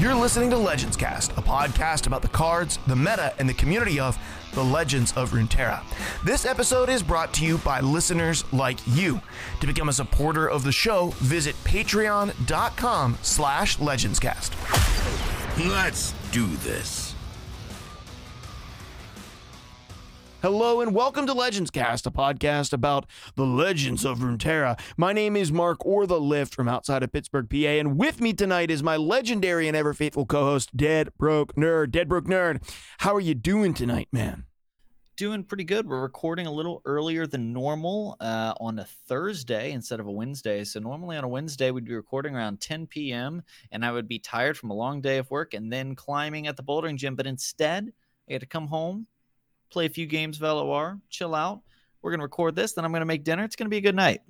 You're 0.00 0.14
listening 0.14 0.48
to 0.48 0.56
Legends 0.56 0.96
Cast, 0.96 1.32
a 1.32 1.42
podcast 1.42 2.06
about 2.06 2.22
the 2.22 2.28
cards, 2.28 2.78
the 2.86 2.96
meta, 2.96 3.34
and 3.38 3.46
the 3.46 3.52
community 3.52 4.00
of 4.00 4.16
the 4.54 4.64
Legends 4.64 5.12
of 5.12 5.32
Runeterra. 5.32 5.82
This 6.24 6.46
episode 6.46 6.88
is 6.88 7.02
brought 7.02 7.34
to 7.34 7.44
you 7.44 7.58
by 7.58 7.80
listeners 7.80 8.50
like 8.50 8.78
you. 8.86 9.20
To 9.60 9.66
become 9.66 9.90
a 9.90 9.92
supporter 9.92 10.48
of 10.48 10.64
the 10.64 10.72
show, 10.72 11.08
visit 11.18 11.54
patreon.com 11.64 13.18
slash 13.20 13.76
legendscast. 13.76 15.68
Let's 15.68 16.14
do 16.32 16.46
this. 16.46 17.09
Hello 20.42 20.80
and 20.80 20.94
welcome 20.94 21.26
to 21.26 21.34
Legends 21.34 21.70
Cast, 21.70 22.06
a 22.06 22.10
podcast 22.10 22.72
about 22.72 23.04
the 23.34 23.44
legends 23.44 24.06
of 24.06 24.20
Runeterra. 24.20 24.80
My 24.96 25.12
name 25.12 25.36
is 25.36 25.52
Mark 25.52 25.84
or 25.84 26.06
the 26.06 26.18
Lift 26.18 26.54
from 26.54 26.66
outside 26.66 27.02
of 27.02 27.12
Pittsburgh, 27.12 27.50
PA, 27.50 27.56
and 27.56 27.98
with 27.98 28.22
me 28.22 28.32
tonight 28.32 28.70
is 28.70 28.82
my 28.82 28.96
legendary 28.96 29.68
and 29.68 29.76
ever 29.76 29.92
faithful 29.92 30.24
co-host, 30.24 30.74
Dead 30.74 31.10
Broke 31.18 31.54
Nerd. 31.56 31.90
Dead 31.90 32.08
Broke 32.08 32.24
Nerd, 32.24 32.66
how 33.00 33.14
are 33.14 33.20
you 33.20 33.34
doing 33.34 33.74
tonight, 33.74 34.08
man? 34.12 34.44
Doing 35.16 35.44
pretty 35.44 35.64
good. 35.64 35.86
We're 35.86 36.00
recording 36.00 36.46
a 36.46 36.52
little 36.52 36.80
earlier 36.86 37.26
than 37.26 37.52
normal 37.52 38.16
uh, 38.18 38.54
on 38.58 38.78
a 38.78 38.86
Thursday 39.08 39.72
instead 39.72 40.00
of 40.00 40.06
a 40.06 40.10
Wednesday. 40.10 40.64
So 40.64 40.80
normally 40.80 41.18
on 41.18 41.24
a 41.24 41.28
Wednesday 41.28 41.70
we'd 41.70 41.84
be 41.84 41.94
recording 41.94 42.34
around 42.34 42.62
10 42.62 42.86
p.m. 42.86 43.42
and 43.72 43.84
I 43.84 43.92
would 43.92 44.08
be 44.08 44.18
tired 44.18 44.56
from 44.56 44.70
a 44.70 44.74
long 44.74 45.02
day 45.02 45.18
of 45.18 45.30
work 45.30 45.52
and 45.52 45.70
then 45.70 45.94
climbing 45.94 46.46
at 46.46 46.56
the 46.56 46.62
bouldering 46.62 46.96
gym. 46.96 47.14
But 47.14 47.26
instead, 47.26 47.92
I 48.26 48.32
had 48.32 48.40
to 48.40 48.46
come 48.46 48.68
home, 48.68 49.06
play 49.70 49.86
a 49.86 49.90
few 49.90 50.06
games 50.06 50.36
of 50.36 50.42
LOR, 50.42 51.00
chill 51.08 51.34
out. 51.34 51.60
We're 52.02 52.10
gonna 52.10 52.22
record 52.24 52.56
this, 52.56 52.72
then 52.72 52.84
I'm 52.84 52.92
gonna 52.92 53.04
make 53.04 53.24
dinner. 53.24 53.44
It's 53.44 53.56
gonna 53.56 53.70
be 53.70 53.78
a 53.78 53.82
good 53.82 53.96
night. 53.96 54.20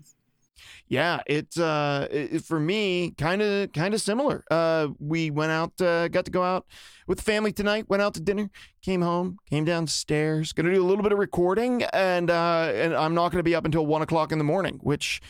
Yeah, 0.89 1.21
it's 1.27 1.59
uh 1.59 2.09
it, 2.11 2.45
for 2.45 2.61
me 2.61 3.13
kind 3.17 3.43
of 3.43 3.73
kind 3.73 3.95
of 3.95 4.01
similar. 4.01 4.45
Uh 4.51 4.89
we 4.99 5.31
went 5.31 5.53
out 5.53 5.81
uh, 5.81 6.09
got 6.09 6.25
to 6.25 6.31
go 6.31 6.43
out 6.43 6.67
with 7.11 7.21
family 7.21 7.53
tonight, 7.53 7.87
went 7.89 8.01
out 8.01 8.15
to 8.15 8.21
dinner, 8.21 8.49
came 8.83 9.03
home, 9.03 9.37
came 9.51 9.65
downstairs, 9.65 10.53
gonna 10.53 10.73
do 10.73 10.81
a 10.81 10.87
little 10.87 11.03
bit 11.03 11.11
of 11.11 11.19
recording 11.19 11.83
and 11.93 12.31
uh 12.31 12.71
and 12.73 12.95
I'm 12.95 13.15
not 13.15 13.33
gonna 13.33 13.43
be 13.43 13.53
up 13.53 13.65
until 13.65 13.85
one 13.85 14.01
o'clock 14.01 14.31
in 14.31 14.39
the 14.39 14.45
morning, 14.45 14.79
which 14.81 15.21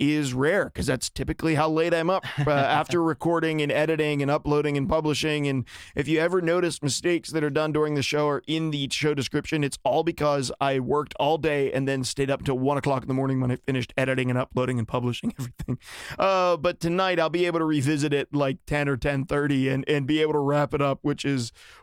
is 0.00 0.32
rare 0.32 0.64
because 0.64 0.86
that's 0.86 1.10
typically 1.10 1.54
how 1.54 1.68
late 1.68 1.92
I'm 1.92 2.08
up 2.08 2.24
uh, 2.46 2.50
after 2.50 3.02
recording 3.02 3.60
and 3.60 3.70
editing 3.70 4.22
and 4.22 4.30
uploading 4.30 4.76
and 4.76 4.88
publishing. 4.88 5.46
And 5.46 5.66
if 5.94 6.08
you 6.08 6.18
ever 6.18 6.40
notice 6.40 6.82
mistakes 6.82 7.30
that 7.30 7.44
are 7.44 7.50
done 7.50 7.70
during 7.70 7.94
the 7.94 8.02
show 8.02 8.26
or 8.26 8.42
in 8.46 8.70
the 8.70 8.88
show 8.90 9.12
description, 9.12 9.62
it's 9.62 9.78
all 9.84 10.02
because 10.02 10.50
I 10.60 10.80
worked 10.80 11.14
all 11.20 11.36
day 11.36 11.70
and 11.70 11.86
then 11.86 12.02
stayed 12.02 12.30
up 12.30 12.40
until 12.40 12.58
one 12.58 12.78
o'clock 12.78 13.02
in 13.02 13.08
the 13.08 13.14
morning 13.14 13.40
when 13.40 13.50
I 13.50 13.56
finished 13.56 13.92
editing 13.96 14.30
and 14.30 14.38
uploading 14.38 14.78
and 14.78 14.88
publishing 14.88 15.34
everything. 15.38 15.78
Uh, 16.18 16.56
but 16.56 16.80
tonight 16.80 17.20
I'll 17.20 17.28
be 17.28 17.44
able 17.44 17.58
to 17.58 17.66
revisit 17.66 18.14
it 18.14 18.34
like 18.34 18.58
10 18.66 18.88
or 18.88 18.96
10:30 18.96 19.70
and 19.70 19.84
and 19.86 20.06
be 20.06 20.22
able 20.22 20.32
to 20.32 20.38
wrap 20.38 20.72
it 20.72 20.80
up, 20.80 21.00
which 21.02 21.26
is 21.26 21.29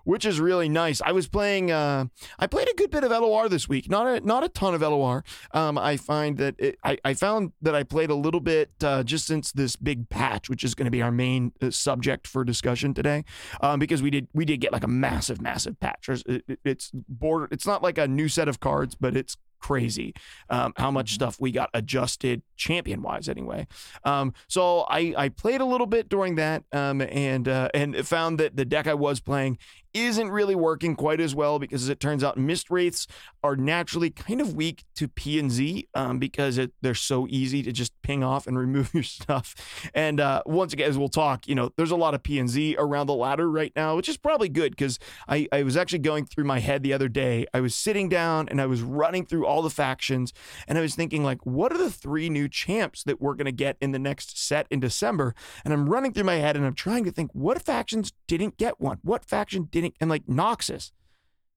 which 0.03 0.25
is 0.25 0.39
really 0.39 0.69
nice. 0.69 1.01
I 1.01 1.11
was 1.11 1.27
playing 1.27 1.71
uh, 1.71 2.05
I 2.39 2.47
played 2.47 2.69
a 2.69 2.73
good 2.75 2.91
bit 2.91 3.03
of 3.03 3.11
LOR 3.11 3.49
this 3.49 3.67
week, 3.67 3.89
not 3.89 4.07
a 4.07 4.25
not 4.25 4.43
a 4.43 4.49
ton 4.49 4.73
of 4.73 4.81
LOR. 4.81 5.23
Um, 5.51 5.77
I 5.77 5.97
find 5.97 6.37
that 6.37 6.55
it, 6.57 6.77
I 6.83 6.97
I 7.03 7.13
found 7.13 7.51
that 7.61 7.75
I 7.75 7.83
played 7.83 8.09
a 8.09 8.15
little 8.15 8.39
bit 8.39 8.71
uh, 8.83 9.03
just 9.03 9.27
since 9.27 9.51
this 9.51 9.75
big 9.75 10.09
patch, 10.09 10.49
which 10.49 10.63
is 10.63 10.75
going 10.75 10.85
to 10.85 10.91
be 10.91 11.01
our 11.01 11.11
main 11.11 11.51
uh, 11.61 11.71
subject 11.71 12.27
for 12.27 12.43
discussion 12.43 12.93
today, 12.93 13.23
um, 13.61 13.79
because 13.79 14.01
we 14.01 14.09
did 14.09 14.27
we 14.33 14.45
did 14.45 14.57
get 14.57 14.71
like 14.71 14.83
a 14.83 14.87
massive 14.87 15.41
massive 15.41 15.79
patch. 15.79 16.09
It, 16.09 16.43
it, 16.47 16.59
it's 16.63 16.91
border. 16.93 17.47
It's 17.51 17.67
not 17.67 17.83
like 17.83 17.97
a 17.97 18.07
new 18.07 18.27
set 18.27 18.47
of 18.47 18.59
cards, 18.59 18.95
but 18.95 19.15
it's 19.15 19.37
crazy 19.59 20.13
um, 20.49 20.73
how 20.77 20.91
much 20.91 21.13
stuff 21.13 21.37
we 21.39 21.51
got 21.51 21.69
adjusted 21.73 22.41
champion 22.55 23.01
wise 23.01 23.29
anyway. 23.29 23.67
Um, 24.03 24.33
so 24.47 24.81
I, 24.89 25.13
I 25.17 25.29
played 25.29 25.61
a 25.61 25.65
little 25.65 25.87
bit 25.87 26.09
during 26.09 26.35
that 26.35 26.63
um, 26.71 27.01
and 27.01 27.47
uh, 27.47 27.69
and 27.73 27.95
found 28.07 28.39
that 28.39 28.55
the 28.55 28.65
deck 28.65 28.87
I 28.87 28.93
was 28.93 29.19
playing 29.19 29.57
isn't 29.93 30.29
really 30.29 30.53
working 30.53 30.95
quite 30.95 31.19
as 31.19 31.33
well 31.33 31.57
because 31.57 31.83
as 31.83 31.89
it 31.89 31.99
turns 31.99 32.23
out 32.23 32.37
mist 32.37 32.69
wraiths 32.69 33.07
are 33.43 33.55
naturally 33.55 34.09
kind 34.09 34.41
of 34.41 34.53
weak 34.53 34.83
to 34.95 35.07
P 35.07 35.39
and 35.39 35.51
Z 35.51 35.87
um, 35.95 36.19
because 36.19 36.57
it, 36.57 36.71
they're 36.81 36.93
so 36.93 37.25
easy 37.29 37.63
to 37.63 37.71
just 37.71 37.99
ping 38.03 38.23
off 38.23 38.45
and 38.47 38.57
remove 38.59 38.93
your 38.93 39.03
stuff. 39.03 39.55
And 39.93 40.19
uh, 40.19 40.43
once 40.45 40.73
again 40.73 40.89
as 40.89 40.97
we'll 40.97 41.09
talk 41.09 41.47
you 41.47 41.55
know 41.55 41.71
there's 41.77 41.91
a 41.91 41.95
lot 41.95 42.13
of 42.13 42.21
P 42.21 42.37
and 42.37 42.49
Z 42.49 42.75
around 42.77 43.07
the 43.07 43.15
ladder 43.15 43.49
right 43.49 43.71
now 43.75 43.95
which 43.95 44.09
is 44.09 44.17
probably 44.17 44.49
good 44.49 44.71
because 44.71 44.99
I, 45.27 45.47
I 45.51 45.63
was 45.63 45.75
actually 45.75 45.99
going 45.99 46.25
through 46.25 46.45
my 46.45 46.59
head 46.59 46.83
the 46.83 46.93
other 46.93 47.09
day. 47.09 47.47
I 47.53 47.61
was 47.61 47.73
sitting 47.73 48.09
down 48.09 48.49
and 48.49 48.61
I 48.61 48.65
was 48.67 48.81
running 48.81 49.25
through 49.25 49.46
all 49.47 49.61
the 49.63 49.69
factions 49.71 50.33
and 50.67 50.77
I 50.77 50.81
was 50.81 50.93
thinking 50.95 51.23
like 51.23 51.45
what 51.45 51.71
are 51.73 51.77
the 51.77 51.89
three 51.89 52.29
new 52.29 52.47
champs 52.47 53.03
that 53.03 53.19
we're 53.21 53.33
going 53.35 53.45
to 53.45 53.51
get 53.51 53.77
in 53.81 53.91
the 53.93 53.99
next 53.99 54.37
set 54.37 54.67
in 54.69 54.79
December 54.79 55.33
and 55.65 55.73
I'm 55.73 55.89
running 55.89 56.13
through 56.13 56.25
my 56.25 56.35
head 56.35 56.55
and 56.55 56.65
I'm 56.65 56.75
trying 56.75 57.05
to 57.05 57.11
think 57.11 57.31
what 57.33 57.61
factions 57.61 58.11
didn't 58.27 58.57
get 58.57 58.79
one 58.79 58.99
what 59.01 59.25
faction 59.25 59.69
didn't 59.71 59.95
and 60.01 60.09
like 60.09 60.25
Noxus. 60.27 60.91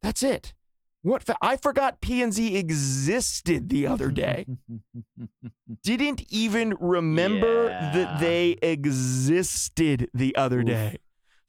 That's 0.03 0.23
it. 0.23 0.55
What 1.03 1.23
fa- 1.23 1.37
I 1.41 1.57
forgot 1.57 2.01
PNZ 2.03 2.55
existed 2.57 3.71
the 3.71 3.87
other 3.87 4.11
day. 4.11 4.45
Didn't 5.83 6.23
even 6.31 6.75
remember 6.79 7.69
Yeah. 7.71 7.93
that 7.95 8.21
they 8.21 8.51
existed 8.61 10.11
the 10.13 10.37
other 10.37 10.61
Oof. 10.61 10.67
day. 10.67 10.99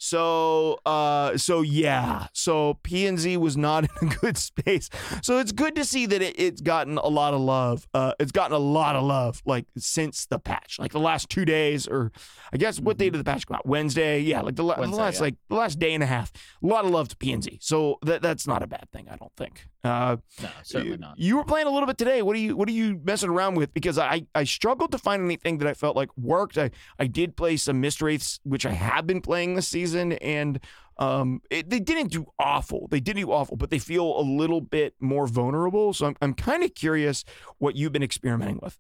So 0.04 0.80
uh 0.84 1.38
so 1.38 1.62
yeah. 1.62 2.26
So 2.34 2.80
PNZ 2.84 3.38
was 3.38 3.56
not 3.56 3.84
in 4.02 4.08
a 4.08 4.16
good 4.16 4.36
space. 4.36 4.90
So 5.22 5.38
it's 5.38 5.52
good 5.52 5.76
to 5.76 5.86
see 5.86 6.08
that 6.08 6.24
it, 6.24 6.40
it's 6.40 6.60
gotten 6.60 6.98
a 6.98 7.08
lot 7.08 7.36
of 7.36 7.42
love. 7.42 7.88
Uh 7.94 8.14
it's 8.20 8.32
gotten 8.32 8.56
a 8.56 8.60
lot 8.60 8.96
of 8.96 9.04
love 9.04 9.44
like 9.46 9.68
since 9.78 10.26
the 10.26 10.40
patch. 10.40 10.78
Like 10.80 10.92
the 10.92 11.00
last 11.00 11.30
2 11.30 11.46
days 11.46 11.88
or 11.88 12.12
I 12.52 12.58
guess 12.58 12.80
what 12.80 12.98
day 12.98 13.12
did 13.12 13.20
the 13.20 13.24
patch 13.24 13.46
come 13.46 13.58
out? 13.58 13.68
Wednesday. 13.68 14.20
Yeah, 14.22 14.42
like 14.42 14.56
the, 14.56 14.64
la- 14.64 14.82
the 14.82 14.88
last 14.88 15.18
yeah. 15.18 15.22
like 15.22 15.36
the 15.50 15.56
last 15.56 15.78
day 15.78 15.94
and 15.94 16.02
a 16.02 16.08
half. 16.08 16.32
A 16.64 16.66
lot 16.66 16.84
of 16.84 16.90
love 16.90 17.08
to 17.10 17.16
PNZ. 17.16 17.60
So 17.62 18.00
that 18.02 18.24
that's 18.24 18.48
not 18.48 18.64
a 18.64 18.68
bad 18.68 18.88
thing, 18.92 19.08
I 19.08 19.18
don't 19.18 19.36
think. 19.38 19.68
Uh 19.84 20.18
No, 20.42 20.50
certainly 20.64 20.98
not. 20.98 21.20
you 21.20 21.38
were 21.38 21.44
playing 21.44 21.68
a 21.68 21.72
little 21.72 21.86
bit 21.86 22.00
today. 22.00 22.24
What 22.24 22.36
are 22.36 22.40
you 22.40 22.56
What 22.56 22.68
are 22.68 22.72
you 22.72 23.00
messing 23.04 23.30
around 23.30 23.54
with? 23.54 23.72
Because 23.76 24.00
I 24.00 24.26
I 24.34 24.46
struggled 24.46 24.92
to 24.94 24.98
find 24.98 25.24
anything 25.24 25.60
that 25.60 25.68
I 25.68 25.76
felt 25.76 25.96
like 25.96 26.10
worked. 26.18 26.58
I 26.58 26.72
I 26.98 27.06
did 27.06 27.36
play 27.38 27.56
some 27.58 27.80
Mist 27.82 28.02
Wraiths, 28.02 28.40
which 28.44 28.66
I 28.66 28.72
have 28.72 29.06
been 29.06 29.22
playing 29.22 29.54
this 29.56 29.68
season, 29.68 29.91
and 29.96 30.60
um 30.98 31.42
it, 31.50 31.70
they 31.70 31.80
didn't 31.80 32.12
do 32.12 32.26
awful. 32.40 32.88
They 32.90 33.00
didn't 33.00 33.22
do 33.24 33.32
awful, 33.32 33.58
but 33.58 33.70
they 33.70 33.80
feel 33.80 34.20
a 34.20 34.22
little 34.22 34.62
bit 34.62 34.96
more 35.00 35.28
vulnerable. 35.28 35.94
So 35.94 36.08
I'm 36.08 36.16
I'm 36.22 36.34
kind 36.34 36.64
of 36.64 36.74
curious 36.76 37.24
what 37.58 37.76
you've 37.76 37.92
been 37.92 38.04
experimenting 38.04 38.60
with. 38.62 38.78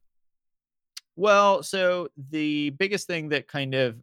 Well, 1.16 1.61
so 1.63 2.07
the 2.29 2.72
biggest 2.72 3.07
thing 3.07 3.29
that 3.29 3.47
kind 3.47 3.75
of 3.75 3.97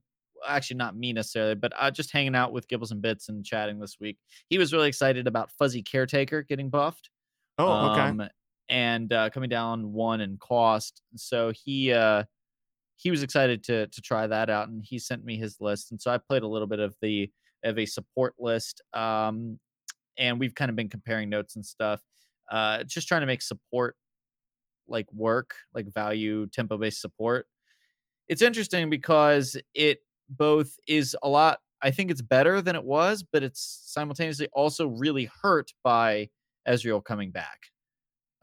actually 0.47 0.77
not 0.77 0.97
me 0.97 1.13
necessarily, 1.13 1.55
but 1.55 1.73
uh, 1.79 1.91
just 1.91 2.13
hanging 2.13 2.35
out 2.35 2.53
with 2.53 2.69
Gibbles 2.69 2.91
and 2.91 3.03
Bits 3.03 3.29
and 3.29 3.45
chatting 3.45 3.79
this 3.79 3.97
week, 4.01 4.19
he 4.49 4.59
was 4.59 4.73
really 4.73 4.89
excited 4.89 5.27
about 5.27 5.51
Fuzzy 5.53 5.83
Caretaker 5.83 6.43
getting 6.43 6.71
buffed. 6.71 7.11
Oh, 7.59 7.91
okay. 7.91 8.01
um, 8.03 8.29
and 8.69 9.13
uh, 9.13 9.31
coming 9.31 9.49
down 9.49 9.93
one 9.93 10.21
in 10.21 10.37
cost. 10.37 11.03
So 11.17 11.53
he 11.53 11.93
uh, 11.93 12.25
he 12.99 13.11
was 13.11 13.23
excited 13.25 13.65
to 13.65 13.89
to 13.89 14.03
try 14.03 14.27
that 14.29 14.51
out, 14.51 14.69
and 14.69 14.85
he 14.85 14.99
sent 15.01 15.25
me 15.25 15.39
his 15.39 15.59
list. 15.61 15.91
And 15.93 16.01
so 16.03 16.11
I 16.13 16.19
played 16.19 16.45
a 16.45 16.49
little 16.49 16.69
bit 16.69 16.81
of 16.81 16.97
the 17.03 17.33
of 17.65 17.79
a 17.79 17.87
support 17.87 18.35
list, 18.39 18.83
um, 18.95 19.61
and 20.19 20.41
we've 20.41 20.55
kind 20.55 20.71
of 20.71 20.77
been 20.77 20.91
comparing 20.91 21.31
notes 21.31 21.57
and 21.57 21.67
stuff. 21.67 22.03
Uh, 22.51 22.85
just 22.85 23.09
trying 23.09 23.23
to 23.23 23.27
make 23.29 23.43
support 23.43 23.97
like 24.89 25.13
work, 25.13 25.55
like 25.75 25.87
value 25.93 26.47
tempo 26.49 26.79
based 26.79 27.01
support. 27.01 27.47
It's 28.29 28.43
interesting 28.43 28.91
because 28.91 29.57
it 29.75 30.01
both 30.29 30.77
is 30.87 31.17
a 31.23 31.29
lot. 31.29 31.61
I 31.83 31.91
think 31.93 32.11
it's 32.11 32.23
better 32.23 32.61
than 32.63 32.77
it 32.77 32.85
was, 32.85 33.23
but 33.23 33.43
it's 33.45 33.83
simultaneously 33.87 34.49
also 34.53 34.89
really 34.89 35.31
hurt 35.43 35.73
by 35.85 36.31
Ezreal 36.69 37.05
coming 37.05 37.31
back 37.31 37.69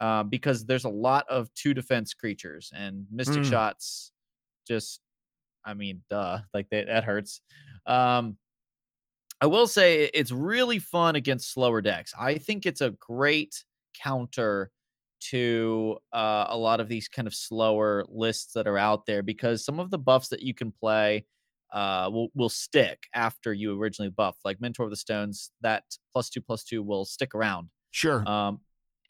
uh, 0.00 0.22
because 0.24 0.66
there's 0.66 0.84
a 0.84 0.90
lot 0.90 1.26
of 1.28 1.52
two 1.54 1.74
defense 1.74 2.14
creatures 2.14 2.72
and 2.74 3.06
Mystic 3.12 3.42
Mm. 3.42 3.50
shots. 3.50 4.12
Just, 4.66 5.00
I 5.64 5.74
mean, 5.74 6.02
duh, 6.10 6.40
like 6.52 6.68
that, 6.70 6.86
that 6.86 7.04
hurts. 7.04 7.40
Um, 7.86 8.36
I 9.40 9.46
will 9.46 9.66
say 9.66 10.04
it's 10.14 10.32
really 10.32 10.78
fun 10.78 11.16
against 11.16 11.52
slower 11.52 11.80
decks. 11.80 12.14
I 12.18 12.38
think 12.38 12.66
it's 12.66 12.80
a 12.80 12.90
great 12.90 13.64
counter 13.94 14.70
to 15.30 15.98
uh, 16.12 16.46
a 16.48 16.56
lot 16.56 16.80
of 16.80 16.88
these 16.88 17.08
kind 17.08 17.26
of 17.26 17.34
slower 17.34 18.04
lists 18.08 18.52
that 18.52 18.66
are 18.66 18.78
out 18.78 19.06
there 19.06 19.22
because 19.22 19.64
some 19.64 19.80
of 19.80 19.90
the 19.90 19.98
buffs 19.98 20.28
that 20.28 20.42
you 20.42 20.54
can 20.54 20.72
play 20.72 21.24
uh, 21.72 22.08
will 22.12 22.28
will 22.34 22.48
stick 22.48 23.04
after 23.12 23.52
you 23.52 23.78
originally 23.78 24.10
buffed. 24.10 24.40
Like 24.44 24.60
Mentor 24.60 24.84
of 24.84 24.90
the 24.90 24.96
Stones, 24.96 25.50
that 25.62 25.84
plus 26.12 26.30
two 26.30 26.40
plus 26.40 26.64
two 26.64 26.82
will 26.82 27.04
stick 27.04 27.34
around. 27.34 27.68
Sure. 27.90 28.26
Um, 28.28 28.60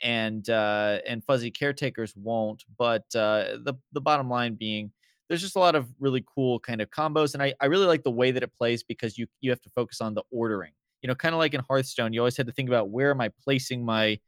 and 0.02 0.48
uh, 0.48 0.98
and 1.06 1.24
fuzzy 1.24 1.50
caretakers 1.50 2.14
won't. 2.16 2.64
But 2.78 3.04
uh, 3.14 3.58
the 3.62 3.74
the 3.92 4.00
bottom 4.00 4.30
line 4.30 4.54
being, 4.54 4.90
there's 5.28 5.40
just 5.40 5.56
a 5.56 5.60
lot 5.60 5.74
of 5.74 5.88
really 5.98 6.24
cool 6.34 6.60
kind 6.60 6.80
of 6.80 6.90
combos, 6.90 7.34
and 7.34 7.42
I, 7.42 7.54
I 7.60 7.66
really 7.66 7.86
like 7.86 8.04
the 8.04 8.10
way 8.10 8.30
that 8.30 8.42
it 8.42 8.52
plays 8.54 8.82
because 8.82 9.18
you 9.18 9.26
you 9.40 9.50
have 9.50 9.60
to 9.62 9.70
focus 9.70 10.00
on 10.00 10.14
the 10.14 10.22
ordering. 10.30 10.72
You 11.02 11.08
know, 11.08 11.14
kind 11.14 11.34
of 11.34 11.38
like 11.38 11.54
in 11.54 11.60
Hearthstone, 11.68 12.12
you 12.12 12.20
always 12.20 12.36
had 12.36 12.46
to 12.46 12.52
think 12.52 12.68
about 12.68 12.90
where 12.90 13.10
am 13.10 13.20
I 13.20 13.30
placing 13.42 13.84
my 13.84 14.18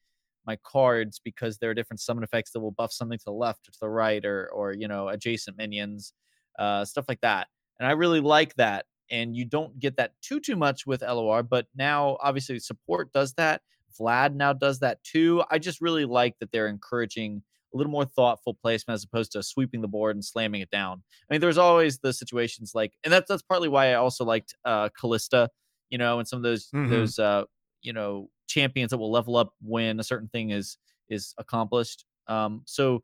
my 0.47 0.57
cards 0.65 1.21
because 1.23 1.59
there 1.59 1.71
are 1.71 1.75
different 1.75 2.01
summon 2.01 2.25
effects 2.25 2.53
that 2.53 2.61
will 2.61 2.71
buff 2.71 2.93
something 2.93 3.19
to 3.19 3.25
the 3.27 3.33
left 3.33 3.69
or 3.69 3.73
to 3.73 3.79
the 3.81 3.89
right 3.89 4.25
or 4.25 4.49
or 4.49 4.73
you 4.73 4.89
know 4.89 5.09
adjacent 5.09 5.57
minions, 5.57 6.13
uh, 6.59 6.85
stuff 6.85 7.07
like 7.09 7.21
that. 7.21 7.49
And 7.79 7.87
I 7.87 7.93
really 7.93 8.21
like 8.21 8.55
that 8.57 8.87
and 9.11 9.37
you 9.37 9.45
don't 9.45 9.79
get 9.79 9.97
that 9.97 10.13
too 10.23 10.41
too 10.41 10.57
much 10.57 10.87
with 10.87 11.03
LOR. 11.03 11.43
But 11.43 11.67
now, 11.75 12.19
obviously, 12.21 12.59
support 12.59 13.13
does 13.13 13.35
that. 13.35 13.63
Vlad 13.99 14.35
now 14.35 14.53
does 14.53 14.79
that 14.81 15.03
too. 15.03 15.43
I 15.51 15.59
just 15.59 15.81
really 15.81 16.05
like 16.05 16.39
that 16.41 16.53
they're 16.53 16.69
encouraging 16.69 17.43
a 17.73 17.77
little 17.77 17.91
more 17.93 18.05
thoughtful 18.05 18.55
placement 18.55 18.95
as 18.97 19.05
opposed 19.05 19.33
to 19.33 19.43
sweeping 19.43 19.81
the 19.83 19.89
board 19.89 20.17
and 20.17 20.25
slamming 20.25 20.61
it 20.61 20.71
down. 20.71 21.03
I 21.31 21.35
mean, 21.35 21.41
there's 21.41 21.59
always 21.59 21.99
the 21.99 22.13
situations 22.13 22.73
like, 22.75 22.95
and 23.05 23.13
that's 23.13 23.29
that's 23.29 23.43
partly 23.43 23.69
why 23.69 23.91
I 23.91 23.95
also 23.95 24.25
liked 24.25 24.55
uh 24.65 24.89
Kalista, 25.01 25.49
you 25.91 25.99
know, 25.99 26.19
and 26.19 26.27
some 26.29 26.39
of 26.39 26.43
those 26.43 26.73
Mhm. 26.73 26.79
those 26.87 27.19
uh 27.19 27.45
you 27.83 27.93
know 27.93 28.31
champions 28.49 28.91
that 28.91 28.99
will 28.99 29.11
level 29.13 29.37
up 29.37 29.55
when 29.61 30.01
a 30.01 30.05
certain 30.05 30.29
thing 30.29 30.51
is 30.51 30.79
is 31.09 31.35
accomplished. 31.39 32.05
Um, 32.27 32.63
so 32.67 33.03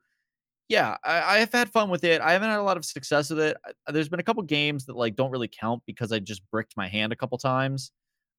yeah, 0.68 0.96
I, 1.04 1.40
I've 1.40 1.52
had 1.52 1.70
fun 1.70 1.90
with 1.90 2.04
it. 2.04 2.20
I 2.22 2.32
haven't 2.32 2.48
had 2.48 2.58
a 2.58 2.62
lot 2.62 2.76
of 2.76 2.84
success 2.84 3.30
with 3.30 3.38
it. 3.40 3.56
I- 3.86 3.92
There's 3.92 4.08
been 4.08 4.20
a 4.20 4.24
couple 4.24 4.42
games 4.42 4.86
that 4.86 4.96
like 4.96 5.16
don't 5.16 5.30
really 5.30 5.48
count 5.48 5.82
because 5.86 6.12
I 6.12 6.18
just 6.20 6.48
bricked 6.50 6.76
my 6.76 6.88
hand 6.88 7.12
a 7.12 7.16
couple 7.16 7.36
times. 7.38 7.92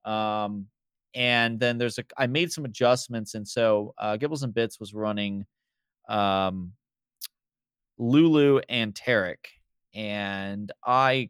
Um, 0.06 0.68
and 1.14 1.60
then 1.60 1.78
there's 1.78 1.98
a 2.00 2.04
I 2.18 2.28
made 2.28 2.52
some 2.52 2.66
adjustments, 2.66 3.36
and 3.36 3.48
so 3.48 3.94
uh, 3.98 4.18
Gibbles 4.18 4.44
and 4.44 4.54
Bits 4.54 4.80
was 4.80 4.94
running 4.94 5.46
um, 6.08 6.74
Lulu 7.98 8.60
and 8.70 8.94
Taric, 8.94 9.46
and 9.94 10.72
I 10.86 11.30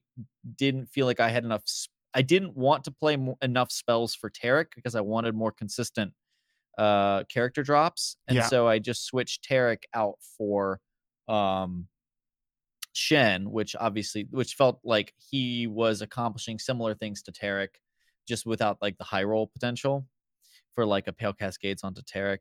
didn't 0.57 0.87
feel 0.87 1.05
like 1.05 1.19
I 1.19 1.29
had 1.29 1.43
enough. 1.43 1.63
I 2.13 2.21
didn't 2.21 2.55
want 2.55 2.85
to 2.85 2.91
play 2.91 3.17
mo- 3.17 3.37
enough 3.41 3.71
spells 3.71 4.15
for 4.15 4.29
Taric 4.29 4.67
because 4.75 4.95
I 4.95 5.01
wanted 5.01 5.35
more 5.35 5.51
consistent 5.51 6.13
uh 6.77 7.23
character 7.25 7.63
drops, 7.63 8.17
and 8.27 8.35
Yeah. 8.37 8.47
so 8.47 8.67
I 8.67 8.79
just 8.79 9.05
switched 9.05 9.47
Taric 9.49 9.83
out 9.93 10.15
for 10.37 10.79
um 11.27 11.87
Shen, 12.93 13.51
which 13.51 13.75
obviously 13.77 14.27
which 14.31 14.55
felt 14.55 14.79
like 14.83 15.13
he 15.17 15.67
was 15.67 16.01
accomplishing 16.01 16.57
similar 16.59 16.95
things 16.95 17.21
to 17.23 17.31
Taric, 17.31 17.75
just 18.27 18.45
without 18.45 18.81
like 18.81 18.97
the 18.97 19.03
high 19.03 19.23
roll 19.23 19.47
potential 19.47 20.07
for 20.73 20.85
like 20.85 21.07
a 21.07 21.13
Pale 21.13 21.33
Cascades 21.33 21.83
onto 21.83 22.01
Taric. 22.01 22.39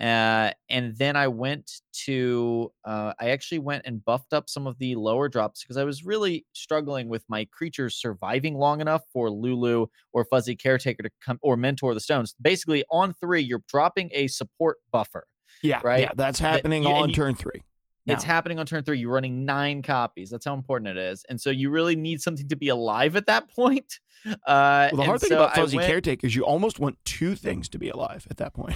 Uh, 0.00 0.50
and 0.70 0.96
then 0.96 1.14
I 1.14 1.28
went 1.28 1.70
to 2.06 2.72
uh, 2.84 3.12
I 3.20 3.30
actually 3.30 3.58
went 3.58 3.82
and 3.84 4.02
buffed 4.04 4.32
up 4.32 4.48
some 4.48 4.66
of 4.66 4.78
the 4.78 4.94
lower 4.94 5.28
drops 5.28 5.62
because 5.62 5.76
I 5.76 5.84
was 5.84 6.04
really 6.04 6.46
struggling 6.54 7.08
with 7.08 7.22
my 7.28 7.46
creatures 7.52 7.96
surviving 8.00 8.54
long 8.54 8.80
enough 8.80 9.02
for 9.12 9.30
Lulu 9.30 9.86
or 10.12 10.24
Fuzzy 10.24 10.56
Caretaker 10.56 11.02
to 11.02 11.10
come 11.24 11.38
or 11.42 11.56
Mentor 11.56 11.92
the 11.92 12.00
Stones. 12.00 12.34
Basically, 12.40 12.82
on 12.90 13.14
three, 13.20 13.42
you're 13.42 13.62
dropping 13.68 14.10
a 14.12 14.26
support 14.28 14.78
buffer. 14.90 15.26
Yeah, 15.62 15.80
Right? 15.84 16.00
Yeah, 16.00 16.12
that's 16.14 16.38
happening 16.38 16.86
and 16.86 16.94
on 16.94 17.12
turn 17.12 17.34
three. 17.34 17.62
It's 18.06 18.24
happening 18.24 18.58
on 18.58 18.66
turn 18.66 18.82
three. 18.82 18.98
You're 18.98 19.12
running 19.12 19.44
nine 19.44 19.82
copies. 19.82 20.30
That's 20.30 20.44
how 20.44 20.54
important 20.54 20.88
it 20.90 20.96
is. 20.96 21.24
And 21.28 21.40
so 21.40 21.50
you 21.50 21.70
really 21.70 21.94
need 21.96 22.20
something 22.20 22.48
to 22.48 22.56
be 22.56 22.68
alive 22.68 23.14
at 23.14 23.26
that 23.26 23.48
point. 23.54 24.00
Uh, 24.26 24.34
Well, 24.46 24.96
the 24.96 25.02
hard 25.04 25.20
thing 25.20 25.28
so 25.30 25.36
about 25.36 25.54
fuzzy 25.54 25.76
went- 25.76 26.24
is 26.24 26.34
you 26.34 26.42
almost 26.44 26.78
want 26.80 26.98
two 27.04 27.34
things 27.34 27.68
to 27.70 27.78
be 27.78 27.88
alive 27.88 28.26
at 28.30 28.38
that 28.38 28.52
point. 28.54 28.74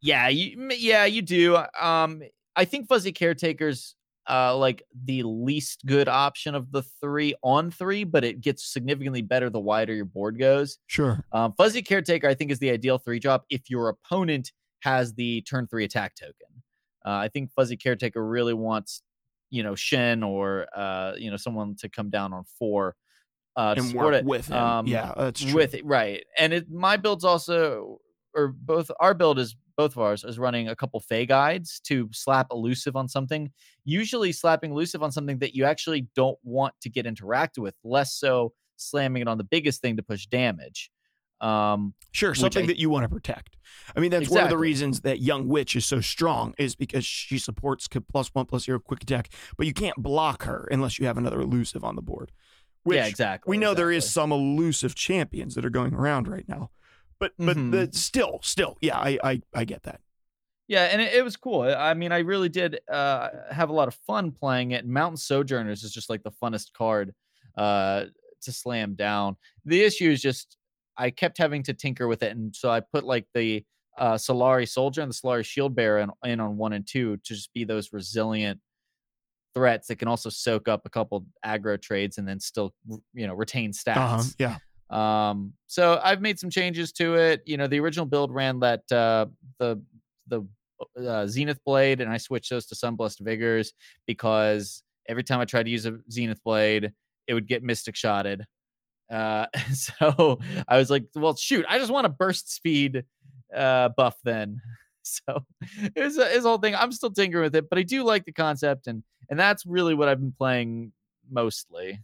Yeah, 0.00 0.28
you, 0.28 0.70
yeah, 0.78 1.04
you 1.04 1.20
do. 1.22 1.58
Um, 1.80 2.22
I 2.56 2.64
think 2.64 2.88
fuzzy 2.88 3.12
caretakers, 3.12 3.94
uh, 4.28 4.56
like 4.56 4.82
the 5.04 5.22
least 5.24 5.84
good 5.86 6.08
option 6.08 6.54
of 6.54 6.72
the 6.72 6.82
three 7.00 7.34
on 7.42 7.70
three, 7.70 8.04
but 8.04 8.24
it 8.24 8.40
gets 8.40 8.64
significantly 8.72 9.22
better 9.22 9.50
the 9.50 9.60
wider 9.60 9.94
your 9.94 10.04
board 10.06 10.38
goes. 10.38 10.78
Sure. 10.86 11.24
Um, 11.32 11.52
fuzzy 11.56 11.82
caretaker, 11.82 12.28
I 12.28 12.34
think, 12.34 12.50
is 12.50 12.58
the 12.60 12.70
ideal 12.70 12.98
three 12.98 13.18
drop 13.18 13.44
if 13.50 13.68
your 13.68 13.88
opponent 13.88 14.52
has 14.80 15.12
the 15.14 15.42
turn 15.42 15.66
three 15.66 15.84
attack 15.84 16.14
token. 16.14 16.34
Uh, 17.04 17.10
I 17.10 17.28
think 17.28 17.50
fuzzy 17.52 17.76
caretaker 17.76 18.24
really 18.24 18.54
wants, 18.54 19.02
you 19.50 19.62
know, 19.62 19.74
Shen 19.74 20.22
or 20.22 20.66
uh, 20.76 21.14
you 21.16 21.30
know, 21.30 21.36
someone 21.36 21.76
to 21.76 21.88
come 21.88 22.10
down 22.10 22.32
on 22.32 22.44
four. 22.58 22.96
Uh, 23.56 23.74
and 23.76 23.92
work 23.94 24.14
it 24.14 24.24
with 24.24 24.46
him. 24.46 24.56
um, 24.56 24.86
yeah, 24.86 25.12
that's 25.16 25.42
true. 25.42 25.54
with 25.54 25.74
it 25.74 25.84
right 25.84 26.24
and 26.38 26.52
it 26.52 26.70
my 26.70 26.96
build's 26.96 27.24
also 27.24 27.98
or 28.32 28.54
both 28.56 28.90
our 29.00 29.12
build 29.12 29.40
is 29.40 29.56
both 29.76 29.92
of 29.92 29.98
ours 29.98 30.24
is 30.24 30.38
running 30.38 30.68
a 30.68 30.76
couple 30.76 31.00
Fae 31.00 31.24
guides 31.24 31.80
to 31.80 32.08
slap 32.12 32.46
elusive 32.52 32.94
on 32.94 33.08
something 33.08 33.50
usually 33.84 34.30
slapping 34.30 34.70
elusive 34.70 35.02
on 35.02 35.10
something 35.10 35.38
that 35.40 35.54
you 35.54 35.64
actually 35.64 36.06
don't 36.14 36.38
want 36.44 36.74
to 36.80 36.88
get 36.88 37.06
interacted 37.06 37.58
with 37.58 37.74
less 37.82 38.14
so 38.14 38.52
slamming 38.76 39.22
it 39.22 39.28
on 39.28 39.36
the 39.36 39.44
biggest 39.44 39.82
thing 39.82 39.96
to 39.96 40.02
push 40.02 40.26
damage 40.26 40.90
um 41.40 41.94
Sure, 42.12 42.34
something 42.34 42.64
I- 42.64 42.66
that 42.66 42.78
you 42.78 42.90
want 42.90 43.04
to 43.04 43.08
protect. 43.08 43.56
I 43.96 44.00
mean, 44.00 44.10
that's 44.10 44.28
one 44.28 44.42
of 44.44 44.50
the 44.50 44.58
reasons 44.58 45.00
that 45.02 45.20
Young 45.20 45.46
Witch 45.48 45.74
is 45.76 45.86
so 45.86 46.00
strong 46.00 46.54
is 46.58 46.74
because 46.74 47.04
she 47.06 47.38
supports 47.38 47.88
plus 47.88 48.28
one 48.34 48.46
plus 48.46 48.64
zero 48.64 48.78
quick 48.80 49.02
attack, 49.02 49.32
but 49.56 49.66
you 49.66 49.72
can't 49.72 49.96
block 49.96 50.42
her 50.44 50.68
unless 50.70 50.98
you 50.98 51.06
have 51.06 51.16
another 51.18 51.40
elusive 51.40 51.84
on 51.84 51.96
the 51.96 52.02
board. 52.02 52.32
Which 52.82 52.96
yeah 52.96 53.06
exactly 53.06 53.50
we 53.50 53.58
know 53.58 53.74
there 53.74 53.92
is 53.92 54.10
some 54.10 54.32
elusive 54.32 54.94
champions 54.94 55.54
that 55.54 55.64
are 55.64 55.70
going 55.70 55.94
around 55.94 56.26
right 56.28 56.48
now, 56.48 56.70
but 57.18 57.32
but 57.38 57.56
Mhm. 57.56 57.70
the, 57.70 57.96
still, 57.98 58.40
still, 58.42 58.76
yeah, 58.80 58.98
I, 58.98 59.18
I 59.22 59.42
I 59.54 59.64
get 59.64 59.82
that. 59.84 60.00
Yeah, 60.66 60.84
and 60.84 61.00
it, 61.02 61.12
it 61.14 61.22
was 61.24 61.36
cool. 61.36 61.62
I 61.62 61.90
I 61.90 61.94
mean, 61.94 62.10
I 62.12 62.18
really 62.20 62.48
did 62.48 62.80
uh, 62.90 63.28
have 63.50 63.70
a 63.70 63.72
lot 63.72 63.88
of 63.88 63.94
fun 64.06 64.30
playing 64.32 64.70
it. 64.72 64.86
Mountain 64.86 65.16
Sojourners 65.18 65.82
is 65.84 65.92
just 65.92 66.08
like 66.10 66.22
the 66.22 66.30
funnest 66.30 66.72
card 66.72 67.12
uh, 67.56 68.04
to 68.42 68.52
slam 68.52 68.94
down. 68.94 69.36
The 69.64 69.82
issue 69.82 70.10
is 70.10 70.22
just 70.22 70.56
I 70.96 71.10
kept 71.10 71.38
having 71.38 71.62
to 71.64 71.74
tinker 71.74 72.08
with 72.08 72.22
it, 72.22 72.36
and 72.36 72.54
so 72.54 72.70
I 72.70 72.80
put 72.80 73.04
like 73.04 73.26
the 73.34 73.64
uh, 73.98 74.14
Solari 74.14 74.68
Soldier 74.68 75.02
and 75.02 75.10
the 75.10 75.14
Solari 75.14 75.44
Shield 75.44 75.74
Bearer 75.74 75.98
in, 76.00 76.10
in 76.24 76.40
on 76.40 76.56
one 76.56 76.72
and 76.72 76.86
two 76.86 77.16
to 77.18 77.34
just 77.34 77.52
be 77.52 77.64
those 77.64 77.92
resilient 77.92 78.60
threats 79.54 79.88
that 79.88 79.96
can 79.96 80.08
also 80.08 80.30
soak 80.30 80.68
up 80.68 80.82
a 80.84 80.90
couple 80.90 81.26
aggro 81.44 81.80
trades 81.80 82.18
and 82.18 82.26
then 82.26 82.40
still 82.40 82.74
you 83.14 83.26
know 83.26 83.34
retain 83.34 83.72
stats. 83.72 83.96
Uh-huh, 83.96 84.22
yeah, 84.38 85.30
Um, 85.30 85.52
so 85.66 86.00
I've 86.02 86.20
made 86.20 86.38
some 86.38 86.50
changes 86.50 86.92
to 86.92 87.14
it. 87.14 87.42
You 87.46 87.56
know, 87.56 87.66
the 87.66 87.80
original 87.80 88.06
build 88.06 88.32
ran 88.32 88.60
that 88.60 88.90
uh, 88.92 89.26
the 89.58 89.82
the 90.28 90.46
uh, 90.96 91.26
Zenith 91.26 91.60
Blade, 91.64 92.00
and 92.00 92.10
I 92.10 92.16
switched 92.16 92.50
those 92.50 92.66
to 92.66 92.74
Sunblessed 92.74 93.20
Vigors 93.20 93.72
because 94.06 94.82
every 95.08 95.24
time 95.24 95.40
I 95.40 95.44
tried 95.44 95.64
to 95.64 95.70
use 95.70 95.86
a 95.86 95.98
Zenith 96.10 96.42
Blade, 96.44 96.92
it 97.26 97.34
would 97.34 97.46
get 97.46 97.62
Mystic 97.62 97.96
Shotted. 97.96 98.46
Uh, 99.10 99.46
so 99.72 100.38
I 100.68 100.78
was 100.78 100.90
like, 100.90 101.04
well, 101.14 101.36
shoot, 101.36 101.64
I 101.68 101.78
just 101.78 101.90
want 101.90 102.06
a 102.06 102.10
burst 102.10 102.52
speed 102.52 103.04
uh, 103.54 103.90
buff 103.90 104.16
then. 104.24 104.60
So 105.02 105.44
it's 105.96 106.18
a, 106.18 106.36
it's 106.36 106.44
a 106.44 106.48
whole 106.48 106.58
thing. 106.58 106.74
I'm 106.74 106.92
still 106.92 107.10
tinkering 107.10 107.44
with 107.44 107.56
it, 107.56 107.70
but 107.70 107.78
I 107.78 107.82
do 107.82 108.04
like 108.04 108.26
the 108.26 108.32
concept, 108.32 108.86
and 108.86 109.02
and 109.30 109.40
that's 109.40 109.64
really 109.64 109.94
what 109.94 110.08
I've 110.08 110.20
been 110.20 110.34
playing 110.36 110.92
mostly. 111.28 111.98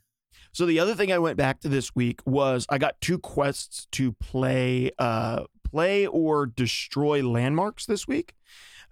So 0.53 0.65
the 0.65 0.81
other 0.81 0.95
thing 0.95 1.13
I 1.13 1.19
went 1.19 1.37
back 1.37 1.61
to 1.61 1.69
this 1.69 1.95
week 1.95 2.21
was 2.25 2.67
I 2.71 2.79
got 2.79 2.99
two 3.03 3.19
quests 3.19 3.87
to 3.93 4.13
play 4.13 4.91
uh 4.99 5.45
play 5.71 6.07
or 6.07 6.47
destroy 6.47 7.23
landmarks 7.23 7.85
this 7.85 8.09
week. 8.09 8.35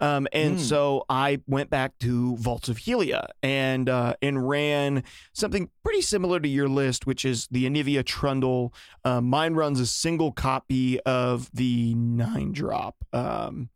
Um, 0.01 0.27
and 0.33 0.57
Mm. 0.57 0.61
so 0.61 1.05
I 1.09 1.41
went 1.47 1.71
back 1.71 1.99
to 2.01 2.37
Vaults 2.37 2.69
of 2.69 2.79
Helia 2.79 3.27
and 3.43 3.89
uh, 3.89 4.15
and 4.21 4.49
ran 4.49 5.05
something 5.33 5.71
pretty 5.85 6.01
similar 6.03 6.41
to 6.41 6.49
your 6.49 6.69
list, 6.69 7.07
which 7.07 7.25
is 7.25 7.47
the 7.51 7.65
Anivia 7.65 8.05
Trundle. 8.05 8.73
Uh, 9.05 9.21
mine 9.21 9.55
runs 9.55 9.81
a 9.81 9.87
single 9.87 10.33
copy 10.33 11.01
of 11.01 11.51
the 11.53 11.95
nine 11.95 12.53
drop. 12.53 12.97
Um, 13.13 13.69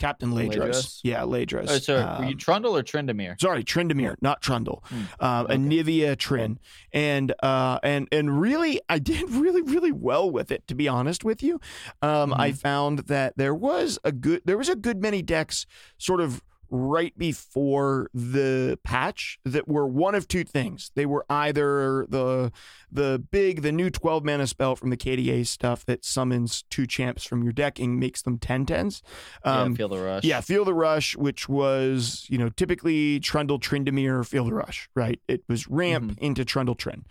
Captain 0.00 0.32
Ledros. 0.32 0.50
Ledros? 0.56 1.00
Yeah, 1.04 1.20
Ledros. 1.20 1.66
Oh, 1.68 1.78
so 1.78 1.94
were 2.18 2.24
you 2.24 2.32
Um, 2.32 2.36
Trundle 2.38 2.76
or 2.76 2.82
Tryndamere? 2.82 3.40
sorry, 3.40 3.62
Tryndamere, 3.62 4.16
not 4.20 4.42
Trundle. 4.42 4.82
Hmm, 4.86 5.02
Um, 5.20 5.44
okay. 5.46 5.54
Anivia 5.56 6.16
Tryn, 6.16 6.56
and 6.92 7.32
uh, 7.42 7.78
and 7.84 8.08
and 8.10 8.40
really, 8.40 8.80
I 8.88 8.98
did 8.98 9.30
really 9.44 9.62
really 9.62 9.92
well 9.92 10.28
with 10.28 10.50
it. 10.50 10.66
To 10.66 10.74
be 10.74 10.88
honest 10.88 11.22
with 11.24 11.42
you, 11.42 11.60
um, 12.02 12.30
Mm-hmm. 12.30 12.40
I 12.40 12.52
found 12.52 12.98
that 13.06 13.34
there 13.36 13.54
was 13.54 13.98
a 14.02 14.10
good 14.12 14.42
there 14.44 14.58
was 14.58 14.68
a 14.68 14.76
good 14.76 15.00
many 15.00 15.22
decks 15.22 15.66
sort 15.98 16.20
of 16.20 16.42
right 16.70 17.16
before 17.18 18.10
the 18.14 18.78
patch 18.84 19.38
that 19.44 19.68
were 19.68 19.86
one 19.86 20.14
of 20.14 20.28
two 20.28 20.44
things. 20.44 20.90
They 20.94 21.06
were 21.06 21.24
either 21.28 22.06
the 22.08 22.52
the 22.90 23.22
big 23.30 23.62
the 23.62 23.72
new 23.72 23.90
12 23.90 24.24
mana 24.24 24.46
spell 24.46 24.76
from 24.76 24.90
the 24.90 24.96
KDA 24.96 25.46
stuff 25.46 25.84
that 25.86 26.04
summons 26.04 26.64
two 26.70 26.86
champs 26.86 27.24
from 27.24 27.42
your 27.42 27.52
decking 27.52 27.98
makes 27.98 28.22
them 28.22 28.38
10 28.38 28.66
10s. 28.66 29.02
Um, 29.44 29.72
yeah, 29.72 29.76
feel 29.76 29.88
the 29.88 29.98
rush. 30.00 30.24
yeah, 30.24 30.40
Feel 30.40 30.64
the 30.64 30.74
Rush, 30.74 31.16
which 31.16 31.48
was, 31.48 32.26
you 32.28 32.36
know, 32.36 32.48
typically 32.48 33.20
Trundle, 33.20 33.60
Tryndamere, 33.60 34.26
Feel 34.26 34.44
the 34.44 34.54
Rush, 34.54 34.88
right? 34.96 35.20
It 35.28 35.42
was 35.48 35.68
ramp 35.68 36.18
into 36.20 36.44
Trundle, 36.44 36.74
Tryn. 36.74 37.04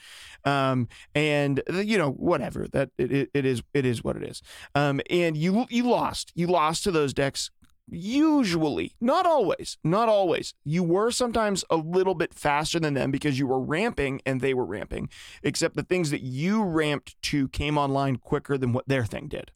Um, 0.46 0.88
and, 1.16 1.62
you 1.70 1.98
know, 1.98 2.12
whatever. 2.12 2.68
That 2.68 2.90
it, 2.98 3.12
it, 3.12 3.30
it 3.34 3.46
is 3.46 3.62
it 3.74 3.86
is 3.86 4.04
what 4.04 4.16
it 4.16 4.24
is. 4.24 4.42
Um, 4.76 5.00
and 5.10 5.38
you 5.38 5.66
you 5.70 5.84
lost. 5.90 6.32
You 6.36 6.48
lost 6.48 6.84
to 6.84 6.92
those 6.92 7.14
decks 7.14 7.52
usually 7.92 8.94
not 9.00 9.26
always 9.26 9.78
not 9.84 10.10
always. 10.10 10.54
You 10.64 10.84
were 10.84 11.12
sometimes 11.12 11.64
a 11.70 11.76
little 11.78 12.16
bit 12.16 12.34
faster 12.34 12.80
than 12.80 12.94
them 12.94 13.12
because 13.12 13.40
you 13.40 13.48
were 13.48 13.60
ramping 13.60 14.22
and 14.26 14.42
they 14.42 14.54
were 14.54 14.66
ramping 14.66 15.10
except 15.44 15.76
the 15.76 15.84
things 15.84 16.12
that 16.12 16.22
you 16.22 16.64
ramped 16.64 17.22
to 17.24 17.48
came 17.50 17.78
online 17.78 18.18
quicker 18.18 18.58
than 18.58 18.74
what 18.74 18.88
their 18.88 19.06
thing 19.06 19.28
did. 19.28 19.52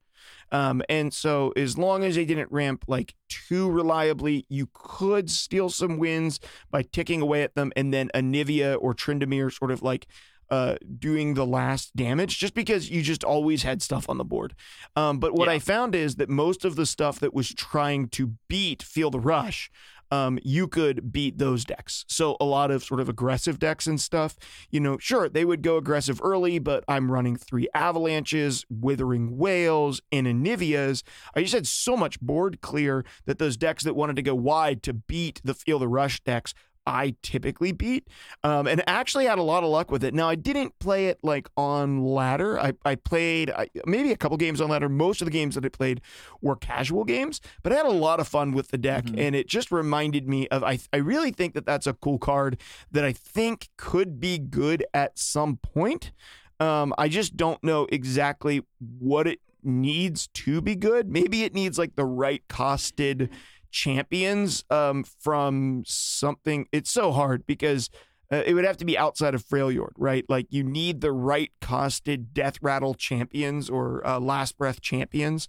Um, 0.52 0.84
and 0.88 1.12
so, 1.12 1.52
as 1.56 1.78
long 1.78 2.04
as 2.04 2.16
they 2.16 2.26
didn't 2.26 2.52
ramp 2.52 2.86
like 2.88 3.16
too 3.28 3.70
reliably, 3.70 4.46
you 4.50 4.70
could 4.72 5.30
steal 5.30 5.70
some 5.70 5.98
wins 5.98 6.40
by 6.70 6.84
ticking 6.84 7.22
away 7.22 7.42
at 7.42 7.56
them, 7.56 7.74
and 7.76 7.92
then 7.92 8.12
Anivia 8.14 8.78
or 8.80 8.94
Tryndamere 8.94 9.52
sort 9.52 9.72
of 9.72 9.82
like 9.82 10.06
uh, 10.50 10.76
doing 11.00 11.34
the 11.34 11.46
last 11.46 11.96
damage 11.96 12.38
just 12.40 12.54
because 12.54 12.90
you 12.90 13.02
just 13.02 13.24
always 13.24 13.64
had 13.64 13.82
stuff 13.82 14.10
on 14.10 14.18
the 14.18 14.26
board. 14.26 14.54
Um, 14.96 15.20
but 15.20 15.34
what 15.34 15.48
Yeah. 15.48 15.54
I 15.56 15.60
found 15.60 15.96
is 15.96 16.16
that 16.16 16.30
most 16.30 16.66
of 16.66 16.76
the 16.76 16.86
stuff 16.86 17.20
that 17.20 17.34
was 17.34 17.50
trying 17.54 18.08
to 18.10 18.34
beat 18.48 18.84
Feel 18.84 19.10
the 19.10 19.20
Rush, 19.20 19.72
um, 20.12 20.38
you 20.44 20.68
could 20.68 21.12
beat 21.12 21.40
those 21.40 21.66
decks. 21.66 22.06
So 22.08 22.38
a 22.40 22.46
lot 22.46 22.70
of 22.70 22.84
sort 22.84 23.00
of 23.00 23.10
aggressive 23.10 23.58
decks 23.58 23.88
and 23.88 24.00
stuff, 24.00 24.36
you 24.70 24.80
know, 24.80 25.00
sure, 25.00 25.28
they 25.28 25.44
would 25.44 25.64
go 25.64 25.78
aggressive 25.78 26.22
early, 26.24 26.60
but 26.60 26.84
I'm 26.88 27.12
running 27.12 27.36
three 27.36 27.68
Avalanches, 27.74 28.64
Withering 28.70 29.38
Wails, 29.38 30.02
and 30.12 30.28
Anivias. 30.28 31.02
I 31.36 31.42
just 31.42 31.54
had 31.56 31.66
so 31.66 31.98
much 31.98 32.20
board 32.22 32.62
clear 32.62 33.04
that 33.26 33.40
those 33.40 33.58
decks 33.58 33.84
that 33.86 33.96
wanted 33.96 34.16
to 34.18 34.22
go 34.22 34.36
wide 34.36 34.84
to 34.84 34.94
beat 34.94 35.42
the 35.44 35.56
Feel 35.56 35.80
the 35.80 35.88
Rush 35.88 36.20
decks 36.24 36.54
I 36.86 37.16
typically 37.22 37.72
beat, 37.72 38.08
um, 38.44 38.68
and 38.68 38.84
actually 38.88 39.26
had 39.26 39.40
a 39.40 39.44
lot 39.44 39.64
of 39.64 39.70
luck 39.70 39.90
with 39.92 40.04
it. 40.04 40.14
Now 40.14 40.28
I 40.30 40.36
didn't 40.36 40.78
play 40.80 41.08
it 41.08 41.20
like 41.24 41.48
on 41.56 42.04
ladder. 42.04 42.60
I, 42.60 42.74
I 42.84 42.96
played 42.96 43.50
I, 43.52 43.70
maybe 43.86 44.12
a 44.12 44.18
couple 44.18 44.36
games 44.38 44.60
on 44.60 44.70
ladder. 44.70 44.90
Most 44.90 45.22
of 45.22 45.26
the 45.26 45.32
games 45.32 45.56
that 45.56 45.66
I 45.66 45.70
played 45.70 46.02
were 46.42 46.56
casual 46.56 47.04
games, 47.06 47.40
but 47.62 47.72
I 47.72 47.76
had 47.78 47.86
a 47.86 47.92
lot 47.92 48.20
of 48.20 48.28
fun 48.28 48.52
with 48.52 48.70
the 48.70 48.78
deck, 48.78 49.06
Mhm. 49.06 49.20
and 49.20 49.36
it 49.36 49.48
just 49.48 49.72
reminded 49.72 50.28
me 50.28 50.48
of. 50.50 50.64
I 50.64 50.80
I 50.92 50.98
really 50.98 51.32
think 51.32 51.54
that 51.54 51.66
that's 51.66 51.88
a 51.88 51.94
cool 51.94 52.18
card 52.20 52.60
that 52.92 53.06
I 53.06 53.14
think 53.14 53.70
could 53.78 54.20
be 54.20 54.38
good 54.38 54.86
at 54.94 55.18
some 55.18 55.58
point. 55.58 56.12
Um, 56.60 56.94
I 56.98 57.08
just 57.08 57.36
don't 57.36 57.64
know 57.64 57.88
exactly 57.92 58.62
what 59.00 59.28
it 59.28 59.40
needs 59.64 60.28
to 60.28 60.62
be 60.62 60.76
good. 60.76 61.10
Maybe 61.10 61.44
it 61.44 61.54
needs 61.54 61.78
like 61.78 61.96
the 61.96 62.06
right 62.06 62.44
costed 62.50 63.30
champions 63.74 64.64
um, 64.70 65.04
from 65.04 65.84
something. 65.86 66.68
It's 66.72 66.90
so 66.92 67.12
hard 67.12 67.46
because 67.46 67.90
uh, 68.32 68.42
it 68.46 68.54
would 68.54 68.64
have 68.66 68.78
to 68.78 68.86
be 68.86 68.98
outside 68.98 69.36
of 69.36 69.44
Freljord, 69.44 69.92
right? 69.98 70.26
Like 70.30 70.48
you 70.50 70.64
need 70.64 71.02
the 71.02 71.12
right 71.12 71.52
costed 71.62 72.28
Death 72.34 72.58
Rattle 72.62 72.94
champions 72.96 73.70
or 73.70 74.06
uh, 74.08 74.20
Last 74.20 74.58
Breath 74.58 74.82
champions 74.82 75.48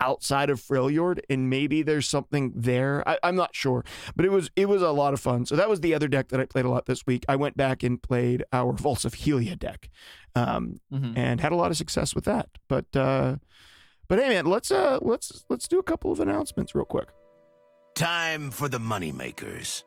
outside 0.00 0.50
of 0.50 0.60
Freljord, 0.60 1.20
and 1.30 1.48
maybe 1.48 1.82
there's 1.82 2.08
something 2.08 2.52
there. 2.54 3.08
I, 3.08 3.18
I'm 3.22 3.36
not 3.36 3.54
sure, 3.54 3.84
but 4.16 4.24
it 4.26 4.30
was 4.32 4.50
it 4.56 4.68
was 4.68 4.82
a 4.82 4.90
lot 4.90 5.14
of 5.14 5.20
fun. 5.20 5.46
So 5.46 5.54
that 5.56 5.68
was 5.70 5.80
the 5.80 5.94
other 5.94 6.08
deck 6.08 6.28
that 6.28 6.40
I 6.40 6.44
played 6.46 6.64
a 6.64 6.70
lot 6.70 6.86
this 6.86 7.06
week. 7.06 7.24
I 7.28 7.36
went 7.36 7.56
back 7.56 7.82
and 7.82 8.02
played 8.02 8.44
our 8.52 8.72
Vaults 8.72 9.04
of 9.04 9.14
Helia 9.14 9.58
deck, 9.58 9.88
um, 10.34 10.80
Mhm. 10.92 11.16
and 11.16 11.40
had 11.40 11.52
a 11.52 11.56
lot 11.56 11.70
of 11.70 11.76
success 11.76 12.14
with 12.14 12.24
that. 12.24 12.48
But 12.68 12.94
uh, 12.94 13.36
but 14.08 14.18
hey, 14.18 14.28
man, 14.28 14.44
let's 14.46 14.70
uh 14.70 14.98
let's 15.00 15.46
let's 15.48 15.68
do 15.68 15.78
a 15.78 15.82
couple 15.84 16.12
of 16.12 16.20
announcements 16.20 16.74
real 16.74 16.84
quick. 16.84 17.08
Time 17.96 18.50
for 18.50 18.68
the 18.68 18.78
moneymakers. 18.78 19.82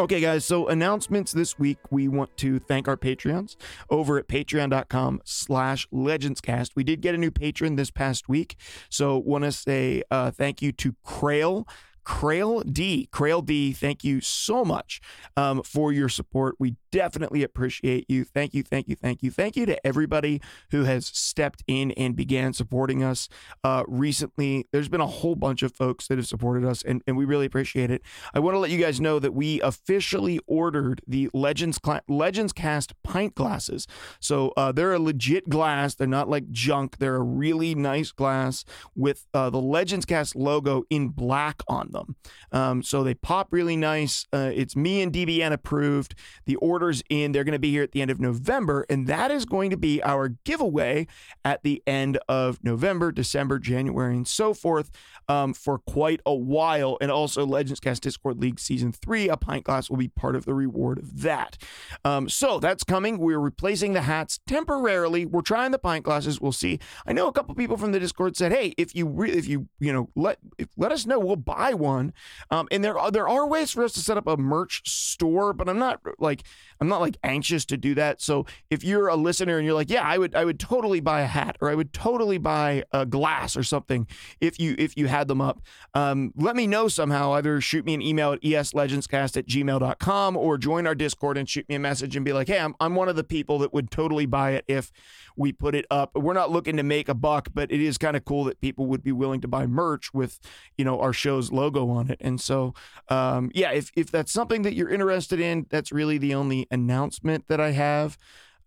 Okay, 0.00 0.20
guys, 0.20 0.44
so 0.44 0.66
announcements 0.66 1.30
this 1.30 1.60
week. 1.60 1.78
We 1.92 2.08
want 2.08 2.36
to 2.38 2.58
thank 2.58 2.88
our 2.88 2.96
Patreons 2.96 3.54
over 3.88 4.18
at 4.18 4.26
patreon.com 4.26 5.20
slash 5.24 5.86
legendscast. 5.90 6.70
We 6.74 6.82
did 6.82 7.02
get 7.02 7.14
a 7.14 7.18
new 7.18 7.30
patron 7.30 7.76
this 7.76 7.92
past 7.92 8.28
week, 8.28 8.56
so 8.88 9.16
want 9.16 9.44
to 9.44 9.52
say 9.52 10.02
uh, 10.10 10.32
thank 10.32 10.60
you 10.60 10.72
to 10.72 10.96
Crail. 11.04 11.68
Crail 12.02 12.62
D. 12.62 13.08
Crail 13.12 13.42
D, 13.42 13.72
thank 13.72 14.02
you 14.02 14.20
so 14.20 14.64
much 14.64 15.00
um, 15.36 15.62
for 15.62 15.92
your 15.92 16.08
support. 16.08 16.56
We 16.58 16.74
definitely 16.92 17.42
appreciate 17.42 18.08
you. 18.08 18.22
Thank 18.22 18.54
you, 18.54 18.62
thank 18.62 18.86
you, 18.86 18.94
thank 18.94 19.22
you. 19.22 19.32
Thank 19.32 19.56
you 19.56 19.66
to 19.66 19.84
everybody 19.84 20.40
who 20.70 20.84
has 20.84 21.06
stepped 21.06 21.64
in 21.66 21.90
and 21.92 22.14
began 22.14 22.52
supporting 22.52 23.02
us 23.02 23.28
uh, 23.64 23.82
recently. 23.88 24.68
There's 24.70 24.88
been 24.88 25.00
a 25.00 25.06
whole 25.06 25.34
bunch 25.34 25.62
of 25.62 25.74
folks 25.74 26.06
that 26.06 26.18
have 26.18 26.28
supported 26.28 26.64
us, 26.64 26.82
and, 26.82 27.02
and 27.06 27.16
we 27.16 27.24
really 27.24 27.46
appreciate 27.46 27.90
it. 27.90 28.02
I 28.32 28.38
want 28.38 28.54
to 28.54 28.58
let 28.60 28.70
you 28.70 28.78
guys 28.78 29.00
know 29.00 29.18
that 29.18 29.34
we 29.34 29.60
officially 29.62 30.38
ordered 30.46 31.00
the 31.06 31.28
Legends 31.32 31.80
Legends 32.06 32.52
Cast 32.52 32.92
pint 33.02 33.34
glasses. 33.34 33.86
So 34.20 34.52
uh, 34.56 34.70
they're 34.70 34.92
a 34.92 34.98
legit 34.98 35.48
glass. 35.48 35.94
They're 35.94 36.06
not 36.06 36.28
like 36.28 36.50
junk. 36.50 36.98
They're 36.98 37.16
a 37.16 37.22
really 37.22 37.74
nice 37.74 38.12
glass 38.12 38.64
with 38.94 39.26
uh, 39.32 39.50
the 39.50 39.60
Legends 39.60 40.04
Cast 40.04 40.36
logo 40.36 40.84
in 40.90 41.08
black 41.08 41.62
on 41.66 41.90
them. 41.90 42.16
Um, 42.52 42.82
so 42.82 43.02
they 43.02 43.14
pop 43.14 43.48
really 43.50 43.76
nice. 43.76 44.26
Uh, 44.32 44.50
it's 44.54 44.76
me 44.76 45.00
and 45.00 45.12
DBN 45.12 45.52
approved. 45.52 46.14
The 46.44 46.56
order's 46.82 47.02
in. 47.08 47.32
They're 47.32 47.44
going 47.44 47.52
to 47.52 47.58
be 47.58 47.70
here 47.70 47.84
at 47.84 47.92
the 47.92 48.02
end 48.02 48.10
of 48.10 48.20
November, 48.20 48.84
and 48.90 49.06
that 49.06 49.30
is 49.30 49.44
going 49.44 49.70
to 49.70 49.76
be 49.76 50.02
our 50.02 50.30
giveaway 50.44 51.06
at 51.44 51.62
the 51.62 51.80
end 51.86 52.18
of 52.28 52.62
November, 52.64 53.12
December, 53.12 53.58
January, 53.60 54.16
and 54.16 54.26
so 54.26 54.52
forth 54.52 54.90
um, 55.28 55.54
for 55.54 55.78
quite 55.78 56.20
a 56.26 56.34
while. 56.34 56.98
And 57.00 57.10
also, 57.10 57.46
Legends 57.46 57.78
Cast 57.78 58.02
Discord 58.02 58.40
League 58.40 58.58
Season 58.58 58.90
3, 58.90 59.28
a 59.28 59.36
pint 59.36 59.64
glass 59.64 59.88
will 59.88 59.96
be 59.96 60.08
part 60.08 60.34
of 60.34 60.44
the 60.44 60.54
reward 60.54 60.98
of 60.98 61.22
that. 61.22 61.56
Um, 62.04 62.28
so 62.28 62.58
that's 62.58 62.82
coming. 62.82 63.18
We're 63.18 63.38
replacing 63.38 63.92
the 63.92 64.02
hats 64.02 64.40
temporarily. 64.46 65.24
We're 65.24 65.42
trying 65.42 65.70
the 65.70 65.78
pint 65.78 66.04
glasses. 66.04 66.40
We'll 66.40 66.52
see. 66.52 66.80
I 67.06 67.12
know 67.12 67.28
a 67.28 67.32
couple 67.32 67.54
people 67.54 67.76
from 67.76 67.92
the 67.92 68.00
Discord 68.00 68.36
said, 68.36 68.52
"Hey, 68.52 68.74
if 68.76 68.94
you 68.94 69.06
re- 69.06 69.30
if 69.30 69.46
you 69.46 69.68
you 69.78 69.92
know 69.92 70.08
let 70.16 70.38
if, 70.58 70.68
let 70.76 70.90
us 70.90 71.06
know, 71.06 71.20
we'll 71.20 71.36
buy 71.36 71.74
one." 71.74 72.12
Um, 72.50 72.66
and 72.72 72.82
there 72.82 72.98
are 72.98 73.10
there 73.10 73.28
are 73.28 73.46
ways 73.46 73.70
for 73.70 73.84
us 73.84 73.92
to 73.92 74.00
set 74.00 74.16
up 74.16 74.26
a 74.26 74.36
merch 74.36 74.82
store, 74.88 75.52
but 75.52 75.68
I'm 75.68 75.78
not 75.78 76.00
like 76.18 76.42
I'm 76.82 76.88
not 76.88 77.00
like 77.00 77.16
anxious 77.22 77.64
to 77.66 77.76
do 77.76 77.94
that. 77.94 78.20
So 78.20 78.44
if 78.68 78.82
you're 78.82 79.06
a 79.06 79.14
listener 79.14 79.56
and 79.56 79.64
you're 79.64 79.74
like, 79.74 79.88
"Yeah, 79.88 80.02
I 80.02 80.18
would 80.18 80.34
I 80.34 80.44
would 80.44 80.58
totally 80.58 80.98
buy 80.98 81.20
a 81.20 81.26
hat 81.26 81.56
or 81.60 81.70
I 81.70 81.76
would 81.76 81.92
totally 81.92 82.38
buy 82.38 82.82
a 82.90 83.06
glass 83.06 83.56
or 83.56 83.62
something," 83.62 84.08
if 84.40 84.58
you 84.58 84.74
if 84.78 84.96
you 84.96 85.06
had 85.06 85.28
them 85.28 85.40
up, 85.40 85.60
um, 85.94 86.32
let 86.36 86.56
me 86.56 86.66
know 86.66 86.88
somehow. 86.88 87.34
Either 87.34 87.60
shoot 87.60 87.84
me 87.84 87.94
an 87.94 88.02
email 88.02 88.32
at 88.32 88.42
eslegendscast 88.42 89.36
at 89.36 89.46
gmail.com 89.46 90.36
or 90.36 90.58
join 90.58 90.88
our 90.88 90.96
Discord 90.96 91.38
and 91.38 91.48
shoot 91.48 91.68
me 91.68 91.76
a 91.76 91.78
message 91.78 92.16
and 92.16 92.24
be 92.24 92.32
like, 92.32 92.48
hey, 92.48 92.58
I'm, 92.58 92.74
I'm 92.80 92.96
one 92.96 93.08
of 93.08 93.14
the 93.14 93.22
people 93.22 93.60
that 93.60 93.72
would 93.72 93.90
totally 93.90 94.26
buy 94.26 94.50
it 94.50 94.64
if 94.66 94.90
we 95.36 95.52
put 95.52 95.74
it 95.74 95.86
up. 95.90 96.14
We're 96.14 96.32
not 96.32 96.50
looking 96.50 96.76
to 96.78 96.82
make 96.82 97.08
a 97.08 97.14
buck, 97.14 97.48
but 97.54 97.70
it 97.70 97.80
is 97.80 97.96
kind 97.96 98.16
of 98.16 98.24
cool 98.24 98.44
that 98.44 98.60
people 98.60 98.86
would 98.86 99.02
be 99.02 99.12
willing 99.12 99.40
to 99.42 99.48
buy 99.48 99.66
merch 99.66 100.12
with, 100.12 100.40
you 100.76 100.84
know, 100.84 101.00
our 101.00 101.12
show's 101.12 101.52
logo 101.52 101.88
on 101.88 102.10
it. 102.10 102.18
And 102.20 102.40
so, 102.40 102.74
um, 103.08 103.50
yeah, 103.54 103.70
if, 103.70 103.92
if 103.96 104.10
that's 104.10 104.32
something 104.32 104.62
that 104.62 104.74
you're 104.74 104.90
interested 104.90 105.40
in, 105.40 105.66
that's 105.70 105.92
really 105.92 106.18
the 106.18 106.34
only 106.34 106.66
announcement 106.72 107.46
that 107.48 107.60
I 107.60 107.70
have. 107.70 108.18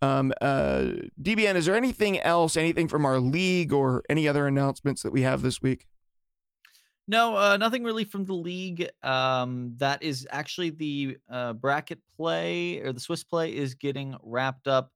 Um, 0.02 0.32
uh, 0.40 0.92
DBN, 1.22 1.56
is 1.56 1.66
there 1.66 1.76
anything 1.76 2.20
else, 2.20 2.56
anything 2.56 2.88
from 2.88 3.06
our 3.06 3.20
league 3.20 3.74
or 3.74 4.04
any 4.10 4.28
other 4.28 4.48
announcements 4.48 5.02
that 5.04 5.12
we 5.12 5.24
have 5.24 5.42
this 5.42 5.62
week? 5.62 5.88
No, 7.08 7.38
uh, 7.38 7.58
nothing 7.58 7.84
really 7.84 8.04
from 8.04 8.26
the 8.26 8.34
league. 8.34 8.90
Um, 9.04 9.74
that 9.78 10.02
is 10.02 10.28
actually 10.32 10.72
the 10.72 11.18
uh, 11.30 11.54
bracket 11.54 12.00
play 12.18 12.80
or 12.82 12.94
the 12.94 13.00
Swiss 13.00 13.24
play 13.24 13.56
is 13.56 13.76
getting 13.76 14.16
wrapped 14.24 14.68
up. 14.68 14.92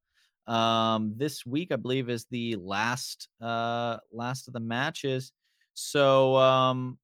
Um, 0.47 1.13
this 1.15 1.45
week, 1.45 1.71
I 1.71 1.75
believe, 1.75 2.09
is 2.09 2.25
the 2.31 2.55
last 2.55 3.27
uh, 3.39 3.97
last 4.11 4.47
of 4.47 4.53
the 4.53 4.59
matches. 4.59 5.31
So, 5.75 6.35
um, 6.37 6.97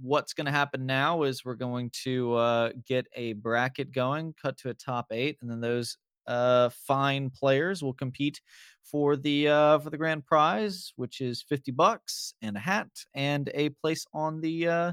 what's 0.00 0.32
going 0.32 0.46
to 0.46 0.50
happen 0.52 0.86
now 0.86 1.22
is 1.22 1.44
we're 1.44 1.54
going 1.54 1.90
to 2.04 2.34
uh, 2.34 2.72
get 2.86 3.06
a 3.14 3.34
bracket 3.34 3.92
going, 3.92 4.34
cut 4.34 4.56
to 4.58 4.70
a 4.70 4.74
top 4.74 5.06
eight, 5.10 5.38
and 5.40 5.50
then 5.50 5.60
those 5.60 5.98
uh, 6.26 6.68
fine 6.70 7.30
players 7.30 7.82
will 7.82 7.92
compete 7.94 8.40
for 8.82 9.16
the 9.16 9.48
uh, 9.48 9.78
for 9.78 9.90
the 9.90 9.98
grand 9.98 10.24
prize, 10.24 10.92
which 10.96 11.20
is 11.20 11.42
fifty 11.42 11.72
bucks 11.72 12.34
and 12.42 12.56
a 12.56 12.60
hat 12.60 12.88
and 13.14 13.50
a 13.54 13.70
place 13.70 14.06
on 14.12 14.40
the 14.40 14.68
uh, 14.68 14.92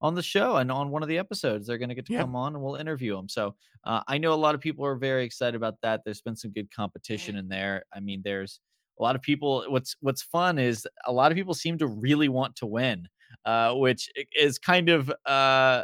on 0.00 0.14
the 0.14 0.22
show 0.22 0.56
and 0.56 0.70
on 0.70 0.90
one 0.90 1.02
of 1.02 1.08
the 1.08 1.18
episodes. 1.18 1.66
They're 1.66 1.78
going 1.78 1.88
to 1.88 1.94
get 1.94 2.06
to 2.06 2.12
Yeah. 2.12 2.20
come 2.20 2.36
on 2.36 2.54
and 2.54 2.62
we'll 2.62 2.76
interview 2.76 3.16
them. 3.16 3.28
So 3.28 3.56
uh, 3.84 4.02
I 4.06 4.18
know 4.18 4.32
a 4.32 4.36
lot 4.36 4.54
of 4.54 4.60
people 4.60 4.84
are 4.86 4.96
very 4.96 5.24
excited 5.24 5.56
about 5.56 5.80
that. 5.82 6.02
There's 6.04 6.22
been 6.22 6.36
some 6.36 6.52
good 6.52 6.70
competition 6.70 7.36
in 7.36 7.48
there. 7.48 7.84
I 7.92 8.00
mean, 8.00 8.22
there's 8.24 8.60
a 8.98 9.02
lot 9.02 9.16
of 9.16 9.22
people. 9.22 9.64
What's 9.68 9.96
what's 10.00 10.22
fun 10.22 10.58
is 10.58 10.86
a 11.06 11.12
lot 11.12 11.32
of 11.32 11.36
people 11.36 11.54
seem 11.54 11.78
to 11.78 11.86
really 11.86 12.28
want 12.28 12.56
to 12.56 12.66
win, 12.66 13.08
uh, 13.44 13.74
which 13.74 14.08
is 14.36 14.58
kind 14.58 14.88
of 14.88 15.12
uh, 15.26 15.82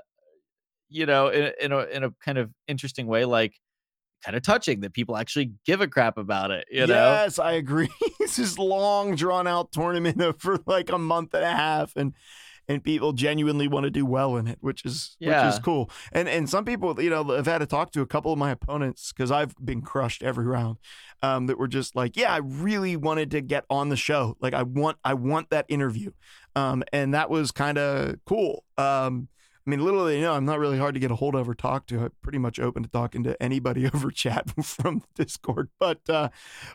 you 0.88 1.06
know 1.06 1.28
in, 1.28 1.44
a- 1.44 1.64
in 1.64 1.72
a 1.72 1.78
in 1.84 2.04
a 2.04 2.10
kind 2.24 2.38
of 2.38 2.50
interesting 2.68 3.06
way, 3.06 3.24
like 3.24 3.54
kind 4.24 4.36
of 4.36 4.42
touching 4.42 4.80
that 4.80 4.92
people 4.94 5.16
actually 5.16 5.52
give 5.66 5.80
a 5.80 5.86
crap 5.88 6.16
about 6.18 6.50
it. 6.50 6.66
You 6.70 6.86
know. 6.86 6.94
yes, 6.94 7.38
I 7.38 7.52
agree. 7.52 7.90
it's 8.20 8.36
this 8.36 8.58
long, 8.58 9.16
drawn 9.16 9.46
out 9.46 9.70
tournament 9.72 10.40
for 10.40 10.58
like 10.66 10.90
a 10.90 10.98
month 10.98 11.34
and 11.34 11.44
a 11.44 11.50
half, 11.54 11.92
and 11.96 12.14
and 12.66 12.82
people 12.82 13.12
genuinely 13.12 13.68
want 13.68 13.84
to 13.84 13.90
do 13.90 14.06
well 14.06 14.36
in 14.38 14.46
it, 14.48 14.56
which 14.62 14.86
is 14.86 15.16
which 15.18 15.28
Yeah. 15.28 15.48
is 15.48 15.58
cool. 15.58 15.90
And 16.12 16.28
and 16.28 16.48
some 16.48 16.64
people, 16.64 16.98
you 17.02 17.10
know, 17.10 17.36
I've 17.36 17.44
had 17.44 17.58
to 17.58 17.66
talk 17.66 17.90
to 17.92 18.00
a 18.00 18.06
couple 18.06 18.32
of 18.32 18.38
my 18.38 18.50
opponents 18.52 19.12
because 19.12 19.30
I've 19.30 19.54
been 19.62 19.82
crushed 19.82 20.22
every 20.22 20.46
round. 20.46 20.78
Um, 21.24 21.46
that 21.46 21.58
were 21.58 21.68
just 21.68 21.96
like, 21.96 22.16
yeah, 22.16 22.32
I 22.32 22.38
really 22.38 22.96
wanted 22.96 23.30
to 23.30 23.40
get 23.40 23.64
on 23.70 23.88
the 23.88 23.96
show. 23.96 24.36
Like, 24.40 24.52
I 24.52 24.62
want 24.62 24.98
I 25.04 25.14
want 25.14 25.50
that 25.50 25.64
interview. 25.68 26.10
Um, 26.54 26.84
and 26.92 27.14
that 27.14 27.30
was 27.30 27.50
kind 27.50 27.78
of 27.78 28.16
cool. 28.26 28.64
Um. 28.76 29.28
I 29.66 29.70
mean, 29.70 29.82
little 29.82 30.04
they 30.04 30.20
know, 30.20 30.34
I'm 30.34 30.44
not 30.44 30.58
really 30.58 30.78
hard 30.78 30.92
to 30.92 31.00
get 31.00 31.10
a 31.10 31.14
hold 31.14 31.34
of 31.34 31.48
or 31.48 31.54
talk 31.54 31.86
to. 31.86 32.00
I'm 32.00 32.12
pretty 32.20 32.36
much 32.36 32.60
open 32.60 32.82
to 32.82 32.88
talking 32.90 33.22
to 33.24 33.42
anybody 33.42 33.86
over 33.94 34.10
chat 34.10 34.50
from 34.62 35.02
Discord. 35.14 35.70
But 35.80 36.00
uh, 36.08 36.28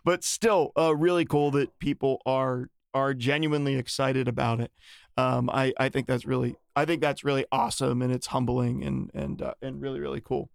but 0.03 0.23
still, 0.23 0.71
uh, 0.75 0.95
really 0.95 1.25
cool 1.25 1.51
that 1.51 1.77
people 1.77 2.19
are 2.25 2.69
are 2.93 3.13
genuinely 3.13 3.75
excited 3.75 4.27
about 4.27 4.59
it. 4.59 4.71
Um, 5.17 5.49
I 5.51 5.73
I 5.77 5.89
think 5.89 6.07
that's 6.07 6.25
really 6.25 6.55
I 6.75 6.85
think 6.85 7.01
that's 7.01 7.23
really 7.23 7.45
awesome 7.51 8.01
and 8.01 8.11
it's 8.11 8.27
humbling 8.27 8.83
and 8.83 9.11
and 9.13 9.41
uh, 9.41 9.53
and 9.61 9.81
really 9.81 9.99
really 9.99 10.21
cool. 10.21 10.49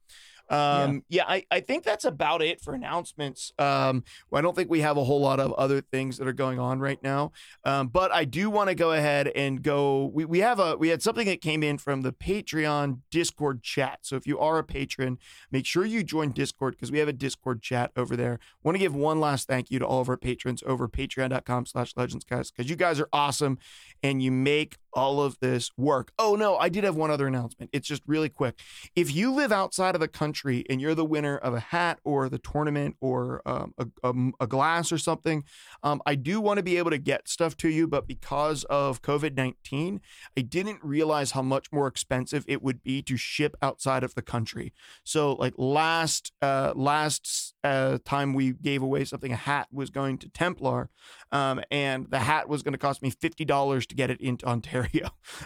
Um, 0.50 1.04
yeah, 1.08 1.24
I, 1.26 1.44
I 1.50 1.60
think 1.60 1.84
that's 1.84 2.04
about 2.04 2.42
it 2.42 2.60
for 2.60 2.74
announcements. 2.74 3.52
Um, 3.58 4.04
I 4.32 4.40
don't 4.40 4.54
think 4.54 4.70
we 4.70 4.80
have 4.80 4.96
a 4.96 5.04
whole 5.04 5.20
lot 5.20 5.40
of 5.40 5.52
other 5.54 5.80
things 5.80 6.18
that 6.18 6.28
are 6.28 6.32
going 6.34 6.58
on 6.58 6.80
right 6.80 7.02
now. 7.02 7.32
Um, 7.64 7.88
but 7.88 8.12
I 8.12 8.24
do 8.24 8.50
want 8.50 8.68
to 8.68 8.74
go 8.74 8.92
ahead 8.92 9.28
and 9.28 9.62
go. 9.62 10.10
We, 10.12 10.24
we 10.24 10.40
have 10.40 10.58
a 10.58 10.76
we 10.76 10.88
had 10.88 11.02
something 11.02 11.26
that 11.26 11.40
came 11.40 11.62
in 11.62 11.78
from 11.78 12.02
the 12.02 12.12
Patreon 12.12 13.00
Discord 13.10 13.62
chat. 13.62 14.00
So 14.02 14.16
if 14.16 14.26
you 14.26 14.38
are 14.38 14.58
a 14.58 14.64
patron, 14.64 15.18
make 15.50 15.66
sure 15.66 15.84
you 15.84 16.02
join 16.02 16.32
Discord 16.32 16.74
because 16.74 16.92
we 16.92 16.98
have 16.98 17.08
a 17.08 17.12
Discord 17.12 17.62
chat 17.62 17.90
over 17.96 18.16
there. 18.16 18.38
Want 18.62 18.74
to 18.74 18.80
give 18.80 18.94
one 18.94 19.20
last 19.20 19.48
thank 19.48 19.70
you 19.70 19.78
to 19.78 19.86
all 19.86 20.00
of 20.00 20.08
our 20.08 20.16
patrons 20.16 20.62
over 20.66 20.88
patreon.com 20.88 21.66
slash 21.66 21.94
legends 21.96 22.24
guys 22.24 22.50
because 22.50 22.68
you 22.68 22.76
guys 22.76 23.00
are 23.00 23.08
awesome 23.12 23.58
and 24.02 24.22
you 24.22 24.30
make 24.30 24.78
all 24.94 25.20
of 25.20 25.38
this 25.40 25.70
work. 25.76 26.12
Oh 26.18 26.36
no, 26.36 26.56
I 26.56 26.68
did 26.68 26.84
have 26.84 26.96
one 26.96 27.10
other 27.10 27.26
announcement. 27.26 27.70
It's 27.72 27.88
just 27.88 28.02
really 28.06 28.28
quick. 28.28 28.58
If 28.94 29.14
you 29.14 29.32
live 29.32 29.52
outside 29.52 29.94
of 29.94 30.00
the 30.00 30.08
country 30.08 30.64
and 30.70 30.80
you're 30.80 30.94
the 30.94 31.04
winner 31.04 31.36
of 31.36 31.54
a 31.54 31.60
hat 31.60 31.98
or 32.04 32.28
the 32.28 32.38
tournament 32.38 32.96
or 33.00 33.42
um, 33.46 33.74
a, 33.78 33.86
a, 34.02 34.14
a, 34.40 34.46
glass 34.46 34.92
or 34.92 34.98
something, 34.98 35.44
um, 35.82 36.00
I 36.06 36.14
do 36.14 36.40
want 36.40 36.58
to 36.58 36.62
be 36.62 36.76
able 36.76 36.90
to 36.90 36.98
get 36.98 37.28
stuff 37.28 37.56
to 37.58 37.68
you. 37.68 37.86
But 37.86 38.06
because 38.06 38.64
of 38.64 39.02
COVID 39.02 39.36
19, 39.36 40.00
I 40.36 40.40
didn't 40.40 40.82
realize 40.82 41.32
how 41.32 41.42
much 41.42 41.72
more 41.72 41.86
expensive 41.86 42.44
it 42.46 42.62
would 42.62 42.82
be 42.82 43.02
to 43.02 43.16
ship 43.16 43.56
outside 43.62 44.04
of 44.04 44.14
the 44.14 44.22
country. 44.22 44.72
So, 45.02 45.32
like 45.32 45.54
last 45.56 46.32
uh, 46.40 46.72
last 46.74 47.54
uh, 47.64 47.98
time 48.04 48.34
we 48.34 48.52
gave 48.52 48.82
away 48.82 49.04
something, 49.04 49.32
a 49.32 49.36
hat 49.36 49.68
was 49.72 49.90
going 49.90 50.18
to 50.18 50.28
Templar, 50.28 50.90
um, 51.32 51.62
and 51.70 52.10
the 52.10 52.20
hat 52.20 52.48
was 52.48 52.62
going 52.62 52.72
to 52.72 52.78
cost 52.78 53.02
me 53.02 53.10
fifty 53.10 53.44
dollars 53.44 53.86
to 53.86 53.94
get 53.94 54.10
it 54.10 54.20
into 54.20 54.46
Ontario, 54.46 54.83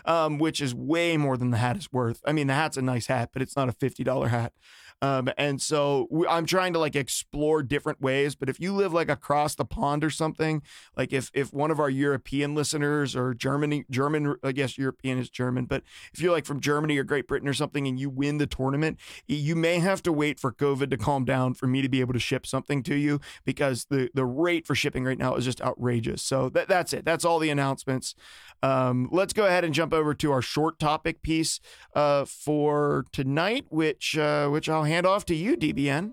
um, 0.05 0.39
which 0.39 0.61
is 0.61 0.75
way 0.75 1.17
more 1.17 1.37
than 1.37 1.51
the 1.51 1.59
hat 1.59 1.77
is 1.77 1.93
worth. 1.93 2.21
I 2.27 2.33
mean, 2.33 2.47
the 2.47 2.55
hat's 2.55 2.77
a 2.77 2.83
nice 2.83 3.07
hat, 3.07 3.31
but 3.33 3.43
it's 3.43 3.57
not 3.57 3.69
a 3.69 3.73
fifty 3.73 4.05
dollar 4.05 4.29
hat. 4.29 4.53
Um, 5.01 5.31
and 5.39 5.63
so 5.63 6.09
I'm 6.29 6.47
trying 6.47 6.73
to 6.73 6.79
like 6.79 6.97
explore 6.97 7.63
different 7.63 8.01
ways. 8.01 8.35
But 8.35 8.49
if 8.49 8.59
you 8.59 8.73
live 8.73 8.93
like 8.93 9.09
across 9.09 9.55
the 9.55 9.65
pond 9.65 10.03
or 10.03 10.11
something, 10.11 10.63
like 10.97 11.13
if 11.13 11.31
if 11.35 11.53
one 11.53 11.71
of 11.71 11.79
our 11.79 11.91
European 11.91 12.55
listeners 12.55 13.15
or 13.15 13.35
Germany, 13.35 13.85
German, 13.91 14.37
I 14.43 14.53
guess 14.53 14.77
European 14.77 15.19
is 15.19 15.31
German, 15.31 15.67
but 15.67 15.83
if 16.13 16.21
you're 16.21 16.33
like 16.33 16.47
from 16.47 16.61
Germany 16.61 16.99
or 16.99 17.05
Great 17.05 17.29
Britain 17.29 17.49
or 17.49 17.55
something 17.55 17.87
and 17.87 17.99
you 17.99 18.11
win 18.11 18.39
the 18.39 18.47
tournament, 18.47 18.99
you 19.27 19.55
may 19.55 19.79
have 19.79 20.03
to 20.03 20.13
wait 20.13 20.41
for 20.41 20.53
COVID 20.53 20.91
to 20.91 20.97
calm 20.97 21.25
down 21.25 21.55
for 21.55 21.67
me 21.67 21.83
to 21.83 21.89
be 21.89 22.01
able 22.01 22.15
to 22.15 22.19
ship 22.19 22.47
something 22.47 22.83
to 22.85 22.95
you 22.97 23.21
because 23.45 23.87
the 23.91 24.11
the 24.15 24.25
rate 24.25 24.67
for 24.67 24.75
shipping 24.75 25.05
right 25.05 25.19
now 25.19 25.35
is 25.37 25.45
just 25.45 25.61
outrageous. 25.61 26.23
So 26.23 26.49
that, 26.51 26.69
that's 26.69 26.93
it. 26.93 27.05
That's 27.05 27.25
all 27.25 27.39
the 27.39 27.51
announcements. 27.51 28.15
Um, 28.63 29.09
let's 29.13 29.33
go 29.33 29.47
ahead 29.47 29.65
and 29.65 29.73
jump 29.73 29.95
over 29.95 30.15
to 30.15 30.33
our 30.33 30.43
short 30.43 30.81
topic 30.81 31.23
piece 31.23 31.61
uh, 31.95 32.25
for 32.25 33.07
tonight, 33.13 33.67
which 33.69 34.19
uh, 34.19 34.49
which 34.49 34.69
I'll 34.69 34.88
hand 34.89 35.07
off 35.07 35.25
to 35.27 35.35
you, 35.35 35.57
DBN. 35.57 36.13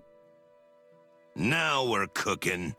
Now 1.34 1.84
we're 1.84 2.06
cooking. 2.08 2.74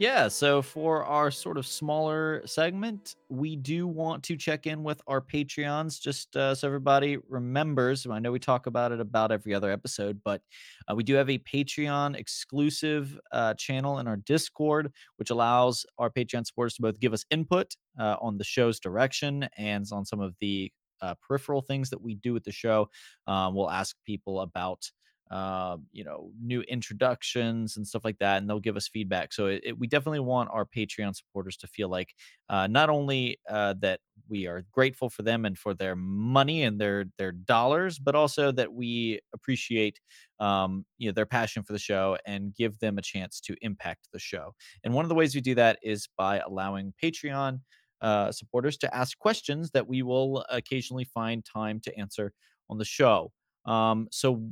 Yeah, 0.00 0.26
so 0.26 0.60
for 0.60 1.04
our 1.04 1.30
sort 1.30 1.56
of 1.56 1.64
smaller 1.66 2.42
segment, 2.46 3.14
we 3.28 3.54
do 3.54 3.86
want 3.86 4.24
to 4.24 4.36
check 4.36 4.66
in 4.66 4.82
with 4.82 5.00
our 5.06 5.20
Patreons 5.20 6.00
just 6.00 6.36
uh, 6.36 6.52
so 6.56 6.66
everybody 6.66 7.16
remembers. 7.28 8.04
I 8.04 8.18
know 8.18 8.32
we 8.32 8.40
talk 8.40 8.66
about 8.66 8.90
it 8.90 8.98
about 8.98 9.30
every 9.30 9.54
other 9.54 9.70
episode, 9.70 10.20
but 10.24 10.42
uh, 10.90 10.96
we 10.96 11.04
do 11.04 11.14
have 11.14 11.30
a 11.30 11.38
Patreon 11.38 12.16
exclusive 12.16 13.16
uh, 13.30 13.54
channel 13.54 14.00
in 14.00 14.08
our 14.08 14.16
Discord, 14.16 14.92
which 15.16 15.30
allows 15.30 15.86
our 15.98 16.10
Patreon 16.10 16.44
supporters 16.44 16.74
to 16.74 16.82
both 16.82 16.98
give 16.98 17.12
us 17.12 17.24
input 17.30 17.72
uh, 17.96 18.16
on 18.20 18.36
the 18.36 18.44
show's 18.44 18.80
direction 18.80 19.48
and 19.56 19.86
on 19.92 20.04
some 20.04 20.20
of 20.20 20.34
the 20.40 20.72
uh, 21.04 21.14
peripheral 21.26 21.62
things 21.62 21.90
that 21.90 22.02
we 22.02 22.14
do 22.14 22.36
at 22.36 22.44
the 22.44 22.52
show. 22.52 22.88
Um, 23.26 23.54
we'll 23.54 23.70
ask 23.70 23.96
people 24.04 24.40
about 24.40 24.90
uh, 25.30 25.78
you 25.90 26.04
know, 26.04 26.30
new 26.40 26.60
introductions 26.62 27.76
and 27.76 27.86
stuff 27.88 28.04
like 28.04 28.18
that, 28.18 28.38
and 28.38 28.48
they'll 28.48 28.60
give 28.60 28.76
us 28.76 28.88
feedback. 28.88 29.32
So 29.32 29.46
it, 29.46 29.62
it, 29.64 29.78
we 29.78 29.86
definitely 29.86 30.20
want 30.20 30.50
our 30.52 30.66
Patreon 30.66 31.16
supporters 31.16 31.56
to 31.58 31.66
feel 31.66 31.88
like 31.88 32.14
uh, 32.50 32.66
not 32.66 32.90
only 32.90 33.38
uh, 33.48 33.74
that 33.80 34.00
we 34.28 34.46
are 34.46 34.64
grateful 34.70 35.08
for 35.08 35.22
them 35.22 35.44
and 35.46 35.58
for 35.58 35.74
their 35.74 35.96
money 35.96 36.62
and 36.62 36.78
their 36.80 37.06
their 37.18 37.32
dollars, 37.32 37.98
but 37.98 38.14
also 38.14 38.52
that 38.52 38.72
we 38.74 39.18
appreciate 39.32 39.98
um, 40.40 40.84
you 40.98 41.08
know 41.08 41.12
their 41.12 41.26
passion 41.26 41.62
for 41.62 41.72
the 41.72 41.78
show 41.78 42.16
and 42.26 42.54
give 42.54 42.78
them 42.78 42.98
a 42.98 43.02
chance 43.02 43.40
to 43.40 43.56
impact 43.62 44.08
the 44.12 44.18
show. 44.18 44.54
And 44.84 44.92
one 44.94 45.04
of 45.06 45.08
the 45.08 45.14
ways 45.14 45.34
we 45.34 45.40
do 45.40 45.54
that 45.56 45.78
is 45.82 46.06
by 46.16 46.38
allowing 46.40 46.92
Patreon. 47.02 47.60
Uh, 48.00 48.30
supporters 48.30 48.76
to 48.76 48.94
ask 48.94 49.16
questions 49.18 49.70
that 49.70 49.88
we 49.88 50.02
will 50.02 50.44
occasionally 50.50 51.04
find 51.04 51.44
time 51.44 51.80
to 51.80 51.98
answer 51.98 52.32
on 52.68 52.78
the 52.78 52.84
show. 52.84 53.32
Um, 53.66 54.08
so 54.10 54.42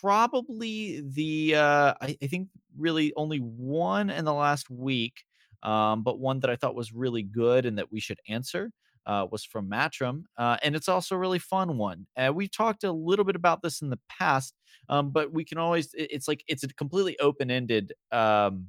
probably 0.00 1.02
the 1.14 1.54
uh, 1.56 1.94
I, 2.00 2.16
I, 2.22 2.26
think 2.26 2.48
really 2.76 3.12
only 3.16 3.38
one 3.38 4.10
in 4.10 4.26
the 4.26 4.34
last 4.34 4.68
week, 4.68 5.24
um, 5.62 6.02
but 6.02 6.18
one 6.18 6.40
that 6.40 6.50
I 6.50 6.56
thought 6.56 6.74
was 6.74 6.92
really 6.92 7.22
good 7.22 7.64
and 7.64 7.78
that 7.78 7.90
we 7.90 8.00
should 8.00 8.20
answer. 8.28 8.70
Uh, 9.06 9.26
was 9.32 9.42
from 9.42 9.70
Matrim, 9.70 10.24
uh, 10.36 10.58
and 10.62 10.76
it's 10.76 10.86
also 10.86 11.14
a 11.14 11.18
really 11.18 11.38
fun 11.38 11.78
one. 11.78 12.06
Uh, 12.14 12.30
we've 12.34 12.52
talked 12.52 12.84
a 12.84 12.92
little 12.92 13.24
bit 13.24 13.36
about 13.36 13.62
this 13.62 13.80
in 13.80 13.88
the 13.88 13.98
past, 14.10 14.52
um, 14.90 15.08
but 15.08 15.32
we 15.32 15.46
can 15.46 15.56
always, 15.56 15.88
it's 15.94 16.28
like 16.28 16.44
it's 16.46 16.62
a 16.62 16.68
completely 16.74 17.18
open 17.18 17.50
ended 17.50 17.94
um, 18.12 18.66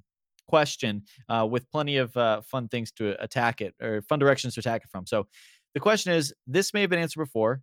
question 0.49 1.03
uh, 1.29 1.47
with 1.49 1.69
plenty 1.71 1.97
of 1.97 2.15
uh, 2.17 2.41
fun 2.41 2.67
things 2.67 2.91
to 2.93 3.21
attack 3.23 3.61
it 3.61 3.73
or 3.81 4.01
fun 4.01 4.19
directions 4.19 4.55
to 4.55 4.59
attack 4.59 4.81
it 4.83 4.89
from. 4.89 5.05
So 5.05 5.27
the 5.73 5.79
question 5.79 6.11
is 6.11 6.33
this 6.47 6.73
may 6.73 6.81
have 6.81 6.89
been 6.89 6.99
answered 6.99 7.19
before 7.19 7.61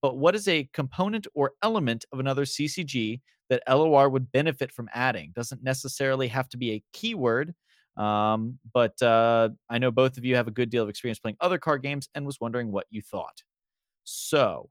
but 0.00 0.16
what 0.16 0.34
is 0.34 0.48
a 0.48 0.68
component 0.72 1.26
or 1.34 1.52
element 1.62 2.04
of 2.12 2.20
another 2.20 2.44
CCG 2.44 3.20
that 3.50 3.62
LOR 3.68 4.08
would 4.08 4.32
benefit 4.32 4.72
from 4.72 4.88
adding? 4.94 5.32
Doesn't 5.34 5.62
necessarily 5.62 6.28
have 6.28 6.48
to 6.50 6.56
be 6.56 6.72
a 6.72 6.82
keyword, 6.92 7.54
um, 7.96 8.58
but 8.72 9.00
uh, 9.02 9.50
I 9.68 9.78
know 9.78 9.90
both 9.90 10.16
of 10.16 10.24
you 10.24 10.36
have 10.36 10.48
a 10.48 10.52
good 10.52 10.70
deal 10.70 10.82
of 10.82 10.88
experience 10.88 11.18
playing 11.18 11.36
other 11.40 11.58
card 11.58 11.82
games 11.82 12.08
and 12.14 12.24
was 12.24 12.40
wondering 12.40 12.72
what 12.72 12.86
you 12.90 13.02
thought. 13.02 13.42
So, 14.04 14.70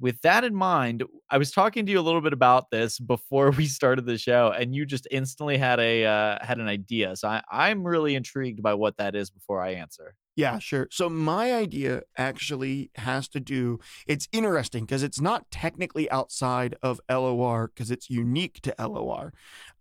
with 0.00 0.20
that 0.22 0.44
in 0.44 0.54
mind, 0.54 1.04
I 1.30 1.38
was 1.38 1.50
talking 1.50 1.86
to 1.86 1.92
you 1.92 1.98
a 1.98 2.02
little 2.02 2.20
bit 2.20 2.32
about 2.32 2.70
this 2.70 2.98
before 2.98 3.50
we 3.58 3.66
started 3.66 4.06
the 4.06 4.18
show, 4.18 4.52
and 4.56 4.74
you 4.74 4.86
just 4.86 5.06
instantly 5.10 5.58
had 5.58 5.80
a 5.80 6.04
uh, 6.04 6.44
had 6.44 6.58
an 6.58 6.68
idea. 6.68 7.16
So 7.16 7.28
I, 7.28 7.42
I'm 7.50 7.86
really 7.86 8.14
intrigued 8.14 8.62
by 8.62 8.74
what 8.74 8.96
that 8.98 9.14
is 9.14 9.30
before 9.30 9.62
I 9.62 9.74
answer. 9.74 10.14
Yeah, 10.38 10.60
sure. 10.60 10.86
So 10.92 11.08
my 11.08 11.52
idea 11.52 12.02
actually 12.16 12.92
has 12.94 13.26
to 13.30 13.40
do 13.40 13.80
it's 14.06 14.28
interesting 14.30 14.84
because 14.84 15.02
it's 15.02 15.20
not 15.20 15.50
technically 15.50 16.08
outside 16.12 16.76
of 16.80 17.00
LOR 17.10 17.72
because 17.74 17.90
it's 17.90 18.08
unique 18.08 18.60
to 18.60 18.72
LOR. 18.78 19.32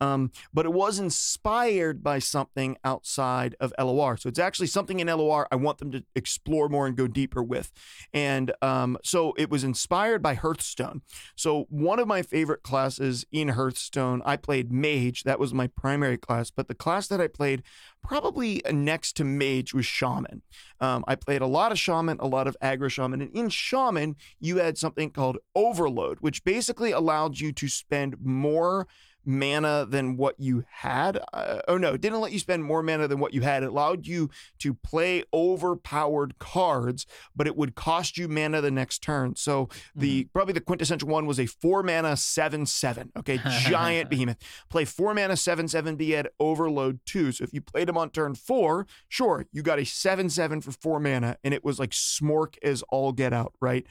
Um, 0.02 0.32
but 0.52 0.66
it 0.66 0.74
was 0.74 0.98
inspired 0.98 2.02
by 2.02 2.18
something 2.18 2.76
outside 2.84 3.56
of 3.60 3.72
LOR. 3.78 4.18
So 4.18 4.30
it's 4.30 4.40
actually 4.40 4.66
something 4.66 5.00
in 5.00 5.06
LOR 5.06 5.48
I 5.52 5.58
want 5.58 5.78
them 5.78 5.92
to 5.92 6.04
explore 6.16 6.70
more 6.70 6.88
and 6.88 6.98
go 6.98 7.06
deeper 7.06 7.44
with. 7.44 7.72
And 8.12 8.52
um, 8.64 8.98
so 9.04 9.36
it 9.38 9.52
was 9.52 9.64
inspired 9.64 10.24
by 10.24 10.34
Hearthstone. 10.34 11.04
So 11.36 11.68
one 11.70 12.00
of 12.00 12.08
my 12.08 12.24
favorite 12.24 12.64
classes 12.64 13.28
in 13.32 13.50
Hearthstone, 13.50 14.24
I 14.26 14.38
played 14.38 14.72
Mage. 14.72 15.22
That 15.22 15.40
was 15.40 15.54
my 15.54 15.68
primary 15.68 16.18
class, 16.18 16.50
but 16.50 16.68
the 16.68 16.74
class 16.74 17.08
that 17.10 17.22
I 17.22 17.28
played 17.28 17.62
probably 18.08 18.62
next 18.72 19.18
to 19.18 19.26
Mage 19.26 19.74
was 19.74 19.86
Shaman. 19.86 20.42
Um, 20.80 21.04
I 21.10 21.16
played 21.16 21.42
a 21.42 21.48
lot 21.48 21.74
of 21.74 21.78
Shaman, 21.78 22.18
a 22.22 22.28
lot 22.28 22.48
of 22.48 22.56
Aggro 22.64 22.90
Shaman. 22.90 23.22
And 23.22 23.36
in 23.36 23.50
Shaman, 23.50 24.16
you 24.40 24.58
had 24.58 24.78
something 24.78 25.10
called 25.10 25.38
Overload, 25.54 26.20
which 26.22 26.46
basically 26.46 26.92
allowed 26.92 27.40
you 27.40 27.52
to 27.52 27.68
spend 27.68 28.16
more 28.24 28.88
mana 29.28 29.86
than 29.86 30.16
what 30.16 30.36
you 30.40 30.64
had. 30.70 31.20
Uh, 31.34 31.60
oh 31.68 31.78
no, 31.78 31.94
it 31.94 32.02
didn't 32.02 32.22
let 32.22 32.32
you 32.32 32.40
spend 32.40 32.64
more 32.64 32.82
mana 32.82 33.08
than 33.08 33.20
what 33.20 33.34
you 33.34 33.42
had. 33.42 33.62
It 33.62 33.68
allowed 33.68 34.08
you 34.08 34.30
to 34.60 34.74
play 34.74 35.24
overpowered 35.34 36.40
cards, 36.40 37.06
but 37.36 37.46
it 37.46 37.58
would 37.58 37.76
cost 37.76 38.18
you 38.18 38.28
mana 38.28 38.62
the 38.62 38.72
next 38.72 39.00
turn. 39.00 39.36
So 39.36 39.68
the 39.94 40.24
mm-hmm. 40.24 40.30
probably 40.34 40.54
the 40.54 40.62
quintessential 40.62 41.10
one 41.10 41.26
was 41.26 41.40
a 41.40 41.46
four 41.46 41.84
mana 41.84 42.16
seven 42.16 42.66
seven. 42.66 43.12
Okay, 43.18 43.40
giant 43.62 44.10
behemoth. 44.10 44.38
Play 44.70 44.86
four 44.86 45.14
mana 45.14 45.36
seven 45.36 45.68
seven. 45.68 45.96
Be 45.98 46.16
at 46.16 46.32
overload 46.40 47.00
two. 47.06 47.32
So 47.34 47.44
if 47.44 47.54
you 47.54 47.62
played 47.62 47.90
him 47.90 47.98
on 47.98 48.10
turn 48.10 48.36
four, 48.36 48.88
sure, 49.10 49.46
you 49.52 49.62
got 49.62 49.80
a 49.80 49.86
seven 49.86 50.30
seven 50.30 50.62
for 50.62 50.72
four 50.72 51.00
mana, 51.00 51.38
and 51.44 51.54
it 51.54 51.64
was 51.64 51.80
like 51.80 51.92
smork 51.92 52.56
as 52.64 52.82
all 52.84 53.12
get 53.12 53.34
out, 53.34 53.54
right? 53.60 53.86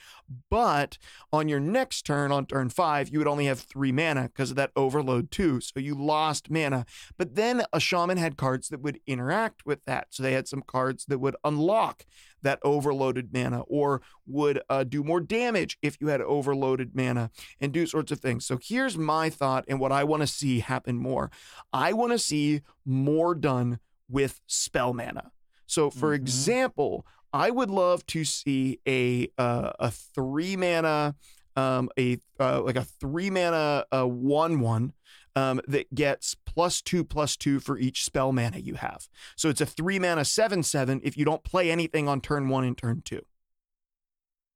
But 0.51 0.99
on 1.33 1.49
your 1.49 1.61
next 1.61 2.03
turn, 2.07 2.33
on 2.33 2.47
turn 2.47 2.71
five, 2.71 3.11
you 3.11 3.19
would 3.19 3.29
only 3.29 3.47
have 3.47 3.61
three 3.61 3.93
mana 3.93 4.25
because 4.25 4.51
of 4.51 4.57
that 4.57 4.71
overload 4.75 5.26
too. 5.27 5.61
So 5.61 5.81
you 5.81 5.95
lost 5.95 6.51
mana. 6.51 6.87
But 7.17 7.35
then 7.35 7.65
a 7.73 7.81
shaman 7.81 8.19
had 8.19 8.37
cards 8.37 8.69
that 8.69 8.81
would 8.81 9.01
interact 9.07 9.67
with 9.67 9.85
that. 9.85 10.09
So 10.11 10.23
they 10.23 10.33
had 10.33 10.49
some 10.49 10.63
cards 10.63 11.05
that 11.07 11.19
would 11.19 11.37
unlock 11.45 12.05
that 12.43 12.59
overloaded 12.63 13.33
mana 13.33 13.61
or 13.63 14.03
would 14.27 14.61
uh, 14.69 14.85
do 14.85 15.03
more 15.03 15.21
damage 15.21 15.79
if 15.83 15.97
you 16.01 16.09
had 16.09 16.21
overloaded 16.21 16.95
mana 16.95 17.31
and 17.61 17.73
do 17.73 17.87
sorts 17.87 18.13
of 18.13 18.21
things. 18.21 18.47
So 18.47 18.59
here's 18.63 18.97
my 18.97 19.31
thought 19.31 19.65
and 19.69 19.81
what 19.81 19.93
I 19.93 20.05
want 20.05 20.23
to 20.23 20.27
see 20.27 20.61
happen 20.61 20.97
more. 20.97 21.31
I 21.73 21.93
want 21.93 22.13
to 22.13 22.19
see 22.19 22.63
more 22.85 23.35
done 23.35 23.81
with 24.09 24.41
spell 24.47 24.93
mana. 24.93 25.33
So, 25.67 25.91
for 25.91 26.09
mm-hmm. 26.09 26.23
example, 26.23 27.07
I 27.33 27.51
would 27.51 27.71
love 27.71 28.07
to 28.07 28.25
see 28.25 28.81
a 28.87 29.29
uh, 29.37 29.73
a 29.79 29.91
three 29.91 30.57
mana, 30.57 31.17
um, 31.57 31.89
a 31.99 32.19
uh, 32.39 32.63
like 32.63 32.77
a 32.77 32.85
three 32.85 33.31
mana 33.31 33.85
uh, 33.91 34.05
one 34.05 34.61
one. 34.61 34.93
Um, 35.35 35.61
that 35.69 35.95
gets 35.95 36.35
plus 36.47 36.81
two 36.81 37.05
plus 37.05 37.37
two 37.37 37.61
for 37.61 37.77
each 37.77 38.05
spell 38.05 38.33
mana 38.33 38.57
you 38.57 38.73
have. 38.77 39.07
So 39.37 39.51
it's 39.51 39.61
a 39.61 39.67
three 39.67 39.99
mana 39.99 40.25
seven 40.25 40.63
seven 40.63 40.99
if 41.05 41.19
you 41.19 41.27
don't 41.27 41.45
play 41.45 41.71
anything 41.71 42.09
on 42.09 42.23
turn 42.23 42.49
one 42.49 42.65
and 42.65 42.79
turn 42.79 43.03
two. 43.05 43.21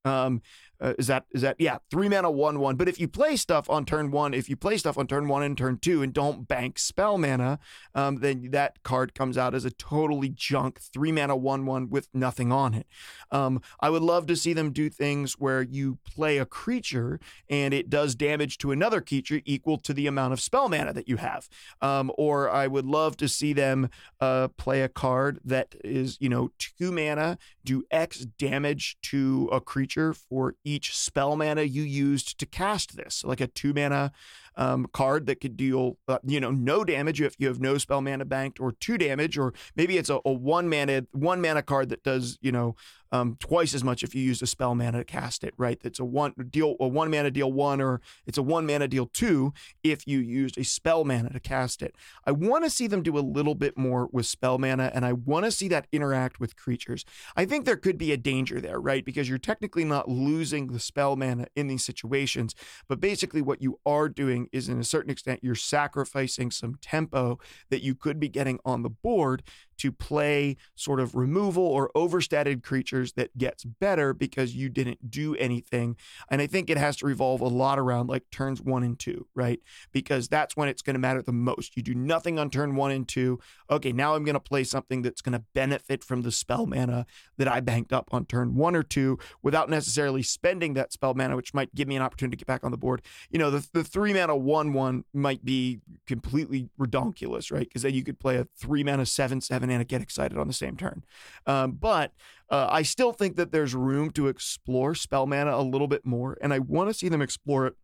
Um, 0.06 0.40
uh, 0.80 0.94
is 0.98 1.06
that 1.08 1.24
is 1.30 1.42
that 1.42 1.56
yeah 1.58 1.78
three 1.90 2.08
mana 2.08 2.30
one 2.30 2.58
one. 2.58 2.76
But 2.76 2.88
if 2.88 2.98
you 2.98 3.08
play 3.08 3.36
stuff 3.36 3.68
on 3.68 3.84
turn 3.84 4.10
one 4.10 4.34
if 4.34 4.48
you 4.48 4.56
play 4.56 4.76
stuff 4.76 4.96
on 4.96 5.06
turn 5.06 5.28
one 5.28 5.42
and 5.42 5.56
turn 5.56 5.78
two 5.78 6.02
and 6.02 6.12
don't 6.12 6.48
bank 6.48 6.78
spell 6.78 7.18
mana 7.18 7.58
um, 7.94 8.16
then 8.16 8.50
that 8.52 8.82
card 8.82 9.14
comes 9.14 9.36
out 9.36 9.54
as 9.54 9.64
a 9.64 9.70
totally 9.70 10.28
junk 10.28 10.80
three 10.80 11.12
mana 11.12 11.36
one 11.36 11.66
one 11.66 11.90
with 11.90 12.08
nothing 12.14 12.52
on 12.52 12.74
it. 12.74 12.86
Um, 13.30 13.60
i 13.80 13.90
would 13.90 14.02
love 14.02 14.26
to 14.26 14.36
see 14.36 14.52
them 14.52 14.72
do 14.72 14.88
things 14.88 15.34
where 15.34 15.62
you 15.62 15.98
play 16.04 16.38
a 16.38 16.46
creature 16.46 17.20
and 17.48 17.74
it 17.74 17.90
does 17.90 18.14
damage 18.14 18.58
to 18.58 18.72
another 18.72 19.00
creature 19.00 19.40
equal 19.44 19.78
to 19.78 19.92
the 19.92 20.06
amount 20.06 20.32
of 20.32 20.40
spell 20.40 20.68
mana 20.68 20.92
that 20.92 21.08
you 21.08 21.16
have. 21.16 21.48
Um, 21.80 22.10
or 22.16 22.48
i 22.50 22.66
would 22.66 22.86
love 22.86 23.16
to 23.18 23.28
see 23.28 23.52
them 23.52 23.90
uh, 24.20 24.48
play 24.56 24.82
a 24.82 24.88
card 24.88 25.40
that 25.44 25.74
is 25.84 26.16
you 26.20 26.28
know 26.28 26.50
two 26.58 26.92
mana 26.92 27.38
do 27.64 27.84
x 27.90 28.20
damage 28.38 28.96
to 29.02 29.48
a 29.52 29.60
creature 29.60 30.12
for 30.14 30.54
each 30.64 30.69
spell 30.82 31.36
mana 31.36 31.62
you 31.62 31.82
used 31.82 32.38
to 32.38 32.46
cast 32.46 32.96
this. 32.96 33.24
like 33.24 33.40
a 33.40 33.46
two 33.46 33.72
mana 33.72 34.12
um, 34.60 34.86
card 34.92 35.24
that 35.26 35.40
could 35.40 35.56
deal, 35.56 35.96
uh, 36.06 36.18
you 36.22 36.38
know, 36.38 36.50
no 36.50 36.84
damage 36.84 37.20
if 37.22 37.34
you 37.38 37.46
have 37.46 37.60
no 37.60 37.78
spell 37.78 38.02
mana 38.02 38.26
banked, 38.26 38.60
or 38.60 38.72
two 38.72 38.98
damage, 38.98 39.38
or 39.38 39.54
maybe 39.74 39.96
it's 39.96 40.10
a, 40.10 40.20
a 40.26 40.32
one 40.32 40.68
mana 40.68 41.06
one 41.12 41.40
mana 41.40 41.62
card 41.62 41.88
that 41.88 42.04
does, 42.04 42.38
you 42.42 42.52
know, 42.52 42.76
um, 43.10 43.36
twice 43.40 43.74
as 43.74 43.82
much 43.82 44.04
if 44.04 44.14
you 44.14 44.22
use 44.22 44.40
a 44.42 44.46
spell 44.46 44.74
mana 44.74 44.98
to 44.98 45.04
cast 45.04 45.42
it. 45.42 45.54
Right? 45.56 45.80
It's 45.82 45.98
a 45.98 46.04
one 46.04 46.34
deal 46.50 46.76
a 46.78 46.86
one 46.86 47.10
mana 47.10 47.30
deal 47.30 47.50
one, 47.50 47.80
or 47.80 48.02
it's 48.26 48.36
a 48.36 48.42
one 48.42 48.66
mana 48.66 48.86
deal 48.86 49.06
two 49.06 49.54
if 49.82 50.06
you 50.06 50.18
used 50.18 50.58
a 50.58 50.64
spell 50.64 51.04
mana 51.04 51.30
to 51.30 51.40
cast 51.40 51.80
it. 51.80 51.96
I 52.26 52.32
want 52.32 52.64
to 52.64 52.70
see 52.70 52.86
them 52.86 53.02
do 53.02 53.16
a 53.16 53.20
little 53.20 53.54
bit 53.54 53.78
more 53.78 54.10
with 54.12 54.26
spell 54.26 54.58
mana, 54.58 54.90
and 54.94 55.06
I 55.06 55.14
want 55.14 55.46
to 55.46 55.50
see 55.50 55.68
that 55.68 55.86
interact 55.90 56.38
with 56.38 56.54
creatures. 56.54 57.06
I 57.34 57.46
think 57.46 57.64
there 57.64 57.76
could 57.76 57.96
be 57.96 58.12
a 58.12 58.18
danger 58.18 58.60
there, 58.60 58.78
right? 58.78 59.06
Because 59.06 59.26
you're 59.26 59.38
technically 59.38 59.84
not 59.84 60.10
losing 60.10 60.66
the 60.66 60.78
spell 60.78 61.16
mana 61.16 61.46
in 61.56 61.68
these 61.68 61.84
situations, 61.84 62.54
but 62.88 63.00
basically 63.00 63.40
what 63.40 63.62
you 63.62 63.80
are 63.86 64.10
doing 64.10 64.48
is, 64.52 64.68
in 64.68 64.78
a 64.78 64.84
certain 64.84 65.10
extent, 65.10 65.40
you're 65.42 65.54
sacrificing 65.54 66.50
some 66.50 66.76
tempo 66.80 67.38
that 67.70 67.82
you 67.82 67.94
could 67.94 68.18
be 68.20 68.28
getting 68.28 68.58
on 68.64 68.82
the 68.82 68.90
board 68.90 69.42
to 69.80 69.90
play 69.90 70.58
sort 70.74 71.00
of 71.00 71.14
removal 71.14 71.64
or 71.64 71.90
overstated 71.94 72.62
creatures 72.62 73.14
that 73.14 73.36
gets 73.38 73.64
better 73.64 74.12
because 74.12 74.54
you 74.54 74.68
didn't 74.68 75.10
do 75.10 75.34
anything. 75.36 75.96
And 76.30 76.42
I 76.42 76.46
think 76.46 76.68
it 76.68 76.76
has 76.76 76.96
to 76.98 77.06
revolve 77.06 77.40
a 77.40 77.48
lot 77.48 77.78
around 77.78 78.08
like 78.08 78.24
turns 78.30 78.60
one 78.60 78.82
and 78.82 78.98
two, 78.98 79.26
right? 79.34 79.58
Because 79.90 80.28
that's 80.28 80.54
when 80.54 80.68
it's 80.68 80.82
going 80.82 80.94
to 80.94 81.00
matter 81.00 81.22
the 81.22 81.32
most. 81.32 81.78
You 81.78 81.82
do 81.82 81.94
nothing 81.94 82.38
on 82.38 82.50
turn 82.50 82.76
one 82.76 82.90
and 82.90 83.08
two. 83.08 83.40
Okay, 83.70 83.90
now 83.90 84.14
I'm 84.14 84.24
going 84.24 84.34
to 84.34 84.40
play 84.40 84.64
something 84.64 85.00
that's 85.00 85.22
going 85.22 85.32
to 85.32 85.44
benefit 85.54 86.04
from 86.04 86.22
the 86.22 86.32
spell 86.32 86.66
mana 86.66 87.06
that 87.38 87.48
I 87.48 87.60
banked 87.60 87.92
up 87.92 88.10
on 88.12 88.26
turn 88.26 88.54
one 88.54 88.76
or 88.76 88.82
two 88.82 89.18
without 89.42 89.70
necessarily 89.70 90.22
spending 90.22 90.74
that 90.74 90.92
spell 90.92 91.14
mana, 91.14 91.36
which 91.36 91.54
might 91.54 91.74
give 91.74 91.88
me 91.88 91.96
an 91.96 92.02
opportunity 92.02 92.36
to 92.36 92.40
get 92.44 92.46
back 92.46 92.64
on 92.64 92.70
the 92.70 92.76
board. 92.76 93.00
You 93.30 93.38
know, 93.38 93.50
the, 93.50 93.66
the 93.72 93.84
three 93.84 94.12
mana 94.12 94.36
one 94.36 94.74
one 94.74 95.04
might 95.14 95.42
be 95.42 95.80
completely 96.06 96.68
redonkulous, 96.78 97.50
right? 97.50 97.66
Because 97.66 97.82
then 97.82 97.94
you 97.94 98.04
could 98.04 98.20
play 98.20 98.36
a 98.36 98.46
three 98.58 98.84
mana 98.84 99.06
seven 99.06 99.40
seven 99.40 99.69
and 99.70 99.86
get 99.86 100.02
excited 100.02 100.38
on 100.38 100.46
the 100.46 100.52
same 100.52 100.76
turn. 100.76 101.04
Um, 101.46 101.72
but 101.72 102.12
uh, 102.48 102.68
I 102.70 102.82
still 102.82 103.12
think 103.12 103.36
that 103.36 103.52
there's 103.52 103.74
room 103.74 104.10
to 104.12 104.28
explore 104.28 104.94
spell 104.94 105.26
mana 105.26 105.56
a 105.56 105.62
little 105.62 105.88
bit 105.88 106.04
more, 106.04 106.36
and 106.40 106.52
I 106.52 106.58
want 106.58 106.90
to 106.90 106.94
see 106.94 107.08
them 107.08 107.22
explore 107.22 107.66
it 107.66 107.74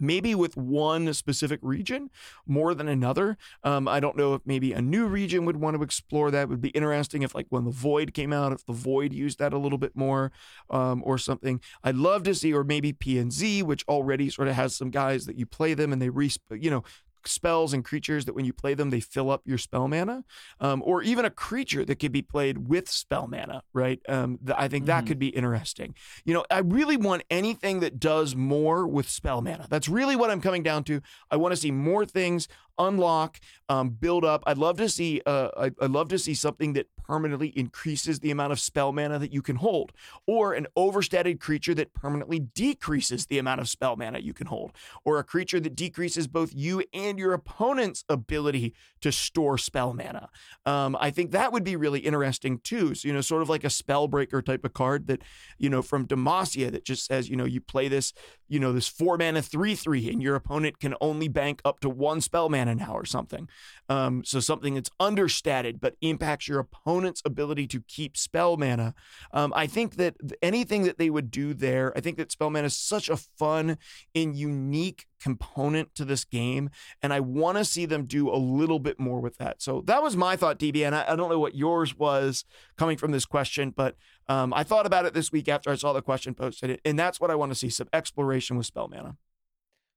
maybe 0.00 0.34
with 0.34 0.56
one 0.56 1.12
specific 1.12 1.60
region 1.62 2.10
more 2.46 2.74
than 2.74 2.88
another. 2.88 3.36
Um, 3.62 3.86
I 3.86 4.00
don't 4.00 4.16
know 4.16 4.34
if 4.34 4.40
maybe 4.44 4.72
a 4.72 4.80
new 4.80 5.06
region 5.06 5.44
would 5.44 5.58
want 5.58 5.76
to 5.76 5.82
explore 5.82 6.30
that. 6.30 6.44
It 6.44 6.48
would 6.48 6.62
be 6.62 6.70
interesting 6.70 7.22
if, 7.22 7.34
like, 7.34 7.46
when 7.50 7.64
the 7.64 7.70
Void 7.70 8.14
came 8.14 8.32
out, 8.32 8.52
if 8.52 8.64
the 8.64 8.72
Void 8.72 9.12
used 9.12 9.38
that 9.38 9.52
a 9.52 9.58
little 9.58 9.78
bit 9.78 9.94
more 9.94 10.32
um, 10.70 11.02
or 11.04 11.18
something. 11.18 11.60
I'd 11.84 11.96
love 11.96 12.22
to 12.24 12.34
see, 12.34 12.52
or 12.52 12.64
maybe 12.64 12.92
PNZ, 12.92 13.62
which 13.62 13.84
already 13.86 14.30
sort 14.30 14.48
of 14.48 14.54
has 14.54 14.74
some 14.74 14.90
guys 14.90 15.26
that 15.26 15.36
you 15.36 15.44
play 15.44 15.74
them 15.74 15.92
and 15.92 16.00
they, 16.00 16.08
re- 16.08 16.30
you 16.50 16.70
know, 16.70 16.82
spells 17.26 17.72
and 17.72 17.84
creatures 17.84 18.24
that 18.24 18.34
when 18.34 18.44
you 18.44 18.52
play 18.52 18.74
them, 18.74 18.90
they 18.90 19.00
fill 19.00 19.30
up 19.30 19.42
your 19.44 19.58
spell 19.58 19.88
mana, 19.88 20.24
um, 20.60 20.82
or 20.84 21.02
even 21.02 21.24
a 21.24 21.30
creature 21.30 21.84
that 21.84 21.96
could 21.96 22.12
be 22.12 22.22
played 22.22 22.68
with 22.68 22.88
spell 22.88 23.26
mana, 23.26 23.62
right? 23.72 24.00
Um, 24.08 24.38
th- 24.44 24.56
I 24.58 24.68
think 24.68 24.86
that 24.86 25.04
mm. 25.04 25.06
could 25.08 25.18
be 25.18 25.28
interesting. 25.28 25.94
You 26.24 26.34
know, 26.34 26.44
I 26.50 26.58
really 26.58 26.96
want 26.96 27.22
anything 27.30 27.80
that 27.80 27.98
does 27.98 28.34
more 28.34 28.86
with 28.86 29.08
spell 29.08 29.42
mana. 29.42 29.66
That's 29.68 29.88
really 29.88 30.16
what 30.16 30.30
I'm 30.30 30.40
coming 30.40 30.62
down 30.62 30.84
to. 30.84 31.00
I 31.30 31.36
want 31.36 31.52
to 31.52 31.56
see 31.56 31.70
more 31.70 32.04
things 32.04 32.48
unlock, 32.80 33.38
um, 33.68 33.90
build 33.90 34.24
up. 34.24 34.42
I'd 34.46 34.58
love 34.58 34.76
to 34.78 34.88
see. 34.88 35.22
Uh, 35.24 35.48
I'd, 35.80 35.90
love 35.90 36.08
to 36.08 36.18
see 36.18 36.34
something 36.34 36.72
that 36.72 36.86
permanently 37.04 37.48
increases 37.56 38.20
the 38.20 38.30
amount 38.30 38.52
of 38.52 38.60
spell 38.60 38.92
mana 38.92 39.18
that 39.18 39.32
you 39.32 39.42
can 39.42 39.56
hold, 39.56 39.92
or 40.26 40.54
an 40.54 40.66
overstated 40.76 41.40
creature 41.40 41.74
that 41.74 41.92
permanently 41.92 42.38
decreases 42.38 43.26
the 43.26 43.38
amount 43.38 43.60
of 43.60 43.68
spell 43.68 43.96
mana 43.96 44.18
you 44.20 44.32
can 44.32 44.46
hold, 44.46 44.72
or 45.04 45.18
a 45.18 45.24
creature 45.24 45.60
that 45.60 45.74
decreases 45.74 46.26
both 46.28 46.52
you 46.54 46.82
and 46.92 47.18
your 47.18 47.32
opponent's 47.32 48.04
ability 48.08 48.74
to 49.00 49.10
store 49.10 49.58
spell 49.58 49.92
mana. 49.92 50.28
Um, 50.64 50.96
I 51.00 51.10
think 51.10 51.32
that 51.32 51.52
would 51.52 51.64
be 51.64 51.76
really 51.76 52.00
interesting 52.00 52.58
too. 52.58 52.94
So, 52.94 53.08
you 53.08 53.14
know, 53.14 53.20
sort 53.20 53.42
of 53.42 53.48
like 53.48 53.64
a 53.64 53.68
spellbreaker 53.68 54.44
type 54.44 54.64
of 54.64 54.72
card 54.72 55.06
that, 55.08 55.22
you 55.58 55.68
know, 55.68 55.82
from 55.82 56.06
Demacia 56.06 56.70
that 56.70 56.84
just 56.84 57.06
says, 57.06 57.28
you 57.28 57.36
know, 57.36 57.44
you 57.44 57.60
play 57.60 57.88
this, 57.88 58.12
you 58.48 58.60
know, 58.60 58.72
this 58.72 58.88
four 58.88 59.16
mana 59.18 59.42
three 59.42 59.74
three, 59.74 60.08
and 60.10 60.22
your 60.22 60.36
opponent 60.36 60.78
can 60.78 60.94
only 61.00 61.28
bank 61.28 61.60
up 61.64 61.80
to 61.80 61.88
one 61.88 62.20
spell 62.20 62.48
mana 62.48 62.69
now 62.74 62.94
or 62.94 63.04
something. 63.04 63.48
Um, 63.88 64.22
so 64.24 64.40
something 64.40 64.74
that's 64.74 64.90
understated 65.00 65.80
but 65.80 65.96
impacts 66.00 66.48
your 66.48 66.58
opponent's 66.58 67.22
ability 67.24 67.66
to 67.68 67.80
keep 67.80 68.16
spell 68.16 68.56
mana. 68.56 68.94
Um, 69.32 69.52
I 69.56 69.66
think 69.66 69.96
that 69.96 70.16
anything 70.42 70.84
that 70.84 70.98
they 70.98 71.10
would 71.10 71.30
do 71.30 71.54
there, 71.54 71.92
I 71.96 72.00
think 72.00 72.16
that 72.18 72.32
spell 72.32 72.50
mana 72.50 72.66
is 72.66 72.76
such 72.76 73.08
a 73.08 73.16
fun 73.16 73.78
and 74.14 74.36
unique 74.36 75.06
component 75.20 75.94
to 75.94 76.04
this 76.04 76.24
game, 76.24 76.70
and 77.02 77.12
I 77.12 77.20
want 77.20 77.58
to 77.58 77.64
see 77.64 77.86
them 77.86 78.06
do 78.06 78.30
a 78.30 78.36
little 78.36 78.78
bit 78.78 78.98
more 78.98 79.20
with 79.20 79.36
that. 79.38 79.62
So 79.62 79.82
that 79.86 80.02
was 80.02 80.16
my 80.16 80.36
thought, 80.36 80.58
DB, 80.58 80.84
and 80.84 80.94
I, 80.94 81.04
I 81.08 81.16
don't 81.16 81.30
know 81.30 81.38
what 81.38 81.54
yours 81.54 81.96
was 81.96 82.44
coming 82.76 82.96
from 82.96 83.12
this 83.12 83.26
question, 83.26 83.70
but 83.70 83.96
um, 84.28 84.52
I 84.54 84.64
thought 84.64 84.86
about 84.86 85.04
it 85.04 85.14
this 85.14 85.30
week 85.30 85.48
after 85.48 85.70
I 85.70 85.74
saw 85.74 85.92
the 85.92 86.02
question 86.02 86.34
posted, 86.34 86.80
and 86.84 86.98
that's 86.98 87.20
what 87.20 87.30
I 87.30 87.34
want 87.34 87.52
to 87.52 87.58
see: 87.58 87.68
some 87.68 87.88
exploration 87.92 88.56
with 88.56 88.66
spell 88.66 88.88
mana. 88.88 89.16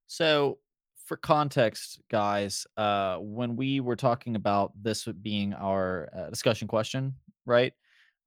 So 0.07 0.59
for 1.05 1.17
context, 1.17 1.99
guys, 2.09 2.65
uh, 2.77 3.17
when 3.17 3.55
we 3.55 3.79
were 3.79 3.95
talking 3.95 4.35
about 4.35 4.71
this 4.81 5.05
being 5.21 5.53
our 5.53 6.09
uh, 6.15 6.29
discussion 6.29 6.67
question, 6.67 7.15
right? 7.45 7.73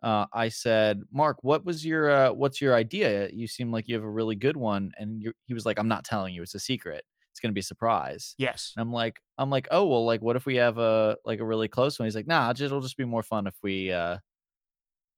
Uh, 0.02 0.26
I 0.32 0.50
said, 0.50 1.02
Mark, 1.10 1.38
what 1.42 1.64
was 1.64 1.84
your 1.84 2.10
uh, 2.10 2.32
what's 2.32 2.60
your 2.60 2.74
idea? 2.74 3.28
You 3.32 3.46
seem 3.48 3.72
like 3.72 3.88
you 3.88 3.94
have 3.94 4.04
a 4.04 4.10
really 4.10 4.36
good 4.36 4.56
one, 4.56 4.92
and 4.98 5.24
he 5.46 5.54
was 5.54 5.64
like, 5.64 5.78
I'm 5.78 5.88
not 5.88 6.04
telling 6.04 6.34
you, 6.34 6.42
it's 6.42 6.54
a 6.54 6.60
secret. 6.60 7.04
It's 7.32 7.40
gonna 7.40 7.52
be 7.52 7.60
a 7.60 7.64
surprise. 7.64 8.34
Yes. 8.38 8.72
And 8.76 8.82
I'm 8.82 8.92
like, 8.92 9.20
I'm 9.38 9.50
like, 9.50 9.68
oh 9.70 9.86
well, 9.86 10.04
like, 10.04 10.22
what 10.22 10.36
if 10.36 10.46
we 10.46 10.56
have 10.56 10.78
a 10.78 11.16
like 11.24 11.40
a 11.40 11.44
really 11.44 11.68
close 11.68 11.98
one? 11.98 12.06
He's 12.06 12.14
like, 12.16 12.26
Nah, 12.26 12.50
it'll 12.50 12.80
just 12.80 12.96
be 12.96 13.04
more 13.04 13.22
fun 13.22 13.46
if 13.46 13.54
we 13.62 13.90
uh 13.90 14.18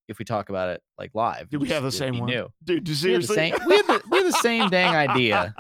if 0.09 0.18
we 0.18 0.25
talk 0.25 0.49
about 0.49 0.71
it 0.71 0.83
like 0.99 1.11
live. 1.14 1.51
Do 1.51 1.59
we 1.59 1.68
have 1.68 1.83
the 1.83 1.92
same 1.92 2.18
one? 2.18 2.29
New. 2.29 2.49
Dude, 2.64 2.88
seriously? 2.88 3.37
We 3.37 3.49
have, 3.51 3.57
the 3.57 3.59
same, 3.59 3.68
we, 3.68 3.77
have 3.77 3.87
the, 3.87 4.03
we 4.11 4.18
have 4.18 4.27
the 4.27 4.38
same 4.42 4.71
dang 4.71 4.97
idea. 4.97 5.55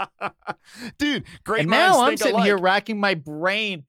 Dude, 0.98 1.24
great 1.44 1.62
And 1.62 1.70
now 1.70 2.02
I'm 2.02 2.16
sitting 2.16 2.34
alike. 2.34 2.46
here 2.46 2.58
racking 2.58 2.98
my 2.98 3.14
brain. 3.14 3.84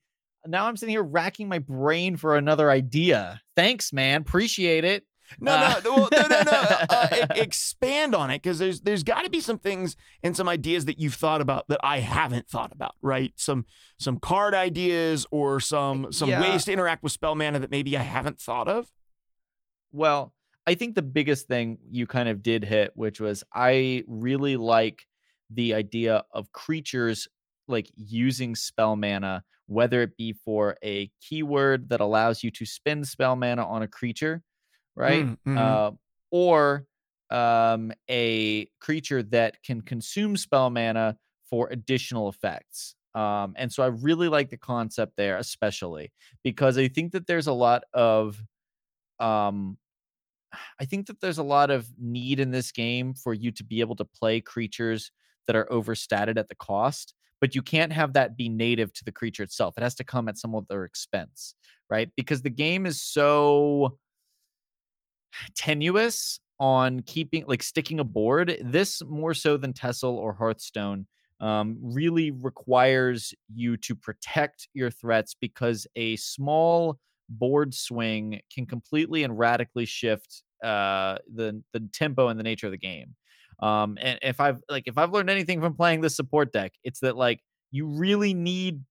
Now 0.45 0.67
I'm 0.67 0.77
sitting 0.77 0.93
here 0.93 1.03
racking 1.03 1.47
my 1.47 1.59
brain 1.59 2.17
for 2.17 2.35
another 2.35 2.69
idea. 2.69 3.41
Thanks, 3.55 3.93
man. 3.93 4.21
Appreciate 4.21 4.83
it. 4.83 5.05
No, 5.39 5.51
uh, 5.51 5.81
no, 5.83 5.95
well, 5.95 6.09
no, 6.11 6.27
no, 6.27 6.41
no. 6.41 6.51
Uh, 6.89 7.27
expand 7.35 8.15
on 8.15 8.31
it 8.31 8.41
because 8.41 8.57
there's 8.57 8.81
there's 8.81 9.03
got 9.03 9.23
to 9.23 9.29
be 9.29 9.39
some 9.39 9.59
things 9.59 9.95
and 10.23 10.35
some 10.35 10.49
ideas 10.49 10.85
that 10.85 10.99
you've 10.99 11.13
thought 11.13 11.41
about 11.41 11.67
that 11.67 11.79
I 11.83 11.99
haven't 11.99 12.49
thought 12.49 12.71
about, 12.71 12.95
right? 13.01 13.31
Some 13.35 13.65
some 13.99 14.17
card 14.19 14.55
ideas 14.55 15.27
or 15.29 15.59
some 15.59 16.11
some 16.11 16.29
yeah. 16.29 16.41
ways 16.41 16.65
to 16.65 16.73
interact 16.73 17.03
with 17.03 17.11
spell 17.11 17.35
mana 17.35 17.59
that 17.59 17.69
maybe 17.69 17.95
I 17.95 18.01
haven't 18.01 18.39
thought 18.39 18.67
of. 18.67 18.89
Well, 19.91 20.33
I 20.69 20.75
think 20.75 20.93
the 20.93 21.01
biggest 21.01 21.47
thing 21.47 21.79
you 21.89 22.05
kind 22.05 22.29
of 22.29 22.43
did 22.43 22.63
hit, 22.63 22.91
which 22.93 23.19
was 23.19 23.43
I 23.51 24.03
really 24.05 24.55
like 24.55 25.01
the 25.49 25.73
idea 25.73 26.23
of 26.31 26.51
creatures 26.51 27.27
like 27.67 27.89
using 27.95 28.55
spell 28.55 28.95
mana, 28.95 29.43
whether 29.65 30.03
it 30.03 30.15
be 30.15 30.33
for 30.45 30.77
a 30.83 31.09
keyword 31.27 31.89
that 31.89 32.01
allows 32.01 32.43
you 32.43 32.51
to 32.51 32.67
spend 32.67 33.07
spell 33.07 33.35
mana 33.35 33.67
on 33.67 33.81
a 33.81 33.87
creature, 33.87 34.43
right? 34.95 35.25
Mm, 35.25 35.37
mm-hmm. 35.47 35.57
Uh, 35.57 35.91
or 36.29 36.85
um, 37.31 37.91
a 38.07 38.67
creature 38.79 39.23
that 39.23 39.63
can 39.63 39.81
consume 39.81 40.37
spell 40.37 40.69
mana 40.69 41.17
for 41.49 41.69
additional 41.71 42.29
effects. 42.29 42.93
Um, 43.15 43.53
and 43.55 43.73
so 43.73 43.81
I 43.81 43.87
really 43.87 44.27
like 44.27 44.51
the 44.51 44.57
concept 44.57 45.13
there, 45.17 45.37
especially 45.37 46.11
because 46.43 46.77
I 46.77 46.89
think 46.89 47.13
that 47.13 47.25
there's 47.25 47.47
a 47.47 47.53
lot 47.53 47.85
of 47.91 48.39
um, 49.19 49.79
I 50.79 50.85
think 50.85 51.07
that 51.07 51.21
there's 51.21 51.37
a 51.37 51.43
lot 51.43 51.69
of 51.69 51.87
need 51.99 52.39
in 52.39 52.51
this 52.51 52.71
game 52.71 53.13
for 53.13 53.33
you 53.33 53.51
to 53.51 53.63
be 53.63 53.81
able 53.81 53.95
to 53.97 54.05
play 54.05 54.41
creatures 54.41 55.11
that 55.47 55.55
are 55.55 55.71
overstated 55.71 56.37
at 56.37 56.49
the 56.49 56.55
cost, 56.55 57.13
but 57.41 57.55
you 57.55 57.61
can't 57.61 57.93
have 57.93 58.13
that 58.13 58.37
be 58.37 58.49
native 58.49 58.93
to 58.93 59.03
the 59.03 59.11
creature 59.11 59.43
itself. 59.43 59.75
It 59.77 59.83
has 59.83 59.95
to 59.95 60.03
come 60.03 60.27
at 60.29 60.37
some 60.37 60.55
other 60.55 60.83
expense, 60.83 61.55
right? 61.89 62.09
Because 62.15 62.41
the 62.41 62.49
game 62.49 62.85
is 62.85 63.01
so 63.01 63.97
tenuous 65.55 66.39
on 66.59 67.01
keeping 67.01 67.45
like 67.47 67.63
sticking 67.63 67.99
a 67.99 68.03
board. 68.03 68.57
This 68.61 69.01
more 69.05 69.33
so 69.33 69.57
than 69.57 69.73
TESL 69.73 70.11
or 70.11 70.33
Hearthstone 70.33 71.07
um, 71.39 71.77
really 71.81 72.31
requires 72.31 73.33
you 73.53 73.77
to 73.77 73.95
protect 73.95 74.67
your 74.73 74.91
threats 74.91 75.35
because 75.39 75.87
a 75.95 76.17
small 76.17 76.99
board 77.29 77.73
swing 77.73 78.41
can 78.53 78.65
completely 78.65 79.23
and 79.23 79.37
radically 79.37 79.85
shift 79.85 80.43
uh, 80.63 81.17
the 81.33 81.61
the 81.73 81.87
tempo 81.93 82.27
and 82.27 82.39
the 82.39 82.43
nature 82.43 82.67
of 82.67 82.71
the 82.71 82.77
game. 82.77 83.15
Um, 83.61 83.97
and 84.01 84.19
if 84.21 84.39
I've 84.39 84.61
like 84.69 84.83
if 84.87 84.97
I've 84.97 85.11
learned 85.11 85.29
anything 85.29 85.61
from 85.61 85.75
playing 85.75 86.01
this 86.01 86.15
support 86.15 86.51
deck, 86.51 86.73
it's 86.83 86.99
that 87.01 87.15
like 87.15 87.41
you 87.71 87.87
really 87.87 88.33
need 88.33 88.81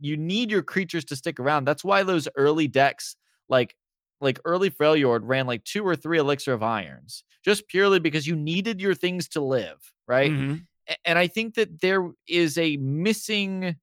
you 0.00 0.16
need 0.16 0.50
your 0.50 0.62
creatures 0.62 1.04
to 1.06 1.16
stick 1.16 1.40
around. 1.40 1.64
That's 1.64 1.84
why 1.84 2.02
those 2.02 2.28
early 2.36 2.68
decks 2.68 3.16
like 3.48 3.76
like 4.20 4.40
early 4.44 4.70
Freljord 4.70 5.20
ran 5.22 5.46
like 5.46 5.64
two 5.64 5.86
or 5.86 5.96
three 5.96 6.18
elixir 6.18 6.52
of 6.52 6.62
irons 6.62 7.24
just 7.44 7.68
purely 7.68 8.00
because 8.00 8.26
you 8.26 8.34
needed 8.34 8.80
your 8.80 8.94
things 8.94 9.28
to 9.28 9.40
live, 9.40 9.78
right? 10.08 10.30
Mm-hmm. 10.30 10.56
And 11.04 11.18
I 11.18 11.26
think 11.26 11.54
that 11.54 11.80
there 11.80 12.10
is 12.28 12.58
a 12.58 12.76
missing 12.76 13.76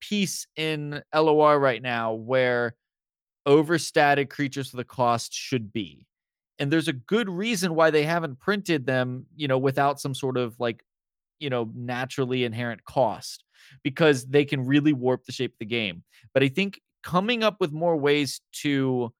piece 0.00 0.46
in 0.56 1.02
LOR 1.14 1.58
right 1.58 1.82
now 1.82 2.14
where 2.14 2.74
overstated 3.46 4.28
creatures 4.28 4.70
for 4.70 4.76
the 4.76 4.84
cost 4.84 5.32
should 5.32 5.72
be. 5.72 6.06
And 6.58 6.72
there's 6.72 6.88
a 6.88 6.92
good 6.92 7.28
reason 7.28 7.74
why 7.74 7.90
they 7.90 8.02
haven't 8.02 8.40
printed 8.40 8.86
them, 8.86 9.26
you 9.36 9.46
know, 9.46 9.58
without 9.58 10.00
some 10.00 10.14
sort 10.14 10.36
of 10.36 10.58
like, 10.58 10.82
you 11.38 11.50
know, 11.50 11.70
naturally 11.74 12.44
inherent 12.44 12.84
cost 12.84 13.44
because 13.82 14.26
they 14.26 14.44
can 14.44 14.64
really 14.64 14.92
warp 14.92 15.24
the 15.24 15.32
shape 15.32 15.52
of 15.52 15.58
the 15.58 15.66
game. 15.66 16.02
But 16.34 16.42
I 16.42 16.48
think 16.48 16.80
coming 17.02 17.44
up 17.44 17.60
with 17.60 17.72
more 17.72 17.96
ways 17.96 18.40
to 18.62 19.12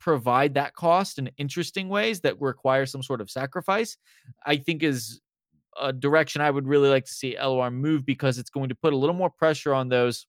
provide 0.00 0.54
that 0.54 0.74
cost 0.74 1.18
in 1.18 1.30
interesting 1.36 1.88
ways 1.88 2.20
that 2.20 2.40
require 2.40 2.86
some 2.86 3.02
sort 3.02 3.20
of 3.20 3.30
sacrifice, 3.30 3.96
I 4.44 4.56
think 4.56 4.82
is 4.82 5.20
a 5.80 5.92
direction 5.92 6.42
I 6.42 6.50
would 6.50 6.66
really 6.66 6.88
like 6.88 7.04
to 7.04 7.12
see 7.12 7.36
LOR 7.38 7.70
move 7.70 8.04
because 8.04 8.38
it's 8.38 8.50
going 8.50 8.70
to 8.70 8.74
put 8.74 8.92
a 8.92 8.96
little 8.96 9.14
more 9.14 9.30
pressure 9.30 9.72
on 9.72 9.88
those 9.88 10.26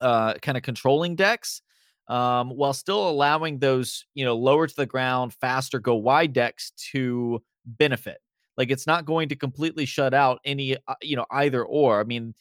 uh, 0.00 0.34
kind 0.34 0.56
of 0.56 0.62
controlling 0.62 1.16
decks 1.16 1.62
um, 2.08 2.50
while 2.50 2.72
still 2.72 3.08
allowing 3.08 3.58
those, 3.58 4.04
you 4.14 4.24
know, 4.24 4.36
lower 4.36 4.66
to 4.66 4.76
the 4.76 4.86
ground, 4.86 5.34
faster, 5.34 5.78
go 5.80 5.94
wide 5.94 6.32
decks 6.32 6.72
to 6.92 7.42
benefit. 7.64 8.18
Like 8.56 8.70
it's 8.70 8.86
not 8.86 9.04
going 9.06 9.28
to 9.30 9.36
completely 9.36 9.84
shut 9.86 10.14
out 10.14 10.40
any, 10.44 10.76
uh, 10.88 10.94
you 11.02 11.16
know, 11.16 11.26
either 11.30 11.64
or. 11.64 12.00
I 12.00 12.04
mean, 12.04 12.34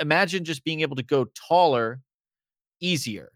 imagine 0.00 0.44
just 0.44 0.64
being 0.64 0.80
able 0.80 0.96
to 0.96 1.02
go 1.02 1.26
taller, 1.48 2.00
easier. 2.80 3.30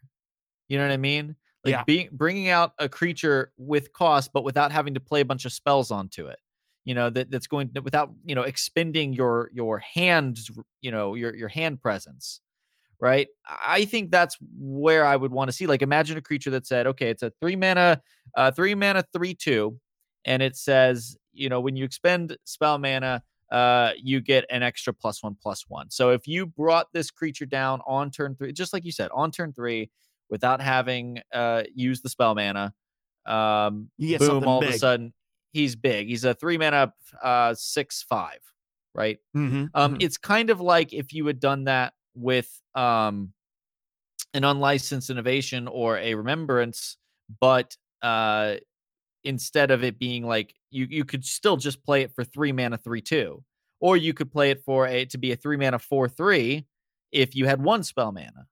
You 0.68 0.78
know 0.78 0.86
what 0.86 0.92
I 0.92 0.96
mean? 0.98 1.36
Like 1.64 1.72
Yeah. 1.72 1.84
being 1.84 2.08
bringing 2.12 2.48
out 2.48 2.72
a 2.78 2.88
creature 2.88 3.52
with 3.56 3.92
cost, 3.92 4.32
but 4.32 4.44
without 4.44 4.72
having 4.72 4.94
to 4.94 5.00
play 5.00 5.20
a 5.20 5.24
bunch 5.24 5.44
of 5.44 5.52
spells 5.52 5.90
onto 5.90 6.26
it. 6.26 6.38
You 6.84 6.94
know 6.94 7.10
that 7.10 7.30
that's 7.30 7.46
going 7.46 7.72
to, 7.74 7.80
without 7.82 8.12
you 8.24 8.34
know 8.34 8.42
expending 8.42 9.12
your 9.12 9.50
your 9.52 9.78
hand. 9.78 10.38
you 10.80 10.90
know 10.90 11.14
your 11.14 11.34
your 11.36 11.48
hand 11.48 11.80
presence 11.80 12.40
right? 13.02 13.26
I 13.44 13.84
think 13.84 14.12
that's 14.12 14.38
where 14.56 15.04
I 15.04 15.16
would 15.16 15.32
want 15.32 15.48
to 15.48 15.52
see. 15.52 15.66
Like, 15.66 15.82
imagine 15.82 16.16
a 16.16 16.22
creature 16.22 16.50
that 16.50 16.68
said, 16.68 16.86
okay, 16.86 17.10
it's 17.10 17.24
a 17.24 17.32
three 17.40 17.56
mana, 17.56 18.00
uh, 18.36 18.52
three 18.52 18.76
mana, 18.76 19.04
three 19.12 19.34
two, 19.34 19.76
and 20.24 20.40
it 20.40 20.56
says, 20.56 21.16
you 21.32 21.48
know, 21.48 21.60
when 21.60 21.74
you 21.74 21.84
expend 21.84 22.38
spell 22.44 22.78
mana, 22.78 23.24
uh, 23.50 23.90
you 24.00 24.20
get 24.20 24.44
an 24.50 24.62
extra 24.62 24.94
plus 24.94 25.20
one 25.20 25.36
plus 25.42 25.64
one. 25.68 25.90
So 25.90 26.10
if 26.10 26.28
you 26.28 26.46
brought 26.46 26.92
this 26.92 27.10
creature 27.10 27.44
down 27.44 27.80
on 27.88 28.12
turn 28.12 28.36
three, 28.36 28.52
just 28.52 28.72
like 28.72 28.84
you 28.84 28.92
said, 28.92 29.10
on 29.12 29.32
turn 29.32 29.52
three, 29.52 29.90
without 30.30 30.62
having 30.62 31.20
uh 31.34 31.64
used 31.74 32.04
the 32.04 32.08
spell 32.08 32.36
mana, 32.36 32.72
um, 33.26 33.90
You 33.98 34.10
get 34.10 34.20
boom, 34.20 34.46
all 34.46 34.62
of 34.62 34.68
a 34.68 34.78
sudden 34.78 35.12
he's 35.52 35.74
big. 35.74 36.06
He's 36.06 36.24
a 36.24 36.34
three 36.34 36.56
mana, 36.56 36.94
uh, 37.20 37.54
six 37.54 38.04
five, 38.08 38.38
right? 38.94 39.18
Mm-hmm. 39.36 39.66
Um, 39.74 39.96
it's 39.98 40.18
kind 40.18 40.50
of 40.50 40.60
like 40.60 40.92
if 40.92 41.12
you 41.12 41.26
had 41.26 41.40
done 41.40 41.64
that 41.64 41.94
with 42.14 42.48
um 42.74 43.32
an 44.34 44.44
unlicensed 44.44 45.10
innovation 45.10 45.68
or 45.68 45.98
a 45.98 46.14
remembrance, 46.14 46.96
but 47.40 47.76
uh 48.02 48.56
instead 49.24 49.70
of 49.70 49.84
it 49.84 49.98
being 49.98 50.26
like 50.26 50.54
you 50.70 50.86
you 50.90 51.04
could 51.04 51.24
still 51.24 51.56
just 51.56 51.84
play 51.84 52.02
it 52.02 52.12
for 52.14 52.24
three 52.24 52.52
mana 52.52 52.78
three 52.78 53.02
two. 53.02 53.42
Or 53.80 53.96
you 53.96 54.14
could 54.14 54.30
play 54.32 54.50
it 54.52 54.62
for 54.64 54.86
a 54.86 55.04
to 55.06 55.18
be 55.18 55.32
a 55.32 55.36
three 55.36 55.56
mana 55.56 55.78
four 55.78 56.08
three 56.08 56.66
if 57.12 57.34
you 57.36 57.46
had 57.46 57.62
one 57.62 57.82
spell 57.84 58.12
mana. 58.12 58.46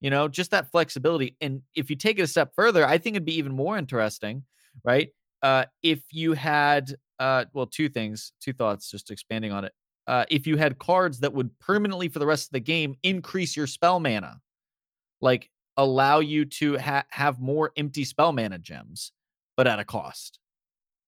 You 0.00 0.10
know, 0.10 0.28
just 0.28 0.50
that 0.52 0.70
flexibility. 0.70 1.36
And 1.40 1.62
if 1.74 1.90
you 1.90 1.96
take 1.96 2.18
it 2.18 2.22
a 2.22 2.26
step 2.26 2.52
further, 2.54 2.86
I 2.86 2.98
think 2.98 3.16
it'd 3.16 3.26
be 3.26 3.38
even 3.38 3.52
more 3.52 3.78
interesting, 3.78 4.44
right? 4.84 5.08
Uh, 5.42 5.64
if 5.82 6.02
you 6.12 6.34
had, 6.34 6.94
uh, 7.18 7.46
well, 7.54 7.66
two 7.66 7.88
things, 7.88 8.32
two 8.40 8.52
thoughts, 8.52 8.90
just 8.90 9.10
expanding 9.10 9.52
on 9.52 9.64
it. 9.64 9.72
Uh, 10.06 10.24
if 10.30 10.46
you 10.46 10.56
had 10.56 10.78
cards 10.78 11.20
that 11.20 11.32
would 11.32 11.58
permanently 11.58 12.08
for 12.08 12.18
the 12.18 12.26
rest 12.26 12.48
of 12.48 12.52
the 12.52 12.60
game 12.60 12.94
increase 13.02 13.56
your 13.56 13.66
spell 13.66 13.98
mana, 13.98 14.40
like 15.20 15.50
allow 15.76 16.20
you 16.20 16.44
to 16.44 16.78
ha- 16.78 17.04
have 17.10 17.40
more 17.40 17.72
empty 17.76 18.04
spell 18.04 18.32
mana 18.32 18.58
gems, 18.58 19.12
but 19.56 19.66
at 19.66 19.78
a 19.78 19.84
cost. 19.84 20.38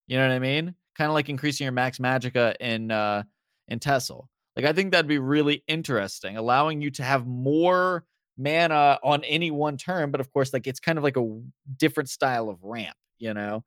You 0.06 0.16
know 0.16 0.26
what 0.26 0.34
I 0.34 0.38
mean? 0.38 0.74
Kind 0.96 1.08
of 1.10 1.14
like 1.14 1.28
increasing 1.28 1.64
your 1.64 1.72
max 1.72 1.98
magicka 1.98 2.56
in 2.60 2.90
uh, 2.90 3.22
in 3.68 3.78
TESL. 3.78 4.26
Like 4.56 4.64
I 4.64 4.72
think 4.72 4.90
that'd 4.90 5.06
be 5.06 5.18
really 5.18 5.62
interesting, 5.68 6.36
allowing 6.36 6.80
you 6.80 6.90
to 6.92 7.02
have 7.04 7.26
more 7.26 8.04
mana 8.36 8.98
on 9.02 9.22
any 9.24 9.50
one 9.50 9.76
turn, 9.76 10.10
but 10.10 10.20
of 10.20 10.32
course, 10.32 10.52
like 10.52 10.66
it's 10.66 10.80
kind 10.80 10.98
of 10.98 11.04
like 11.04 11.16
a 11.16 11.40
different 11.76 12.08
style 12.08 12.48
of 12.48 12.62
ramp, 12.64 12.96
you 13.18 13.34
know. 13.34 13.64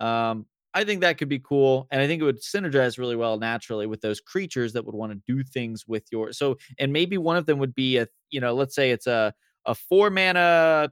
Um, 0.00 0.46
I 0.72 0.84
think 0.84 1.00
that 1.00 1.18
could 1.18 1.28
be 1.28 1.40
cool, 1.40 1.88
and 1.90 2.00
I 2.00 2.06
think 2.06 2.22
it 2.22 2.24
would 2.24 2.40
synergize 2.40 2.98
really 2.98 3.16
well 3.16 3.38
naturally 3.38 3.86
with 3.86 4.00
those 4.00 4.20
creatures 4.20 4.72
that 4.74 4.84
would 4.84 4.94
want 4.94 5.12
to 5.12 5.20
do 5.26 5.42
things 5.42 5.86
with 5.86 6.04
your. 6.12 6.32
So, 6.32 6.58
and 6.78 6.92
maybe 6.92 7.18
one 7.18 7.36
of 7.36 7.46
them 7.46 7.58
would 7.58 7.74
be 7.74 7.98
a, 7.98 8.06
you 8.30 8.40
know, 8.40 8.54
let's 8.54 8.74
say 8.74 8.90
it's 8.92 9.06
a 9.06 9.34
a 9.66 9.74
four 9.74 10.10
mana 10.10 10.90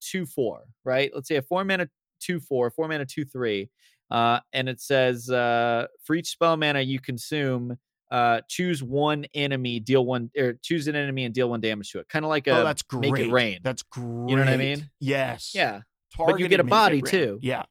two 0.00 0.26
four, 0.26 0.64
right? 0.84 1.10
Let's 1.14 1.28
say 1.28 1.36
a 1.36 1.42
four 1.42 1.64
mana 1.64 1.88
two 2.20 2.40
four, 2.40 2.70
four 2.70 2.88
mana 2.88 3.06
two 3.06 3.24
three, 3.24 3.70
uh, 4.10 4.40
and 4.52 4.68
it 4.68 4.80
says 4.80 5.30
uh, 5.30 5.86
for 6.04 6.14
each 6.14 6.28
spell 6.28 6.58
mana 6.58 6.80
you 6.80 7.00
consume, 7.00 7.78
uh, 8.10 8.42
choose 8.48 8.82
one 8.82 9.24
enemy, 9.34 9.80
deal 9.80 10.04
one, 10.04 10.30
or 10.36 10.54
choose 10.62 10.88
an 10.88 10.96
enemy 10.96 11.24
and 11.24 11.34
deal 11.34 11.48
one 11.48 11.60
damage 11.60 11.90
to 11.92 12.00
it. 12.00 12.08
Kind 12.08 12.24
of 12.24 12.28
like 12.28 12.46
a 12.48 12.58
oh, 12.60 12.64
that's 12.64 12.82
great. 12.82 13.12
make 13.12 13.26
it 13.26 13.30
rain. 13.30 13.60
That's 13.62 13.82
great. 13.82 14.30
You 14.30 14.36
know 14.36 14.42
what 14.42 14.48
I 14.48 14.56
mean? 14.56 14.90
Yes. 14.98 15.52
yeah. 15.54 15.80
Targeted 16.14 16.34
but 16.34 16.40
you 16.40 16.48
get 16.48 16.60
a 16.60 16.64
body, 16.64 17.00
too. 17.00 17.38
Yeah. 17.40 17.62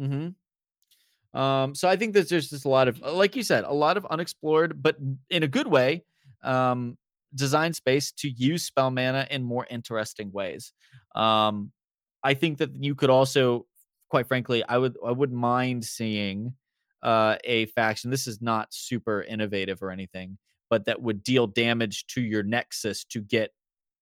Mm-hmm. 0.00 1.38
Um, 1.38 1.74
so 1.74 1.88
I 1.88 1.96
think 1.96 2.14
that 2.14 2.28
there's 2.28 2.50
just 2.50 2.64
a 2.64 2.68
lot 2.68 2.86
of, 2.86 3.00
like 3.00 3.34
you 3.34 3.42
said, 3.42 3.64
a 3.64 3.72
lot 3.72 3.96
of 3.96 4.06
unexplored, 4.06 4.82
but 4.82 4.96
in 5.30 5.42
a 5.42 5.48
good 5.48 5.66
way, 5.66 6.04
um, 6.42 6.96
design 7.34 7.72
space 7.72 8.12
to 8.12 8.28
use 8.28 8.64
spell 8.64 8.90
mana 8.90 9.26
in 9.30 9.42
more 9.42 9.66
interesting 9.68 10.30
ways. 10.30 10.72
Um, 11.16 11.72
I 12.22 12.34
think 12.34 12.58
that 12.58 12.74
you 12.76 12.94
could 12.94 13.10
also, 13.10 13.66
quite 14.10 14.28
frankly, 14.28 14.62
I 14.68 14.78
would 14.78 14.96
I 15.04 15.10
wouldn't 15.10 15.38
mind 15.38 15.84
seeing 15.84 16.54
uh, 17.02 17.36
a 17.44 17.66
faction. 17.66 18.10
This 18.10 18.26
is 18.26 18.40
not 18.40 18.72
super 18.72 19.22
innovative 19.22 19.82
or 19.82 19.90
anything, 19.90 20.38
but 20.70 20.86
that 20.86 21.02
would 21.02 21.22
deal 21.24 21.46
damage 21.48 22.06
to 22.08 22.22
your 22.22 22.44
nexus 22.44 23.04
to 23.06 23.20
get 23.20 23.50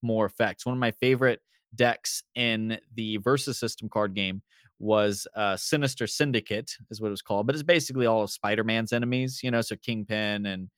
more 0.02 0.26
effects. 0.26 0.66
One 0.66 0.74
of 0.74 0.80
my 0.80 0.90
favorite 0.92 1.40
decks 1.74 2.22
in 2.34 2.78
the 2.94 3.16
versus 3.16 3.58
system 3.58 3.88
card 3.88 4.14
game 4.14 4.42
was 4.82 5.26
uh, 5.36 5.56
Sinister 5.56 6.06
Syndicate, 6.06 6.72
is 6.90 7.00
what 7.00 7.06
it 7.08 7.10
was 7.10 7.22
called, 7.22 7.46
but 7.46 7.54
it's 7.54 7.62
basically 7.62 8.04
all 8.04 8.22
of 8.22 8.30
Spider 8.30 8.64
Man's 8.64 8.92
enemies, 8.92 9.40
you 9.42 9.50
know, 9.50 9.60
so 9.62 9.76
Kingpin 9.76 10.44
and 10.44 10.68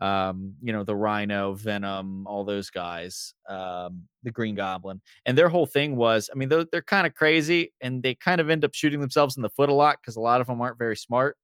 um, 0.00 0.54
you 0.62 0.72
know, 0.72 0.82
the 0.82 0.96
Rhino, 0.96 1.54
Venom, 1.54 2.26
all 2.26 2.44
those 2.44 2.70
guys, 2.70 3.34
um, 3.48 4.02
the 4.22 4.30
Green 4.30 4.54
Goblin, 4.54 5.00
and 5.26 5.36
their 5.36 5.48
whole 5.48 5.66
thing 5.66 5.96
was, 5.96 6.30
I 6.32 6.36
mean, 6.36 6.48
they're, 6.48 6.64
they're 6.70 6.82
kind 6.82 7.06
of 7.06 7.14
crazy, 7.14 7.72
and 7.80 8.02
they 8.02 8.14
kind 8.14 8.40
of 8.40 8.50
end 8.50 8.64
up 8.64 8.74
shooting 8.74 9.00
themselves 9.00 9.36
in 9.36 9.42
the 9.42 9.50
foot 9.50 9.68
a 9.68 9.74
lot 9.74 9.98
because 10.00 10.16
a 10.16 10.20
lot 10.20 10.40
of 10.40 10.46
them 10.46 10.60
aren't 10.60 10.78
very 10.78 10.96
smart. 10.96 11.36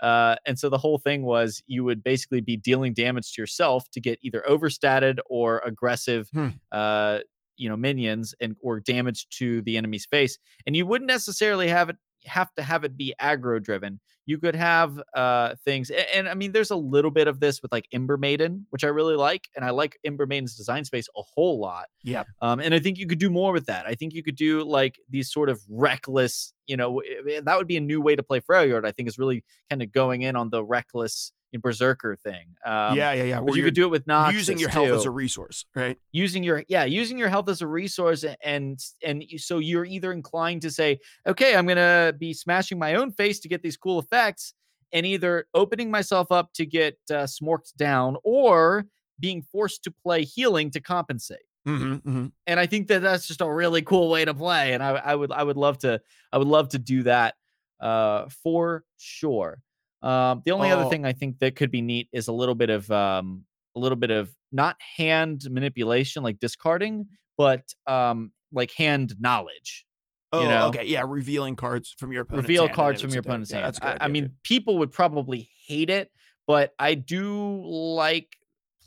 Uh, 0.00 0.36
and 0.46 0.58
so 0.58 0.68
the 0.68 0.76
whole 0.78 0.98
thing 0.98 1.22
was 1.24 1.62
you 1.66 1.82
would 1.84 2.04
basically 2.04 2.42
be 2.42 2.56
dealing 2.56 2.92
damage 2.92 3.32
to 3.32 3.42
yourself 3.42 3.88
to 3.90 4.00
get 4.00 4.18
either 4.22 4.46
overstated 4.48 5.20
or 5.28 5.60
aggressive, 5.64 6.28
Hmm. 6.32 6.48
uh, 6.70 7.20
you 7.56 7.68
know, 7.68 7.76
minions 7.76 8.34
and 8.40 8.56
or 8.62 8.80
damage 8.80 9.28
to 9.30 9.62
the 9.62 9.76
enemy's 9.76 10.06
face. 10.06 10.38
And 10.66 10.76
you 10.76 10.86
wouldn't 10.86 11.08
necessarily 11.08 11.68
have 11.68 11.90
it 11.90 11.96
have 12.24 12.52
to 12.54 12.62
have 12.62 12.82
it 12.82 12.96
be 12.96 13.14
aggro 13.22 13.62
driven. 13.62 14.00
you 14.24 14.36
could 14.36 14.56
have 14.56 15.00
uh 15.14 15.54
things 15.64 15.90
and, 15.90 16.06
and, 16.12 16.28
i 16.28 16.34
mean 16.34 16.50
there's 16.50 16.72
a 16.72 16.76
little 16.76 17.12
bit 17.12 17.28
of 17.28 17.38
this 17.38 17.62
with 17.62 17.70
like 17.70 17.86
ember 17.92 18.16
maiden 18.16 18.66
which 18.70 18.82
i 18.82 18.88
really 18.88 19.14
like 19.14 19.46
and 19.54 19.64
i 19.64 19.70
like 19.70 19.96
ember 20.04 20.26
maiden's 20.26 20.56
design 20.56 20.84
space 20.84 21.06
a 21.16 21.22
whole 21.22 21.60
lot 21.60 21.86
Yeah. 22.02 22.24
um 22.42 22.58
and 22.58 22.74
i 22.74 22.80
think 22.80 22.98
you 22.98 23.06
could 23.06 23.20
do 23.20 23.30
more 23.30 23.52
with 23.52 23.66
that 23.66 23.86
i 23.86 23.94
think 23.94 24.12
you 24.12 24.24
could 24.24 24.34
do 24.34 24.64
like 24.64 24.96
these 25.08 25.30
sort 25.30 25.48
of 25.48 25.60
reckless 25.70 26.52
you 26.66 26.76
know 26.76 27.00
that 27.44 27.56
would 27.56 27.68
be 27.68 27.76
a 27.76 27.80
new 27.80 28.00
way 28.00 28.16
to 28.16 28.24
play 28.24 28.40
Freljord. 28.40 28.84
i 28.84 28.90
think 28.90 29.08
is 29.08 29.18
really 29.20 29.44
kind 29.70 29.80
of 29.80 29.92
going 29.92 30.22
in 30.22 30.34
on 30.34 30.50
the 30.50 30.64
reckless 30.64 31.30
berserker 31.60 32.16
thing 32.16 32.54
um 32.64 32.96
yeah, 32.96 33.12
yeah, 33.12 33.22
yeah. 33.22 33.40
but 33.40 33.54
you 33.54 33.62
could 33.62 33.74
do 33.74 33.84
it 33.84 33.90
with 33.90 34.04
Noxus 34.06 34.32
using 34.32 34.58
your 34.58 34.68
health 34.68 34.90
as 34.90 35.04
a 35.04 35.10
resource, 35.10 35.64
right? 35.74 35.96
using 36.12 36.42
your 36.42 36.64
yeah 36.68 36.84
using 36.84 37.16
your 37.16 37.28
health 37.28 37.48
as 37.48 37.62
a 37.62 37.66
resource 37.66 38.24
and 38.44 38.78
and 39.02 39.24
so 39.38 39.58
you're 39.58 39.84
either 39.84 40.12
inclined 40.12 40.62
to 40.62 40.70
say 40.70 40.98
okay 41.26 41.56
i'm 41.56 41.66
gonna 41.66 42.12
be 42.18 42.34
smashing 42.34 42.78
my 42.78 42.94
own 42.94 43.10
face 43.10 43.40
to 43.40 43.48
get 43.48 43.62
these 43.62 43.76
cool 43.76 43.98
effects 43.98 44.52
and 44.92 45.06
either 45.06 45.46
opening 45.54 45.90
myself 45.90 46.30
up 46.30 46.52
to 46.52 46.66
get 46.66 46.98
uh, 47.10 47.24
smorked 47.24 47.74
down 47.76 48.16
or 48.22 48.84
being 49.18 49.42
forced 49.42 49.82
to 49.84 49.90
play 49.90 50.24
healing 50.24 50.70
to 50.70 50.80
compensate 50.80 51.40
Mm-hmm, 51.66 51.94
mm-hmm. 51.94 52.26
and 52.46 52.60
i 52.60 52.66
think 52.66 52.86
that 52.88 53.02
that's 53.02 53.26
just 53.26 53.40
a 53.40 53.50
really 53.50 53.82
cool 53.82 54.08
way 54.08 54.24
to 54.24 54.32
play 54.32 54.72
and 54.72 54.82
i, 54.84 54.90
I 54.90 55.14
would 55.16 55.32
i 55.32 55.42
would 55.42 55.56
love 55.56 55.78
to 55.78 56.00
i 56.32 56.38
would 56.38 56.46
love 56.46 56.68
to 56.70 56.78
do 56.78 57.02
that 57.02 57.34
uh 57.80 58.26
for 58.44 58.84
sure 58.98 59.60
um 60.06 60.42
the 60.44 60.52
only 60.52 60.70
Oh. 60.70 60.78
other 60.80 60.88
thing 60.90 61.04
i 61.04 61.12
think 61.12 61.38
that 61.40 61.56
could 61.56 61.70
be 61.70 61.82
neat 61.82 62.08
is 62.12 62.28
a 62.28 62.32
little 62.32 62.54
bit 62.54 62.70
of 62.70 62.90
um 62.90 63.44
a 63.74 63.78
little 63.80 63.96
bit 63.96 64.10
of 64.10 64.30
not 64.52 64.76
hand 64.96 65.42
manipulation 65.50 66.22
like 66.22 66.38
discarding 66.38 67.06
but 67.36 67.62
um 67.86 68.32
like 68.52 68.70
hand 68.72 69.14
knowledge 69.18 69.84
Oh, 70.32 70.42
you 70.42 70.48
know? 70.48 70.66
okay, 70.68 70.84
yeah. 70.84 71.04
Revealing 71.06 71.54
cards 71.54 71.94
from 71.98 72.12
your 72.12 72.22
opponent's 72.22 72.48
reveal 72.48 72.64
hand 72.66 72.74
cards 72.74 73.00
from 73.00 73.10
your 73.10 73.20
opponent's 73.20 73.50
Yeah, 73.52 73.58
hand. 73.58 73.66
that's 73.66 73.78
good 73.78 73.96
I, 74.00 74.04
I 74.06 74.08
mean, 74.08 74.32
people 74.42 74.78
would 74.78 74.90
probably 74.90 75.48
hate 75.66 75.88
it, 75.88 76.10
but 76.48 76.74
I 76.80 76.94
do 76.94 77.62
like 77.64 78.36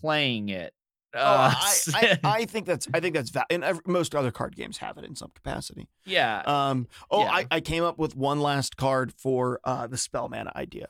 playing 0.02 0.50
it. 0.50 0.74
Oh, 1.16 1.20
Uh, 1.20 1.54
I, 1.58 1.74
I, 1.94 2.20
I 2.42 2.46
think 2.46 2.66
that's 2.68 2.88
I 2.94 3.00
think 3.00 3.16
that's 3.16 3.30
val- 3.30 3.46
and 3.50 3.64
ev- 3.64 3.80
most 3.88 4.16
other 4.16 4.32
card 4.32 4.54
games 4.56 4.78
have 4.80 4.98
it 4.98 5.06
in 5.06 5.16
some 5.16 5.32
capacity. 5.34 5.88
yeah, 6.06 6.42
Um, 6.46 6.88
oh, 7.10 7.22
Yeah. 7.24 7.32
I, 7.32 7.48
I 7.52 7.62
came 7.62 7.84
up 7.86 7.98
with 7.98 8.16
one 8.18 8.42
last 8.42 8.76
card 8.76 9.14
for 9.14 9.62
uh, 9.64 9.88
the 9.88 9.98
spell 9.98 10.28
mana 10.30 10.52
idea. 10.56 10.88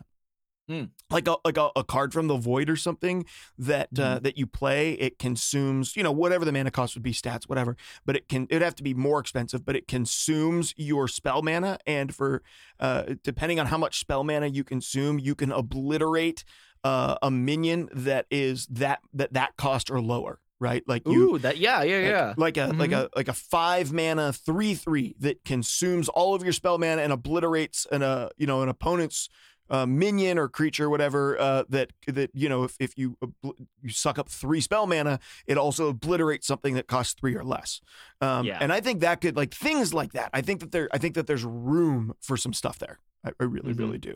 Hmm. 0.69 0.83
Like 1.09 1.27
a 1.27 1.37
like 1.43 1.57
a, 1.57 1.71
a 1.75 1.83
card 1.83 2.13
from 2.13 2.27
the 2.27 2.37
void 2.37 2.69
or 2.69 2.75
something 2.75 3.25
that 3.57 3.87
uh, 3.97 4.01
Mm-hmm. 4.01 4.23
that 4.23 4.37
you 4.37 4.45
play. 4.45 4.91
It 4.93 5.17
consumes 5.17 5.95
you 5.95 6.03
know 6.03 6.11
whatever 6.11 6.45
the 6.45 6.51
mana 6.51 6.69
cost 6.69 6.93
would 6.95 7.01
be 7.01 7.11
stats 7.11 7.45
whatever, 7.49 7.75
but 8.05 8.15
it 8.15 8.29
can 8.29 8.43
it'd 8.51 8.61
have 8.61 8.75
to 8.75 8.83
be 8.83 8.93
more 8.93 9.19
expensive. 9.19 9.65
But 9.65 9.75
it 9.75 9.87
consumes 9.87 10.75
your 10.77 11.07
spell 11.07 11.41
mana, 11.41 11.79
and 11.87 12.13
for 12.13 12.43
uh, 12.79 13.15
depending 13.23 13.59
on 13.59 13.65
how 13.65 13.79
much 13.79 13.99
spell 13.99 14.23
mana 14.23 14.45
you 14.45 14.63
consume, 14.63 15.17
you 15.17 15.33
can 15.33 15.51
obliterate 15.51 16.43
uh, 16.83 17.15
a 17.23 17.31
minion 17.31 17.89
that 17.91 18.27
is 18.29 18.67
that 18.67 18.99
that 19.13 19.33
that 19.33 19.57
cost 19.57 19.89
or 19.89 19.99
lower. 20.01 20.39
Right, 20.61 20.83
like 20.87 21.07
you 21.07 21.35
ooh, 21.35 21.39
that 21.39 21.57
yeah, 21.57 21.83
yeah, 21.83 21.99
yeah. 22.01 22.33
like 22.35 22.57
a 22.57 22.67
like 22.67 22.91
Mhm. 22.91 23.05
a 23.05 23.09
like 23.15 23.29
a 23.29 23.33
five 23.33 23.93
mana 23.93 24.33
three 24.33 24.75
three 24.75 25.15
that 25.19 25.45
consumes 25.45 26.09
all 26.09 26.35
of 26.35 26.43
your 26.43 26.51
spell 26.51 26.77
mana 26.77 27.01
and 27.01 27.13
obliterates 27.13 27.87
an 27.93 28.03
uh 28.03 28.27
you 28.37 28.45
know 28.45 28.61
an 28.61 28.67
opponent's 28.67 29.29
uh, 29.69 29.85
minion 29.85 30.37
or 30.37 30.47
creature 30.49 30.89
whatever 30.89 31.39
uh, 31.39 31.63
that 31.69 31.91
that 32.07 32.29
you 32.33 32.49
know 32.49 32.63
if 32.63 32.75
if 32.79 32.97
you 32.97 33.17
obl- 33.23 33.53
you 33.81 33.89
suck 33.89 34.17
up 34.19 34.29
three 34.29 34.61
spell 34.61 34.85
mana 34.87 35.19
it 35.47 35.57
also 35.57 35.87
obliterates 35.89 36.47
something 36.47 36.73
that 36.75 36.87
costs 36.87 37.13
three 37.19 37.35
or 37.35 37.43
less 37.43 37.81
um, 38.21 38.45
Yeah. 38.45 38.57
and 38.61 38.71
I 38.73 38.81
think 38.81 38.99
that 39.01 39.21
could 39.21 39.35
like 39.35 39.53
things 39.53 39.93
like 39.93 40.13
that 40.13 40.29
I 40.33 40.41
think 40.41 40.59
that 40.61 40.71
there 40.71 40.89
I 40.91 40.97
think 40.97 41.15
that 41.15 41.27
there's 41.27 41.43
room 41.45 42.13
for 42.21 42.37
some 42.37 42.53
stuff 42.53 42.79
there 42.79 42.99
I, 43.23 43.29
I 43.39 43.43
really 43.43 43.73
Mhm. 43.73 43.79
really 43.79 43.97
do 43.97 44.15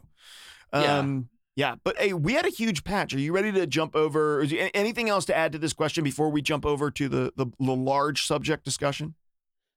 Yeah. 0.73 0.99
um 0.99 1.29
yeah, 1.55 1.75
but 1.83 1.95
hey, 1.99 2.13
we 2.13 2.33
had 2.33 2.47
a 2.47 2.49
huge 2.49 2.83
patch. 2.83 3.13
Are 3.13 3.19
you 3.19 3.31
ready 3.31 3.51
to 3.51 3.67
jump 3.67 3.95
over? 3.95 4.41
Is 4.41 4.49
there 4.49 4.71
anything 4.73 5.07
else 5.07 5.23
to 5.25 5.37
add 5.37 5.51
to 5.51 5.59
this 5.59 5.71
question 5.71 6.03
before 6.03 6.31
we 6.31 6.41
jump 6.41 6.65
over 6.65 6.89
to 6.89 7.07
the 7.07 7.31
the, 7.35 7.45
the 7.59 7.75
large 7.75 8.25
subject 8.25 8.65
discussion? 8.65 9.13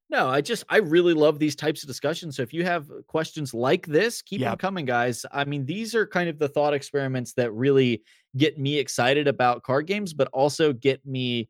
No, 0.08 0.28
I 0.28 0.40
just 0.40 0.62
I 0.68 0.76
really 0.78 1.14
love 1.14 1.38
these 1.38 1.56
types 1.56 1.82
of 1.82 1.88
discussions. 1.88 2.36
So 2.36 2.42
if 2.42 2.52
you 2.52 2.64
have 2.64 2.90
uh, 2.90 3.02
questions 3.08 3.52
like 3.52 3.86
this, 3.86 4.22
keep 4.22 4.40
Yeah. 4.40 4.50
them 4.50 4.58
coming, 4.58 4.84
guys. 4.84 5.26
I 5.32 5.44
mean, 5.44 5.66
these 5.66 5.94
are 5.94 6.06
kind 6.06 6.28
of 6.28 6.38
the 6.38 6.48
thought 6.48 6.74
experiments 6.74 7.32
that 7.34 7.52
really 7.52 8.02
get 8.36 8.58
me 8.58 8.78
excited 8.78 9.26
about 9.26 9.62
card 9.64 9.86
games, 9.86 10.14
but 10.14 10.28
also 10.32 10.72
get 10.72 11.04
me 11.04 11.48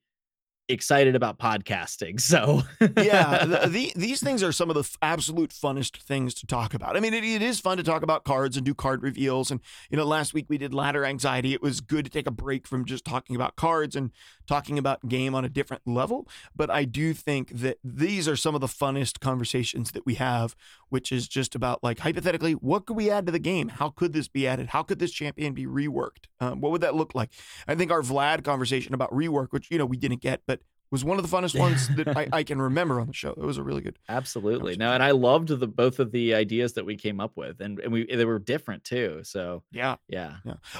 excited 0.68 1.14
about 1.14 1.38
podcasting. 1.38 2.20
So 2.20 2.62
yeah, 2.80 3.44
the, 3.44 3.68
the, 3.68 3.92
these 3.94 4.20
things 4.20 4.42
are 4.42 4.52
some 4.52 4.70
of 4.70 4.74
the 4.74 4.80
f- 4.80 4.96
absolute 5.02 5.50
funnest 5.50 5.96
things 5.98 6.34
to 6.34 6.46
talk 6.46 6.74
about. 6.74 6.96
I 6.96 7.00
mean, 7.00 7.14
it, 7.14 7.24
it 7.24 7.42
is 7.42 7.60
fun 7.60 7.76
to 7.76 7.82
talk 7.82 8.02
about 8.02 8.24
cards 8.24 8.56
and 8.56 8.66
do 8.66 8.74
card 8.74 9.02
reveals. 9.02 9.50
And, 9.50 9.60
you 9.90 9.96
know, 9.96 10.04
last 10.04 10.34
week 10.34 10.46
we 10.48 10.58
did 10.58 10.74
ladder 10.74 11.04
anxiety. 11.04 11.52
It 11.54 11.62
was 11.62 11.80
good 11.80 12.04
to 12.04 12.10
take 12.10 12.26
a 12.26 12.30
break 12.30 12.66
from 12.66 12.84
just 12.84 13.04
talking 13.04 13.36
about 13.36 13.56
cards 13.56 13.94
and 13.94 14.10
talking 14.46 14.78
about 14.78 15.08
game 15.08 15.34
on 15.34 15.44
a 15.44 15.48
different 15.48 15.82
level. 15.86 16.28
But 16.54 16.70
I 16.70 16.84
do 16.84 17.14
think 17.14 17.50
that 17.50 17.78
these 17.84 18.28
are 18.28 18.36
some 18.36 18.54
of 18.54 18.60
the 18.60 18.66
funnest 18.66 19.20
conversations 19.20 19.92
that 19.92 20.04
we 20.06 20.14
have, 20.14 20.56
which 20.88 21.12
is 21.12 21.28
just 21.28 21.54
about 21.54 21.82
like, 21.82 22.00
hypothetically, 22.00 22.52
what 22.52 22.86
could 22.86 22.96
we 22.96 23.10
add 23.10 23.26
to 23.26 23.32
the 23.32 23.38
game? 23.38 23.68
How 23.68 23.90
could 23.90 24.12
this 24.12 24.28
be 24.28 24.46
added? 24.46 24.68
How 24.68 24.82
could 24.82 24.98
this 24.98 25.12
champion 25.12 25.52
be 25.54 25.66
reworked? 25.66 26.26
Um, 26.40 26.60
what 26.60 26.72
would 26.72 26.80
that 26.80 26.94
look 26.94 27.14
like? 27.14 27.30
I 27.66 27.74
think 27.74 27.90
our 27.90 28.02
Vlad 28.02 28.44
conversation 28.44 28.94
about 28.94 29.10
rework, 29.12 29.48
which, 29.50 29.70
you 29.70 29.78
know, 29.78 29.86
we 29.86 29.96
didn't 29.96 30.20
get, 30.20 30.42
but 30.46 30.55
was 30.90 31.04
one 31.04 31.18
of 31.18 31.28
the 31.28 31.36
funnest 31.36 31.58
ones 31.58 31.88
that 31.96 32.16
I, 32.16 32.28
I 32.32 32.42
can 32.42 32.60
remember 32.60 33.00
on 33.00 33.06
the 33.06 33.12
show. 33.12 33.30
It 33.30 33.38
was 33.38 33.58
a 33.58 33.62
really 33.62 33.82
good. 33.82 33.98
Absolutely. 34.08 34.76
No, 34.76 34.92
and 34.92 35.02
I 35.02 35.10
loved 35.10 35.48
the 35.48 35.66
both 35.66 35.98
of 35.98 36.12
the 36.12 36.34
ideas 36.34 36.74
that 36.74 36.86
we 36.86 36.96
came 36.96 37.20
up 37.20 37.32
with, 37.36 37.60
and, 37.60 37.78
and 37.80 37.92
we 37.92 38.06
they 38.06 38.24
were 38.24 38.38
different 38.38 38.84
too. 38.84 39.20
So 39.24 39.62
Yeah. 39.72 39.96
yeah. 40.08 40.34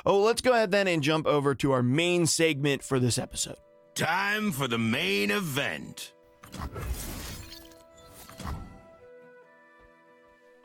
Oh, 0.05 0.21
let's 0.21 0.41
go 0.43 0.53
ahead 0.53 0.71
then 0.71 0.87
and 0.89 1.03
jump 1.03 1.27
over 1.27 1.55
to 1.57 1.73
our 1.73 1.83
main 1.83 2.27
segment 2.27 2.83
for 2.83 2.99
this 3.01 3.19
episode. 3.19 3.57
Time 3.95 4.53
for 4.53 4.69
the 4.69 4.79
main 4.79 5.31
event. 5.31 6.13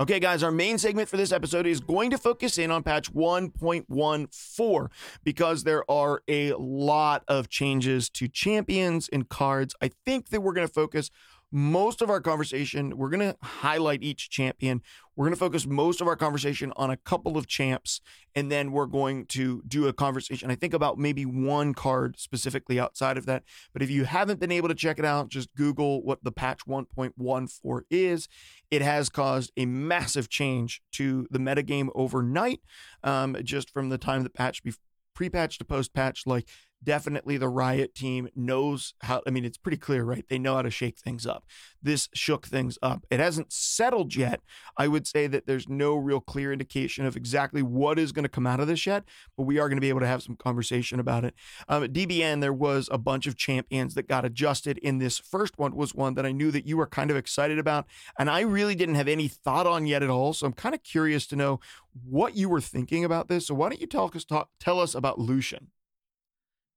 Okay, 0.01 0.19
guys, 0.19 0.41
our 0.41 0.49
main 0.49 0.79
segment 0.79 1.07
for 1.09 1.17
this 1.17 1.31
episode 1.31 1.67
is 1.67 1.79
going 1.79 2.09
to 2.09 2.17
focus 2.17 2.57
in 2.57 2.71
on 2.71 2.81
patch 2.81 3.13
1.14 3.13 4.89
because 5.23 5.63
there 5.63 5.83
are 5.91 6.23
a 6.27 6.53
lot 6.53 7.23
of 7.27 7.49
changes 7.49 8.09
to 8.09 8.27
champions 8.27 9.07
and 9.09 9.29
cards. 9.29 9.75
I 9.79 9.91
think 10.03 10.29
that 10.29 10.41
we're 10.41 10.53
going 10.53 10.65
to 10.65 10.73
focus 10.73 11.11
most 11.51 12.01
of 12.01 12.09
our 12.09 12.21
conversation, 12.21 12.97
we're 12.97 13.09
going 13.09 13.33
to 13.33 13.35
highlight 13.41 14.03
each 14.03 14.29
champion. 14.29 14.81
We're 15.15 15.25
going 15.25 15.33
to 15.33 15.39
focus 15.39 15.65
most 15.65 15.99
of 15.99 16.07
our 16.07 16.15
conversation 16.15 16.71
on 16.77 16.89
a 16.89 16.97
couple 16.97 17.37
of 17.37 17.45
champs, 17.45 17.99
and 18.33 18.49
then 18.49 18.71
we're 18.71 18.85
going 18.85 19.25
to 19.27 19.61
do 19.67 19.87
a 19.87 19.93
conversation, 19.93 20.49
I 20.49 20.55
think, 20.55 20.73
about 20.73 20.97
maybe 20.97 21.25
one 21.25 21.73
card 21.73 22.17
specifically 22.17 22.79
outside 22.79 23.17
of 23.17 23.25
that. 23.25 23.43
But 23.73 23.81
if 23.81 23.89
you 23.89 24.05
haven't 24.05 24.39
been 24.39 24.51
able 24.51 24.69
to 24.69 24.75
check 24.75 24.97
it 24.97 25.05
out, 25.05 25.27
just 25.27 25.53
Google 25.55 26.01
what 26.03 26.23
the 26.23 26.31
patch 26.31 26.61
1.14 26.65 27.81
is. 27.89 28.29
It 28.69 28.81
has 28.81 29.09
caused 29.09 29.51
a 29.57 29.65
massive 29.65 30.29
change 30.29 30.81
to 30.93 31.27
the 31.29 31.39
metagame 31.39 31.89
overnight, 31.93 32.61
um, 33.03 33.35
just 33.43 33.69
from 33.69 33.89
the 33.89 33.97
time 33.97 34.23
the 34.23 34.29
patch 34.29 34.63
be- 34.63 34.73
pre-patch 35.13 35.57
to 35.57 35.65
post-patch. 35.65 36.25
Like 36.25 36.47
definitely 36.83 37.37
the 37.37 37.49
Riot 37.49 37.95
team 37.95 38.29
knows 38.35 38.93
how. 39.01 39.21
I 39.25 39.29
mean, 39.29 39.45
it's 39.45 39.57
pretty 39.57 39.77
clear, 39.77 40.03
right? 40.03 40.25
They 40.27 40.39
know 40.39 40.55
how 40.55 40.61
to 40.61 40.71
shake 40.71 40.97
things 40.97 41.25
up. 41.25 41.45
This 41.81 42.09
shook 42.13 42.47
things 42.47 42.77
up. 42.81 43.05
It 43.09 43.19
hasn't 43.19 43.51
settled 43.51 44.15
yet. 44.15 44.41
I 44.77 44.87
would 44.87 45.07
say 45.07 45.27
that 45.27 45.47
there's 45.47 45.67
no 45.67 45.95
real 45.95 46.19
clear 46.19 46.51
indication 46.53 47.05
of 47.05 47.15
exactly 47.15 47.61
what 47.61 47.99
is 47.99 48.11
going 48.11 48.23
to 48.23 48.29
come 48.29 48.47
out 48.47 48.59
of 48.59 48.67
this 48.67 48.85
yet, 48.85 49.03
but 49.37 49.43
we 49.43 49.59
are 49.59 49.67
going 49.67 49.77
to 49.77 49.81
be 49.81 49.89
able 49.89 49.99
to 49.99 50.07
have 50.07 50.23
some 50.23 50.35
conversation 50.35 50.99
about 50.99 51.25
it. 51.25 51.33
Um, 51.67 51.83
at 51.83 51.93
DBN, 51.93 52.41
there 52.41 52.53
was 52.53 52.89
a 52.91 52.97
bunch 52.97 53.27
of 53.27 53.35
champions 53.35 53.93
that 53.95 54.07
got 54.07 54.25
adjusted. 54.25 54.77
In 54.79 54.97
this 54.97 55.17
first 55.17 55.57
one 55.57 55.75
was 55.75 55.95
one 55.95 56.15
that 56.15 56.25
I 56.25 56.31
knew 56.31 56.51
that 56.51 56.65
you 56.65 56.77
were 56.77 56.87
kind 56.87 57.11
of 57.11 57.17
excited 57.17 57.59
about, 57.59 57.85
and 58.17 58.29
I 58.29 58.41
really 58.41 58.75
didn't 58.75 58.95
have 58.95 59.07
any 59.07 59.27
thought 59.27 59.67
on 59.67 59.85
yet 59.85 60.03
at 60.03 60.09
all. 60.09 60.33
So 60.33 60.45
I'm 60.47 60.53
kind 60.53 60.75
of 60.75 60.83
curious 60.83 61.27
to 61.27 61.35
know 61.35 61.59
what 62.03 62.35
you 62.35 62.49
were 62.49 62.61
thinking 62.61 63.03
about 63.03 63.27
this. 63.27 63.47
So 63.47 63.55
why 63.55 63.69
don't 63.69 63.81
you 63.81 63.87
us 64.15 64.25
talk, 64.25 64.49
tell 64.59 64.79
us 64.79 64.95
about 64.95 65.19
Lucian? 65.19 65.67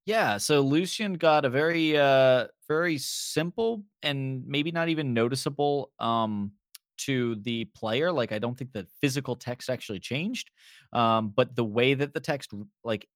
Yeah, 0.07 0.37
so 0.37 0.61
Lucian 0.61 1.14
got 1.14 1.45
a 1.45 1.51
very 1.51 1.97
uh 1.97 2.49
very 2.69 2.99
simple 2.99 3.85
and 4.03 4.47
maybe 4.47 4.71
not 4.73 4.88
even 4.88 5.14
noticeable 5.14 5.93
um 5.99 6.53
to 6.97 7.35
the 7.37 7.64
player 7.77 8.13
like 8.13 8.31
I 8.33 8.38
don't 8.38 8.57
think 8.57 8.73
the 8.73 8.87
physical 9.00 9.35
text 9.35 9.69
actually 9.69 9.98
changed 10.00 10.50
um 10.92 11.31
but 11.35 11.57
the 11.57 11.65
way 11.65 11.94
that 11.94 12.15
the 12.15 12.21
text 12.21 12.52
like 12.85 13.09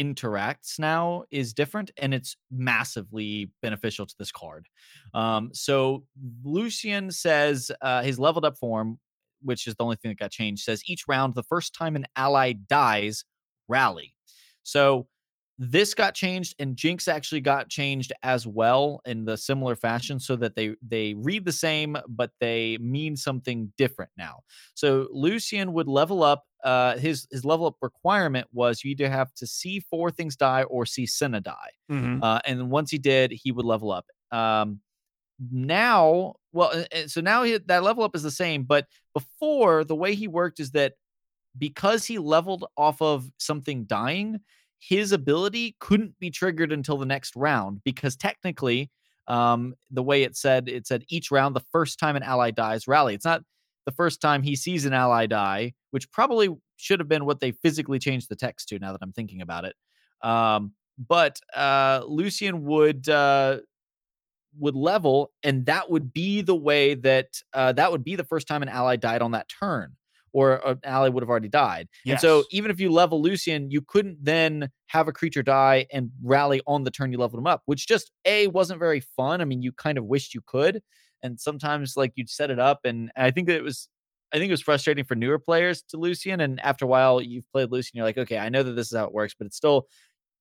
interacts 0.00 0.78
now 0.78 1.24
is 1.30 1.54
different 1.54 1.90
and 1.98 2.14
it's 2.14 2.36
massively 2.50 3.52
beneficial 3.62 4.06
to 4.06 4.14
this 4.18 4.32
card. 4.32 4.68
Um 5.14 5.50
so 5.54 6.04
Lucian 6.44 7.10
says 7.12 7.70
uh 7.82 8.02
his 8.02 8.18
leveled 8.18 8.44
up 8.46 8.58
form 8.58 8.98
which 9.42 9.66
is 9.66 9.74
the 9.76 9.84
only 9.84 9.96
thing 9.96 10.10
that 10.10 10.18
got 10.18 10.30
changed 10.32 10.64
says 10.64 10.82
each 10.86 11.04
round 11.08 11.34
the 11.34 11.42
first 11.44 11.74
time 11.74 11.96
an 11.96 12.06
ally 12.16 12.52
dies 12.54 13.24
rally. 13.68 14.14
So 14.64 15.08
this 15.58 15.94
got 15.94 16.14
changed 16.14 16.54
and 16.58 16.76
jinx 16.76 17.08
actually 17.08 17.40
got 17.40 17.68
changed 17.68 18.12
as 18.22 18.46
well 18.46 19.00
in 19.04 19.24
the 19.24 19.36
similar 19.36 19.76
fashion 19.76 20.18
so 20.18 20.34
that 20.34 20.56
they 20.56 20.74
they 20.86 21.14
read 21.14 21.44
the 21.44 21.52
same 21.52 21.96
but 22.08 22.30
they 22.40 22.78
mean 22.78 23.16
something 23.16 23.72
different 23.76 24.10
now 24.16 24.40
so 24.74 25.08
lucian 25.12 25.72
would 25.72 25.88
level 25.88 26.22
up 26.22 26.44
uh, 26.62 26.96
his 26.96 27.26
his 27.30 27.44
level 27.44 27.66
up 27.66 27.76
requirement 27.82 28.46
was 28.52 28.84
you 28.84 28.92
either 28.92 29.10
have 29.10 29.32
to 29.34 29.46
see 29.46 29.80
four 29.80 30.10
things 30.10 30.36
die 30.36 30.62
or 30.64 30.86
see 30.86 31.06
Senna 31.06 31.40
die. 31.40 31.70
Mhm. 31.90 32.22
Uh, 32.22 32.40
and 32.44 32.70
once 32.70 32.90
he 32.90 32.98
did, 32.98 33.32
he 33.32 33.50
would 33.50 33.64
level 33.64 33.90
up. 33.90 34.06
Um, 34.30 34.80
now, 35.50 36.34
well, 36.52 36.84
so 37.06 37.20
now 37.20 37.42
he, 37.42 37.58
that 37.58 37.82
level 37.82 38.04
up 38.04 38.14
is 38.14 38.22
the 38.22 38.30
same, 38.30 38.62
but 38.62 38.86
before 39.12 39.82
the 39.82 39.96
way 39.96 40.14
he 40.14 40.28
worked 40.28 40.60
is 40.60 40.70
that 40.72 40.94
because 41.58 42.04
he 42.04 42.18
leveled 42.18 42.64
off 42.76 43.02
of 43.02 43.28
something 43.38 43.84
dying, 43.84 44.40
his 44.88 45.12
ability 45.12 45.76
couldn't 45.78 46.18
be 46.18 46.28
triggered 46.28 46.72
until 46.72 46.98
the 46.98 47.06
next 47.06 47.36
round 47.36 47.80
because 47.84 48.16
technically, 48.16 48.90
um, 49.28 49.74
the 49.92 50.02
way 50.02 50.24
it 50.24 50.36
said, 50.36 50.68
it 50.68 50.88
said 50.88 51.04
each 51.08 51.30
round, 51.30 51.54
the 51.54 51.64
first 51.70 52.00
time 52.00 52.16
an 52.16 52.24
ally 52.24 52.50
dies, 52.50 52.88
rally. 52.88 53.14
It's 53.14 53.24
not 53.24 53.42
the 53.86 53.92
first 53.92 54.20
time 54.20 54.42
he 54.42 54.56
sees 54.56 54.84
an 54.84 54.92
ally 54.92 55.26
die, 55.26 55.74
which 55.92 56.10
probably 56.10 56.48
should 56.78 56.98
have 56.98 57.08
been 57.08 57.24
what 57.24 57.38
they 57.38 57.52
physically 57.52 58.00
changed 58.00 58.28
the 58.28 58.34
text 58.34 58.68
to. 58.70 58.78
Now 58.80 58.90
that 58.90 59.02
I'm 59.02 59.12
thinking 59.12 59.40
about 59.40 59.64
it, 59.64 59.76
um, 60.20 60.72
but 60.98 61.38
uh, 61.54 62.02
Lucian 62.04 62.64
would 62.64 63.08
uh, 63.08 63.58
would 64.58 64.74
level, 64.74 65.30
and 65.44 65.64
that 65.66 65.90
would 65.90 66.12
be 66.12 66.42
the 66.42 66.56
way 66.56 66.94
that 66.94 67.40
uh, 67.54 67.70
that 67.72 67.92
would 67.92 68.02
be 68.02 68.16
the 68.16 68.24
first 68.24 68.48
time 68.48 68.62
an 68.62 68.68
ally 68.68 68.96
died 68.96 69.22
on 69.22 69.30
that 69.30 69.48
turn, 69.48 69.94
or 70.32 70.66
an 70.66 70.78
ally 70.84 71.08
would 71.08 71.22
have 71.22 71.30
already 71.30 71.48
died. 71.48 71.88
And 72.12 72.20
so, 72.20 72.44
even 72.50 72.70
if 72.70 72.80
you 72.80 72.90
level 72.90 73.20
Lucian, 73.22 73.70
you 73.70 73.82
couldn't 73.82 74.18
then 74.22 74.70
have 74.86 75.08
a 75.08 75.12
creature 75.12 75.42
die 75.42 75.86
and 75.92 76.10
rally 76.22 76.60
on 76.66 76.84
the 76.84 76.90
turn 76.90 77.12
you 77.12 77.18
leveled 77.18 77.40
him 77.40 77.46
up, 77.46 77.62
which 77.66 77.86
just 77.86 78.10
a 78.24 78.46
wasn't 78.48 78.78
very 78.78 79.00
fun. 79.00 79.40
I 79.40 79.44
mean, 79.44 79.62
you 79.62 79.72
kind 79.72 79.98
of 79.98 80.04
wished 80.04 80.34
you 80.34 80.42
could, 80.46 80.82
and 81.22 81.40
sometimes 81.40 81.96
like 81.96 82.12
you'd 82.16 82.30
set 82.30 82.50
it 82.50 82.58
up, 82.58 82.80
and 82.84 83.10
I 83.16 83.30
think 83.30 83.48
that 83.48 83.56
it 83.56 83.64
was. 83.64 83.88
I 84.34 84.38
think 84.38 84.48
it 84.48 84.54
was 84.54 84.62
frustrating 84.62 85.04
for 85.04 85.14
newer 85.14 85.38
players 85.38 85.82
to 85.90 85.98
Lucian, 85.98 86.40
and 86.40 86.58
after 86.60 86.86
a 86.86 86.88
while, 86.88 87.20
you've 87.20 87.50
played 87.52 87.70
Lucian, 87.70 87.98
you're 87.98 88.06
like, 88.06 88.16
okay, 88.16 88.38
I 88.38 88.48
know 88.48 88.62
that 88.62 88.72
this 88.72 88.90
is 88.90 88.96
how 88.96 89.04
it 89.04 89.12
works, 89.12 89.34
but 89.38 89.46
it's 89.46 89.58
still 89.58 89.86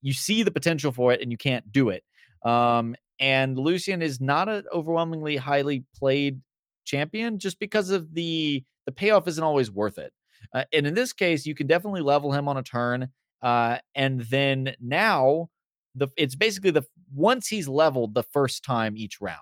you 0.02 0.14
see 0.14 0.44
the 0.44 0.52
potential 0.52 0.92
for 0.92 1.14
it 1.14 1.22
and 1.22 1.32
you 1.32 1.38
can't 1.38 1.72
do 1.72 1.90
it. 1.90 2.04
Um, 2.44 2.96
and 3.20 3.58
Lucian 3.58 4.02
is 4.02 4.20
not 4.20 4.50
an 4.50 4.64
overwhelmingly 4.74 5.38
highly 5.38 5.86
played 5.96 6.42
champion 6.86 7.40
just 7.40 7.60
because 7.60 7.90
of 7.90 8.14
the 8.14 8.64
the 8.86 8.92
payoff 8.92 9.28
isn't 9.28 9.44
always 9.44 9.72
worth 9.72 9.98
it. 9.98 10.12
Uh, 10.54 10.64
and 10.74 10.88
in 10.88 10.94
this 10.96 11.14
case, 11.14 11.46
you 11.46 11.54
can 11.54 11.68
definitely 11.68 12.02
level 12.02 12.32
him 12.34 12.48
on 12.48 12.58
a 12.58 12.64
turn, 12.64 13.10
uh, 13.42 13.78
and 13.96 14.22
then 14.22 14.76
now 14.80 15.50
the 15.96 16.08
it's 16.18 16.36
basically 16.36 16.72
the 16.72 16.84
once 17.14 17.48
he's 17.48 17.68
leveled 17.68 18.14
the 18.14 18.24
first 18.24 18.64
time 18.64 18.98
each 18.98 19.22
round. 19.22 19.38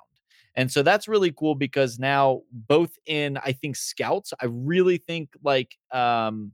And 0.56 0.72
so 0.72 0.84
that's 0.84 1.08
really 1.08 1.32
cool 1.32 1.56
because 1.56 2.00
now 2.00 2.42
both 2.52 2.98
in 3.06 3.38
I 3.38 3.54
think 3.54 3.76
scouts, 3.76 4.34
I 4.42 4.48
really 4.48 4.98
think 4.98 5.30
like 5.44 5.78
um 5.92 6.54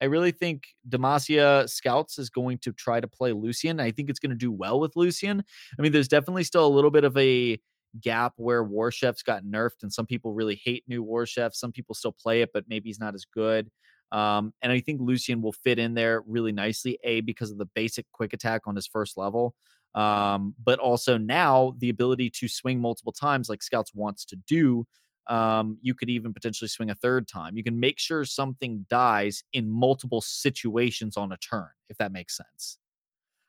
I 0.00 0.06
really 0.06 0.32
think 0.32 0.64
Demacia 0.88 1.68
Scouts 1.68 2.18
is 2.18 2.28
going 2.28 2.58
to 2.58 2.72
try 2.72 3.00
to 3.00 3.08
play 3.08 3.32
Lucian. 3.32 3.80
I 3.80 3.90
think 3.90 4.10
it's 4.10 4.18
going 4.18 4.30
to 4.30 4.36
do 4.36 4.52
well 4.52 4.78
with 4.78 4.94
Lucian. 4.94 5.42
I 5.78 5.82
mean, 5.82 5.92
there's 5.92 6.08
definitely 6.08 6.44
still 6.44 6.66
a 6.66 6.68
little 6.68 6.90
bit 6.90 7.04
of 7.04 7.16
a 7.16 7.58
gap 8.00 8.34
where 8.36 8.62
War 8.62 8.90
Chefs 8.90 9.22
got 9.22 9.44
nerfed, 9.44 9.82
and 9.82 9.92
some 9.92 10.06
people 10.06 10.32
really 10.32 10.60
hate 10.62 10.84
new 10.86 11.02
War 11.02 11.26
Chefs. 11.26 11.58
Some 11.60 11.72
people 11.72 11.94
still 11.94 12.12
play 12.12 12.42
it, 12.42 12.50
but 12.52 12.64
maybe 12.68 12.88
he's 12.88 13.00
not 13.00 13.14
as 13.14 13.24
good. 13.24 13.70
Um, 14.12 14.52
and 14.62 14.70
I 14.70 14.80
think 14.80 15.00
Lucian 15.00 15.42
will 15.42 15.52
fit 15.52 15.78
in 15.78 15.94
there 15.94 16.22
really 16.26 16.52
nicely. 16.52 16.98
A 17.02 17.20
because 17.22 17.50
of 17.50 17.58
the 17.58 17.66
basic 17.74 18.06
quick 18.12 18.32
attack 18.32 18.62
on 18.66 18.76
his 18.76 18.86
first 18.86 19.16
level, 19.16 19.54
um, 19.94 20.54
but 20.62 20.78
also 20.78 21.18
now 21.18 21.74
the 21.78 21.88
ability 21.88 22.30
to 22.30 22.48
swing 22.48 22.80
multiple 22.80 23.12
times, 23.12 23.48
like 23.48 23.62
Scouts 23.62 23.92
wants 23.94 24.24
to 24.26 24.36
do. 24.46 24.86
Um, 25.28 25.78
you 25.82 25.92
could 25.92 26.08
even 26.08 26.32
potentially 26.32 26.68
swing 26.68 26.88
a 26.88 26.94
third 26.94 27.26
time. 27.26 27.56
You 27.56 27.64
can 27.64 27.80
make 27.80 27.98
sure 27.98 28.24
something 28.24 28.86
dies 28.88 29.42
in 29.52 29.68
multiple 29.68 30.20
situations 30.20 31.16
on 31.16 31.32
a 31.32 31.36
turn, 31.38 31.70
if 31.88 31.96
that 31.98 32.12
makes 32.12 32.36
sense. 32.36 32.78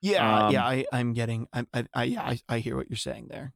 Yeah, 0.02 0.50
yeah, 0.50 0.66
Um, 0.66 0.66
I, 0.66 0.86
I'm 0.91 1.14
getting, 1.14 1.48
I, 1.54 1.66
I, 1.74 1.86
I, 1.93 2.04
yeah, 2.06 2.22
I, 2.24 2.39
I 2.50 2.60
hear 2.60 2.78
what 2.78 2.89
you're 2.89 2.98
saying 2.98 3.28
there. 3.30 3.54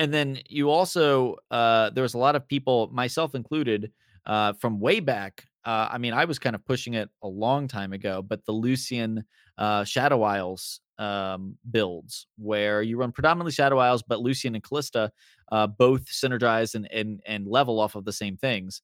And 0.00 0.14
then 0.14 0.40
you 0.48 0.70
also 0.70 1.36
uh 1.52 1.90
there 1.90 2.02
was 2.02 2.14
a 2.14 2.18
lot 2.18 2.36
of 2.36 2.48
people 2.48 2.90
myself 2.92 3.36
included 3.36 3.92
uh 4.26 4.54
from 4.54 4.80
way 4.80 5.00
back 5.00 5.46
uh 5.66 5.88
i 5.92 5.98
mean 5.98 6.14
i 6.14 6.24
was 6.26 6.38
kind 6.38 6.56
of 6.56 6.64
pushing 6.64 6.94
it 6.94 7.10
a 7.22 7.28
long 7.28 7.68
time 7.68 7.92
ago 7.92 8.22
but 8.22 8.44
the 8.46 8.52
lucian 8.52 9.24
uh 9.58 9.84
shadow 9.84 10.22
isles 10.22 10.80
um 10.98 11.58
builds 11.70 12.26
where 12.38 12.82
you 12.82 12.98
run 12.98 13.12
predominantly 13.12 13.52
shadow 13.52 13.78
isles 13.78 14.02
but 14.02 14.20
lucian 14.20 14.54
and 14.54 14.64
Kalista 14.64 15.10
uh 15.52 15.66
both 15.66 16.06
synergize 16.06 16.74
and 16.74 16.90
and, 16.92 17.20
and 17.26 17.46
level 17.46 17.80
off 17.80 17.94
of 17.94 18.04
the 18.06 18.12
same 18.12 18.38
things 18.38 18.82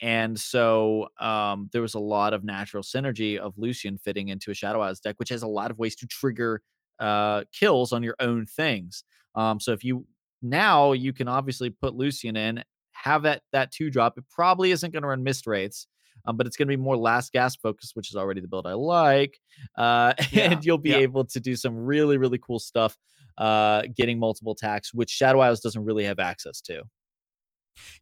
and 0.00 0.38
so 0.38 1.08
um, 1.20 1.68
there 1.72 1.82
was 1.82 1.94
a 1.94 2.00
lot 2.00 2.34
of 2.34 2.42
natural 2.44 2.82
synergy 2.82 3.38
of 3.38 3.54
Lucian 3.56 3.98
fitting 3.98 4.28
into 4.28 4.50
a 4.50 4.54
Shadow 4.54 4.80
Isles 4.80 5.00
deck, 5.00 5.14
which 5.18 5.28
has 5.28 5.42
a 5.42 5.48
lot 5.48 5.70
of 5.70 5.78
ways 5.78 5.94
to 5.96 6.06
trigger 6.06 6.62
uh, 6.98 7.44
kills 7.52 7.92
on 7.92 8.02
your 8.02 8.16
own 8.18 8.46
things. 8.46 9.04
Um, 9.36 9.60
so 9.60 9.72
if 9.72 9.84
you 9.84 10.06
now 10.42 10.92
you 10.92 11.12
can 11.12 11.28
obviously 11.28 11.70
put 11.70 11.94
Lucian 11.94 12.36
in, 12.36 12.62
have 12.92 13.22
that 13.22 13.42
that 13.52 13.72
two 13.72 13.90
drop. 13.90 14.18
It 14.18 14.24
probably 14.30 14.70
isn't 14.72 14.92
going 14.92 15.02
to 15.02 15.08
run 15.08 15.24
Mistwraiths, 15.24 15.86
um, 16.26 16.36
but 16.36 16.46
it's 16.46 16.56
going 16.56 16.68
to 16.68 16.76
be 16.76 16.82
more 16.82 16.96
last 16.96 17.32
gas 17.32 17.56
focus, 17.56 17.92
which 17.94 18.10
is 18.10 18.16
already 18.16 18.40
the 18.40 18.48
build 18.48 18.66
I 18.66 18.74
like. 18.74 19.38
Uh, 19.76 20.14
Yeah, 20.30 20.52
and 20.52 20.64
you'll 20.64 20.78
be 20.78 20.90
yeah. 20.90 20.98
able 20.98 21.24
to 21.24 21.40
do 21.40 21.56
some 21.56 21.76
really 21.76 22.18
really 22.18 22.38
cool 22.38 22.58
stuff, 22.58 22.96
uh, 23.38 23.82
getting 23.96 24.18
multiple 24.18 24.52
attacks, 24.52 24.92
which 24.92 25.10
Shadow 25.10 25.40
Isles 25.40 25.60
doesn't 25.60 25.84
really 25.84 26.04
have 26.04 26.18
access 26.18 26.60
to. 26.62 26.82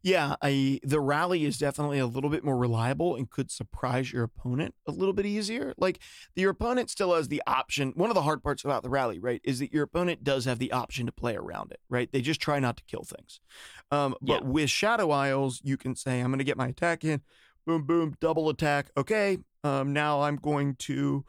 Yeah, 0.01 0.35
I 0.41 0.79
the 0.83 0.99
rally 0.99 1.45
is 1.45 1.57
definitely 1.57 1.99
a 1.99 2.05
little 2.05 2.29
bit 2.29 2.43
more 2.43 2.57
reliable 2.57 3.15
and 3.15 3.29
could 3.29 3.49
surprise 3.51 4.11
your 4.11 4.23
opponent 4.23 4.75
a 4.87 4.91
little 4.91 5.13
bit 5.13 5.25
easier. 5.25 5.73
Like 5.77 5.99
your 6.35 6.51
opponent 6.51 6.89
still 6.89 7.13
has 7.13 7.27
the 7.29 7.41
option. 7.47 7.93
One 7.95 8.09
of 8.09 8.15
the 8.15 8.21
hard 8.23 8.43
parts 8.43 8.63
about 8.63 8.83
the 8.83 8.89
rally, 8.89 9.19
right, 9.19 9.41
is 9.43 9.59
that 9.59 9.73
your 9.73 9.83
opponent 9.83 10.23
does 10.23 10.45
have 10.45 10.59
the 10.59 10.71
option 10.71 11.05
to 11.05 11.11
play 11.11 11.35
around 11.35 11.71
it, 11.71 11.79
right? 11.89 12.11
They 12.11 12.21
just 12.21 12.41
try 12.41 12.59
not 12.59 12.77
to 12.77 12.83
kill 12.83 13.03
things. 13.03 13.39
Um, 13.91 14.15
but 14.21 14.43
Yeah. 14.43 14.49
with 14.49 14.69
Shadow 14.69 15.11
Isles, 15.11 15.61
you 15.63 15.77
can 15.77 15.95
say, 15.95 16.19
I'm 16.19 16.31
gonna 16.31 16.43
get 16.43 16.57
my 16.57 16.67
attack 16.67 17.03
in, 17.03 17.21
boom, 17.65 17.83
boom, 17.83 18.15
double 18.19 18.49
attack. 18.49 18.91
Okay. 18.97 19.37
Um, 19.63 19.93
now 19.93 20.21
I'm 20.21 20.35
going 20.37 20.75
to 20.75 21.23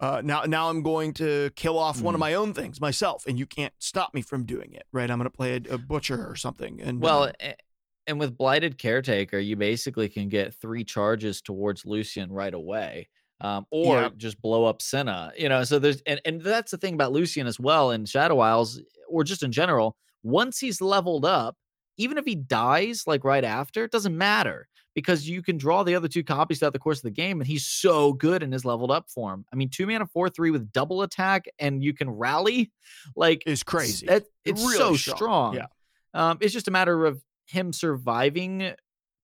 uh, 0.00 0.22
now, 0.24 0.42
now 0.44 0.70
I'm 0.70 0.80
going 0.82 1.12
to 1.14 1.50
kill 1.56 1.76
off 1.76 2.00
one 2.00 2.14
of 2.14 2.18
Mhm. 2.18 2.20
my 2.20 2.34
own 2.34 2.54
things 2.54 2.80
myself, 2.80 3.24
and 3.26 3.36
you 3.36 3.46
can't 3.46 3.74
stop 3.80 4.14
me 4.14 4.22
from 4.22 4.44
doing 4.44 4.72
it, 4.72 4.84
right? 4.92 5.10
I'm 5.10 5.18
going 5.18 5.28
to 5.28 5.36
play 5.36 5.54
a, 5.56 5.74
a 5.74 5.78
butcher 5.78 6.24
or 6.30 6.36
something, 6.36 6.80
and 6.80 7.00
Well, 7.00 7.24
uh, 7.24 7.32
a- 7.40 7.56
and 8.08 8.18
with 8.18 8.36
blighted 8.36 8.78
caretaker, 8.78 9.38
you 9.38 9.54
basically 9.54 10.08
can 10.08 10.28
get 10.28 10.54
three 10.54 10.82
charges 10.82 11.40
towards 11.40 11.86
Lucian 11.86 12.32
right 12.32 12.54
away, 12.54 13.08
um, 13.40 13.66
or 13.70 13.94
Yeah. 14.02 14.08
just 14.16 14.40
blow 14.42 14.64
up 14.64 14.82
Senna. 14.82 15.32
You 15.38 15.48
know, 15.48 15.62
so 15.62 15.78
there's 15.78 16.00
and 16.06 16.20
and 16.24 16.40
that's 16.42 16.72
the 16.72 16.78
thing 16.78 16.94
about 16.94 17.12
Lucian 17.12 17.46
as 17.46 17.60
well 17.60 17.92
in 17.92 18.04
Shadow 18.04 18.40
Isles, 18.40 18.80
or 19.08 19.22
just 19.22 19.42
in 19.44 19.52
general. 19.52 19.96
Once 20.24 20.58
he's 20.58 20.80
leveled 20.80 21.24
up, 21.24 21.56
even 21.96 22.18
if 22.18 22.24
he 22.24 22.34
dies 22.34 23.04
like 23.06 23.22
right 23.24 23.44
after, 23.44 23.84
it 23.84 23.92
doesn't 23.92 24.16
matter 24.18 24.66
because 24.94 25.28
you 25.28 25.42
can 25.42 25.56
draw 25.56 25.84
the 25.84 25.94
other 25.94 26.08
two 26.08 26.24
copies 26.24 26.58
throughout 26.58 26.72
the 26.72 26.78
course 26.78 26.98
of 26.98 27.04
the 27.04 27.10
game, 27.12 27.40
and 27.40 27.46
he's 27.46 27.64
so 27.66 28.12
good 28.14 28.42
in 28.42 28.50
his 28.50 28.64
leveled 28.64 28.90
up 28.90 29.08
form. 29.08 29.44
I 29.52 29.56
mean, 29.56 29.68
two 29.68 29.86
mana, 29.86 30.06
four 30.06 30.28
three 30.28 30.50
with 30.50 30.72
double 30.72 31.02
attack, 31.02 31.44
and 31.60 31.84
you 31.84 31.94
can 31.94 32.10
rally, 32.10 32.72
like 33.14 33.44
is 33.46 33.62
crazy. 33.62 34.06
that, 34.06 34.24
it's 34.44 34.60
Really 34.60 34.76
so 34.76 34.96
strong. 34.96 35.16
strong. 35.16 35.54
Yeah. 35.54 35.66
Um, 36.14 36.38
it's 36.40 36.52
just 36.52 36.66
a 36.66 36.70
matter 36.72 37.06
of 37.06 37.22
him 37.48 37.72
surviving 37.72 38.74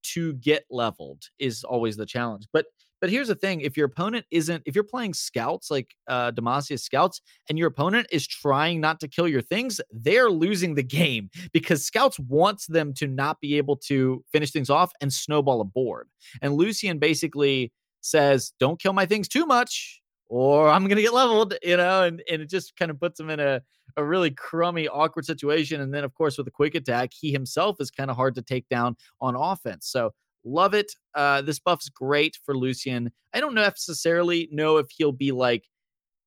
to 0.04 0.34
get 0.34 0.64
leveled 0.70 1.24
is 1.38 1.64
always 1.64 1.96
the 1.96 2.06
challenge. 2.06 2.46
But 2.52 2.66
but 3.00 3.10
here's 3.10 3.28
the 3.28 3.34
thing: 3.34 3.60
if 3.60 3.76
your 3.76 3.86
opponent 3.86 4.24
isn't, 4.30 4.62
if 4.66 4.74
you're 4.74 4.84
playing 4.84 5.14
scouts 5.14 5.70
like 5.70 5.94
uh 6.08 6.32
Demacia 6.32 6.78
scouts, 6.80 7.20
and 7.48 7.58
your 7.58 7.68
opponent 7.68 8.06
is 8.10 8.26
trying 8.26 8.80
not 8.80 9.00
to 9.00 9.08
kill 9.08 9.28
your 9.28 9.42
things, 9.42 9.80
they're 9.90 10.30
losing 10.30 10.74
the 10.74 10.82
game 10.82 11.30
because 11.52 11.84
scouts 11.84 12.18
wants 12.18 12.66
them 12.66 12.94
to 12.94 13.06
not 13.06 13.40
be 13.40 13.56
able 13.56 13.76
to 13.76 14.24
finish 14.32 14.52
things 14.52 14.70
off 14.70 14.92
and 15.00 15.12
snowball 15.12 15.60
a 15.60 15.64
board. 15.64 16.08
And 16.40 16.54
Lucian 16.54 16.98
basically 16.98 17.72
says, 18.00 18.52
"Don't 18.60 18.80
kill 18.80 18.92
my 18.92 19.06
things 19.06 19.28
too 19.28 19.46
much." 19.46 20.00
Or 20.36 20.68
I'm 20.68 20.88
gonna 20.88 21.00
get 21.00 21.14
leveled, 21.14 21.54
you 21.62 21.76
know, 21.76 22.02
and, 22.02 22.20
and 22.28 22.42
it 22.42 22.50
just 22.50 22.76
kind 22.76 22.90
of 22.90 22.98
puts 22.98 23.20
him 23.20 23.30
in 23.30 23.38
a, 23.38 23.62
a 23.96 24.04
really 24.04 24.32
crummy, 24.32 24.88
awkward 24.88 25.24
situation. 25.24 25.80
And 25.80 25.94
then, 25.94 26.02
of 26.02 26.12
course, 26.12 26.36
with 26.36 26.48
a 26.48 26.50
quick 26.50 26.74
attack, 26.74 27.10
he 27.16 27.30
himself 27.30 27.76
is 27.78 27.88
kind 27.88 28.10
of 28.10 28.16
hard 28.16 28.34
to 28.34 28.42
take 28.42 28.68
down 28.68 28.96
on 29.20 29.36
offense. 29.36 29.86
So 29.86 30.10
love 30.44 30.74
it. 30.74 30.90
Uh, 31.14 31.42
this 31.42 31.60
buff's 31.60 31.88
great 31.88 32.36
for 32.44 32.56
Lucian. 32.56 33.12
I 33.32 33.38
don't 33.38 33.54
necessarily 33.54 34.48
know 34.50 34.78
if 34.78 34.88
he'll 34.90 35.12
be 35.12 35.30
like, 35.30 35.68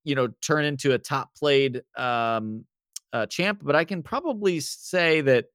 you 0.06 0.16
know, 0.16 0.30
turn 0.42 0.64
into 0.64 0.94
a 0.94 0.98
top 0.98 1.36
played 1.36 1.82
um, 1.98 2.64
uh, 3.12 3.26
champ, 3.26 3.60
but 3.62 3.76
I 3.76 3.84
can 3.84 4.04
probably 4.04 4.62
say 4.62 5.20
that 5.20 5.48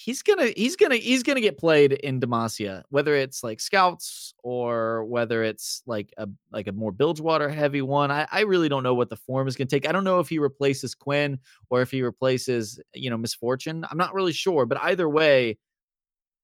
he's 0.00 0.22
gonna 0.22 0.46
he's 0.56 0.76
gonna 0.76 0.96
he's 0.96 1.24
gonna 1.24 1.40
get 1.40 1.58
played 1.58 1.92
in 1.92 2.20
Demacia, 2.20 2.84
whether 2.90 3.14
it's 3.16 3.42
like 3.42 3.58
scouts 3.58 4.32
or 4.44 5.04
whether 5.06 5.42
it's 5.42 5.82
like 5.86 6.14
a 6.18 6.28
like 6.52 6.68
a 6.68 6.72
more 6.72 6.92
Bilgewater 6.92 7.48
heavy 7.48 7.82
one. 7.82 8.10
I, 8.12 8.26
I 8.30 8.40
really 8.42 8.68
don't 8.68 8.84
know 8.84 8.94
what 8.94 9.10
the 9.10 9.16
form 9.16 9.48
is 9.48 9.56
gonna 9.56 9.66
take. 9.68 9.88
I 9.88 9.92
don't 9.92 10.04
know 10.04 10.20
if 10.20 10.28
he 10.28 10.38
replaces 10.38 10.94
Quinn 10.94 11.38
or 11.68 11.82
if 11.82 11.90
he 11.90 12.02
replaces 12.02 12.80
you 12.94 13.10
know 13.10 13.16
Miss 13.18 13.34
Fortune. 13.34 13.84
I'm 13.90 13.98
not 13.98 14.14
really 14.14 14.32
sure, 14.32 14.66
but 14.66 14.78
either 14.82 15.08
way, 15.08 15.58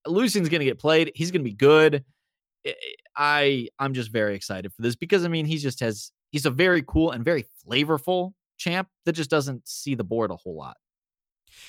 Lucian's 0.07 0.48
gonna 0.48 0.64
get 0.64 0.78
played. 0.78 1.12
He's 1.14 1.30
gonna 1.30 1.44
be 1.44 1.55
good. 1.55 2.05
I- 2.66 2.74
I 3.16 3.68
I'm 3.78 3.94
just 3.94 4.11
very 4.11 4.34
excited 4.34 4.72
for 4.72 4.82
this 4.82 4.96
because 4.96 5.24
I 5.24 5.28
mean 5.28 5.46
he 5.46 5.59
just 5.59 5.80
has 5.80 6.11
he's 6.32 6.46
a 6.46 6.50
very 6.50 6.82
cool 6.82 7.12
and 7.12 7.24
very 7.24 7.46
flavorful 7.64 8.32
champ 8.57 8.88
that 9.05 9.12
just 9.12 9.30
doesn't 9.30 9.68
see 9.68 9.94
the 9.94 10.05
board 10.05 10.30
a 10.32 10.36
whole 10.36 10.57
lot. 10.57 10.76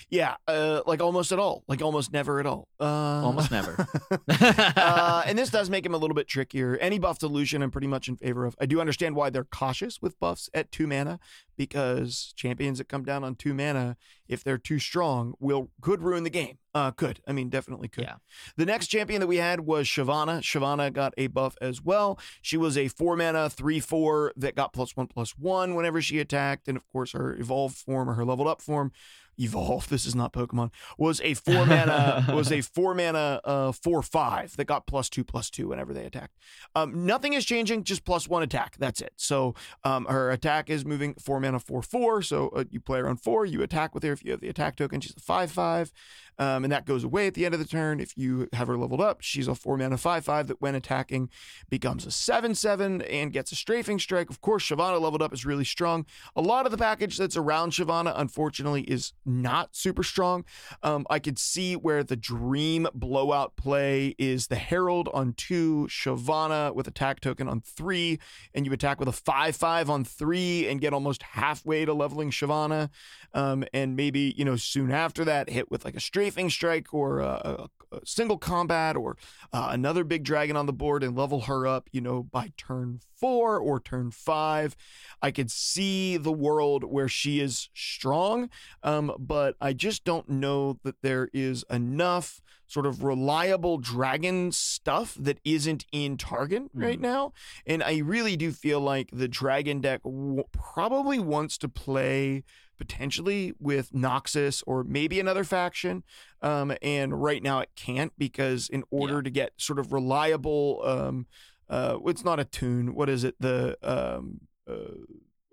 Yeah, 0.09 0.35
uh, 0.47 0.81
like 0.85 1.01
almost 1.01 1.31
at 1.31 1.39
all, 1.39 1.63
like 1.67 1.81
almost 1.81 2.11
never 2.13 2.39
at 2.39 2.45
all. 2.45 2.67
Uh, 2.79 3.25
Almost 3.25 3.51
never. 3.51 3.87
uh, 4.29 5.23
and 5.25 5.37
this 5.37 5.49
does 5.49 5.69
make 5.69 5.85
him 5.85 5.93
a 5.93 5.97
little 5.97 6.15
bit 6.15 6.27
trickier. 6.27 6.77
Any 6.77 6.99
buff 6.99 7.19
to 7.19 7.27
Lucian, 7.27 7.61
I'm 7.61 7.71
pretty 7.71 7.87
much 7.87 8.07
in 8.07 8.15
favor 8.15 8.45
of. 8.45 8.55
I 8.59 8.65
do 8.65 8.79
understand 8.79 9.15
why 9.15 9.29
they're 9.29 9.43
cautious 9.43 10.01
with 10.01 10.19
buffs 10.19 10.49
at 10.53 10.71
two 10.71 10.87
mana 10.87 11.19
because 11.57 12.33
champions 12.35 12.77
that 12.77 12.89
come 12.89 13.03
down 13.03 13.23
on 13.23 13.35
two 13.35 13.53
mana, 13.53 13.97
if 14.27 14.43
they're 14.43 14.57
too 14.57 14.79
strong, 14.79 15.33
will 15.39 15.71
could 15.81 16.01
ruin 16.01 16.23
the 16.23 16.29
game. 16.29 16.57
Uh, 16.73 16.91
could 16.91 17.21
I 17.27 17.31
mean 17.31 17.49
definitely 17.49 17.87
could. 17.87 18.03
Yeah. 18.03 18.15
The 18.57 18.65
next 18.65 18.87
champion 18.87 19.21
that 19.21 19.27
we 19.27 19.37
had 19.37 19.61
was 19.61 19.87
Shyvana. 19.87 20.41
Shyvana 20.41 20.91
got 20.91 21.13
a 21.17 21.27
buff 21.27 21.55
as 21.61 21.81
well. 21.81 22.19
She 22.41 22.57
was 22.57 22.77
a 22.77 22.89
four 22.89 23.15
mana 23.15 23.49
three 23.49 23.79
four 23.79 24.33
that 24.35 24.55
got 24.55 24.73
plus 24.73 24.95
one 24.95 25.07
plus 25.07 25.37
one 25.37 25.75
whenever 25.75 26.01
she 26.01 26.19
attacked, 26.19 26.67
and 26.67 26.75
of 26.75 26.85
course 26.91 27.13
her 27.13 27.35
evolved 27.35 27.77
form 27.77 28.09
or 28.09 28.15
her 28.15 28.25
leveled 28.25 28.47
up 28.49 28.61
form 28.61 28.91
evolve 29.39 29.87
this 29.89 30.05
is 30.05 30.15
not 30.15 30.33
pokemon 30.33 30.71
was 30.97 31.21
a 31.21 31.33
four 31.33 31.65
mana 31.65 32.25
was 32.33 32.51
a 32.51 32.61
four 32.61 32.93
mana 32.93 33.39
uh 33.43 33.71
four 33.71 34.01
five 34.01 34.55
that 34.57 34.65
got 34.65 34.87
plus 34.87 35.09
two 35.09 35.23
plus 35.23 35.49
two 35.49 35.67
whenever 35.67 35.93
they 35.93 36.05
attacked. 36.05 36.37
Um 36.75 37.05
nothing 37.05 37.33
is 37.33 37.45
changing 37.45 37.83
just 37.83 38.05
plus 38.05 38.27
one 38.27 38.43
attack 38.43 38.75
that's 38.77 39.01
it. 39.01 39.13
So 39.17 39.55
um 39.83 40.05
her 40.05 40.31
attack 40.31 40.69
is 40.69 40.85
moving 40.85 41.15
four 41.15 41.39
mana 41.39 41.59
four 41.59 41.81
four. 41.81 42.21
So 42.21 42.49
uh, 42.49 42.65
you 42.69 42.79
play 42.79 42.99
around 42.99 43.17
four 43.17 43.45
you 43.45 43.61
attack 43.61 43.93
with 43.93 44.03
her 44.03 44.11
if 44.11 44.23
you 44.23 44.31
have 44.31 44.41
the 44.41 44.49
attack 44.49 44.75
token 44.75 45.01
she's 45.01 45.15
a 45.15 45.19
five 45.19 45.51
five 45.51 45.91
um 46.39 46.63
and 46.63 46.71
that 46.71 46.85
goes 46.85 47.03
away 47.03 47.27
at 47.27 47.33
the 47.33 47.45
end 47.45 47.53
of 47.53 47.59
the 47.59 47.67
turn 47.67 47.99
if 47.99 48.17
you 48.17 48.47
have 48.53 48.67
her 48.67 48.77
leveled 48.77 49.01
up 49.01 49.21
she's 49.21 49.47
a 49.47 49.55
four 49.55 49.77
mana 49.77 49.97
five 49.97 50.25
five 50.25 50.47
that 50.47 50.61
when 50.61 50.75
attacking 50.75 51.29
becomes 51.69 52.05
a 52.05 52.11
seven 52.11 52.55
seven 52.55 53.01
and 53.03 53.33
gets 53.33 53.51
a 53.51 53.55
strafing 53.55 53.99
strike 53.99 54.29
of 54.29 54.41
course 54.41 54.63
shyvana 54.63 54.99
leveled 54.99 55.21
up 55.21 55.33
is 55.33 55.45
really 55.45 55.65
strong 55.65 56.05
a 56.35 56.41
lot 56.41 56.65
of 56.65 56.71
the 56.71 56.77
package 56.77 57.17
that's 57.17 57.37
around 57.37 57.71
shyvana 57.71 58.13
unfortunately 58.15 58.81
is 58.81 59.13
not 59.25 59.75
super 59.75 60.03
strong. 60.03 60.45
Um, 60.83 61.05
I 61.09 61.19
could 61.19 61.37
see 61.37 61.75
where 61.75 62.03
the 62.03 62.15
dream 62.15 62.87
blowout 62.93 63.55
play 63.55 64.15
is 64.17 64.47
the 64.47 64.55
Herald 64.55 65.09
on 65.13 65.33
two, 65.33 65.87
Shyvana 65.89 66.73
with 66.73 66.87
attack 66.87 67.19
token 67.19 67.47
on 67.47 67.61
three, 67.61 68.19
and 68.53 68.65
you 68.65 68.73
attack 68.73 68.99
with 68.99 69.09
a 69.09 69.13
5 69.13 69.55
5 69.55 69.89
on 69.89 70.03
three 70.03 70.67
and 70.67 70.81
get 70.81 70.93
almost 70.93 71.23
halfway 71.23 71.85
to 71.85 71.93
leveling 71.93 72.31
Shyvana. 72.31 72.89
Um, 73.35 73.65
and 73.73 73.95
maybe, 73.97 74.33
you 74.37 74.45
know, 74.45 74.55
soon 74.55 74.91
after 74.91 75.25
that, 75.25 75.49
hit 75.49 75.69
with 75.69 75.83
like 75.85 75.95
a 75.95 75.99
strafing 75.99 76.49
strike 76.49 76.93
or 76.93 77.19
a, 77.19 77.67
a, 77.91 77.95
a 77.97 77.99
single 78.05 78.37
combat 78.37 78.95
or 78.95 79.17
uh, 79.51 79.67
another 79.71 80.03
big 80.05 80.23
dragon 80.23 80.55
on 80.55 80.65
the 80.65 80.73
board 80.73 81.03
and 81.03 81.17
level 81.17 81.41
her 81.41 81.67
up, 81.67 81.89
you 81.91 81.99
know, 82.01 82.23
by 82.23 82.53
turn 82.55 83.01
four 83.13 83.59
or 83.59 83.79
turn 83.81 84.09
five. 84.09 84.75
I 85.21 85.31
could 85.31 85.51
see 85.51 86.15
the 86.15 86.31
world 86.31 86.85
where 86.85 87.09
she 87.09 87.41
is 87.41 87.69
strong, 87.73 88.49
um, 88.83 89.13
but 89.19 89.55
I 89.59 89.73
just 89.73 90.05
don't 90.05 90.29
know 90.29 90.79
that 90.83 91.01
there 91.01 91.29
is 91.33 91.65
enough 91.69 92.41
sort 92.67 92.85
of 92.87 93.03
reliable 93.03 93.77
dragon 93.77 94.51
stuff 94.51 95.15
that 95.19 95.39
isn't 95.43 95.85
in 95.91 96.17
Targon 96.17 96.69
right 96.73 96.97
Mhm. 96.97 97.01
now. 97.03 97.33
And 97.67 97.83
I 97.83 97.97
really 97.97 98.35
do 98.35 98.51
feel 98.51 98.79
like 98.79 99.09
the 99.13 99.27
dragon 99.27 99.81
deck 99.81 100.01
w- 100.03 100.43
probably 100.51 101.19
wants 101.19 101.59
to 101.59 101.69
play 101.69 102.43
potentially 102.77 103.53
with 103.59 103.91
Noxus 103.91 104.63
or 104.65 104.83
maybe 104.83 105.19
another 105.19 105.43
faction. 105.43 106.03
Um, 106.41 106.73
and 106.81 107.21
right 107.21 107.41
now 107.41 107.59
it 107.59 107.69
can't 107.75 108.13
because 108.17 108.69
in 108.69 108.83
order 108.91 109.21
to 109.21 109.29
get 109.29 109.53
sort 109.57 109.79
of 109.79 109.93
reliable, 109.93 110.81
um, 110.83 111.27
uh, 111.69 111.97
it's 112.05 112.23
not 112.23 112.39
a 112.39 112.45
tune. 112.45 112.93
What 112.93 113.09
is 113.09 113.23
it? 113.23 113.35
The 113.39 113.77
um, 113.81 114.41
uh, 114.69 114.95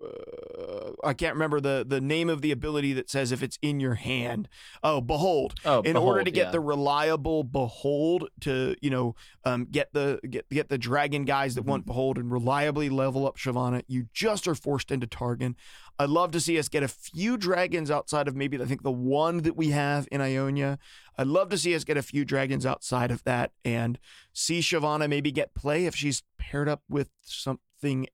uh, 0.03 0.91
I 1.03 1.13
can't 1.13 1.33
remember 1.33 1.59
the 1.59 1.85
the 1.87 2.01
name 2.01 2.29
of 2.29 2.41
the 2.41 2.51
ability 2.51 2.93
that 2.93 3.09
says 3.09 3.31
if 3.31 3.41
it's 3.43 3.57
in 3.61 3.79
your 3.79 3.95
hand. 3.95 4.47
Oh, 4.83 5.01
behold. 5.01 5.53
Oh, 5.65 5.81
In 5.81 5.95
order 5.95 6.23
to 6.23 6.31
get 6.31 6.47
yeah. 6.47 6.51
the 6.51 6.59
reliable 6.59 7.43
behold 7.43 8.29
to 8.41 8.75
you 8.81 8.89
know 8.89 9.15
um, 9.45 9.65
get 9.65 9.93
the 9.93 10.19
get 10.29 10.49
get 10.49 10.69
the 10.69 10.77
dragon 10.77 11.25
guys 11.25 11.55
that 11.55 11.61
Mm-hmm. 11.61 11.69
want 11.69 11.85
behold 11.85 12.17
and 12.17 12.31
reliably 12.31 12.89
level 12.89 13.25
up 13.25 13.37
Shyvana, 13.37 13.83
you 13.87 14.07
just 14.13 14.47
are 14.47 14.55
forced 14.55 14.91
into 14.91 15.07
Targon. 15.07 15.55
I'd 15.99 16.09
love 16.09 16.31
to 16.31 16.39
see 16.39 16.57
us 16.59 16.67
get 16.69 16.81
a 16.83 16.87
few 16.87 17.37
dragons 17.37 17.91
outside 17.91 18.27
of 18.27 18.35
maybe 18.35 18.59
I 18.61 18.65
think 18.65 18.83
the 18.83 18.91
one 18.91 19.43
that 19.43 19.55
we 19.55 19.69
have 19.69 20.07
in 20.11 20.19
Ionia. 20.21 20.79
I'd 21.17 21.27
love 21.27 21.49
to 21.49 21.57
see 21.57 21.75
us 21.75 21.83
get 21.83 21.95
a 21.97 22.01
few 22.01 22.25
dragons 22.25 22.65
outside 22.65 23.11
of 23.11 23.23
that 23.25 23.51
and 23.63 23.99
see 24.33 24.59
Shyvana 24.59 25.07
maybe 25.07 25.31
get 25.31 25.53
play 25.53 25.85
if 25.85 25.95
she's 25.95 26.23
paired 26.39 26.67
up 26.67 26.81
with 26.89 27.09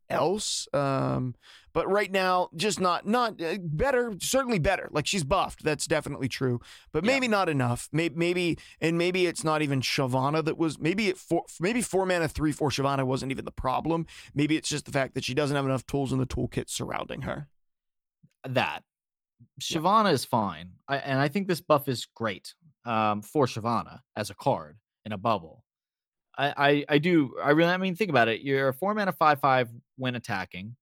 else. 0.09 0.67
Um, 0.74 1.36
but 1.74 1.88
right 1.89 2.11
now, 2.11 2.49
just 2.55 2.80
not 2.80 3.05
not 3.07 3.41
uh, 3.41 3.57
better. 3.61 4.13
Certainly 4.20 4.59
better. 4.59 4.89
Like 4.91 5.05
she's 5.05 5.24
buffed. 5.24 5.63
That's 5.63 5.86
definitely 5.86 6.28
true. 6.28 6.59
But 6.91 7.03
Yeah. 7.05 7.11
maybe 7.13 7.28
not 7.28 7.47
enough. 7.49 7.88
Maybe 7.91 8.15
maybe 8.15 8.57
and 8.82 8.97
maybe 8.97 9.28
it's 9.28 9.43
not 9.43 9.61
even 9.61 9.82
Shyvana 9.82 10.43
that 10.45 10.57
was. 10.57 10.80
Maybe 10.80 11.07
it 11.07 11.17
four 11.17 11.43
maybe 11.59 11.82
four 11.82 12.05
mana 12.05 12.28
three 12.28 12.51
four 12.51 12.70
Shyvana 12.70 13.05
wasn't 13.05 13.32
even 13.32 13.45
the 13.45 13.51
problem. 13.51 14.05
Maybe 14.34 14.57
it's 14.57 14.70
just 14.70 14.86
the 14.86 14.91
fact 14.91 15.13
that 15.13 15.24
she 15.24 15.34
doesn't 15.34 15.55
have 15.55 15.65
enough 15.65 15.86
tools 15.86 16.11
in 16.11 16.20
the 16.20 16.26
toolkit 16.28 16.70
surrounding 16.70 17.22
her. 17.22 17.47
that 18.47 18.84
Shyvana 19.61 20.11
is 20.11 20.26
fine, 20.26 20.72
I, 20.88 20.97
and 20.97 21.20
I 21.20 21.28
think 21.30 21.47
this 21.47 21.61
buff 21.61 21.88
is 21.88 22.07
great 22.15 22.55
um, 22.86 23.22
for 23.22 23.45
Shyvana 23.45 23.99
as 24.15 24.30
a 24.30 24.34
card 24.36 24.78
in 25.05 25.11
a 25.11 25.17
bubble. 25.17 25.63
I, 26.39 26.85
I 26.87 26.97
do 26.99 27.35
I 27.43 27.51
really 27.51 27.71
I 27.71 27.77
mean 27.77 27.95
think 27.95 28.09
about 28.09 28.27
it. 28.27 28.41
You're 28.41 28.69
a 28.69 28.73
four 28.73 28.93
mana 28.93 29.11
five 29.11 29.39
five 29.39 29.69
when 29.97 30.15
attacking, 30.15 30.75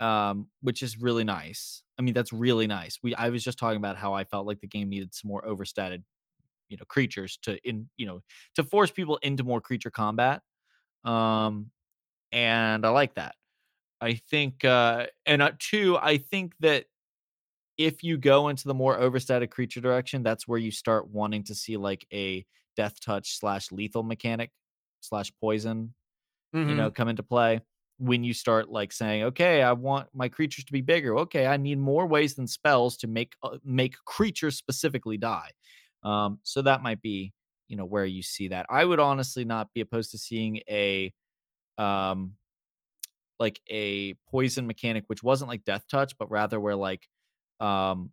um, 0.00 0.48
which 0.62 0.82
is 0.82 1.00
really 1.00 1.24
nice. 1.24 1.82
I 1.98 2.02
mean 2.02 2.14
that's 2.14 2.32
really 2.32 2.66
nice. 2.66 2.98
We 3.02 3.14
I 3.14 3.30
was 3.30 3.44
just 3.44 3.58
talking 3.58 3.78
about 3.78 3.96
how 3.96 4.14
I 4.14 4.24
felt 4.24 4.46
like 4.46 4.60
the 4.60 4.66
game 4.68 4.88
needed 4.88 5.14
some 5.14 5.28
more 5.28 5.44
overstated, 5.46 6.04
you 6.68 6.76
know, 6.76 6.84
creatures 6.86 7.38
to 7.42 7.58
in 7.68 7.88
you 7.96 8.06
know 8.06 8.20
to 8.56 8.64
force 8.64 8.90
people 8.90 9.18
into 9.22 9.44
more 9.44 9.60
creature 9.60 9.90
combat. 9.90 10.42
Um, 11.04 11.70
and 12.32 12.86
I 12.86 12.90
like 12.90 13.14
that. 13.16 13.36
I 14.00 14.14
think, 14.30 14.64
uh, 14.64 15.06
and 15.26 15.42
uh, 15.42 15.52
two, 15.58 15.96
I 15.98 16.18
think 16.18 16.54
that 16.60 16.86
if 17.78 18.02
you 18.04 18.16
go 18.18 18.48
into 18.48 18.68
the 18.68 18.74
more 18.74 18.98
overstated 18.98 19.50
creature 19.50 19.80
direction, 19.80 20.22
that's 20.22 20.46
where 20.46 20.58
you 20.58 20.70
start 20.70 21.08
wanting 21.08 21.44
to 21.44 21.54
see 21.54 21.76
like 21.76 22.06
a 22.12 22.44
death 22.76 23.00
touch 23.00 23.38
slash 23.38 23.72
lethal 23.72 24.02
mechanic 24.02 24.50
slash 25.04 25.32
poison, 25.40 25.94
you 26.62 26.74
know, 26.74 26.90
come 26.90 27.08
into 27.08 27.22
play. 27.22 27.60
When 27.98 28.24
you 28.24 28.34
start 28.34 28.68
like 28.70 28.92
saying, 28.92 29.22
okay, 29.24 29.62
I 29.62 29.72
want 29.72 30.08
my 30.14 30.28
creatures 30.28 30.64
to 30.64 30.72
be 30.72 30.80
bigger. 30.82 31.16
Okay, 31.20 31.46
I 31.46 31.56
need 31.58 31.78
more 31.78 32.06
ways 32.06 32.34
than 32.34 32.48
spells 32.48 32.96
to 32.98 33.06
make 33.06 33.34
uh, 33.42 33.58
make 33.64 33.96
creatures 34.06 34.56
specifically 34.58 35.16
die. 35.16 35.52
Um, 36.02 36.40
so 36.42 36.62
that 36.62 36.82
might 36.82 37.00
be, 37.02 37.32
you 37.68 37.76
know, 37.76 37.84
where 37.84 38.04
you 38.04 38.22
see 38.22 38.48
that. 38.48 38.66
I 38.68 38.84
would 38.84 39.00
honestly 39.00 39.44
not 39.44 39.72
be 39.74 39.80
opposed 39.80 40.10
to 40.10 40.18
seeing 40.18 40.58
a, 40.68 41.14
um, 41.78 42.36
like 43.38 43.60
a 43.68 44.14
poison 44.28 44.66
mechanic, 44.66 45.04
which 45.08 45.22
wasn't 45.22 45.48
like 45.48 45.64
death 45.64 45.84
touch, 45.88 46.16
but 46.18 46.30
rather 46.30 46.60
where 46.60 46.76
like 46.76 47.08
um 47.60 48.12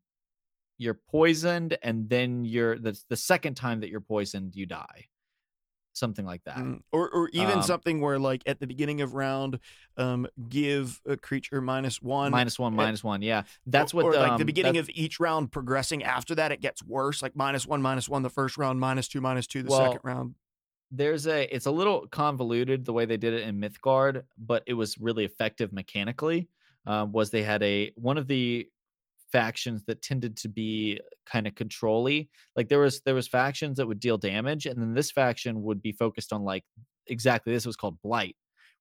you're 0.79 0.95
poisoned 1.09 1.77
and 1.83 2.09
then 2.09 2.45
you're 2.45 2.79
the 2.79 2.99
the 3.09 3.17
second 3.17 3.55
time 3.55 3.81
that 3.81 3.89
you're 3.91 4.01
poisoned, 4.01 4.55
you 4.55 4.67
die. 4.67 5.07
Something 5.93 6.25
like 6.25 6.43
that. 6.45 6.57
Mm, 6.57 6.81
Or, 6.91 7.09
or 7.09 7.29
even 7.33 7.57
Um, 7.57 7.61
something 7.63 7.99
where, 7.99 8.17
like, 8.17 8.43
at 8.45 8.59
the 8.59 8.67
beginning 8.67 9.01
of 9.01 9.13
round, 9.13 9.59
um, 9.97 10.25
give 10.47 11.01
a 11.05 11.17
creature 11.17 11.59
minus 11.59 12.01
one. 12.01 12.31
Minus 12.31 12.57
one, 12.57 12.73
uh, 12.73 12.77
minus 12.77 13.03
one. 13.03 13.21
Yeah. 13.21 13.43
That's 13.65 13.93
what 13.93 14.05
or, 14.05 14.13
like 14.13 14.37
the 14.37 14.43
um, 14.43 14.45
beginning 14.45 14.77
of 14.77 14.89
each 14.93 15.19
round 15.19 15.51
progressing 15.51 16.03
after 16.03 16.33
that, 16.35 16.51
it 16.53 16.61
gets 16.61 16.81
worse. 16.83 17.21
Like 17.21 17.35
minus 17.35 17.67
one, 17.67 17.81
minus 17.81 18.07
one 18.07 18.21
the 18.23 18.29
first 18.29 18.57
round, 18.57 18.79
minus 18.79 19.07
two, 19.09 19.19
minus 19.19 19.47
two 19.47 19.63
the 19.63 19.69
Well, 19.69 19.91
second 19.91 19.99
round. 20.03 20.35
there's 20.91 21.27
a 21.27 21.53
it's 21.53 21.65
a 21.65 21.71
little 21.71 22.07
convoluted 22.07 22.85
the 22.85 22.93
way 22.93 23.05
they 23.05 23.17
did 23.17 23.33
it 23.33 23.47
in 23.47 23.59
Mythgard, 23.59 24.23
but 24.37 24.63
it 24.67 24.73
was 24.73 24.97
really 24.97 25.25
effective 25.25 25.73
mechanically. 25.73 26.47
Um, 26.85 27.11
was 27.11 27.29
they 27.31 27.43
had 27.43 27.61
a 27.63 27.91
one 27.95 28.17
of 28.17 28.27
the 28.27 28.67
factions 29.31 29.83
that 29.85 30.01
tended 30.01 30.37
to 30.37 30.49
be 30.49 30.99
kind 31.25 31.47
of 31.47 31.55
controlly. 31.55 32.29
Like 32.55 32.69
there 32.69 32.79
was 32.79 33.01
there 33.01 33.15
was 33.15 33.27
factions 33.27 33.77
that 33.77 33.87
would 33.87 33.99
deal 33.99 34.17
damage, 34.17 34.65
and 34.65 34.81
then 34.81 34.93
this 34.93 35.11
faction 35.11 35.63
would 35.63 35.81
be 35.81 35.91
focused 35.91 36.33
on 36.33 36.43
like 36.43 36.63
exactly 37.07 37.53
this 37.53 37.65
was 37.65 37.75
called 37.75 38.01
blight, 38.01 38.35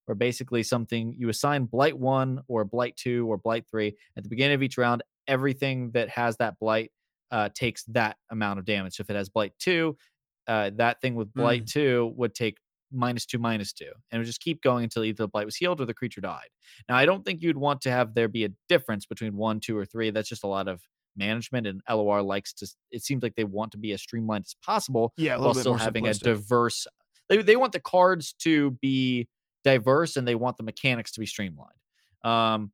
where 0.05 0.15
basically 0.15 0.63
something 0.63 1.15
you 1.17 1.29
assign 1.29 1.65
blight 1.65 1.97
one 1.97 2.41
or 2.47 2.65
blight 2.65 2.95
two 2.97 3.29
or 3.31 3.37
blight 3.37 3.65
three 3.71 3.95
at 4.17 4.23
the 4.23 4.29
beginning 4.29 4.55
of 4.55 4.63
each 4.63 4.77
round. 4.77 5.03
Everything 5.27 5.91
that 5.91 6.09
has 6.09 6.37
that 6.37 6.59
blight 6.59 6.91
uh, 7.31 7.49
takes 7.53 7.83
that 7.85 8.17
amount 8.29 8.59
of 8.59 8.65
damage. 8.65 8.95
So 8.95 9.01
if 9.01 9.09
it 9.09 9.15
has 9.15 9.29
blight 9.29 9.53
two, 9.59 9.97
uh, 10.47 10.71
that 10.75 10.99
thing 11.01 11.15
with 11.15 11.33
blight 11.33 11.67
two 11.67 12.13
would 12.15 12.35
take 12.35 12.57
minus 12.91 13.25
two, 13.25 13.39
minus 13.39 13.73
two, 13.73 13.85
and 14.11 14.17
it 14.17 14.17
would 14.19 14.25
just 14.27 14.41
keep 14.41 14.61
going 14.61 14.83
until 14.83 15.03
either 15.03 15.23
the 15.23 15.27
blight 15.27 15.45
was 15.45 15.55
healed 15.55 15.79
or 15.81 15.85
the 15.85 15.93
creature 15.93 16.21
died. 16.21 16.49
Now, 16.89 16.95
I 16.95 17.05
don't 17.05 17.23
think 17.25 17.41
you'd 17.41 17.57
want 17.57 17.81
to 17.81 17.91
have 17.91 18.13
there 18.13 18.27
be 18.27 18.45
a 18.45 18.49
difference 18.69 19.05
between 19.05 19.35
one, 19.35 19.59
two, 19.59 19.77
or 19.77 19.85
three. 19.85 20.09
That's 20.11 20.29
just 20.29 20.43
a 20.43 20.47
lot 20.47 20.67
of 20.67 20.81
management, 21.15 21.67
and 21.67 21.81
LOR 21.89 22.21
likes 22.21 22.53
to. 22.53 22.67
It 22.91 23.03
seems 23.03 23.23
like 23.23 23.35
they 23.35 23.43
want 23.43 23.71
to 23.73 23.77
be 23.77 23.91
as 23.91 24.01
streamlined 24.01 24.45
as 24.47 24.55
possible 24.65 25.13
Yeah, 25.17 25.37
while 25.37 25.53
still 25.53 25.75
having 25.75 26.07
a 26.07 26.13
diverse. 26.13 26.87
they 27.29 27.41
they 27.41 27.55
want 27.55 27.73
the 27.73 27.79
cards 27.79 28.33
to 28.39 28.71
be 28.81 29.27
diverse 29.63 30.15
and 30.17 30.27
they 30.27 30.35
want 30.35 30.57
the 30.57 30.63
mechanics 30.63 31.11
to 31.13 31.19
be 31.19 31.25
streamlined. 31.25 31.71
Um, 32.23 32.71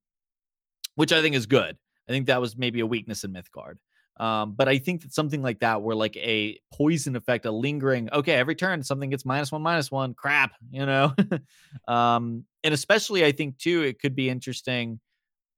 which 0.96 1.12
I 1.14 1.22
think 1.22 1.36
is 1.36 1.46
good. 1.46 1.78
I 2.08 2.12
think 2.12 2.28
that 2.28 2.42
was 2.42 2.58
maybe 2.58 2.80
a 2.80 2.86
weakness 2.86 3.24
in 3.24 3.34
Mythgard. 3.34 3.76
Um, 4.20 4.54
but 4.54 4.68
I 4.68 4.78
think 4.80 5.02
that 5.04 5.14
something 5.14 5.42
like 5.42 5.60
that, 5.60 5.82
where 5.82 5.96
like 5.96 6.18
a 6.18 6.60
poison 6.74 7.16
effect, 7.16 7.46
a 7.46 7.52
lingering, 7.52 8.10
okay, 8.12 8.34
every 8.34 8.56
turn 8.56 8.82
something 8.84 9.10
gets 9.12 9.26
minus 9.26 9.52
one, 9.52 9.62
minus 9.62 9.92
one, 9.92 10.14
crap, 10.14 10.54
you 10.72 10.86
know. 10.86 11.14
um, 11.88 12.46
and 12.64 12.74
especially 12.74 13.24
I 13.24 13.32
think 13.32 13.58
too, 13.58 13.84
it 13.84 14.00
could 14.00 14.16
be 14.16 14.30
interesting 14.30 15.00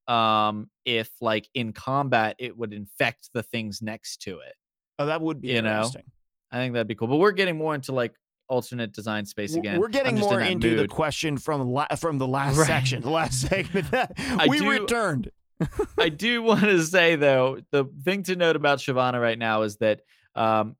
um 0.07 0.67
if 0.85 1.07
like 1.21 1.47
in 1.53 1.71
combat 1.71 2.35
it 2.39 2.57
would 2.57 2.73
infect 2.73 3.29
the 3.33 3.43
things 3.43 3.79
next 3.81 4.23
to 4.23 4.39
it. 4.39 4.55
Oh, 4.97 5.05
that 5.05 5.21
would 5.21 5.39
be 5.39 5.49
You 5.49 5.61
know, 5.61 5.69
interesting. 5.69 6.03
I 6.51 6.57
think 6.57 6.73
that'd 6.73 6.87
be 6.87 6.95
cool. 6.95 7.07
But 7.07 7.17
we're 7.17 7.31
getting 7.31 7.57
more 7.57 7.75
into 7.75 7.91
like 7.91 8.13
alternate 8.47 8.91
design 8.91 9.27
space 9.27 9.53
again. 9.55 9.79
We're 9.79 9.87
getting 9.89 10.15
in 10.15 10.21
more 10.21 10.39
that 10.39 10.49
into 10.49 10.75
the 10.75 10.87
question 10.87 11.37
from 11.37 11.61
la- 11.69 11.93
from 11.95 12.17
the 12.17 12.27
last 12.39 12.57
Right. 12.57 12.65
section, 12.65 13.03
the 13.03 13.11
last 13.11 13.39
segment. 13.47 13.85
We 14.47 14.57
do- 14.59 14.69
returned. 14.71 15.29
I 15.97 16.09
do 16.09 16.41
want 16.43 16.61
to 16.61 16.83
say 16.83 17.15
though, 17.15 17.59
the 17.71 17.85
thing 18.03 18.23
to 18.23 18.35
note 18.35 18.55
about 18.55 18.79
Shyvana 18.79 19.21
right 19.21 19.37
now 19.37 19.63
is 19.63 19.77
that 19.77 20.01
um, 20.35 20.75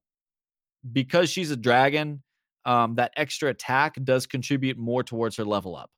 because 0.92 1.30
she's 1.30 1.52
a 1.52 1.58
dragon, 1.58 2.24
um, 2.66 2.96
that 2.96 3.12
extra 3.18 3.50
attack 3.50 3.96
does 4.04 4.26
contribute 4.26 4.78
more 4.78 5.04
towards 5.04 5.38
her 5.38 5.46
level 5.46 5.76
up. 5.76 5.90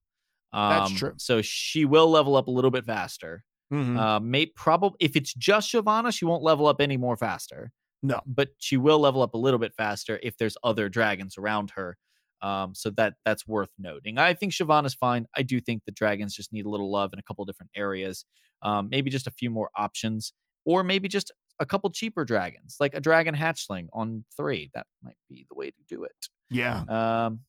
Um, 0.53 0.69
That's 0.69 0.91
true. 0.93 1.13
So 1.17 1.41
she 1.41 1.85
will 1.85 2.09
level 2.09 2.35
up 2.35 2.47
a 2.47 2.51
little 2.51 2.71
bit 2.71 2.85
faster. 2.85 3.43
Mhm. 3.71 3.97
Uh, 3.97 4.19
may 4.19 4.47
probably 4.47 4.97
if 4.99 5.15
it's 5.15 5.33
just 5.33 5.71
Shyvana, 5.71 6.13
she 6.13 6.25
won't 6.25 6.43
level 6.43 6.67
up 6.67 6.81
any 6.81 6.97
more 6.97 7.15
faster. 7.15 7.71
No. 8.03 8.19
but 8.25 8.49
she 8.57 8.77
will 8.77 8.97
level 8.97 9.21
up 9.21 9.35
a 9.35 9.37
little 9.37 9.59
bit 9.59 9.75
faster 9.75 10.19
if 10.23 10.35
there's 10.35 10.57
other 10.63 10.89
dragons 10.89 11.37
around 11.37 11.69
her. 11.75 11.97
Um, 12.41 12.73
so 12.73 12.89
that 12.91 13.15
that's 13.25 13.47
worth 13.47 13.69
noting. 13.77 14.17
I 14.17 14.33
think 14.33 14.53
Shyvana's 14.53 14.93
fine. 14.93 15.27
I 15.35 15.43
do 15.43 15.59
think 15.59 15.83
the 15.85 15.91
dragons 15.91 16.35
just 16.35 16.51
need 16.51 16.65
a 16.65 16.69
little 16.69 16.91
love 16.91 17.13
in 17.13 17.19
a 17.19 17.23
couple 17.23 17.45
different 17.45 17.71
areas. 17.75 18.25
Um, 18.63 18.89
maybe 18.89 19.09
just 19.09 19.27
a 19.27 19.31
few 19.31 19.49
more 19.49 19.69
options, 19.75 20.33
or 20.65 20.83
maybe 20.83 21.07
just 21.07 21.31
a 21.59 21.65
couple 21.65 21.89
cheaper 21.91 22.25
dragons, 22.25 22.77
like 22.79 22.93
a 22.95 22.99
dragon 22.99 23.35
hatchling 23.35 23.87
on 23.93 24.25
three. 24.35 24.71
That 24.73 24.87
might 25.03 25.17
be 25.29 25.45
the 25.49 25.55
way 25.55 25.69
to 25.69 25.77
do 25.87 26.03
it. 26.03 26.27
Yeah. 26.49 26.83
Um, 26.89 27.41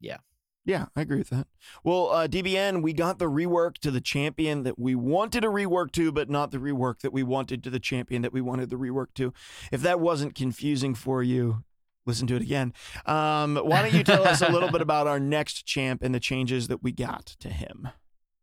yeah. 0.00 0.18
Yeah, 0.66 0.86
I 0.96 1.02
agree 1.02 1.18
with 1.18 1.30
that. 1.30 1.46
Well, 1.84 2.10
uh, 2.10 2.26
DBN, 2.26 2.82
we 2.82 2.92
got 2.92 3.20
the 3.20 3.30
rework 3.30 3.78
to 3.78 3.92
the 3.92 4.00
champion 4.00 4.64
that 4.64 4.76
we 4.76 4.96
wanted 4.96 5.44
a 5.44 5.48
rework 5.48 5.92
to, 5.92 6.10
but 6.10 6.28
not 6.28 6.50
the 6.50 6.58
rework 6.58 7.00
that 7.00 7.12
we 7.12 7.22
wanted 7.22 7.62
to 7.62 7.70
the 7.70 7.78
champion 7.78 8.22
that 8.22 8.32
we 8.32 8.40
wanted 8.40 8.70
the 8.70 8.76
rework 8.76 9.14
to. 9.14 9.32
If 9.70 9.80
that 9.82 10.00
wasn't 10.00 10.34
confusing 10.34 10.96
for 10.96 11.22
you, 11.22 11.62
listen 12.06 12.26
to 12.28 12.36
it 12.36 12.42
again. 12.42 12.72
Um, 13.04 13.56
why 13.56 13.82
don't 13.82 13.92
you 13.92 14.04
tell 14.04 14.26
us 14.26 14.40
a 14.40 14.50
little 14.50 14.70
bit 14.70 14.80
about 14.80 15.06
our 15.06 15.20
next 15.20 15.66
champ 15.66 16.02
and 16.02 16.14
the 16.14 16.20
changes 16.20 16.68
that 16.68 16.82
we 16.82 16.92
got 16.92 17.26
to 17.40 17.48
him? 17.48 17.88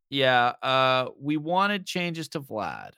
yeah. 0.10 0.54
Uh, 0.62 1.10
we 1.20 1.38
wanted 1.38 1.86
changes 1.86 2.28
to 2.30 2.42
Vlad, 2.42 2.92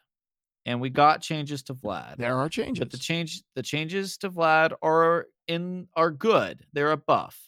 and 0.66 0.82
we 0.82 0.90
got 0.90 1.22
changes 1.22 1.64
to 1.64 1.74
Vlad. 1.74 2.18
There 2.18 2.38
are 2.38 2.50
changes. 2.50 2.80
But 2.80 2.92
the 2.92 2.98
change 2.98 3.42
the 3.56 3.64
changes 3.64 4.18
to 4.18 4.30
Vlad 4.30 4.74
are 4.82 5.28
in 5.48 5.88
are 5.96 6.12
good. 6.12 6.66
They're 6.74 6.92
a 6.92 6.98
buff, 6.98 7.40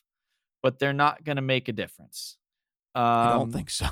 but 0.63 0.79
they're 0.79 0.93
not 0.93 1.23
going 1.23 1.35
to 1.35 1.41
make 1.41 1.67
a 1.67 1.73
difference. 1.73 2.37
Um, 2.95 3.03
I 3.03 3.33
don't 3.33 3.51
think 3.51 3.69
so. 3.69 3.87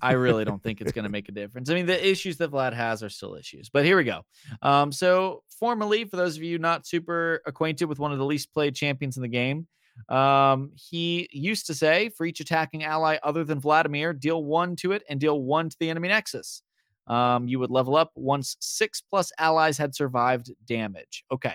I 0.00 0.12
really 0.12 0.44
don't 0.44 0.62
think 0.62 0.80
it's 0.80 0.92
going 0.92 1.04
to 1.04 1.10
make 1.10 1.28
a 1.28 1.32
difference. 1.32 1.70
I 1.70 1.74
mean, 1.74 1.86
the 1.86 2.08
issues 2.08 2.36
that 2.38 2.50
Vlad 2.50 2.72
has 2.74 3.02
are 3.02 3.08
still 3.08 3.34
issues, 3.34 3.68
but 3.68 3.84
here 3.84 3.96
we 3.96 4.04
go. 4.04 4.22
Um, 4.62 4.92
so, 4.92 5.42
formally, 5.48 6.04
for 6.04 6.16
those 6.16 6.36
of 6.36 6.42
you 6.42 6.58
not 6.58 6.86
super 6.86 7.40
acquainted 7.46 7.86
with 7.86 7.98
one 7.98 8.12
of 8.12 8.18
the 8.18 8.24
least 8.24 8.52
played 8.52 8.74
champions 8.74 9.16
in 9.16 9.22
the 9.22 9.28
game, 9.28 9.66
um, 10.08 10.72
he 10.74 11.28
used 11.32 11.66
to 11.66 11.74
say 11.74 12.10
for 12.10 12.26
each 12.26 12.40
attacking 12.40 12.84
ally 12.84 13.18
other 13.22 13.44
than 13.44 13.60
Vladimir, 13.60 14.12
deal 14.12 14.42
one 14.44 14.76
to 14.76 14.92
it 14.92 15.02
and 15.08 15.20
deal 15.20 15.40
one 15.40 15.68
to 15.68 15.76
the 15.80 15.90
enemy 15.90 16.08
nexus. 16.08 16.62
Um, 17.06 17.46
you 17.46 17.58
would 17.60 17.70
level 17.70 17.96
up 17.96 18.10
once 18.14 18.56
six 18.60 19.00
plus 19.00 19.30
allies 19.38 19.78
had 19.78 19.94
survived 19.94 20.52
damage. 20.66 21.24
Okay. 21.30 21.54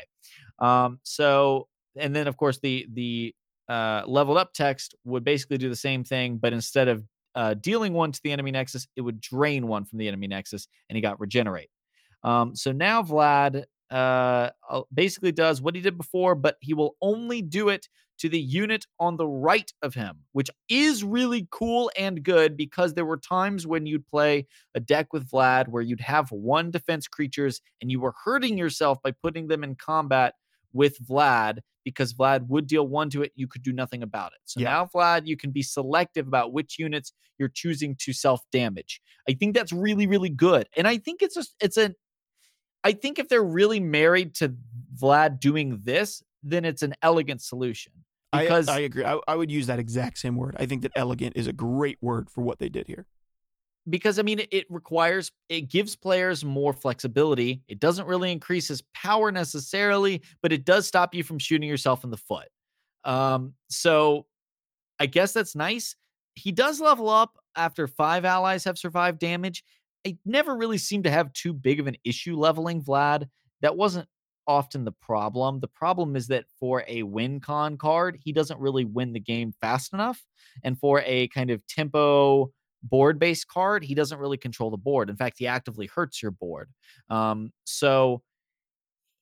Um, 0.59 0.99
so, 1.03 1.67
and 1.97 2.15
then 2.15 2.27
of 2.27 2.37
course 2.37 2.59
the 2.59 2.87
the 2.93 3.35
uh, 3.67 4.03
leveled 4.05 4.37
up 4.37 4.53
text 4.53 4.95
would 5.05 5.23
basically 5.23 5.57
do 5.57 5.69
the 5.69 5.75
same 5.75 6.03
thing, 6.03 6.37
but 6.37 6.53
instead 6.53 6.87
of 6.87 7.05
uh, 7.35 7.53
dealing 7.55 7.93
one 7.93 8.11
to 8.11 8.19
the 8.23 8.31
enemy 8.31 8.51
nexus, 8.51 8.87
it 8.95 9.01
would 9.01 9.21
drain 9.21 9.67
one 9.67 9.85
from 9.85 9.99
the 9.99 10.07
enemy 10.07 10.27
nexus, 10.27 10.67
and 10.89 10.95
he 10.95 11.01
got 11.01 11.19
regenerate. 11.19 11.69
Um, 12.23 12.55
so 12.55 12.71
now 12.71 13.01
Vlad 13.01 13.63
uh, 13.89 14.49
uh, 14.69 14.81
basically 14.93 15.31
does 15.31 15.61
what 15.61 15.75
he 15.75 15.81
did 15.81 15.97
before, 15.97 16.35
but 16.35 16.57
he 16.61 16.73
will 16.73 16.95
only 17.01 17.41
do 17.41 17.69
it 17.69 17.87
to 18.19 18.29
the 18.29 18.39
unit 18.39 18.85
on 18.99 19.17
the 19.17 19.27
right 19.27 19.73
of 19.81 19.95
him, 19.95 20.19
which 20.33 20.49
is 20.69 21.03
really 21.03 21.47
cool 21.49 21.91
and 21.97 22.23
good 22.23 22.55
because 22.55 22.93
there 22.93 23.05
were 23.05 23.17
times 23.17 23.65
when 23.65 23.87
you'd 23.87 24.05
play 24.05 24.45
a 24.75 24.79
deck 24.79 25.11
with 25.11 25.27
Vlad 25.27 25.67
where 25.67 25.81
you'd 25.81 26.01
have 26.01 26.31
one 26.31 26.69
defense 26.69 27.07
creatures 27.07 27.61
and 27.81 27.89
you 27.89 27.99
were 27.99 28.13
hurting 28.23 28.59
yourself 28.59 28.99
by 29.03 29.09
putting 29.09 29.47
them 29.47 29.63
in 29.63 29.73
combat 29.73 30.35
with 30.73 30.97
Vlad 31.05 31.59
because 31.83 32.13
Vlad 32.13 32.47
would 32.47 32.67
deal 32.67 32.87
one 32.87 33.09
to 33.09 33.23
it. 33.23 33.31
You 33.35 33.47
could 33.47 33.63
do 33.63 33.73
nothing 33.73 34.03
about 34.03 34.33
it. 34.33 34.39
So 34.45 34.59
Yeah. 34.59 34.69
now, 34.69 34.85
Vlad, 34.93 35.25
you 35.25 35.35
can 35.37 35.51
be 35.51 35.63
selective 35.63 36.27
about 36.27 36.53
which 36.53 36.77
units 36.77 37.13
you're 37.39 37.49
choosing 37.49 37.95
to 38.01 38.13
self 38.13 38.41
damage. 38.51 39.01
I 39.27 39.33
think 39.33 39.55
that's 39.55 39.71
really, 39.73 40.05
really 40.07 40.29
good. 40.29 40.67
And 40.77 40.87
I 40.87 40.97
think 40.97 41.21
it's 41.21 41.35
just, 41.35 41.55
it's 41.59 41.77
a, 41.77 41.93
I 42.83 42.91
think 42.93 43.19
if 43.19 43.29
they're 43.29 43.43
really 43.43 43.79
married 43.79 44.35
to 44.35 44.55
Vlad 44.99 45.39
doing 45.39 45.79
this, 45.83 46.23
then 46.43 46.65
it's 46.65 46.81
an 46.81 46.93
elegant 47.01 47.41
solution. 47.41 47.93
I- 48.33 48.43
Because 48.43 48.67
I, 48.69 48.79
agree. 48.79 49.03
I, 49.03 49.19
I 49.27 49.35
would 49.35 49.51
use 49.51 49.67
that 49.67 49.79
exact 49.79 50.17
same 50.17 50.35
word. 50.35 50.55
I 50.59 50.65
think 50.65 50.83
that 50.83 50.91
elegant 50.95 51.35
is 51.35 51.47
a 51.47 51.53
great 51.53 51.97
word 52.01 52.29
for 52.29 52.41
what 52.41 52.59
they 52.59 52.69
did 52.69 52.87
here. 52.87 53.05
Because 53.89 54.19
I 54.19 54.21
mean, 54.21 54.41
it, 54.51 54.65
requires, 54.69 55.31
it 55.49 55.69
gives 55.69 55.95
players 55.95 56.45
more 56.45 56.73
flexibility. 56.73 57.61
It 57.67 57.79
doesn't 57.79 58.07
really 58.07 58.31
increase 58.31 58.67
his 58.67 58.83
power 58.93 59.31
necessarily, 59.31 60.21
but 60.41 60.51
it 60.51 60.65
does 60.65 60.87
stop 60.87 61.15
you 61.15 61.23
from 61.23 61.39
shooting 61.39 61.67
yourself 61.67 62.03
in 62.03 62.11
the 62.11 62.17
foot. 62.17 62.47
Um, 63.03 63.53
so 63.69 64.25
I 64.99 65.07
guess 65.07 65.33
that's 65.33 65.55
nice. 65.55 65.95
He 66.35 66.51
does 66.51 66.79
level 66.79 67.09
up 67.09 67.37
after 67.55 67.87
five 67.87 68.23
allies 68.23 68.63
have 68.63 68.77
survived 68.77 69.19
damage. 69.19 69.63
I 70.05 70.17
never 70.25 70.55
really 70.55 70.77
seemed 70.77 71.03
to 71.05 71.11
have 71.11 71.33
too 71.33 71.53
big 71.53 71.79
of 71.79 71.87
an 71.87 71.97
issue 72.03 72.37
leveling 72.37 72.81
Vlad. 72.83 73.27
That 73.61 73.75
wasn't 73.75 74.07
often 74.47 74.85
the 74.85 74.91
problem. 74.91 75.59
The 75.59 75.67
problem 75.67 76.15
is 76.15 76.27
that 76.27 76.45
for 76.59 76.83
a 76.87 77.03
win 77.03 77.39
con 77.39 77.77
card, 77.77 78.17
he 78.23 78.31
doesn't 78.31 78.59
really 78.59 78.85
win 78.85 79.13
the 79.13 79.19
game 79.19 79.53
fast 79.61 79.93
enough. 79.93 80.23
And 80.63 80.79
for 80.79 81.01
a 81.05 81.27
kind 81.29 81.49
of 81.49 81.65
tempo 81.67 82.51
board 82.83 83.19
based 83.19 83.47
card, 83.47 83.83
he 83.83 83.95
doesn't 83.95 84.19
really 84.19 84.37
control 84.37 84.69
the 84.69 84.77
board. 84.77 85.09
In 85.09 85.15
fact, 85.15 85.37
he 85.39 85.47
actively 85.47 85.87
hurts 85.87 86.21
your 86.21 86.31
board. 86.31 86.69
Um, 87.09 87.51
so 87.63 88.21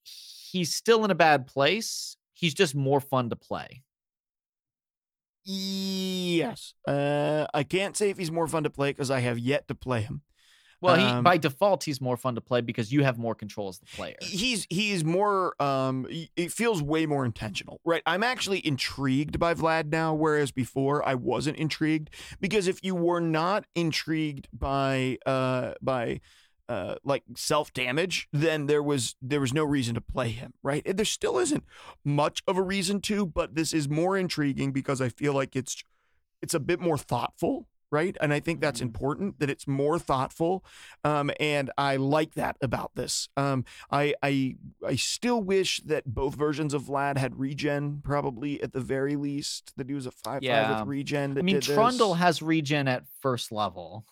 he's 0.03 0.74
still 0.74 1.05
in 1.05 1.12
a 1.12 1.16
bad 1.16 1.47
place. 1.47 2.16
He's 2.34 2.53
just 2.53 2.76
more 2.76 2.99
fun 2.99 3.30
to 3.30 3.36
play. 3.36 3.84
Yes. 5.43 6.74
Uh, 6.88 7.47
I 7.53 7.64
can't 7.64 7.97
say 7.97 8.10
if 8.10 8.18
he's 8.18 8.32
more 8.32 8.47
fun 8.47 8.64
to 8.64 8.70
play 8.70 8.91
because 8.91 9.12
I 9.12 9.20
have 9.20 9.39
yet 9.39 9.68
to 9.68 9.76
play 9.76 10.01
him. 10.01 10.22
Well, 10.82 10.95
he 10.95 11.03
Um, 11.05 11.23
by 11.23 11.38
default 11.38 11.84
he's 11.84 11.99
more 11.99 12.17
fun 12.17 12.36
to 12.36 12.41
play 12.41 12.61
because 12.61 12.91
you 12.91 13.03
have 13.03 13.17
more 13.17 13.36
control 13.36 13.67
as 13.69 13.80
the 13.80 13.86
player. 13.86 14.15
He's 14.21 14.65
he's 14.69 15.03
more 15.03 15.61
um 15.61 16.07
it 16.36 16.51
feels 16.51 16.82
way 16.82 17.05
more 17.05 17.25
intentional. 17.25 17.82
Right. 17.84 18.01
I'm 18.05 18.23
actually 18.23 18.65
intrigued 18.65 19.39
by 19.39 19.53
Vlad 19.53 19.91
now 19.91 20.13
whereas 20.13 20.51
before 20.51 21.05
I 21.07 21.15
wasn't 21.15 21.57
intrigued 21.57 22.09
because 22.39 22.67
if 22.67 22.84
you 22.84 22.95
were 22.95 23.19
not 23.19 23.65
intrigued 23.75 24.47
by 24.53 25.17
uh 25.25 25.73
by 25.82 26.21
uh 26.69 26.95
like 27.03 27.23
self-damage 27.36 28.27
then 28.32 28.67
there 28.67 28.84
was 28.84 29.15
there 29.21 29.41
was 29.41 29.53
no 29.53 29.65
reason 29.65 29.95
to 29.95 30.01
play 30.01 30.30
him, 30.30 30.53
right? 30.63 30.84
And 30.86 30.97
there 30.97 31.05
still 31.05 31.39
isn't 31.39 31.63
much 32.05 32.41
of 32.47 32.57
a 32.57 32.61
reason 32.61 33.01
to, 33.01 33.25
but 33.25 33.55
this 33.55 33.73
is 33.73 33.89
more 33.89 34.17
intriguing 34.17 34.71
because 34.71 35.01
I 35.01 35.09
feel 35.09 35.34
like 35.34 35.55
it's 35.55 35.84
it's 36.41 36.53
a 36.53 36.59
bit 36.59 36.80
more 36.80 36.97
thoughtful 36.97 37.67
right 37.91 38.17
and 38.21 38.33
i 38.33 38.39
think 38.39 38.61
that's 38.61 38.79
Mhm. 38.79 38.83
important 38.83 39.39
that 39.39 39.49
it's 39.49 39.67
more 39.67 39.97
thoughtful 39.99 40.63
um, 41.03 41.31
and 41.39 41.71
i 41.77 41.95
like 41.95 42.35
that 42.35 42.57
about 42.61 42.95
this 42.95 43.29
um, 43.37 43.65
I, 43.91 44.13
I 44.21 44.55
i 44.85 44.95
still 44.95 45.41
wish 45.41 45.79
that 45.85 46.05
both 46.05 46.35
versions 46.35 46.73
of 46.73 46.83
vlad 46.83 47.17
had 47.17 47.39
regen 47.39 48.01
probably 48.03 48.61
at 48.61 48.73
the 48.73 48.81
very 48.81 49.15
least 49.15 49.73
that 49.77 49.87
he 49.89 49.95
was 49.95 50.05
a 50.05 50.11
5 50.11 50.43
5 50.45 50.79
with 50.79 50.87
regen 50.87 51.37
I 51.37 51.41
mean, 51.41 51.55
did 51.55 51.63
this. 51.63 51.73
Trundle 51.73 52.15
has 52.15 52.41
regen 52.41 52.87
at 52.87 53.03
first 53.21 53.51
level. 53.51 54.05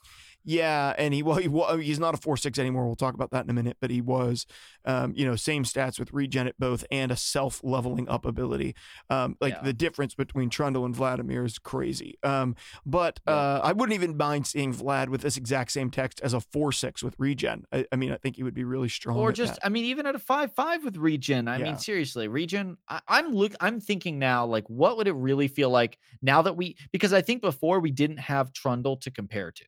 Yeah, 0.50 0.94
and 0.98 1.14
he 1.14 1.22
well, 1.24 1.36
he 1.36 1.50
wa- 1.50 1.76
he's 1.76 2.00
not 2.00 2.14
a 2.14 2.18
four 2.18 2.38
six 2.38 2.58
anymore. 2.58 2.86
We'll 2.88 2.96
talk 2.96 3.14
about 3.14 3.32
that 3.32 3.44
in 3.44 3.50
a 3.50 3.54
minute. 3.54 3.76
But 3.82 3.92
he 3.92 4.00
was, 4.00 4.46
um, 4.86 5.14
you 5.14 5.26
know, 5.26 5.36
same 5.36 5.66
stats 5.66 6.00
with 6.00 6.14
regen 6.14 6.48
at 6.48 6.58
both 6.58 6.86
and 6.90 7.12
a 7.12 7.18
self 7.18 7.60
leveling 7.66 8.08
up 8.08 8.26
ability. 8.26 8.74
Um, 9.10 9.36
like 9.42 9.56
Yeah. 9.56 9.62
the 9.64 9.74
difference 9.74 10.16
between 10.16 10.50
Trundle 10.50 10.86
and 10.86 10.96
Vladimir 10.96 11.44
is 11.44 11.60
crazy. 11.60 12.18
Um, 12.24 12.56
but 12.86 13.20
Yeah. 13.28 13.34
uh, 13.34 13.62
I 13.62 13.74
wouldn't 13.74 13.94
even 13.96 14.16
mind 14.16 14.48
seeing 14.48 14.74
Vlad 14.74 15.10
with 15.10 15.20
this 15.20 15.36
exact 15.36 15.72
same 15.74 15.92
text 15.92 16.22
as 16.22 16.34
a 16.34 16.40
four 16.40 16.72
six 16.72 17.04
with 17.04 17.16
regen. 17.20 17.66
I, 17.74 17.86
I 17.92 17.98
mean, 17.98 18.14
I 18.14 18.18
think 18.18 18.38
he 18.38 18.44
would 18.44 18.54
be 18.54 18.64
really 18.64 18.88
strong. 18.90 19.18
or 19.18 19.34
just 19.34 19.56
that. 19.56 19.66
i 19.66 19.70
mean 19.70 19.84
even 19.84 20.06
at 20.06 20.16
a 20.16 20.20
5-5 20.20 20.84
with 20.86 20.96
regen 20.96 21.50
i 21.50 21.58
Yeah. 21.58 21.66
mean 21.66 21.78
seriously 21.78 22.30
regen 22.30 22.78
I, 22.88 23.02
i'm 23.10 23.34
look 23.36 23.54
i'm 23.60 23.82
thinking 23.82 24.18
now 24.18 24.46
like 24.46 24.64
what 24.70 24.96
would 24.96 25.08
it 25.10 25.14
really 25.14 25.48
feel 25.50 25.70
like 25.70 25.98
now 26.22 26.42
that 26.42 26.56
we 26.56 26.78
because 26.94 27.12
i 27.12 27.22
think 27.22 27.42
before 27.42 27.80
we 27.82 27.92
didn't 27.92 28.18
have 28.18 28.54
trundle 28.54 28.96
to 28.98 29.12
compare 29.12 29.52
to 29.52 29.66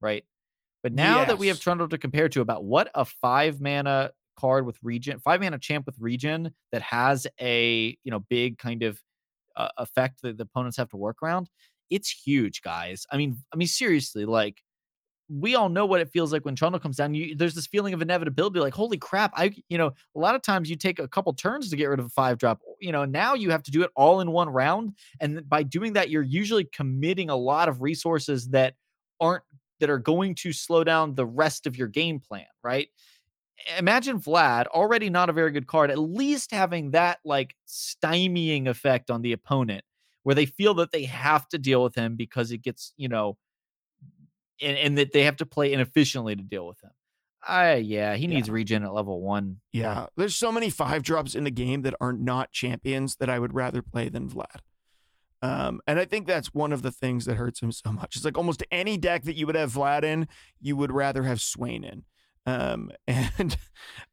right 0.00 0.24
but 0.82 0.92
now 0.92 1.24
that 1.24 1.38
we 1.38 1.48
have 1.48 1.60
trundle 1.60 1.88
to 1.88 1.98
compare 1.98 2.28
to 2.28 2.40
about 2.40 2.64
what 2.64 2.90
a 2.94 3.04
five 3.04 3.60
mana 3.60 4.10
card 4.36 4.64
with 4.64 4.78
regen 4.82 5.18
five 5.18 5.40
mana 5.40 5.58
champ 5.58 5.84
with 5.86 5.96
regen 5.98 6.52
that 6.72 6.82
has 6.82 7.26
a 7.40 7.96
you 8.04 8.10
know 8.10 8.20
big 8.30 8.58
kind 8.58 8.82
of 8.82 9.00
uh, 9.56 9.68
effect 9.78 10.22
that 10.22 10.36
the 10.36 10.44
opponents 10.44 10.76
have 10.76 10.88
to 10.88 10.96
work 10.96 11.16
around 11.22 11.48
it's 11.90 12.10
huge 12.10 12.62
guys 12.62 13.06
i 13.10 13.16
mean 13.16 13.36
i 13.52 13.56
mean 13.56 13.66
seriously 13.68 14.24
like 14.24 14.62
we 15.28 15.54
all 15.54 15.68
know 15.68 15.84
what 15.84 16.00
it 16.00 16.10
feels 16.10 16.32
like 16.32 16.44
when 16.44 16.54
Trundle 16.54 16.80
comes 16.80 16.96
down. 16.96 17.14
You, 17.14 17.34
there's 17.34 17.54
this 17.54 17.66
feeling 17.66 17.92
of 17.92 18.00
inevitability, 18.00 18.60
like 18.60 18.74
holy 18.74 18.96
crap! 18.96 19.32
I, 19.36 19.54
you 19.68 19.76
know, 19.76 19.92
a 20.16 20.18
lot 20.18 20.34
of 20.34 20.42
times 20.42 20.70
you 20.70 20.76
take 20.76 20.98
a 20.98 21.08
couple 21.08 21.32
turns 21.34 21.68
to 21.70 21.76
get 21.76 21.86
rid 21.86 22.00
of 22.00 22.06
a 22.06 22.10
five 22.10 22.38
drop. 22.38 22.60
You 22.80 22.92
know, 22.92 23.04
now 23.04 23.34
you 23.34 23.50
have 23.50 23.62
to 23.64 23.70
do 23.70 23.82
it 23.82 23.90
all 23.94 24.20
in 24.20 24.30
one 24.30 24.48
round, 24.48 24.94
and 25.20 25.46
by 25.48 25.62
doing 25.62 25.92
that, 25.94 26.08
you're 26.10 26.22
usually 26.22 26.64
committing 26.64 27.28
a 27.30 27.36
lot 27.36 27.68
of 27.68 27.82
resources 27.82 28.48
that 28.48 28.74
aren't 29.20 29.44
that 29.80 29.90
are 29.90 29.98
going 29.98 30.34
to 30.36 30.52
slow 30.52 30.84
down 30.84 31.14
the 31.14 31.26
rest 31.26 31.66
of 31.66 31.76
your 31.76 31.88
game 31.88 32.20
plan. 32.20 32.46
Right? 32.62 32.88
Imagine 33.78 34.20
Vlad, 34.20 34.66
already 34.68 35.10
not 35.10 35.30
a 35.30 35.32
very 35.32 35.50
good 35.50 35.66
card, 35.66 35.90
at 35.90 35.98
least 35.98 36.52
having 36.52 36.92
that 36.92 37.18
like 37.24 37.54
stymieing 37.66 38.68
effect 38.68 39.10
on 39.10 39.22
the 39.22 39.32
opponent, 39.32 39.84
where 40.22 40.34
they 40.34 40.46
feel 40.46 40.74
that 40.74 40.92
they 40.92 41.04
have 41.04 41.48
to 41.48 41.58
deal 41.58 41.82
with 41.82 41.94
him 41.94 42.16
because 42.16 42.52
it 42.52 42.58
gets, 42.58 42.92
you 42.96 43.08
know, 43.08 43.36
and, 44.62 44.76
and 44.76 44.98
that 44.98 45.12
they 45.12 45.24
have 45.24 45.36
to 45.36 45.46
play 45.46 45.72
inefficiently 45.72 46.36
to 46.36 46.42
deal 46.42 46.66
with 46.66 46.82
him. 46.82 46.90
I 47.46 47.76
yeah, 47.76 48.16
he 48.16 48.26
needs 48.26 48.50
regen 48.50 48.82
at 48.82 48.92
level 48.92 49.20
one. 49.20 49.60
Yeah, 49.72 50.06
there's 50.16 50.34
so 50.34 50.50
many 50.50 50.70
five 50.70 51.02
drops 51.02 51.34
in 51.34 51.44
the 51.44 51.50
game 51.50 51.82
that 51.82 51.94
are 52.00 52.12
not 52.12 52.50
champions 52.50 53.16
that 53.16 53.30
I 53.30 53.38
would 53.38 53.54
rather 53.54 53.80
play 53.80 54.08
than 54.08 54.28
Vlad. 54.28 54.60
Um, 55.42 55.80
and 55.86 55.98
I 55.98 56.04
think 56.04 56.26
that's 56.26 56.52
one 56.52 56.72
of 56.72 56.82
the 56.82 56.90
things 56.90 57.24
that 57.26 57.36
hurts 57.36 57.60
him 57.62 57.70
so 57.72 57.92
much. 57.92 58.16
It's 58.16 58.24
like 58.24 58.36
almost 58.36 58.62
any 58.70 58.96
deck 58.98 59.22
that 59.24 59.36
you 59.36 59.46
would 59.46 59.54
have 59.54 59.72
Vlad 59.72 60.02
in, 60.04 60.26
you 60.60 60.76
would 60.76 60.90
rather 60.92 61.22
have 61.22 61.40
Swain 61.40 61.84
in. 61.84 62.04
Um, 62.46 62.90
and 63.06 63.56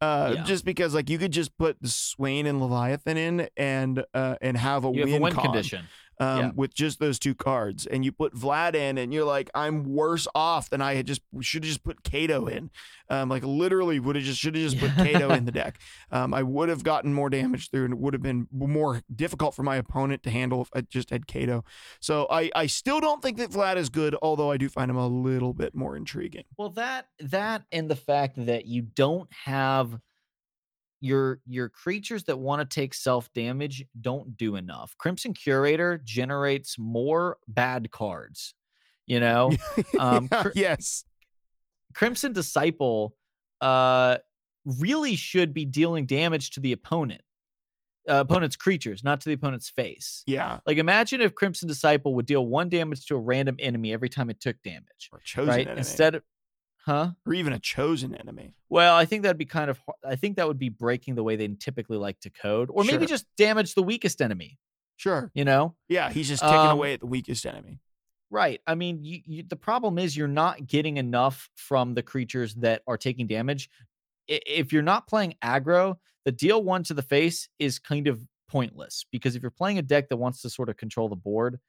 uh, 0.01 0.33
Yeah. 0.35 0.43
just 0.43 0.65
because 0.65 0.93
like 0.93 1.09
you 1.09 1.17
could 1.17 1.31
just 1.31 1.57
put 1.57 1.77
Swain 1.87 2.45
and 2.45 2.61
Leviathan 2.61 3.17
in 3.17 3.47
and 3.57 4.03
uh, 4.13 4.35
and 4.41 4.57
have 4.57 4.85
a 4.85 4.91
You 4.91 4.99
have 5.01 5.09
win, 5.09 5.21
a 5.21 5.23
win 5.23 5.33
con, 5.33 5.43
condition. 5.45 5.85
Um, 6.19 6.39
Yeah. 6.39 6.51
with 6.55 6.73
just 6.73 6.99
those 6.99 7.19
two 7.19 7.35
cards, 7.35 7.85
and 7.85 8.03
you 8.05 8.11
put 8.11 8.33
Vlad 8.33 8.75
in, 8.75 8.97
and 8.97 9.13
you're 9.13 9.25
like, 9.25 9.49
I'm 9.53 9.83
worse 9.83 10.27
off 10.35 10.69
than 10.69 10.81
I 10.81 10.95
had 10.95 11.07
just 11.07 11.21
should 11.41 11.63
have 11.63 11.69
just 11.69 11.83
put 11.83 12.03
Kato 12.03 12.47
in. 12.47 12.69
Um, 13.09 13.29
like 13.29 13.43
literally 13.43 13.99
would 13.99 14.15
have 14.15 14.25
just 14.25 14.39
should 14.39 14.55
have 14.55 14.63
just 14.71 14.79
put 14.79 14.91
Kato 15.05 15.31
in 15.31 15.45
the 15.45 15.51
deck. 15.51 15.77
Um, 16.11 16.33
I 16.33 16.41
would 16.41 16.69
have 16.69 16.83
gotten 16.83 17.13
more 17.13 17.29
damage 17.29 17.69
through, 17.69 17.85
and 17.85 17.93
it 17.93 17.99
would 17.99 18.13
have 18.13 18.23
been 18.23 18.47
more 18.51 19.01
difficult 19.15 19.53
for 19.53 19.63
my 19.63 19.75
opponent 19.75 20.23
to 20.23 20.31
handle 20.31 20.61
if 20.61 20.69
I 20.73 20.81
just 20.81 21.09
had 21.11 21.27
Kato. 21.27 21.63
So 21.99 22.27
I 22.31 22.49
I 22.55 22.65
still 22.67 22.99
don't 22.99 23.21
think 23.21 23.37
that 23.37 23.51
Vlad 23.51 23.75
is 23.77 23.89
good, 23.89 24.15
although 24.21 24.49
I 24.51 24.57
do 24.57 24.69
find 24.69 24.89
him 24.89 24.97
a 24.97 25.07
little 25.07 25.53
bit 25.53 25.75
more 25.75 25.95
intriguing. 25.95 26.45
Well, 26.57 26.69
that 26.71 27.07
that 27.19 27.63
and 27.71 27.89
the 27.89 27.95
fact 27.95 28.43
that 28.45 28.65
you 28.65 28.81
don't 28.81 29.31
have 29.45 29.99
your 31.01 31.39
your 31.45 31.69
creatures 31.69 32.23
that 32.25 32.37
want 32.39 32.67
to 32.67 32.73
take 32.73 32.93
self 32.93 33.31
damage 33.33 33.83
don't 34.01 34.37
do 34.37 34.55
enough. 34.55 34.95
Crimson 34.97 35.33
Curator 35.33 35.99
generates 36.03 36.77
more 36.79 37.37
bad 37.47 37.91
cards. 37.91 38.53
You 39.05 39.19
know, 39.19 39.51
Um, 39.99 40.27
Yeah, 40.31 40.41
cr- 40.43 40.49
yes, 40.55 41.03
Crimson 41.93 42.33
Disciple 42.33 43.15
uh 43.61 44.17
really 44.65 45.15
should 45.15 45.53
be 45.53 45.63
dealing 45.65 46.05
damage 46.05 46.49
to 46.51 46.59
the 46.59 46.71
opponent. 46.71 47.21
Uh, 48.07 48.17
opponent's 48.27 48.55
creatures, 48.55 49.03
not 49.03 49.19
to 49.21 49.29
the 49.29 49.33
opponent's 49.33 49.69
face. 49.69 50.21
yeah, 50.27 50.59
Like 50.67 50.77
imagine 50.77 51.21
if 51.21 51.33
Crimson 51.33 51.67
Disciple 51.67 52.13
would 52.15 52.27
deal 52.27 52.45
one 52.45 52.69
damage 52.69 53.05
to 53.07 53.15
a 53.15 53.19
random 53.19 53.55
enemy 53.59 53.93
every 53.93 54.09
time 54.09 54.29
it 54.29 54.39
took 54.39 54.61
damage, 54.63 55.09
or 55.11 55.19
chosen 55.23 55.49
right? 55.49 55.65
enemy, 55.65 55.79
Instead 55.79 56.13
of, 56.15 56.23
huh? 56.85 57.11
or 57.25 57.33
even 57.33 57.53
a 57.53 57.59
chosen 57.59 58.15
enemy. 58.15 58.53
Well, 58.69 58.95
I 58.95 59.05
think 59.05 59.23
that'd 59.23 59.37
be 59.37 59.45
kind 59.45 59.69
of. 59.69 59.79
I 60.03 60.15
think 60.15 60.35
that 60.37 60.47
would 60.47 60.59
be 60.59 60.69
breaking 60.69 61.15
the 61.15 61.23
way 61.23 61.35
they 61.35 61.47
typically 61.47 61.97
like 61.97 62.19
to 62.21 62.29
code, 62.29 62.69
or 62.71 62.83
maybe 62.83 62.99
Sure. 63.05 63.07
just 63.07 63.25
damage 63.37 63.75
the 63.75 63.83
weakest 63.83 64.21
enemy. 64.21 64.57
Sure, 64.97 65.29
You 65.33 65.43
know, 65.43 65.75
yeah, 65.89 66.09
he's 66.09 66.29
just 66.29 66.41
taking 66.41 66.55
Um, 66.57 66.71
away 66.77 66.93
at 66.93 67.01
the 67.01 67.05
weakest 67.05 67.45
enemy. 67.45 67.79
right? 68.29 68.61
I 68.65 68.75
mean, 68.75 69.03
you, 69.03 69.19
you, 69.25 69.43
the 69.43 69.57
problem 69.57 69.97
is 69.99 70.15
you're 70.15 70.27
not 70.29 70.65
getting 70.67 70.95
enough 70.97 71.49
from 71.55 71.95
the 71.95 72.01
creatures 72.03 72.55
that 72.55 72.81
are 72.87 72.97
taking 72.97 73.27
damage. 73.27 73.69
If 74.27 74.71
you're 74.71 74.81
not 74.81 75.07
playing 75.07 75.35
aggro, 75.43 75.97
the 76.23 76.31
deal 76.31 76.63
one 76.63 76.83
to 76.85 76.93
the 76.93 77.01
face 77.01 77.49
is 77.59 77.77
kind 77.77 78.07
of 78.07 78.21
pointless 78.47 79.05
because 79.11 79.35
if 79.35 79.41
you're 79.41 79.51
playing 79.51 79.77
a 79.79 79.81
deck 79.81 80.07
that 80.09 80.17
wants 80.17 80.41
to 80.43 80.49
sort 80.49 80.69
of 80.69 80.77
control 80.77 81.09
the 81.09 81.15
board, 81.17 81.59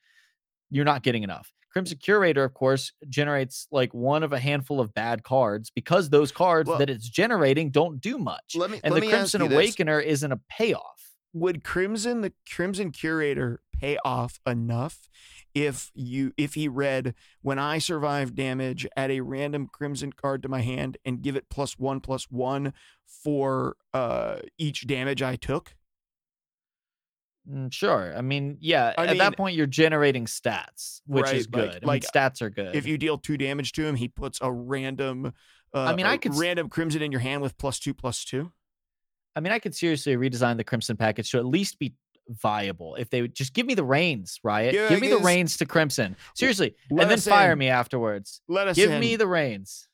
you're 0.71 0.85
not 0.85 1.03
getting 1.03 1.23
enough. 1.23 1.53
Crimson 1.73 1.99
Curator, 1.99 2.43
of 2.45 2.55
course, 2.55 2.93
generates 3.09 3.67
like 3.71 3.93
one 3.93 4.23
of 4.23 4.33
a 4.33 4.39
handful 4.39 4.81
of 4.81 4.95
bad 4.95 5.23
cards 5.23 5.71
because 5.71 6.09
those 6.09 6.33
cards 6.33 6.69
Well- 6.69 6.79
that 6.79 6.89
it's 6.89 7.09
generating 7.09 7.71
don't 7.71 8.01
do 8.01 8.17
much. 8.19 8.55
Let 8.57 8.71
me 8.71 8.81
and 8.83 8.95
let 8.95 9.01
the 9.01 9.07
me 9.07 9.13
Crimson 9.13 9.43
you 9.43 9.49
this. 9.49 9.77
Isn't 10.07 10.33
a 10.33 10.41
payoff. 10.49 11.13
would 11.35 11.63
crimson 11.63 12.23
the 12.23 12.33
crimson 12.51 12.91
curator 12.91 13.61
pay 13.79 13.99
off 14.07 14.41
enough 14.47 15.07
if 15.55 15.91
you 15.95 16.33
if 16.39 16.55
he 16.55 16.67
read 16.67 17.15
when 17.43 17.59
i 17.59 17.77
survive 17.77 18.35
damage 18.35 18.87
add 18.97 19.11
a 19.11 19.21
random 19.21 19.69
crimson 19.71 20.11
card 20.11 20.43
to 20.43 20.49
my 20.49 20.63
hand 20.63 20.97
and 21.05 21.21
give 21.21 21.37
it 21.37 21.45
plus 21.51 21.79
one 21.79 22.01
plus 22.01 22.25
one 22.31 22.73
for 23.23 23.77
uh 23.93 24.37
each 24.57 24.87
damage 24.87 25.21
i 25.23 25.37
took 25.37 25.75
Sure. 27.71 28.13
I 28.17 28.23
mean, 28.23 28.59
yeah, 28.61 28.93
I 28.99 29.05
at 29.05 29.09
mean- 29.11 29.19
that 29.19 29.37
point 29.37 29.55
you're 29.57 29.67
generating 29.67 30.25
stats, 30.27 31.01
which 31.07 31.33
is 31.33 31.47
good. 31.47 31.67
like- 31.67 31.71
I 31.71 31.75
mean, 31.75 31.87
like, 31.87 32.03
stats 32.03 32.43
are 32.43 32.51
good. 32.51 32.75
if 32.75 32.87
you 32.87 32.99
deal 32.99 33.19
two 33.19 33.37
damage 33.37 33.73
to 33.73 33.85
him 33.85 33.95
he 33.95 34.09
puts 34.09 34.39
a 34.43 34.51
random 34.51 35.33
uh, 35.75 35.95
mean, 35.95 36.07
a 36.07 36.11
I 36.11 36.17
could 36.17 36.35
random 36.35 36.69
crimson 36.69 37.03
in 37.03 37.13
your 37.13 37.21
hand 37.21 37.43
with 37.43 37.57
plus 37.59 37.79
two 37.79 37.95
plus 37.95 38.25
two 38.25 38.53
I 39.37 39.41
mean, 39.41 39.53
I 39.53 39.59
could 39.59 39.75
seriously 39.75 40.17
redesign 40.17 40.57
the 40.57 40.65
Crimson 40.65 40.97
package 40.97 41.31
to 41.33 41.39
at 41.39 41.45
least 41.45 41.79
be 41.79 41.95
viable 42.31 42.95
if 42.95 43.11
they 43.11 43.21
would 43.21 43.35
just 43.35 43.53
give 43.53 43.67
me 43.67 43.75
the 43.75 43.85
reins, 43.85 44.41
Riot. 44.43 44.75
Yeah, 44.75 44.89
give 44.89 44.99
me 45.01 45.09
the 45.09 45.19
reins 45.19 45.59
to 45.59 45.67
Crimson. 45.67 46.17
Seriously. 46.35 46.75
Let 46.91 47.03
and 47.03 47.11
then 47.11 47.19
fire 47.19 47.53
in. 47.53 47.59
me 47.59 47.69
afterwards. 47.69 48.41
let 48.49 48.67
us 48.67 48.77
Give 48.77 48.91
in. 48.91 48.99
me 49.01 49.17
the 49.17 49.27
reins. 49.27 49.89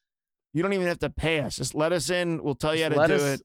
you 0.54 0.62
don't 0.62 0.72
even 0.74 0.86
have 0.86 1.00
to 1.00 1.10
pay 1.10 1.40
us 1.40 1.56
just 1.56 1.74
let 1.74 1.92
us 1.92 2.08
in 2.08 2.40
we'll 2.42 2.54
tell 2.54 2.74
you 2.74 2.84
how 2.84 2.90
to 2.90 3.06
do 3.08 3.14
us- 3.14 3.40
it 3.40 3.42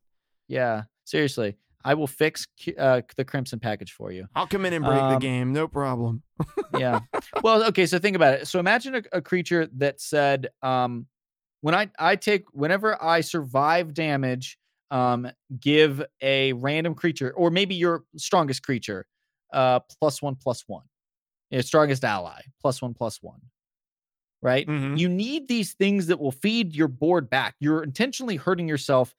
Yeah. 0.47 0.83
Seriously. 1.05 1.57
I 1.87 1.93
will 1.93 2.07
fix 2.07 2.45
uh, 2.77 3.01
the 3.15 3.23
Crimson 3.25 3.59
package 3.59 3.93
for 3.93 4.11
you. 4.11 4.27
i'll 4.35 4.47
come 4.47 4.65
in 4.65 4.73
and 4.73 4.83
break 4.85 4.99
the 5.07 5.15
Um, 5.15 5.21
game 5.21 5.53
no 5.53 5.67
problem 5.67 6.21
yeah. 6.73 6.99
Well, 7.43 7.63
okay. 7.69 7.85
So 7.85 7.97
think 7.97 8.15
about 8.15 8.33
it. 8.35 8.47
So 8.47 8.59
imagine 8.59 8.95
a, 8.95 9.01
a 9.13 9.21
creature 9.21 9.67
that 9.77 9.99
said, 10.01 10.49
um, 10.61 11.07
when 11.61 11.73
I 11.73 11.89
I 11.97 12.15
take 12.15 12.43
whenever 12.53 13.01
I 13.01 13.21
survive 13.21 13.93
damage, 13.93 14.57
um, 14.91 15.29
give 15.59 16.03
a 16.21 16.53
random 16.53 16.93
creature 16.93 17.31
or 17.33 17.49
maybe 17.51 17.73
your 17.75 18.03
strongest 18.17 18.63
creature, 18.63 19.07
uh, 19.53 19.79
plus 19.99 20.21
one 20.21 20.35
plus 20.35 20.63
one, 20.67 20.85
your 21.49 21.63
strongest 21.63 22.03
ally 22.03 22.41
plus 22.61 22.81
one 22.81 22.93
plus 22.93 23.23
one. 23.23 23.39
Right. 24.41 24.67
Mhm. 24.67 24.99
You 24.99 25.09
need 25.09 25.47
these 25.47 25.73
things 25.73 26.07
that 26.07 26.19
will 26.19 26.31
feed 26.31 26.75
your 26.75 26.87
board 26.87 27.29
back. 27.29 27.55
You're 27.59 27.81
intentionally 27.83 28.35
hurting 28.35 28.67
yourself. 28.67 29.15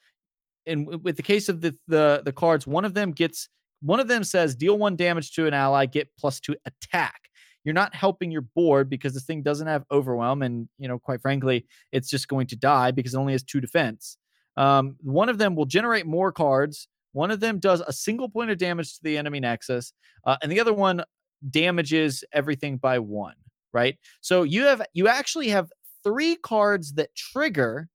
And 0.68 1.02
with 1.02 1.16
the 1.16 1.22
case 1.22 1.48
of 1.48 1.60
the 1.60 1.76
the 1.86 2.22
the 2.24 2.32
cards, 2.32 2.66
one 2.66 2.84
of 2.84 2.94
them 2.94 3.12
gets 3.12 3.48
one 3.80 4.00
of 4.00 4.08
them 4.08 4.24
says 4.24 4.54
deal 4.54 4.78
one 4.78 4.96
damage 4.96 5.32
to 5.32 5.46
an 5.46 5.54
ally, 5.54 5.86
get 5.86 6.08
plus 6.18 6.40
two 6.40 6.56
attack. 6.64 7.22
You're 7.64 7.74
not 7.74 7.94
helping 7.94 8.30
your 8.30 8.42
board 8.42 8.88
because 8.88 9.14
this 9.14 9.24
thing 9.24 9.42
doesn't 9.42 9.66
have 9.66 9.84
overwhelm, 9.90 10.42
and 10.42 10.68
you 10.78 10.88
know, 10.88 10.98
quite 10.98 11.20
frankly, 11.20 11.66
it's 11.92 12.08
just 12.08 12.28
going 12.28 12.46
to 12.48 12.56
die 12.56 12.90
because 12.90 13.14
it 13.14 13.18
only 13.18 13.32
has 13.32 13.42
two 13.42 13.60
defense. 13.60 14.16
Um, 14.56 14.96
one 15.00 15.28
of 15.28 15.38
them 15.38 15.54
will 15.54 15.66
generate 15.66 16.06
more 16.06 16.32
cards. 16.32 16.88
One 17.12 17.30
of 17.30 17.40
them 17.40 17.58
does 17.58 17.80
a 17.80 17.92
single 17.92 18.28
point 18.28 18.50
of 18.50 18.58
damage 18.58 18.94
to 18.94 19.00
the 19.02 19.18
enemy 19.18 19.40
nexus, 19.40 19.92
uh, 20.24 20.36
and 20.42 20.50
the 20.50 20.60
other 20.60 20.72
one 20.72 21.04
damages 21.50 22.24
everything 22.32 22.76
by 22.76 22.98
one. 22.98 23.34
Right. 23.72 23.98
So 24.20 24.44
you 24.44 24.64
have 24.64 24.82
you 24.94 25.08
actually 25.08 25.48
have 25.48 25.70
three 26.02 26.36
cards 26.36 26.94
that 26.94 27.14
trigger, 27.14 27.88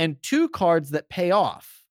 and 0.00 0.16
two 0.22 0.48
cards 0.48 0.90
that 0.90 1.10
pay 1.10 1.30
off. 1.30 1.84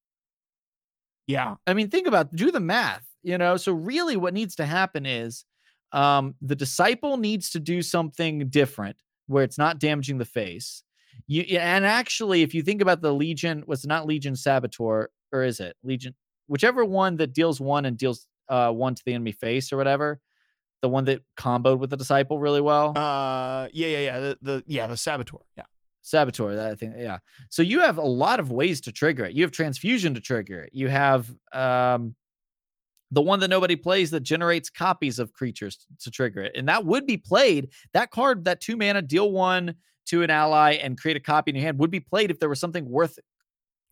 yeah 1.28 1.56
I 1.68 1.74
mean, 1.76 1.90
think 1.90 2.08
about 2.08 2.36
do 2.36 2.52
the 2.52 2.60
math, 2.60 3.06
you 3.22 3.38
know. 3.38 3.56
So 3.56 3.72
really 3.72 4.18
what 4.18 4.34
needs 4.34 4.56
to 4.56 4.66
happen 4.66 5.06
is 5.06 5.46
um 5.92 6.36
the 6.42 6.56
disciple 6.56 7.18
needs 7.18 7.52
to 7.52 7.60
do 7.60 7.82
something 7.82 8.50
different 8.50 8.98
where 9.28 9.44
it's 9.44 9.58
not 9.58 9.80
damaging 9.80 10.18
the 10.18 10.26
face. 10.26 10.84
You 11.28 11.44
and 11.60 11.86
actually, 11.86 12.42
if 12.42 12.54
you 12.56 12.64
think 12.64 12.82
about 12.82 13.02
the 13.02 13.14
Legion, 13.14 13.64
was 13.68 13.84
it 13.84 13.88
not 13.88 14.08
Legion 14.08 14.36
Saboteur, 14.36 15.10
or 15.32 15.44
is 15.44 15.60
it 15.60 15.76
Legion? 15.84 16.16
Whichever 16.48 16.84
one 16.84 17.18
that 17.18 17.34
deals 17.34 17.62
one 17.62 17.86
and 17.86 17.96
deals 17.98 18.26
uh, 18.50 18.72
one 18.72 18.96
to 18.96 19.04
the 19.06 19.14
enemy 19.14 19.32
face 19.32 19.72
or 19.72 19.78
whatever, 19.78 20.20
the 20.82 20.90
one 20.90 21.06
that 21.06 21.22
comboed 21.38 21.78
with 21.78 21.92
the 21.92 21.98
disciple 21.98 22.40
really 22.40 22.62
well. 22.62 22.98
Uh, 22.98 23.68
yeah, 23.72 23.88
yeah, 23.88 24.00
yeah. 24.00 24.20
The, 24.20 24.38
the 24.42 24.64
yeah, 24.66 24.88
the 24.88 24.98
saboteur. 24.98 25.42
Yeah. 25.56 25.66
Saboteur, 26.02 26.56
that 26.56 26.72
I 26.72 26.76
think, 26.76 26.96
yeah. 26.98 27.18
So 27.50 27.62
you 27.62 27.82
have 27.82 27.98
a 27.98 28.02
lot 28.04 28.40
of 28.40 28.52
ways 28.52 28.82
to 28.82 28.92
trigger 28.92 29.26
it. 29.26 29.34
You 29.34 29.44
have 29.44 29.52
transfusion 29.52 30.14
to 30.16 30.22
trigger 30.22 30.62
it. 30.62 30.72
You 30.74 30.88
have 30.88 31.30
um 31.54 32.16
the 33.12 33.22
one 33.22 33.40
that 33.40 33.50
nobody 33.50 33.76
plays 33.76 34.12
that 34.12 34.20
generates 34.22 34.70
copies 34.70 35.18
of 35.18 35.34
creatures 35.34 35.86
to 36.00 36.12
trigger 36.12 36.42
it. 36.42 36.52
And 36.56 36.70
that 36.70 36.86
would 36.86 37.08
be 37.08 37.18
played. 37.18 37.70
That 37.94 38.12
card, 38.12 38.46
that 38.46 38.62
two 38.62 38.78
mana, 38.78 39.02
deal 39.02 39.32
one 39.32 39.76
to 40.08 40.22
an 40.22 40.30
ally 40.30 40.74
and 40.74 40.96
create 41.00 41.18
a 41.18 41.20
copy 41.20 41.50
in 41.52 41.56
your 41.56 41.66
hand 41.66 41.80
would 41.80 41.90
be 41.92 42.00
played 42.00 42.30
if 42.30 42.40
there 42.40 42.50
was 42.50 42.60
something 42.60 42.88
worth 42.88 43.18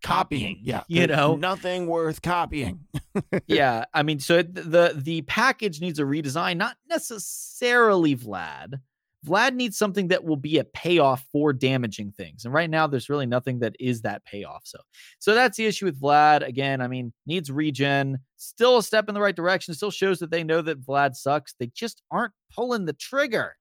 copying. 0.03 0.59
Yeah. 0.61 0.83
You 0.87 1.07
know? 1.07 1.35
nothing 1.35 1.87
worth 1.87 2.21
copying. 2.21 2.81
yeah. 3.47 3.85
I 3.93 4.03
mean, 4.03 4.19
so 4.19 4.37
it- 4.37 4.53
the 4.53 4.93
the 4.95 5.23
package 5.23 5.81
needs 5.81 5.97
a 5.99 6.03
redesign, 6.03 6.57
not 6.57 6.77
necessarily 6.87 8.15
Vlad. 8.15 8.79
Vlad 9.25 9.55
needs 9.55 9.77
something 9.77 10.09
that 10.09 10.23
will 10.23 10.37
be 10.37 10.59
a 10.59 10.63
payoff 10.63 11.25
for 11.31 11.53
damaging 11.53 12.11
things. 12.11 12.45
And 12.45 12.53
right 12.53 12.69
now 12.69 12.87
there's 12.87 13.09
really 13.09 13.25
nothing 13.25 13.59
that 13.59 13.75
is 13.79 14.01
that 14.01 14.23
payoff. 14.25 14.61
So 14.65 14.79
so 15.19 15.33
that's 15.33 15.57
the 15.57 15.65
issue 15.65 15.85
with 15.85 15.99
Vlad. 15.99 16.47
Again, 16.47 16.81
I 16.81 16.87
mean, 16.87 17.13
needs 17.25 17.51
regen. 17.51 18.19
Still 18.37 18.77
a 18.77 18.83
step 18.83 19.07
in 19.09 19.15
the 19.15 19.21
right 19.21 19.35
direction. 19.35 19.73
Still 19.73 19.91
shows 19.91 20.19
that 20.19 20.31
they 20.31 20.43
know 20.43 20.61
that 20.61 20.81
Vlad 20.85 21.15
sucks. 21.15 21.55
They 21.59 21.71
just 21.73 22.01
aren't 22.11 22.33
pulling 22.55 22.85
the 22.85 22.93
trigger. 22.93 23.55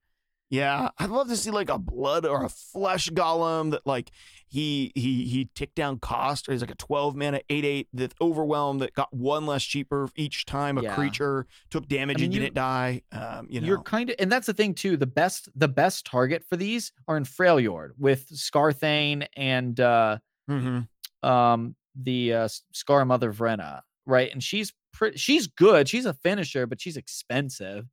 Yeah, 0.49 0.91
I'd 0.99 1.11
love 1.11 1.27
to 1.29 1.37
see 1.37 1.51
like 1.51 1.69
a 1.71 1.79
blood 1.79 2.25
or 2.25 2.45
a 2.45 2.49
flesh 2.49 3.09
golem 3.11 3.73
that 3.73 3.85
like 3.85 4.13
he 4.47 4.93
he 4.95 5.25
he 5.25 5.49
ticked 5.57 5.75
down 5.75 5.99
cost 5.99 6.49
or 6.49 6.53
he's 6.53 6.61
like 6.61 6.71
a 6.71 6.77
12 6.77 7.17
mana 7.17 7.41
8 7.51 7.65
8 7.65 7.89
that 7.95 8.15
overwhelmed 8.21 8.81
that 8.81 8.95
got 8.95 9.13
one 9.13 9.45
less 9.45 9.65
cheaper 9.65 10.09
each 10.15 10.47
time 10.47 10.79
a 10.79 10.83
Yeah. 10.85 10.95
creature 10.95 11.47
took 11.71 11.89
damage 11.89 12.19
mean, 12.19 12.27
and 12.27 12.35
you- 12.35 12.41
didn't 12.41 12.55
die. 12.55 13.03
Um, 13.11 13.49
you 13.51 13.61
know. 13.61 13.67
You're 13.67 13.83
kind 13.83 14.09
of, 14.11 14.17
and 14.21 14.31
that's 14.31 14.47
the 14.47 14.55
thing 14.55 14.75
too. 14.75 14.97
The 14.97 15.07
best, 15.07 15.49
the 15.57 15.67
best 15.67 16.07
target 16.07 16.45
for 16.49 16.57
these 16.57 16.93
are 17.09 17.17
in 17.17 17.25
Freljord 17.25 17.91
with 17.99 18.29
Scarthane 18.29 19.27
and 19.37 19.81
uh 19.81 20.19
Mhm. 20.49 20.87
um 21.25 21.75
the 21.97 22.33
uh, 22.35 22.49
Scar 22.73 23.05
Mother 23.05 23.33
Vrenna, 23.33 23.81
right? 24.05 24.31
And 24.31 24.45
she's 24.45 24.73
pretty, 24.93 25.19
she's 25.19 25.47
good. 25.49 25.89
She's 25.89 26.07
a 26.07 26.13
finisher, 26.15 26.67
but 26.69 26.81
she's 26.81 26.97
expensive. 26.97 27.87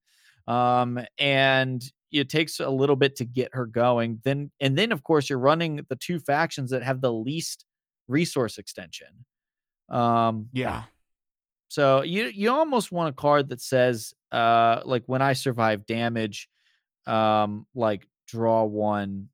Um, 0.46 1.00
and 1.18 1.82
it 2.14 2.30
takes 2.30 2.60
a 2.60 2.70
little 2.70 2.96
bit 2.96 3.16
to 3.18 3.26
get 3.26 3.54
her 3.56 3.66
going. 3.66 4.22
Then, 4.24 4.52
and 4.62 4.78
then 4.78 4.92
of 4.92 5.04
course 5.04 5.30
you're 5.30 5.40
running 5.40 5.86
the 5.90 5.96
two 5.96 6.20
factions 6.20 6.72
that 6.72 6.84
have 6.84 7.02
the 7.02 7.12
least 7.14 7.66
resource 8.08 8.58
extension. 8.58 9.26
Um, 9.90 10.50
Yeah. 10.54 10.84
so 11.70 12.02
you 12.04 12.26
you 12.26 12.52
almost 12.52 12.92
want 12.92 13.10
a 13.10 13.14
card 13.14 13.50
that 13.50 13.62
says 13.62 14.14
uh 14.32 14.82
like 14.86 15.04
when 15.08 15.22
I 15.22 15.34
survive 15.34 15.86
damage, 15.86 16.50
um 17.08 17.68
like 17.76 18.08
draw 18.28 18.64
one 18.64 19.30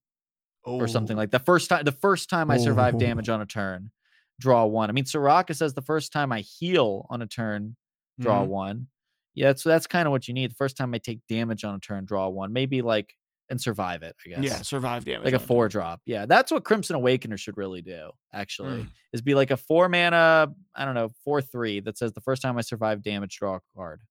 or 0.63 0.87
something 0.87 1.15
Oh, 1.17 1.19
like 1.19 1.31
the 1.31 1.39
first 1.39 1.69
time 1.69 1.83
the 1.85 1.91
first 1.91 2.29
time 2.29 2.49
I 2.51 2.57
survive 2.57 2.95
Oh. 2.95 2.99
damage 2.99 3.29
on 3.29 3.41
a 3.41 3.45
turn, 3.45 3.91
draw 4.39 4.65
one. 4.65 4.89
I 4.89 4.93
mean 4.93 5.05
Soraka 5.05 5.55
says 5.55 5.73
the 5.73 5.81
first 5.81 6.11
time 6.13 6.31
I 6.31 6.41
heal 6.41 7.05
on 7.09 7.21
a 7.21 7.27
turn, 7.27 7.75
draw 8.19 8.43
Mhm. 8.43 8.47
one. 8.47 8.87
Yeah, 9.35 9.53
so 9.55 9.69
that's 9.69 9.87
kind 9.87 10.07
of 10.07 10.11
what 10.11 10.27
you 10.27 10.33
need. 10.33 10.51
The 10.51 10.55
first 10.55 10.75
time 10.77 10.93
I 10.93 10.97
take 10.97 11.19
damage 11.29 11.63
on 11.63 11.75
a 11.75 11.79
turn, 11.79 12.05
draw 12.05 12.27
one. 12.27 12.51
Maybe 12.51 12.81
like 12.81 13.13
and 13.49 13.59
survive 13.59 14.03
it, 14.03 14.15
I 14.25 14.29
guess. 14.29 14.43
Yeah, 14.43 14.61
survive 14.61 15.05
damage. 15.05 15.25
Like 15.25 15.33
a 15.33 15.37
it. 15.37 15.41
four 15.41 15.67
drop. 15.67 16.01
Yeah, 16.05 16.25
that's 16.25 16.51
what 16.51 16.63
Crimson 16.63 16.95
Awakener 16.95 17.37
should 17.37 17.57
really 17.57 17.81
do, 17.81 18.11
actually. 18.33 18.83
Mm. 18.83 18.87
Is 19.11 19.21
be 19.21 19.33
like 19.33 19.51
a 19.51 19.57
four 19.57 19.89
mana, 19.89 20.53
I 20.75 20.85
don't 20.85 20.93
know, 20.93 21.09
four 21.23 21.41
three 21.41 21.79
that 21.81 21.97
says 21.97 22.13
the 22.13 22.21
first 22.21 22.41
time 22.41 22.57
I 22.57 22.61
survive 22.61 23.01
damage, 23.01 23.37
draw 23.37 23.55
a 23.55 23.61
card. 23.75 24.01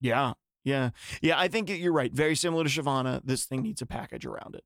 Yeah, 0.00 0.32
yeah, 0.64 0.90
yeah. 1.20 1.38
I 1.38 1.48
think 1.48 1.70
you're 1.70 1.92
right. 1.92 2.12
Very 2.12 2.34
similar 2.34 2.64
to 2.64 2.70
Shyvana. 2.70 3.20
This 3.24 3.44
thing 3.44 3.62
needs 3.62 3.82
a 3.82 3.86
package 3.86 4.26
around 4.26 4.56
it. 4.56 4.64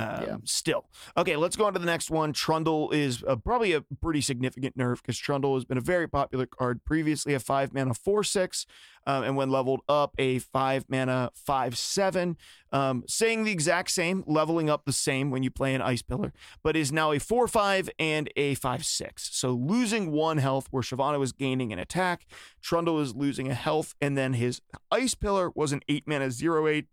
Um, 0.00 0.24
Yeah. 0.26 0.36
Still, 0.44 0.84
okay. 1.16 1.36
Let's 1.36 1.56
go 1.56 1.66
on 1.66 1.72
to 1.72 1.78
the 1.78 1.86
next 1.86 2.10
one. 2.10 2.32
Trundle 2.32 2.90
is 2.90 3.22
uh, 3.26 3.36
probably 3.36 3.72
a 3.72 3.82
pretty 4.00 4.20
significant 4.20 4.76
nerf 4.76 4.96
because 4.96 5.18
Trundle 5.18 5.54
has 5.54 5.64
been 5.64 5.78
a 5.78 5.82
very 5.82 6.08
popular 6.08 6.46
card. 6.46 6.84
Previously, 6.84 7.34
a 7.34 7.40
five 7.40 7.72
mana 7.72 7.94
four 7.94 8.22
six, 8.24 8.66
um, 9.06 9.24
and 9.24 9.36
when 9.36 9.50
leveled 9.50 9.80
up, 9.88 10.14
a 10.18 10.38
five 10.38 10.84
mana 10.88 11.30
five 11.34 11.76
seven. 11.76 12.36
Um, 12.72 13.02
saying 13.08 13.44
the 13.44 13.50
exact 13.50 13.90
same, 13.90 14.22
leveling 14.26 14.70
up 14.70 14.84
the 14.84 14.92
same 14.92 15.30
when 15.32 15.42
you 15.42 15.50
play 15.50 15.74
an 15.74 15.82
Ice 15.82 16.02
Pillar, 16.02 16.32
but 16.62 16.76
is 16.76 16.92
now 16.92 17.10
a 17.12 17.18
four 17.18 17.48
five 17.48 17.90
and 17.98 18.30
a 18.36 18.54
five 18.54 18.84
six. 18.84 19.28
So 19.32 19.50
losing 19.50 20.12
one 20.12 20.38
health 20.38 20.68
where 20.70 20.82
Shyvana 20.82 21.18
was 21.18 21.32
gaining 21.32 21.72
an 21.72 21.78
attack. 21.80 22.26
Trundle 22.62 23.00
is 23.00 23.14
losing 23.14 23.50
a 23.50 23.54
health, 23.54 23.94
and 24.00 24.16
then 24.16 24.34
his 24.34 24.60
Ice 24.90 25.14
Pillar 25.14 25.50
was 25.54 25.72
an 25.72 25.80
eight 25.88 26.04
mana 26.06 26.30
zero 26.30 26.68
eight. 26.68 26.86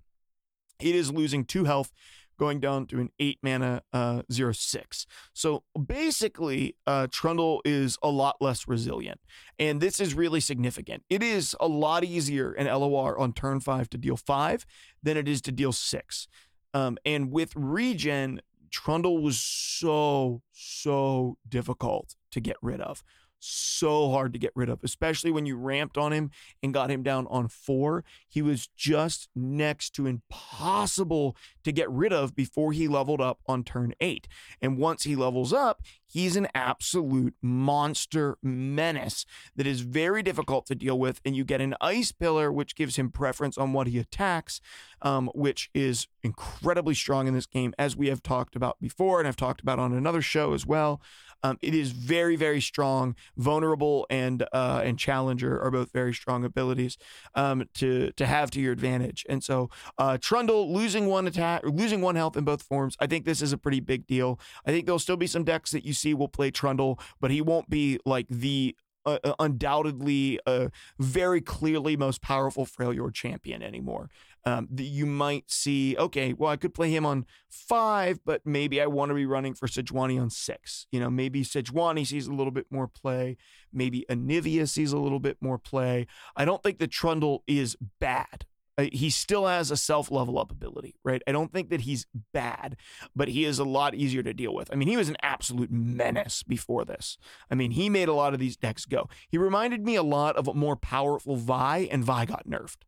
It 0.80 0.96
is 0.96 1.12
losing 1.12 1.44
two 1.44 1.66
health, 1.66 1.92
going 2.38 2.60
down 2.60 2.86
to 2.88 3.00
an 3.00 3.10
eight 3.20 3.40
mana 3.42 3.82
uh, 3.94 4.22
zero 4.32 4.52
six. 4.52 5.06
So 5.34 5.64
basically, 5.86 6.76
uh, 6.86 7.08
Trundle 7.12 7.62
is 7.66 7.98
a 8.02 8.10
lot 8.10 8.38
less 8.40 8.68
resilient, 8.68 9.20
and 9.60 9.82
this 9.82 10.00
is 10.00 10.14
really 10.14 10.40
significant. 10.40 11.04
It 11.10 11.24
is 11.24 11.56
a 11.60 11.68
lot 11.68 12.04
easier 12.04 12.54
in 12.54 12.68
LOR 12.68 13.18
on 13.18 13.34
turn 13.34 13.60
five 13.60 13.90
to 13.90 13.98
deal 13.98 14.18
five 14.18 14.66
than 15.02 15.18
it 15.18 15.28
is 15.28 15.42
to 15.44 15.52
deal 15.52 15.72
six. 15.72 16.28
Um, 16.74 16.98
and 17.06 17.32
with 17.32 17.54
regen, 17.56 18.42
Trundle 18.70 19.22
was 19.22 19.40
so 19.40 20.42
so 20.52 21.38
difficult 21.48 22.16
to 22.32 22.40
get 22.40 22.58
rid 22.62 22.82
of 22.82 23.04
so 23.40 24.12
hard 24.12 24.34
to 24.34 24.40
get 24.40 24.52
rid 24.56 24.70
of, 24.70 24.80
especially 24.84 25.32
when 25.32 25.46
you 25.46 25.58
ramped 25.58 25.98
on 25.98 26.12
him 26.12 26.32
and 26.64 26.74
got 26.74 26.90
him 26.90 27.04
down 27.04 27.28
on 27.28 27.48
four. 27.48 28.04
He 28.28 28.42
was 28.42 28.68
just 28.76 29.30
next 29.36 29.92
to 29.92 30.08
impossible 30.08 31.36
to 31.64 31.72
get 31.72 31.90
rid 31.90 32.14
of 32.14 32.36
before 32.36 32.72
he 32.72 32.88
leveled 32.88 33.22
up 33.22 33.40
on 33.48 33.64
turn 33.64 33.94
eight. 34.02 34.28
And 34.62 34.78
once 34.78 35.04
he 35.04 35.16
levels 35.16 35.54
up, 35.54 35.82
he's 36.08 36.36
an 36.36 36.48
absolute 36.56 37.36
monster 37.42 38.38
menace 38.42 39.26
that 39.56 39.68
is 39.68 39.82
very 39.82 40.24
difficult 40.24 40.66
to 40.68 40.76
deal 40.76 40.98
with. 40.98 41.22
And 41.26 41.36
you 41.36 41.44
get 41.44 41.62
an 41.62 41.76
ice 41.82 42.12
pillar, 42.12 42.52
which 42.52 42.76
gives 42.76 42.96
him 42.96 43.12
preference 43.12 43.58
on 43.58 43.74
what 43.74 43.88
he 43.88 44.00
attacks, 44.00 44.62
um, 45.02 45.30
which 45.34 45.70
is 45.74 46.08
incredibly 46.24 46.96
strong 46.96 47.28
in 47.28 47.34
this 47.34 47.46
game, 47.46 47.74
as 47.78 47.96
we 47.96 48.08
have 48.08 48.24
talked 48.24 48.56
about 48.56 48.80
before, 48.80 49.20
and 49.20 49.28
I've 49.28 49.36
talked 49.36 49.62
about 49.62 49.80
on 49.80 49.94
another 49.94 50.22
show 50.22 50.54
as 50.54 50.66
well. 50.66 51.02
Um, 51.44 51.58
it 51.62 51.74
is 51.74 51.92
very, 51.92 52.36
very 52.36 52.62
strong. 52.62 53.16
Vulnerable 53.38 54.08
and 54.10 54.44
uh, 54.52 54.82
and 54.84 54.98
Challenger 54.98 55.62
are 55.62 55.72
both 55.72 55.92
very 55.92 56.14
strong 56.14 56.44
abilities 56.44 56.98
um, 57.36 57.70
to 57.76 58.12
to 58.14 58.26
have 58.26 58.52
to 58.52 58.60
your 58.60 58.74
advantage. 58.74 59.26
And 59.30 59.44
so 59.44 59.70
uh, 59.98 60.18
Trundle 60.20 60.74
losing 60.74 61.08
one 61.08 61.28
attack, 61.28 61.62
losing 61.64 62.02
one 62.02 62.16
health 62.16 62.38
in 62.38 62.44
both 62.44 62.64
forms. 62.64 62.98
I 63.00 63.08
think 63.08 63.26
this 63.26 63.42
is 63.42 63.54
a 63.54 63.58
pretty 63.58 63.80
big 63.80 64.08
deal. 64.08 64.40
I 64.66 64.72
think 64.72 64.86
there'll 64.86 65.00
still 65.00 65.18
be 65.18 65.28
some 65.28 65.44
decks 65.44 65.72
that 65.72 65.86
you 65.86 65.94
see 65.98 66.14
will 66.14 66.28
play 66.28 66.52
Trundle, 66.52 67.00
but 67.20 67.32
he 67.32 67.42
won't 67.42 67.70
be 67.70 68.00
like 68.06 68.28
the 68.30 68.76
uh, 69.08 69.20
uh, 69.24 69.34
undoubtedly 69.40 70.38
uh, 70.46 70.68
very 71.00 71.40
clearly 71.40 71.96
most 71.96 72.22
powerful 72.22 72.66
Freljord 72.66 73.14
champion 73.14 73.64
anymore. 73.64 74.10
Um, 74.46 74.68
that 74.72 74.84
you 74.84 75.06
might 75.06 75.50
see, 75.50 75.96
okay, 75.98 76.34
well, 76.34 76.52
I 76.52 76.58
could 76.58 76.74
play 76.74 76.90
him 76.90 77.06
on 77.06 77.26
five, 77.50 78.20
but 78.26 78.46
maybe 78.46 78.82
I 78.82 78.88
want 78.88 79.10
to 79.10 79.16
be 79.16 79.26
running 79.26 79.54
for 79.54 79.68
Sejuani 79.68 80.22
on 80.22 80.30
six. 80.30 80.88
You 80.92 81.00
know, 81.00 81.10
maybe 81.10 81.44
Sejuani 81.44 82.06
sees 82.06 82.28
a 82.28 82.34
little 82.34 82.52
bit 82.52 82.66
more 82.70 82.88
play. 82.88 83.38
Maybe 83.74 84.06
Anivia 84.10 84.68
sees 84.68 84.92
a 84.92 85.00
little 85.00 85.20
bit 85.20 85.38
more 85.42 85.58
play. 85.58 86.08
I 86.36 86.44
don't 86.46 86.64
think 86.64 86.80
the 86.80 86.88
Trundle 86.88 87.44
is 87.48 87.78
bad. 88.00 88.46
Uh, 88.78 88.86
he 88.92 89.10
still 89.10 89.48
has 89.48 89.72
a 89.72 89.78
self 89.78 90.12
level 90.12 90.38
up 90.38 90.52
ability, 90.52 90.96
right? 91.04 91.22
I 91.28 91.32
don't 91.32 91.52
think 91.52 91.70
that 91.70 91.82
he's 91.82 92.06
bad, 92.34 92.78
but 93.16 93.28
he 93.30 93.44
is 93.44 93.60
a 93.60 93.64
lot 93.64 93.96
easier 93.96 94.22
to 94.24 94.34
deal 94.34 94.54
with. 94.54 94.72
I 94.72 94.76
mean, 94.76 94.88
he 94.88 94.98
was 94.98 95.10
an 95.10 95.18
absolute 95.22 95.72
menace 95.72 96.44
before 96.44 96.86
this. 96.86 97.18
I 97.50 97.56
mean, 97.56 97.72
he 97.72 97.90
made 97.90 98.08
a 98.08 98.14
lot 98.14 98.34
of 98.34 98.40
these 98.40 98.56
decks 98.56 98.86
go. 98.86 99.10
He 99.30 99.38
reminded 99.38 99.84
me 99.84 99.96
a 99.96 100.04
lot 100.04 100.36
of 100.36 100.48
a 100.48 100.54
more 100.54 100.76
powerful 100.76 101.36
Vi, 101.36 101.88
and 101.92 102.04
Vi 102.04 102.26
got 102.26 102.48
nerfed. 102.48 102.84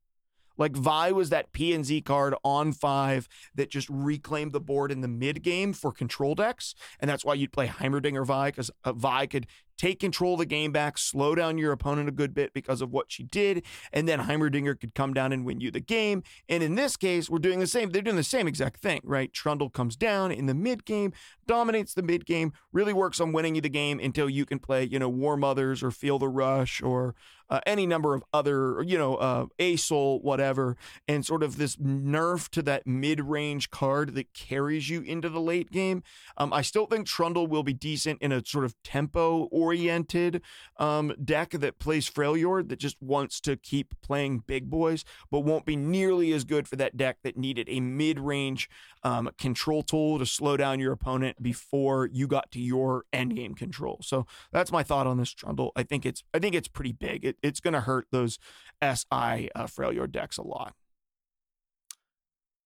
Like 0.59 0.75
Vi 0.75 1.11
was 1.13 1.29
that 1.29 1.51
P 1.53 1.73
and 1.73 1.83
Z 1.83 2.01
card 2.01 2.35
on 2.43 2.73
five 2.73 3.27
that 3.55 3.71
just 3.71 3.89
reclaimed 3.89 4.51
the 4.51 4.59
board 4.59 4.91
in 4.91 5.01
the 5.01 5.07
mid 5.07 5.41
game 5.41 5.73
for 5.73 5.91
control 5.91 6.35
decks, 6.35 6.75
and 6.99 7.09
that's 7.09 7.25
why 7.25 7.33
you'd 7.33 7.51
play 7.51 7.67
Heimerdinger 7.67 8.25
Vi 8.25 8.51
because 8.51 8.69
uh, 8.83 8.93
Vi 8.93 9.25
could 9.25 9.47
take 9.79 9.99
control 9.99 10.33
of 10.33 10.39
the 10.39 10.45
game 10.45 10.73
back, 10.73 10.97
slow 10.97 11.33
down 11.33 11.57
your 11.57 11.71
opponent 11.71 12.09
a 12.09 12.11
good 12.11 12.33
bit 12.33 12.53
because 12.53 12.81
of 12.81 12.91
what 12.91 13.09
she 13.09 13.23
did, 13.23 13.63
and 13.93 14.07
then 14.07 14.19
Heimerdinger 14.19 14.77
could 14.77 14.93
come 14.93 15.13
down 15.13 15.31
and 15.31 15.45
win 15.45 15.61
you 15.61 15.71
the 15.71 15.79
game. 15.79 16.21
And 16.49 16.61
in 16.61 16.75
this 16.75 16.97
case, 16.97 17.29
we're 17.29 17.39
doing 17.39 17.59
the 17.59 17.67
same. 17.67 17.89
They're 17.89 18.01
doing 18.01 18.17
the 18.17 18.23
same 18.23 18.45
exact 18.45 18.81
thing, 18.81 18.99
right? 19.05 19.31
Trundle 19.31 19.69
comes 19.69 19.95
down 19.95 20.33
in 20.33 20.47
the 20.47 20.53
mid 20.53 20.83
game, 20.83 21.13
dominates 21.47 21.93
the 21.93 22.03
mid 22.03 22.25
game, 22.25 22.51
really 22.73 22.93
works 22.93 23.21
on 23.21 23.31
winning 23.31 23.55
you 23.55 23.61
the 23.61 23.69
game 23.69 23.99
until 24.01 24.29
you 24.29 24.45
can 24.45 24.59
play, 24.59 24.83
you 24.83 24.99
know, 24.99 25.09
War 25.09 25.37
Mothers 25.37 25.81
or 25.81 25.91
Feel 25.91 26.19
the 26.19 26.27
Rush 26.27 26.81
or 26.81 27.15
uh, 27.49 27.59
any 27.65 27.85
number 27.85 28.13
of 28.13 28.23
other, 28.33 28.83
you 28.83 28.97
know, 28.97 29.15
uh, 29.15 29.45
A 29.57 29.75
Soul, 29.75 30.19
whatever, 30.21 30.77
and 31.07 31.25
sort 31.25 31.43
of 31.43 31.57
this 31.57 31.75
nerf 31.77 32.49
to 32.49 32.61
that 32.63 32.85
mid 32.85 33.21
range 33.21 33.69
card 33.69 34.15
that 34.15 34.33
carries 34.33 34.89
you 34.89 35.01
into 35.01 35.29
the 35.29 35.41
late 35.41 35.71
game. 35.71 36.03
Um, 36.37 36.53
I 36.53 36.61
still 36.61 36.85
think 36.85 37.07
Trundle 37.07 37.47
will 37.47 37.63
be 37.63 37.73
decent 37.73 38.21
in 38.21 38.31
a 38.31 38.45
sort 38.45 38.65
of 38.65 38.75
tempo 38.83 39.45
oriented 39.51 40.41
um, 40.77 41.13
deck 41.23 41.51
that 41.51 41.79
plays 41.79 42.09
Freljord 42.09 42.69
that 42.69 42.79
just 42.79 43.01
wants 43.01 43.39
to 43.41 43.55
keep 43.55 43.93
playing 44.01 44.43
big 44.45 44.69
boys, 44.69 45.03
but 45.31 45.41
won't 45.41 45.65
be 45.65 45.75
nearly 45.75 46.31
as 46.33 46.43
good 46.43 46.67
for 46.67 46.75
that 46.75 46.97
deck 46.97 47.17
that 47.23 47.37
needed 47.37 47.67
a 47.69 47.79
mid 47.79 48.19
range 48.19 48.69
um, 49.03 49.29
control 49.37 49.81
tool 49.81 50.19
to 50.19 50.25
slow 50.25 50.57
down 50.57 50.79
your 50.79 50.91
opponent 50.91 51.41
before 51.41 52.09
you 52.11 52.27
got 52.27 52.51
to 52.51 52.59
your 52.59 53.05
end 53.13 53.35
game 53.35 53.55
control. 53.55 53.99
So 54.01 54.25
that's 54.51 54.71
my 54.71 54.83
thought 54.83 55.07
on 55.07 55.17
this 55.17 55.31
Trundle. 55.31 55.71
I 55.75 55.83
think 55.83 56.05
it's 56.05 56.23
I 56.33 56.39
think 56.39 56.55
it's 56.55 56.67
pretty 56.67 56.91
big. 56.91 57.25
It, 57.25 57.37
it's 57.43 57.59
going 57.59 57.73
to 57.73 57.81
hurt 57.81 58.07
those 58.11 58.37
SI 58.81 59.49
uh, 59.55 59.65
Freljord 59.67 60.11
decks 60.11 60.37
a 60.37 60.43
lot. 60.43 60.73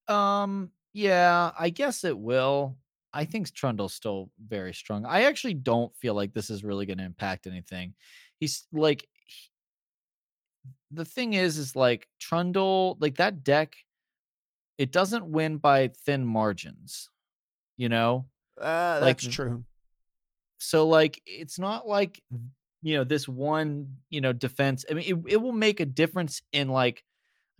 Um, 0.07 0.71
yeah, 0.93 1.51
I 1.57 1.69
guess 1.69 2.03
it 2.03 2.17
will. 2.17 2.77
I 3.13 3.25
think 3.25 3.51
Trundle's 3.53 3.93
still 3.93 4.29
very 4.43 4.73
strong. 4.73 5.05
I 5.05 5.23
actually 5.23 5.53
don't 5.53 5.95
feel 5.95 6.13
like 6.13 6.33
this 6.33 6.49
is 6.49 6.63
really 6.63 6.85
going 6.85 6.97
to 6.97 7.03
impact 7.03 7.47
anything. 7.47 7.93
He's 8.39 8.65
like, 8.73 9.07
he- 9.25 9.49
the 10.91 11.05
thing 11.05 11.33
is, 11.33 11.57
is 11.57 11.75
like 11.75 12.07
Trundle, 12.19 12.97
like 12.99 13.17
that 13.17 13.43
deck, 13.43 13.75
it 14.77 14.91
doesn't 14.91 15.25
win 15.25 15.57
by 15.57 15.89
thin 16.05 16.25
margins, 16.25 17.09
you 17.77 17.89
know? 17.89 18.25
Uh, 18.59 18.99
Like, 19.01 19.21
that's 19.21 19.33
true. 19.33 19.63
So 20.59 20.87
like 20.87 21.21
it's 21.25 21.59
not 21.59 21.87
like 21.87 22.21
you 22.83 22.97
know 22.97 23.03
this 23.03 23.27
one 23.27 23.87
you 24.09 24.21
know 24.21 24.33
defense. 24.33 24.85
I 24.89 24.93
mean 24.93 25.05
it, 25.07 25.33
it 25.33 25.37
will 25.37 25.53
make 25.53 25.79
a 25.79 25.85
difference 25.85 26.41
in 26.51 26.69
like 26.69 27.03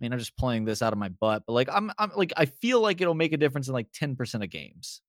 I 0.00 0.04
mean 0.04 0.12
I'm 0.12 0.18
just 0.18 0.36
playing 0.36 0.64
this 0.66 0.82
out 0.82 0.92
of 0.92 0.98
my 0.98 1.08
butt, 1.08 1.44
but 1.46 1.54
like 1.54 1.68
I'm 1.72 1.90
I'm 1.98 2.12
like 2.14 2.32
I 2.36 2.44
feel 2.46 2.80
like 2.80 3.00
it'll 3.00 3.14
make 3.14 3.32
a 3.32 3.38
difference 3.38 3.68
in 3.68 3.74
like 3.74 3.90
10% 3.92 4.44
of 4.44 4.50
games, 4.50 5.00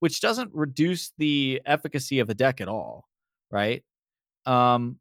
which 0.00 0.20
doesn't 0.20 0.50
reduce 0.54 1.12
the 1.18 1.60
efficacy 1.66 2.18
of 2.20 2.26
the 2.26 2.34
deck 2.34 2.60
at 2.60 2.68
all, 2.68 3.06
right? 3.50 3.84
Um 4.46 4.98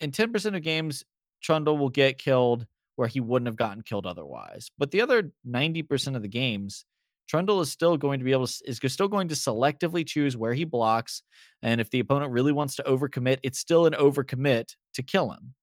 in 0.00 0.10
10% 0.10 0.56
of 0.56 0.62
games 0.62 1.04
Trundle 1.42 1.78
will 1.78 1.90
get 1.90 2.18
killed 2.18 2.66
where 2.96 3.08
he 3.08 3.20
wouldn't 3.20 3.46
have 3.46 3.56
gotten 3.56 3.82
killed 3.82 4.06
otherwise. 4.06 4.70
But 4.78 4.90
the 4.90 5.02
other 5.02 5.32
90% 5.46 6.16
of 6.16 6.22
the 6.22 6.28
games 6.28 6.84
Trundle 7.28 7.60
is 7.60 7.70
still 7.70 7.96
going 7.96 8.18
to 8.20 8.24
be 8.24 8.32
able 8.32 8.46
to 8.46 8.62
is 8.66 8.80
still 8.92 9.08
going 9.08 9.28
to 9.28 9.34
selectively 9.34 10.06
choose 10.06 10.36
where 10.36 10.54
he 10.54 10.64
blocks, 10.64 11.22
and 11.62 11.80
if 11.80 11.90
the 11.90 12.00
opponent 12.00 12.32
really 12.32 12.52
wants 12.52 12.76
to 12.76 12.82
overcommit, 12.84 13.38
it's 13.42 13.58
still 13.58 13.86
an 13.86 13.94
overcommit 13.94 14.74
to 14.94 15.02
kill 15.02 15.30
him. 15.30 15.54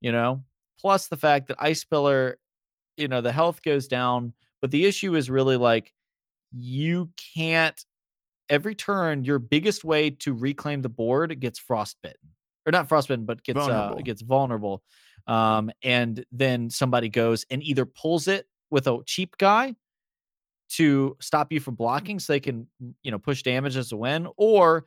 You 0.00 0.12
know, 0.12 0.44
plus 0.80 1.08
the 1.08 1.16
fact 1.16 1.48
that 1.48 1.56
Ice 1.60 1.84
Pillar, 1.84 2.38
you 2.96 3.08
know, 3.08 3.20
the 3.20 3.32
health 3.32 3.62
goes 3.62 3.88
down, 3.88 4.32
but 4.60 4.70
the 4.70 4.86
issue 4.86 5.14
is 5.14 5.28
really 5.30 5.56
like 5.56 5.92
you 6.52 7.10
can't 7.34 7.84
every 8.48 8.74
turn 8.74 9.24
your 9.24 9.38
biggest 9.38 9.84
way 9.84 10.10
to 10.10 10.34
reclaim 10.34 10.82
the 10.82 10.88
board 10.88 11.38
gets 11.40 11.58
frostbitten 11.58 12.18
or 12.66 12.72
not 12.72 12.88
frostbitten 12.88 13.24
but 13.24 13.42
gets 13.44 13.58
uh 13.58 13.66
Vulnerable. 13.68 14.02
gets 14.02 14.22
vulnerable 14.22 14.82
um 15.26 15.70
and 15.82 16.24
then 16.32 16.68
somebody 16.68 17.08
goes 17.08 17.46
and 17.50 17.62
either 17.62 17.86
pulls 17.86 18.26
it 18.26 18.46
with 18.70 18.86
a 18.86 18.98
cheap 19.06 19.36
guy 19.38 19.74
to 20.70 21.16
stop 21.20 21.52
you 21.52 21.60
from 21.60 21.74
blocking 21.74 22.18
so 22.18 22.32
they 22.32 22.40
can 22.40 22.66
you 23.02 23.10
know 23.10 23.18
push 23.18 23.42
damage 23.42 23.76
as 23.76 23.92
a 23.92 23.96
win 23.96 24.28
or 24.36 24.86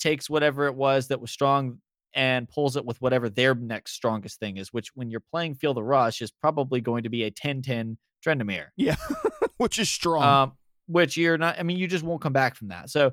takes 0.00 0.28
whatever 0.28 0.66
it 0.66 0.74
was 0.74 1.08
that 1.08 1.20
was 1.20 1.30
strong 1.30 1.78
and 2.14 2.48
pulls 2.48 2.76
it 2.76 2.84
with 2.84 3.00
whatever 3.00 3.30
their 3.30 3.54
next 3.54 3.92
strongest 3.92 4.38
thing 4.40 4.56
is 4.56 4.72
which 4.72 4.88
when 4.94 5.10
you're 5.10 5.22
playing 5.30 5.54
feel 5.54 5.74
the 5.74 5.82
rush 5.82 6.20
is 6.20 6.30
probably 6.30 6.80
going 6.80 7.04
to 7.04 7.08
be 7.08 7.24
a 7.24 7.30
10-10 7.30 7.96
Tryndamere 8.24 8.66
Yeah, 8.76 8.96
which 9.56 9.78
is 9.78 9.88
strong. 9.88 10.22
um, 10.22 10.52
which 10.86 11.16
you're 11.16 11.38
not. 11.38 11.58
I 11.58 11.62
mean, 11.62 11.78
you 11.78 11.86
just 11.86 12.04
won't 12.04 12.20
come 12.20 12.32
back 12.32 12.54
from 12.54 12.68
that. 12.68 12.90
So, 12.90 13.12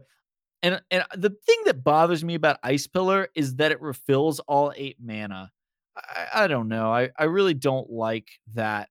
and 0.62 0.82
and 0.91 1.03
the 1.16 1.30
thing 1.45 1.57
that 1.66 1.84
bothers 1.84 2.24
me 2.24 2.36
about 2.36 2.57
Ice 2.64 2.88
Pillar 2.88 3.30
is 3.36 3.55
that 3.55 3.72
it 3.72 3.82
refills 3.82 4.39
all 4.41 4.74
eight 4.76 4.97
mana. 5.01 5.51
I, 5.95 6.43
I 6.43 6.47
don't 6.47 6.68
know. 6.68 6.91
I 6.91 7.10
I 7.18 7.24
really 7.26 7.53
don't 7.53 7.89
like 7.89 8.28
that 8.53 8.89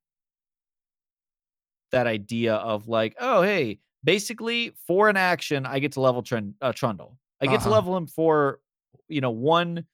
that 1.93 2.07
idea 2.07 2.55
of 2.55 2.89
like, 2.89 3.17
oh 3.21 3.43
hey, 3.43 3.79
basically 4.05 4.73
for 4.87 5.09
an 5.09 5.17
action, 5.17 5.67
I 5.67 5.79
get 5.79 5.93
to 5.93 6.01
level 6.01 6.23
Trend 6.23 6.55
uh, 6.61 6.73
Trundle. 6.73 7.19
I 7.41 7.47
get 7.47 7.53
to 7.53 7.67
Uh-huh. 7.67 7.71
level 7.71 7.97
him 7.97 8.07
for 8.07 8.61
you 9.09 9.21
know 9.21 9.31
one 9.31 9.85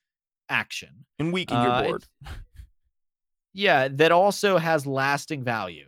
action. 0.49 1.05
and 1.19 1.33
weaken 1.33 1.57
uh, 1.57 1.63
your 1.81 1.89
board. 1.91 2.05
Yeah, 3.53 3.89
that 3.89 4.11
also 4.13 4.59
has 4.59 4.87
lasting 4.87 5.45
value. 5.45 5.87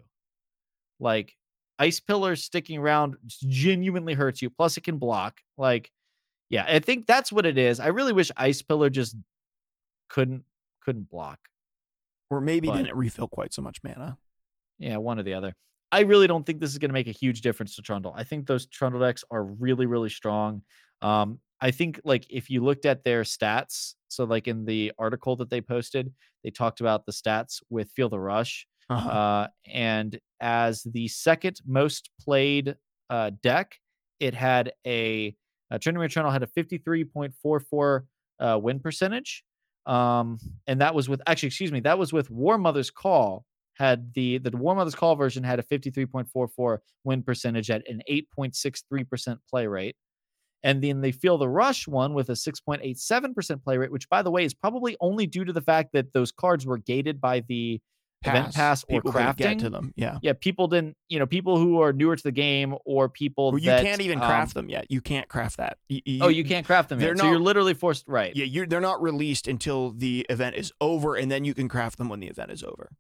Like 1.01 1.37
ice 1.79 2.01
pillar 2.01 2.37
sticking 2.37 2.79
around 2.79 3.17
genuinely 3.27 4.15
hurts 4.15 4.41
you. 4.41 4.51
Plus, 4.51 4.77
it 4.77 4.83
can 4.85 4.99
block. 4.99 5.41
Like, 5.59 5.91
yeah, 6.49 6.65
I 6.69 6.79
think 6.79 7.07
that's 7.07 7.33
what 7.33 7.45
it 7.45 7.59
is. 7.59 7.81
I 7.81 7.89
really 7.89 8.13
wish 8.13 8.31
ice 8.37 8.63
pillar 8.63 8.89
just 8.89 9.17
couldn't 10.09 10.45
couldn't 10.81 11.09
block. 11.11 11.41
Or 12.31 12.41
maybe 12.41 12.69
but- 12.69 12.77
didn't 12.77 12.97
refill 12.97 13.29
quite 13.29 13.53
so 13.53 13.63
much 13.63 13.79
mana. 13.83 14.17
Yeah, 14.79 14.99
one 14.99 15.19
or 15.19 15.23
the 15.25 15.35
other. 15.35 15.55
I 15.93 16.01
really 16.01 16.27
don't 16.27 16.45
think 16.45 16.61
this 16.61 16.71
is 16.73 16.79
going 16.79 16.89
to 16.91 16.95
make 16.95 17.07
a 17.07 17.13
huge 17.13 17.41
difference 17.41 17.77
to 17.77 17.83
Trundle. 17.83 18.13
I 18.17 18.25
think 18.25 18.47
those 18.47 18.67
Trundle 18.67 19.01
decks 19.01 19.25
are 19.31 19.45
really, 19.45 19.87
really 19.87 20.09
strong. 20.09 20.63
Um, 21.03 21.39
I 21.61 21.71
think 21.71 22.01
like 22.05 22.27
if 22.29 22.51
you 22.51 22.63
looked 22.63 22.87
at 22.87 23.05
their 23.05 23.23
stats, 23.23 23.95
so 24.09 24.25
like 24.25 24.49
in 24.49 24.65
the 24.65 24.93
article 24.99 25.37
that 25.37 25.51
they 25.51 25.61
posted, 25.61 26.13
they 26.45 26.51
talked 26.51 26.81
about 26.81 27.07
the 27.07 27.13
stats 27.13 27.63
with 27.71 27.91
Feel 27.91 28.09
the 28.09 28.21
Rush. 28.21 28.67
Uh-huh. 28.91 29.09
Uh, 29.09 29.49
and 29.67 30.19
as 30.41 30.83
the 30.83 31.09
second 31.09 31.61
most 31.67 32.11
played 32.21 32.77
uh, 33.11 33.31
deck, 33.43 33.79
it 34.21 34.35
had 34.35 34.73
a, 34.87 35.35
a 35.71 35.79
Trinity 35.79 36.09
Channel 36.09 36.31
had 36.31 36.43
a 36.43 36.47
53.44 36.47 38.03
uh, 38.39 38.59
win 38.63 38.81
percentage. 38.81 39.45
Um, 39.87 40.39
and 40.67 40.81
that 40.81 40.95
was 40.95 41.09
with 41.09 41.23
actually, 41.27 41.49
excuse 41.49 41.73
me, 41.73 41.81
that 41.81 41.99
was 41.99 42.13
with 42.13 42.31
War 42.31 42.59
Mother's 42.59 42.91
Call. 42.91 43.45
Had 43.79 44.13
the 44.15 44.39
the 44.39 44.57
War 44.57 44.75
Mother's 44.75 44.95
Call 44.95 45.17
version 45.17 45.45
had 45.45 45.59
a 45.59 45.63
53.44 45.63 46.79
win 47.05 47.23
percentage 47.23 47.71
at 47.71 47.83
an 47.89 48.01
8.63% 48.11 49.39
play 49.51 49.67
rate. 49.67 49.97
And 50.63 50.83
then 50.83 51.01
they 51.01 51.13
feel 51.13 51.39
the 51.39 51.49
rush 51.49 51.87
one 51.87 52.15
with 52.15 52.29
a 52.31 52.33
6.87% 52.33 53.63
play 53.63 53.77
rate, 53.79 53.93
which 53.93 54.09
by 54.09 54.23
the 54.23 54.31
way 54.31 54.45
is 54.45 54.55
probably 54.55 54.97
only 55.01 55.27
due 55.27 55.45
to 55.45 55.53
the 55.53 55.61
fact 55.61 55.91
that 55.93 56.13
those 56.13 56.33
cards 56.33 56.67
were 56.67 56.79
gated 56.79 57.21
by 57.21 57.41
the 57.47 57.81
event 58.25 58.55
pass 58.55 58.83
or 58.85 58.87
People 59.03 59.13
couldn't 59.13 59.37
get 59.37 59.59
to 59.61 59.67
crafting. 59.67 59.73
them. 59.73 59.93
Yeah. 59.95 60.19
yeah, 60.23 60.33
people 60.33 60.67
didn't, 60.67 60.97
you 61.09 61.19
know, 61.19 61.27
people 61.27 61.59
who 61.59 61.81
are 61.83 61.93
newer 61.93 62.17
to 62.17 62.23
the 62.23 62.33
game 62.33 62.75
or 62.85 63.09
people 63.09 63.53
Well, 63.53 63.61
you 63.61 63.71
that, 63.71 63.85
can't 63.85 64.01
even 64.01 64.19
um, 64.21 64.27
craft 64.27 64.55
them 64.55 64.69
yet. 64.69 64.87
You 64.91 65.01
can't 65.01 65.29
craft 65.29 65.59
that. 65.59 65.79
Y- 65.89 66.01
y- 66.05 66.19
oh, 66.23 66.29
you 66.29 66.43
can't 66.43 66.67
craft 66.67 66.89
them 66.89 66.99
they're 66.99 67.11
yet. 67.11 67.19
so 67.19 67.29
you're 67.31 67.39
literally 67.39 67.75
forced, 67.75 68.09
right? 68.09 68.35
Yeah, 68.35 68.47
you're, 68.47 68.67
they're 68.67 68.81
not 68.81 69.01
released 69.01 69.47
until 69.47 69.91
the 69.91 70.27
event 70.31 70.57
is 70.57 70.73
over, 70.81 71.15
and 71.15 71.31
then 71.31 71.45
you 71.45 71.55
can 71.55 71.69
craft 71.69 71.99
them 71.99 72.09
when 72.09 72.19
the 72.19 72.27
event 72.27 72.51
is 72.51 72.65
over. 72.65 72.91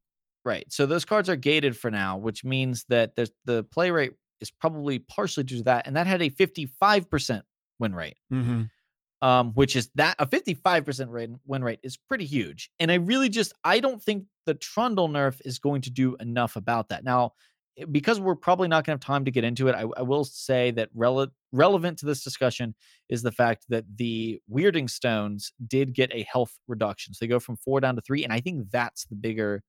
Right. 0.47 0.64
So 0.72 0.86
those 0.86 1.05
cards 1.05 1.28
are 1.28 1.34
gated 1.34 1.76
for 1.76 1.90
now, 1.90 2.18
which 2.18 2.44
means 2.44 2.84
that 2.88 3.16
there's, 3.16 3.32
the 3.47 3.64
play 3.64 3.90
rate 3.90 4.12
is 4.40 4.49
probably 4.49 5.01
partially 5.01 5.42
due 5.42 5.57
to 5.59 5.64
that. 5.64 5.88
And 5.88 5.97
that 5.97 6.07
had 6.07 6.22
a 6.22 6.30
55% 6.30 7.42
win 7.80 7.92
rate, 7.92 8.16
Mm-hmm. 8.32 9.26
um, 9.26 9.51
which 9.55 9.74
is 9.74 9.90
that 9.97 10.14
a 10.20 10.26
55% 10.26 11.11
rate, 11.11 11.30
win 11.47 11.64
rate 11.64 11.80
is 11.82 11.97
pretty 11.97 12.26
huge. 12.26 12.70
And 12.78 12.92
I 12.92 12.94
really 12.94 13.28
just, 13.28 13.55
I 13.64 13.80
don't 13.80 14.01
think 14.01 14.26
the 14.44 14.55
Trundle 14.55 15.09
nerf 15.09 15.40
is 15.44 15.59
going 15.59 15.80
to 15.82 15.90
do 15.90 16.14
enough 16.20 16.55
about 16.55 16.90
that. 16.90 17.03
Now, 17.03 17.32
eh, 17.76 17.84
because 17.90 18.20
we're 18.20 18.36
probably 18.36 18.68
not 18.68 18.84
going 18.84 18.97
to 18.97 19.05
have 19.05 19.14
time 19.14 19.24
to 19.24 19.32
get 19.32 19.42
into 19.42 19.66
it, 19.66 19.74
I, 19.74 19.84
I 19.97 20.03
will 20.03 20.24
say 20.24 20.70
that 20.70 20.94
rele- 20.97 21.32
relevant 21.51 21.99
to 21.99 22.07
this 22.07 22.22
discussion 22.22 22.76
is 23.09 23.22
the 23.24 23.32
fact 23.32 23.64
that 23.70 23.84
the 23.97 24.40
Wyrding 24.49 24.88
Stones 24.88 25.51
did 25.66 25.92
get 25.92 26.14
a 26.14 26.22
health 26.30 26.57
reduction. 26.68 27.14
So 27.14 27.24
they 27.24 27.28
go 27.28 27.40
from 27.40 27.57
four 27.57 27.80
down 27.80 27.97
to 27.97 28.01
three. 28.01 28.22
And 28.22 28.32
I 28.32 28.38
think 28.38 28.70
that's 28.70 29.07
the 29.07 29.16
bigger 29.16 29.64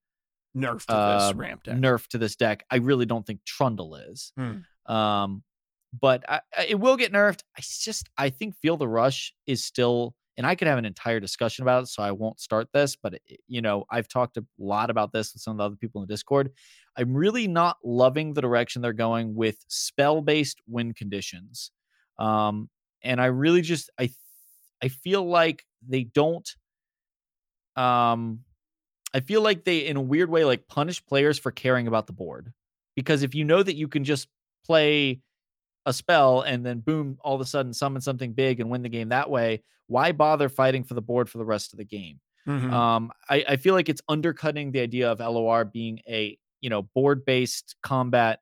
Nerf 0.55 0.85
to 0.85 0.93
uh, 0.93 1.27
this 1.29 1.35
ramp 1.35 1.63
deck. 1.63 1.75
nerf 1.77 2.07
to 2.07 2.17
this 2.17 2.35
deck. 2.35 2.65
I 2.71 2.77
really 2.77 3.05
don't 3.05 3.25
think 3.25 3.43
Trundle 3.45 3.95
is. 3.95 4.31
Hmm. 4.37 4.91
Um, 4.91 5.43
but 5.99 6.23
I, 6.29 6.41
I- 6.57 6.65
it 6.69 6.79
will 6.79 6.97
get 6.97 7.11
nerfed. 7.13 7.41
I 7.57 7.61
just 7.61 8.09
I 8.17 8.29
think 8.29 8.55
Feel 8.55 8.77
the 8.77 8.87
Rush 8.87 9.33
is 9.45 9.63
still, 9.63 10.15
and 10.37 10.45
I 10.47 10.55
could 10.55 10.67
have 10.67 10.77
an 10.77 10.85
entire 10.85 11.19
discussion 11.19 11.63
about 11.63 11.83
it, 11.83 11.87
so 11.87 12.01
I 12.03 12.11
won't 12.11 12.39
start 12.39 12.67
this. 12.73 12.95
But 12.95 13.15
it- 13.15 13.39
you 13.47 13.61
know, 13.61 13.85
I've 13.89 14.07
talked 14.07 14.37
a 14.37 14.45
lot 14.57 14.89
about 14.89 15.11
this 15.11 15.33
with 15.33 15.41
some 15.41 15.51
of 15.51 15.57
the 15.57 15.63
other 15.63 15.75
people 15.75 16.01
in 16.01 16.07
the 16.07 16.13
Discord. 16.13 16.51
I'm 16.95 17.13
really 17.13 17.47
not 17.47 17.77
loving 17.83 18.33
the 18.33 18.41
direction 18.41 18.81
they're 18.81 18.93
going 18.93 19.35
with 19.35 19.57
spell 19.67 20.21
based 20.21 20.59
win 20.67 20.93
conditions. 20.93 21.71
Um, 22.17 22.69
and 23.03 23.21
I 23.21 23.27
really 23.27 23.61
just 23.61 23.89
I 23.99 24.09
I 24.81 24.87
feel 24.87 25.23
like 25.23 25.63
they 25.87 26.03
don't 26.03 26.49
um 27.75 28.39
I 29.13 29.21
feel 29.21 29.41
like 29.41 29.63
they 29.63 29.79
in 29.87 29.97
a 29.97 30.01
weird 30.01 30.29
way 30.29 30.45
like 30.45 30.67
punish 30.67 31.03
players 31.05 31.39
for 31.39 31.51
caring 31.51 31.87
about 31.87 32.07
the 32.07 32.13
board. 32.13 32.53
Because 32.95 33.23
if 33.23 33.35
you 33.35 33.43
know 33.43 33.61
that 33.63 33.75
you 33.75 33.87
can 33.87 34.03
just 34.03 34.27
play 34.65 35.21
a 35.85 35.93
spell 35.93 36.41
and 36.41 36.65
then 36.65 36.79
boom, 36.79 37.17
all 37.21 37.35
of 37.35 37.41
a 37.41 37.45
sudden 37.45 37.73
summon 37.73 38.01
something 38.01 38.33
big 38.33 38.59
and 38.59 38.69
win 38.69 38.83
the 38.83 38.89
game 38.89 39.09
that 39.09 39.29
way, 39.29 39.63
why 39.87 40.11
bother 40.11 40.49
fighting 40.49 40.83
for 40.83 40.93
the 40.95 41.01
board 41.01 41.29
for 41.29 41.37
the 41.37 41.45
rest 41.45 41.73
of 41.73 41.77
the 41.77 41.85
game? 41.85 42.19
Mhm. 42.47 42.71
Um, 42.71 43.11
I, 43.29 43.45
I 43.49 43.55
feel 43.57 43.73
like 43.73 43.89
it's 43.89 44.01
undercutting 44.09 44.71
the 44.71 44.81
idea 44.81 45.11
of 45.11 45.19
LOR 45.21 45.65
being 45.65 45.99
a 46.07 46.37
you 46.61 46.69
know 46.69 46.83
board 46.83 47.25
based 47.25 47.75
combat 47.83 48.39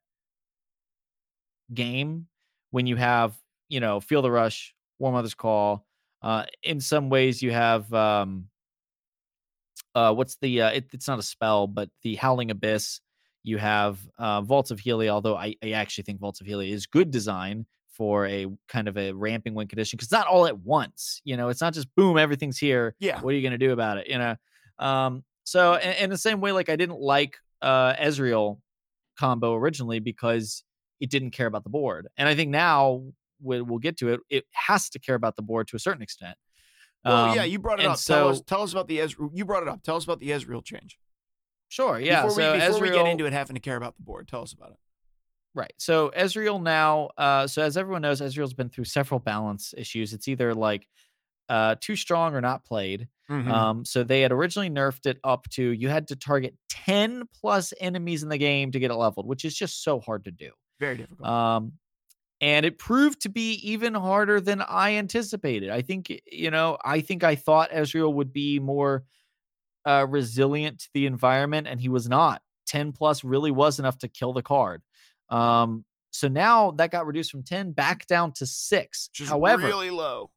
game 1.74 2.28
when 2.72 2.88
you 2.88 2.96
have 2.96 3.36
you 3.70 3.80
know 3.80 4.00
Feel 4.00 4.22
the 4.22 4.32
Rush, 4.32 4.76
War 5.00 5.12
Mother's 5.12 5.36
Call. 5.36 5.86
Uh, 6.22 6.46
in 6.64 6.80
some 6.80 7.10
ways, 7.10 7.42
you 7.42 7.52
have 7.52 7.92
um, 7.94 8.48
uh, 9.96 10.14
what's 10.14 10.36
the 10.38 10.62
uh, 10.62 10.70
it, 10.70 10.88
it's 10.94 11.08
not 11.08 11.20
a 11.20 11.24
spell, 11.24 11.68
but 11.68 11.90
the 12.04 12.16
Howling 12.16 12.52
Abyss. 12.52 13.00
You 13.44 13.58
have 13.58 14.00
uh, 14.18 14.42
Vaults 14.42 14.72
of 14.72 14.80
Helia, 14.80 15.10
although 15.10 15.38
I, 15.38 15.56
I 15.64 15.72
actually 15.72 16.04
think 16.04 16.20
Vaults 16.20 16.42
of 16.42 16.48
Helia 16.48 16.72
is 16.72 16.88
good 16.88 17.12
design 17.12 17.66
for 17.96 18.26
a 18.26 18.48
kind 18.68 18.88
of 18.88 18.98
a 18.98 19.14
ramping 19.14 19.54
win 19.54 19.68
condition 19.68 19.98
because 19.98 20.08
it's 20.08 20.12
not 20.12 20.28
all 20.28 20.48
at 20.48 20.60
once. 20.60 21.22
You 21.24 21.38
know, 21.38 21.50
it's 21.50 21.62
not 21.62 21.74
just 21.74 21.88
boom, 21.96 22.18
everything's 22.18 22.58
here. 22.58 22.96
Yeah. 23.00 23.22
What 23.22 23.34
are 23.34 23.38
you 23.38 23.42
going 23.42 23.58
to 23.58 23.66
do 23.66 23.72
about 23.72 23.98
it? 24.00 24.08
You 24.08 24.18
know, 24.18 24.36
um, 24.80 25.24
so 25.44 25.76
in, 25.76 26.10
the 26.10 26.18
same 26.18 26.42
way, 26.42 26.52
like 26.52 26.70
I 26.70 26.76
didn't 26.76 27.00
like 27.00 27.38
uh, 27.62 27.94
Ezreal 27.94 28.60
combo 29.18 29.54
originally 29.54 30.00
because 30.00 30.64
it 31.00 31.10
didn't 31.10 31.32
care 31.32 31.48
about 31.48 31.64
the 31.64 31.70
board, 31.70 32.08
and 32.18 32.28
I 32.28 32.36
think 32.36 32.50
now 32.50 33.04
we, 33.42 33.62
we'll 33.62 33.80
get 33.80 33.98
to 33.98 34.10
it. 34.14 34.22
It 34.30 34.46
has 34.52 34.90
to 34.90 35.00
care 35.00 35.16
about 35.16 35.36
the 35.36 35.44
board 35.44 35.68
to 35.70 35.76
a 35.76 35.80
certain 35.80 36.02
extent. 36.02 36.36
Well, 37.06 37.36
yeah, 37.36 37.44
Um, 37.44 37.50
you 37.50 37.60
brought 37.60 37.80
it 37.80 37.86
up. 37.86 38.00
tell 38.00 38.30
us, 38.30 38.42
tell 38.42 38.64
us 38.64 38.72
about 38.72 38.88
the 38.88 38.98
Ezreal. 39.00 39.30
You 39.34 39.46
brought 39.46 39.64
it 39.64 39.70
up. 39.70 39.84
Tell 39.84 39.96
us 39.96 40.04
about 40.04 40.20
the 40.20 40.30
Ezreal 40.32 40.64
change. 40.64 40.98
Sure, 41.70 42.00
yeah. 42.00 42.24
Before, 42.24 42.36
so 42.42 42.54
we, 42.54 42.60
before 42.60 42.82
we 42.82 42.90
get 42.92 43.06
into 43.08 43.26
it, 43.26 43.34
having 43.34 43.56
to 43.56 43.60
care 43.60 43.76
about 43.78 43.96
the 43.96 44.04
board, 44.04 44.28
tell 44.28 44.42
us 44.42 44.54
about 44.54 44.72
it. 44.72 44.78
Right. 45.54 45.74
So 45.78 46.12
Ezreal 46.18 46.62
now, 46.62 47.10
uh, 47.18 47.48
so 47.48 47.62
as 47.62 47.78
everyone 47.78 48.02
knows, 48.02 48.20
Ezreal's 48.22 48.54
been 48.54 48.70
through 48.70 48.84
several 48.86 49.20
balance 49.20 49.74
issues. 49.78 50.14
It's 50.14 50.28
either 50.28 50.54
like 50.54 50.88
uh, 51.48 51.76
too 51.80 51.96
strong 51.96 52.34
or 52.36 52.42
not 52.42 52.66
played. 52.66 53.08
Mhm. 53.30 53.48
Um, 53.52 53.86
so 53.86 54.04
they 54.04 54.22
had 54.22 54.32
originally 54.32 54.70
nerfed 54.70 55.06
it 55.06 55.20
up 55.24 55.48
to 55.52 55.64
you 55.64 55.90
had 55.90 56.08
to 56.10 56.16
target 56.16 56.56
10 56.70 57.24
plus 57.40 57.74
enemies 57.80 58.22
in 58.24 58.30
the 58.30 58.38
game 58.38 58.72
to 58.72 58.80
get 58.80 58.92
it 58.92 58.96
leveled, 58.96 59.28
which 59.28 59.46
is 59.46 59.56
just 59.56 59.84
so 59.84 60.00
hard 60.00 60.26
to 60.26 60.32
do. 60.32 60.52
Very 60.80 60.98
difficult. 60.98 61.28
Um, 61.28 61.74
and 62.42 62.66
it 62.66 62.78
proved 62.78 63.22
to 63.22 63.30
be 63.30 63.54
even 63.72 63.94
harder 63.94 64.40
than 64.42 64.62
I 64.62 64.96
anticipated. 64.96 65.70
I 65.70 65.82
think, 65.82 66.12
you 66.32 66.52
know, 66.52 66.78
I 66.84 67.02
think 67.02 67.24
I 67.24 67.36
thought 67.36 67.72
Ezreal 67.72 68.14
would 68.14 68.34
be 68.34 68.60
more 68.60 69.04
uh, 69.86 70.06
resilient 70.10 70.80
to 70.80 70.90
the 70.94 71.06
environment, 71.06 71.68
and 71.68 71.80
he 71.80 71.90
was 71.90 72.10
not. 72.10 72.42
10 72.68 72.92
plus 72.94 73.24
really 73.24 73.52
was 73.52 73.80
enough 73.80 73.98
to 74.00 74.08
kill 74.08 74.34
the 74.34 74.42
card. 74.42 74.82
Um, 75.30 75.86
so 76.12 76.28
now 76.28 76.72
that 76.72 76.92
got 76.92 77.06
reduced 77.06 77.30
from 77.32 77.44
10 77.44 77.72
back 77.74 78.08
down 78.08 78.32
to 78.34 78.46
six. 78.46 79.10
However, 79.28 79.68
really 79.68 79.92
low. 79.92 80.32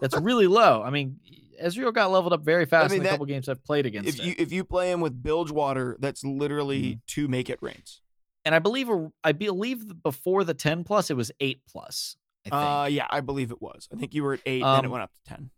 that's 0.00 0.16
really 0.20 0.46
low. 0.46 0.82
I 0.82 0.90
mean, 0.90 1.16
Ezreal 1.62 1.94
got 1.94 2.10
leveled 2.10 2.32
up 2.32 2.42
very 2.44 2.66
fast 2.66 2.90
mean, 2.90 2.98
in 2.98 3.02
the 3.02 3.08
that- 3.08 3.10
couple 3.12 3.26
games 3.26 3.48
I've 3.48 3.64
played 3.64 3.86
against 3.86 4.08
If 4.08 4.24
you 4.24 4.34
if 4.38 4.50
you 4.52 4.64
play 4.64 4.90
him 4.90 5.00
with 5.00 5.22
bilgewater, 5.22 5.96
that's 6.00 6.24
literally 6.24 6.82
Mm-hmm. 6.82 6.98
to 7.06 7.28
make 7.28 7.48
it 7.48 7.58
rains. 7.62 8.02
And 8.44 8.54
I 8.54 8.58
believe 8.58 8.88
I 9.24 9.32
believe 9.32 10.02
before 10.02 10.44
the 10.44 10.54
10 10.54 10.84
plus 10.84 11.10
it 11.10 11.16
was 11.16 11.30
8 11.40 11.60
plus. 11.68 12.16
I 12.46 12.48
think. 12.50 12.54
Uh, 12.54 12.88
yeah, 12.90 13.06
I 13.10 13.20
believe 13.20 13.50
it 13.50 13.60
was. 13.60 13.86
I 13.92 13.96
think 13.96 14.14
you 14.14 14.22
were 14.22 14.32
at 14.34 14.40
eight, 14.46 14.62
then 14.62 14.84
it 14.84 14.86
Um, 14.86 14.90
went 14.90 15.02
up 15.02 15.12
to 15.12 15.22
ten. 15.24 15.50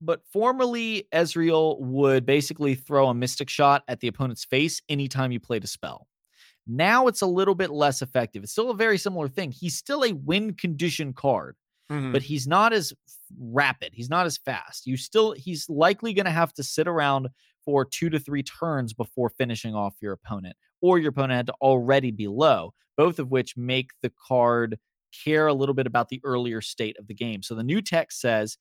but 0.00 0.22
formerly 0.32 1.06
Ezreal 1.12 1.78
would 1.80 2.26
basically 2.26 2.74
throw 2.74 3.08
a 3.08 3.14
mystic 3.14 3.48
shot 3.48 3.84
at 3.86 4.00
the 4.00 4.08
opponent's 4.08 4.44
face 4.44 4.82
anytime 4.88 5.30
you 5.30 5.38
played 5.38 5.62
a 5.62 5.68
spell. 5.68 6.08
Now 6.66 7.06
it's 7.06 7.20
a 7.22 7.26
little 7.28 7.54
bit 7.54 7.70
less 7.70 8.02
effective. 8.02 8.42
It's 8.42 8.50
still 8.50 8.70
a 8.70 8.74
very 8.76 8.98
similar 8.98 9.28
thing. 9.28 9.52
He's 9.52 9.76
still 9.76 10.02
a 10.02 10.12
win 10.14 10.54
condition 10.54 11.12
card, 11.12 11.54
Mhm. 11.92 12.10
but 12.12 12.22
he's 12.22 12.48
not 12.48 12.72
as 12.72 12.92
rapid. 13.38 13.92
He's 13.94 14.10
not 14.10 14.26
as 14.26 14.36
fast. 14.36 14.84
You 14.86 14.96
still 14.96 15.30
he's 15.32 15.68
likely 15.70 16.12
going 16.12 16.26
to 16.26 16.32
have 16.32 16.52
to 16.54 16.64
sit 16.64 16.88
around 16.88 17.28
for 17.64 17.84
2 17.84 18.10
to 18.10 18.18
3 18.18 18.42
turns 18.42 18.92
before 18.94 19.30
finishing 19.30 19.76
off 19.76 19.94
your 20.02 20.12
opponent 20.12 20.56
or 20.80 20.98
your 20.98 21.10
opponent 21.10 21.36
had 21.36 21.46
to 21.46 21.54
already 21.60 22.10
be 22.10 22.28
low, 22.28 22.72
both 22.96 23.18
of 23.18 23.30
which 23.30 23.56
make 23.56 23.90
the 24.02 24.12
card 24.26 24.78
care 25.24 25.46
a 25.46 25.54
little 25.54 25.74
bit 25.74 25.86
about 25.86 26.08
the 26.08 26.20
earlier 26.24 26.60
state 26.60 26.96
of 26.98 27.06
the 27.06 27.14
game. 27.14 27.42
So 27.42 27.54
the 27.54 27.62
new 27.62 27.80
text 27.80 28.20
says 28.20 28.58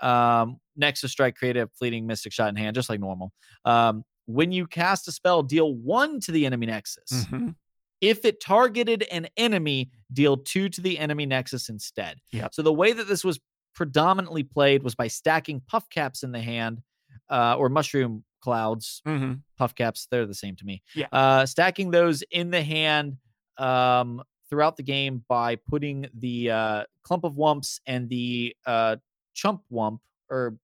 um, 0.00 0.60
Nexus 0.76 1.10
Strike, 1.10 1.36
create 1.36 1.56
a 1.56 1.68
fleeting 1.78 2.06
Mystic 2.06 2.32
Shot 2.32 2.48
in 2.48 2.56
hand, 2.56 2.74
just 2.74 2.88
like 2.88 3.00
normal. 3.00 3.32
Um, 3.64 4.04
when 4.26 4.52
you 4.52 4.66
cast 4.66 5.08
a 5.08 5.12
spell, 5.12 5.42
deal 5.42 5.74
one 5.74 6.20
to 6.20 6.32
the 6.32 6.46
enemy 6.46 6.66
Nexus. 6.66 7.26
Mhm. 7.26 7.54
If 8.00 8.24
it 8.26 8.42
targeted 8.42 9.04
an 9.10 9.28
enemy, 9.38 9.90
deal 10.12 10.36
two 10.36 10.68
to 10.68 10.80
the 10.80 10.98
enemy 10.98 11.24
Nexus 11.24 11.70
instead. 11.70 12.18
Yep. 12.32 12.54
So 12.54 12.62
the 12.62 12.72
way 12.72 12.92
that 12.92 13.08
this 13.08 13.24
was 13.24 13.40
predominantly 13.74 14.42
played 14.42 14.82
was 14.82 14.94
by 14.94 15.08
stacking 15.08 15.62
puff 15.66 15.88
caps 15.88 16.22
in 16.22 16.32
the 16.32 16.40
hand 16.40 16.82
uh, 17.30 17.56
or 17.56 17.68
mushroom 17.68 18.24
clouds 18.46 19.02
Mhm. 19.04 19.40
puff 19.58 19.74
caps 19.74 20.06
they're 20.10 20.24
the 20.26 20.34
same 20.44 20.54
to 20.56 20.64
me 20.64 20.82
Yeah. 20.94 21.08
uh 21.10 21.46
stacking 21.46 21.90
those 21.90 22.22
in 22.30 22.50
the 22.50 22.62
hand 22.62 23.16
um 23.58 24.22
throughout 24.48 24.76
the 24.76 24.84
game 24.84 25.24
by 25.28 25.56
putting 25.56 26.06
the 26.14 26.50
uh 26.50 26.84
clump 27.02 27.24
of 27.24 27.36
wumps 27.36 27.80
and 27.86 28.08
the 28.08 28.54
uh 28.64 28.96
chump 29.34 29.62
wump 29.72 29.98
or 30.30 30.56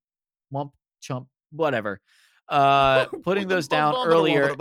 wump 0.54 0.70
chump 1.00 1.26
whatever 1.50 2.00
uh 2.48 3.06
putting 3.24 3.48
those 3.48 3.66
down 3.66 3.92
earlier 4.06 4.54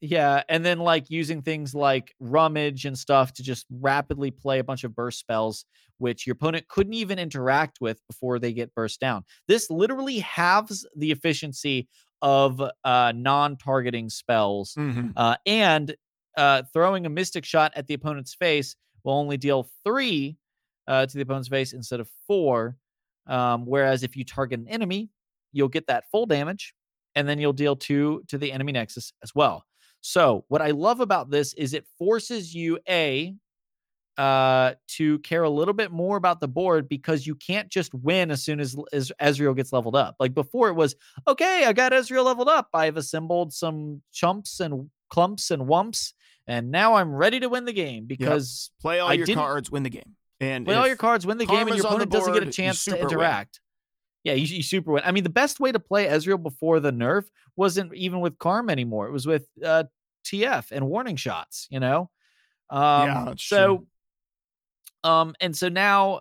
yeah, 0.00 0.42
and 0.50 0.64
then 0.64 0.78
like 0.78 1.08
using 1.10 1.40
things 1.42 1.74
like 1.74 2.14
rummage 2.20 2.84
and 2.84 2.96
stuff 2.98 3.32
to 3.34 3.42
just 3.42 3.64
rapidly 3.70 4.30
play 4.30 4.58
a 4.58 4.64
bunch 4.64 4.84
of 4.84 4.94
burst 4.94 5.18
spells, 5.18 5.64
which 5.96 6.26
your 6.26 6.34
opponent 6.34 6.68
couldn't 6.68 6.92
even 6.92 7.18
interact 7.18 7.80
with 7.80 7.98
before 8.06 8.38
they 8.38 8.52
get 8.52 8.74
burst 8.74 9.00
down. 9.00 9.24
This 9.48 9.70
literally 9.70 10.18
halves 10.18 10.86
the 10.96 11.10
efficiency 11.10 11.88
of 12.26 12.60
uh, 12.84 13.12
non-targeting 13.14 14.10
spells, 14.10 14.74
Mhm. 14.74 15.12
uh, 15.16 15.36
and 15.46 15.94
uh, 16.36 16.64
throwing 16.72 17.06
a 17.06 17.08
mystic 17.08 17.44
shot 17.44 17.72
at 17.76 17.86
the 17.86 17.94
opponent's 17.94 18.34
face 18.34 18.74
will 19.04 19.14
only 19.14 19.36
deal 19.36 19.68
three 19.84 20.36
uh, 20.88 21.06
to 21.06 21.16
the 21.16 21.22
opponent's 21.22 21.48
face 21.48 21.72
instead 21.72 22.00
of 22.00 22.10
four. 22.26 22.76
Um, 23.28 23.64
whereas 23.64 24.02
if 24.02 24.16
you 24.16 24.24
target 24.24 24.58
an 24.60 24.68
enemy, 24.68 25.08
you'll 25.52 25.68
get 25.68 25.86
that 25.86 26.04
full 26.10 26.26
damage, 26.26 26.74
and 27.14 27.28
then 27.28 27.38
you'll 27.38 27.52
deal 27.52 27.76
two 27.76 28.22
to 28.28 28.38
the 28.38 28.50
enemy 28.52 28.72
nexus 28.72 29.12
as 29.22 29.32
well. 29.34 29.64
So 30.00 30.44
what 30.48 30.62
I 30.62 30.70
love 30.72 31.00
about 31.00 31.30
this 31.30 31.54
is 31.54 31.74
it 31.74 31.86
forces 31.98 32.54
you 32.54 32.78
a 32.88 33.34
uh 34.18 34.74
to 34.88 35.18
care 35.20 35.42
a 35.42 35.50
little 35.50 35.74
bit 35.74 35.90
more 35.90 36.16
about 36.16 36.40
the 36.40 36.48
board 36.48 36.88
because 36.88 37.26
you 37.26 37.34
can't 37.34 37.68
just 37.68 37.92
win 37.94 38.30
as 38.30 38.42
soon 38.42 38.60
as, 38.60 38.74
as 38.92 39.12
Ezreal 39.20 39.54
gets 39.54 39.72
leveled 39.72 39.96
up. 39.96 40.16
Like 40.18 40.34
before 40.34 40.68
it 40.68 40.74
was, 40.74 40.96
okay, 41.28 41.64
I 41.66 41.72
got 41.72 41.92
Ezreal 41.92 42.24
leveled 42.24 42.48
up. 42.48 42.68
I've 42.72 42.96
assembled 42.96 43.52
some 43.52 44.02
chumps 44.12 44.60
and 44.60 44.90
clumps 45.10 45.50
and 45.50 45.66
wumps, 45.66 46.14
and 46.46 46.70
now 46.70 46.94
I'm 46.94 47.14
ready 47.14 47.40
to 47.40 47.48
win 47.48 47.64
the 47.64 47.72
game 47.72 48.06
because 48.06 48.70
Play 48.80 49.00
all 49.00 49.10
I 49.10 49.14
your 49.14 49.26
cards, 49.26 49.70
win 49.70 49.82
the 49.82 49.90
game. 49.90 50.16
And 50.40 50.66
play 50.66 50.74
all 50.74 50.86
your 50.86 50.96
cards, 50.96 51.26
win 51.26 51.38
the 51.38 51.46
game, 51.46 51.66
and 51.66 51.76
your 51.76 51.86
opponent 51.86 52.10
doesn't 52.10 52.34
get 52.34 52.42
a 52.42 52.50
chance 52.50 52.84
to 52.84 52.90
super 52.90 53.04
win. 53.04 53.12
interact. 53.12 53.60
Yeah, 54.22 54.34
you, 54.34 54.56
you 54.56 54.62
super 54.62 54.92
win. 54.92 55.02
I 55.04 55.12
mean, 55.12 55.24
the 55.24 55.30
best 55.30 55.60
way 55.60 55.72
to 55.72 55.78
play 55.78 56.06
Ezreal 56.06 56.42
before 56.42 56.80
the 56.80 56.90
nerf 56.90 57.24
wasn't 57.54 57.94
even 57.94 58.20
with 58.20 58.38
Karma 58.38 58.72
anymore. 58.72 59.06
It 59.06 59.12
was 59.12 59.26
with 59.26 59.46
uh, 59.64 59.84
TF 60.24 60.72
and 60.72 60.88
warning 60.88 61.16
shots. 61.16 61.68
You 61.70 61.80
know. 61.80 62.10
Um, 62.68 62.80
Yeah, 62.80 63.24
that's 63.26 63.44
so, 63.44 63.76
true. 63.78 63.86
Um, 65.06 65.34
and 65.40 65.56
so 65.56 65.68
now, 65.68 66.20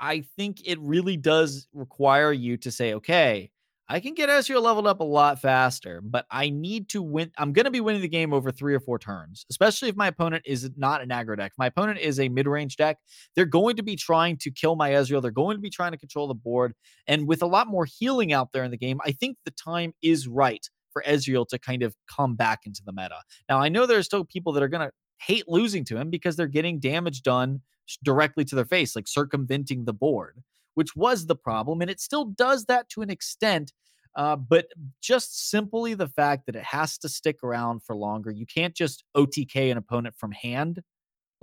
I 0.00 0.24
think 0.36 0.62
it 0.64 0.78
really 0.80 1.18
does 1.18 1.68
require 1.74 2.32
you 2.32 2.56
to 2.58 2.70
say, 2.70 2.94
okay, 2.94 3.50
I 3.88 4.00
can 4.00 4.14
get 4.14 4.30
Ezreal 4.30 4.62
leveled 4.62 4.86
up 4.86 5.00
a 5.00 5.04
lot 5.04 5.40
faster, 5.40 6.00
but 6.02 6.24
I 6.30 6.48
need 6.48 6.88
to 6.88 7.02
win. 7.02 7.30
I'm 7.36 7.52
going 7.52 7.66
to 7.66 7.70
be 7.70 7.80
winning 7.82 8.00
the 8.00 8.08
game 8.08 8.32
over 8.32 8.50
three 8.50 8.74
or 8.74 8.80
four 8.80 8.98
turns, 8.98 9.44
especially 9.50 9.90
if 9.90 9.96
my 9.96 10.06
opponent 10.08 10.44
is 10.46 10.68
not 10.76 11.02
an 11.02 11.10
aggro 11.10 11.36
deck. 11.36 11.52
My 11.58 11.66
opponent 11.66 11.98
is 11.98 12.18
a 12.18 12.30
mid 12.30 12.48
range 12.48 12.76
deck. 12.76 12.96
They're 13.36 13.44
going 13.44 13.76
to 13.76 13.82
be 13.82 13.96
trying 13.96 14.38
to 14.38 14.50
kill 14.50 14.76
my 14.76 14.90
Ezreal. 14.90 15.20
They're 15.20 15.30
going 15.30 15.58
to 15.58 15.62
be 15.62 15.70
trying 15.70 15.92
to 15.92 15.98
control 15.98 16.26
the 16.26 16.34
board. 16.34 16.72
And 17.06 17.28
with 17.28 17.42
a 17.42 17.46
lot 17.46 17.68
more 17.68 17.84
healing 17.84 18.32
out 18.32 18.52
there 18.52 18.64
in 18.64 18.70
the 18.70 18.78
game, 18.78 18.98
I 19.04 19.12
think 19.12 19.36
the 19.44 19.52
time 19.52 19.92
is 20.02 20.26
right 20.26 20.66
for 20.90 21.02
Ezreal 21.06 21.46
to 21.48 21.58
kind 21.58 21.82
of 21.82 21.94
come 22.10 22.34
back 22.34 22.60
into 22.64 22.80
the 22.84 22.92
meta. 22.92 23.20
Now, 23.48 23.58
I 23.58 23.68
know 23.68 23.84
there 23.84 23.98
are 23.98 24.02
still 24.02 24.24
people 24.24 24.54
that 24.54 24.62
are 24.62 24.68
going 24.68 24.88
to 24.88 24.92
hate 25.18 25.44
losing 25.48 25.84
to 25.84 25.96
him 25.96 26.10
because 26.10 26.34
they're 26.34 26.46
getting 26.46 26.80
damage 26.80 27.22
done 27.22 27.60
directly 28.02 28.44
to 28.44 28.54
their 28.54 28.64
face, 28.64 28.96
like 28.96 29.08
circumventing 29.08 29.84
the 29.84 29.92
board, 29.92 30.42
which 30.74 30.96
was 30.96 31.26
the 31.26 31.36
problem. 31.36 31.80
And 31.80 31.90
it 31.90 32.00
still 32.00 32.24
does 32.24 32.66
that 32.66 32.88
to 32.90 33.02
an 33.02 33.10
extent. 33.10 33.72
Uh, 34.14 34.36
but 34.36 34.66
just 35.02 35.50
simply 35.50 35.94
the 35.94 36.08
fact 36.08 36.46
that 36.46 36.56
it 36.56 36.64
has 36.64 36.98
to 36.98 37.08
stick 37.08 37.36
around 37.42 37.82
for 37.82 37.94
longer. 37.94 38.30
You 38.30 38.46
can't 38.46 38.74
just 38.74 39.04
OTK 39.16 39.70
an 39.70 39.76
opponent 39.76 40.14
from 40.16 40.32
hand. 40.32 40.82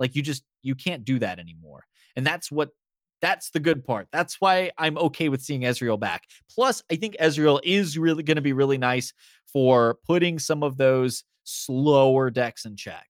Like 0.00 0.16
you 0.16 0.22
just 0.22 0.42
you 0.62 0.74
can't 0.74 1.04
do 1.04 1.18
that 1.20 1.38
anymore. 1.38 1.84
And 2.16 2.26
that's 2.26 2.50
what 2.50 2.70
That's 3.22 3.50
the 3.50 3.60
good 3.60 3.84
part. 3.84 4.08
That's 4.12 4.40
why 4.40 4.70
I'm 4.76 4.98
okay 4.98 5.28
with 5.30 5.40
seeing 5.40 5.62
Ezreal 5.62 5.98
back. 5.98 6.24
Plus, 6.54 6.82
I 6.90 6.96
think 6.96 7.16
Ezreal 7.18 7.60
is 7.62 7.96
really 7.96 8.22
going 8.22 8.36
to 8.36 8.42
be 8.42 8.52
really 8.52 8.76
nice 8.76 9.14
for 9.50 9.98
putting 10.06 10.38
some 10.38 10.62
of 10.62 10.76
those 10.76 11.24
slower 11.44 12.30
decks 12.30 12.64
in 12.66 12.76
check. 12.76 13.06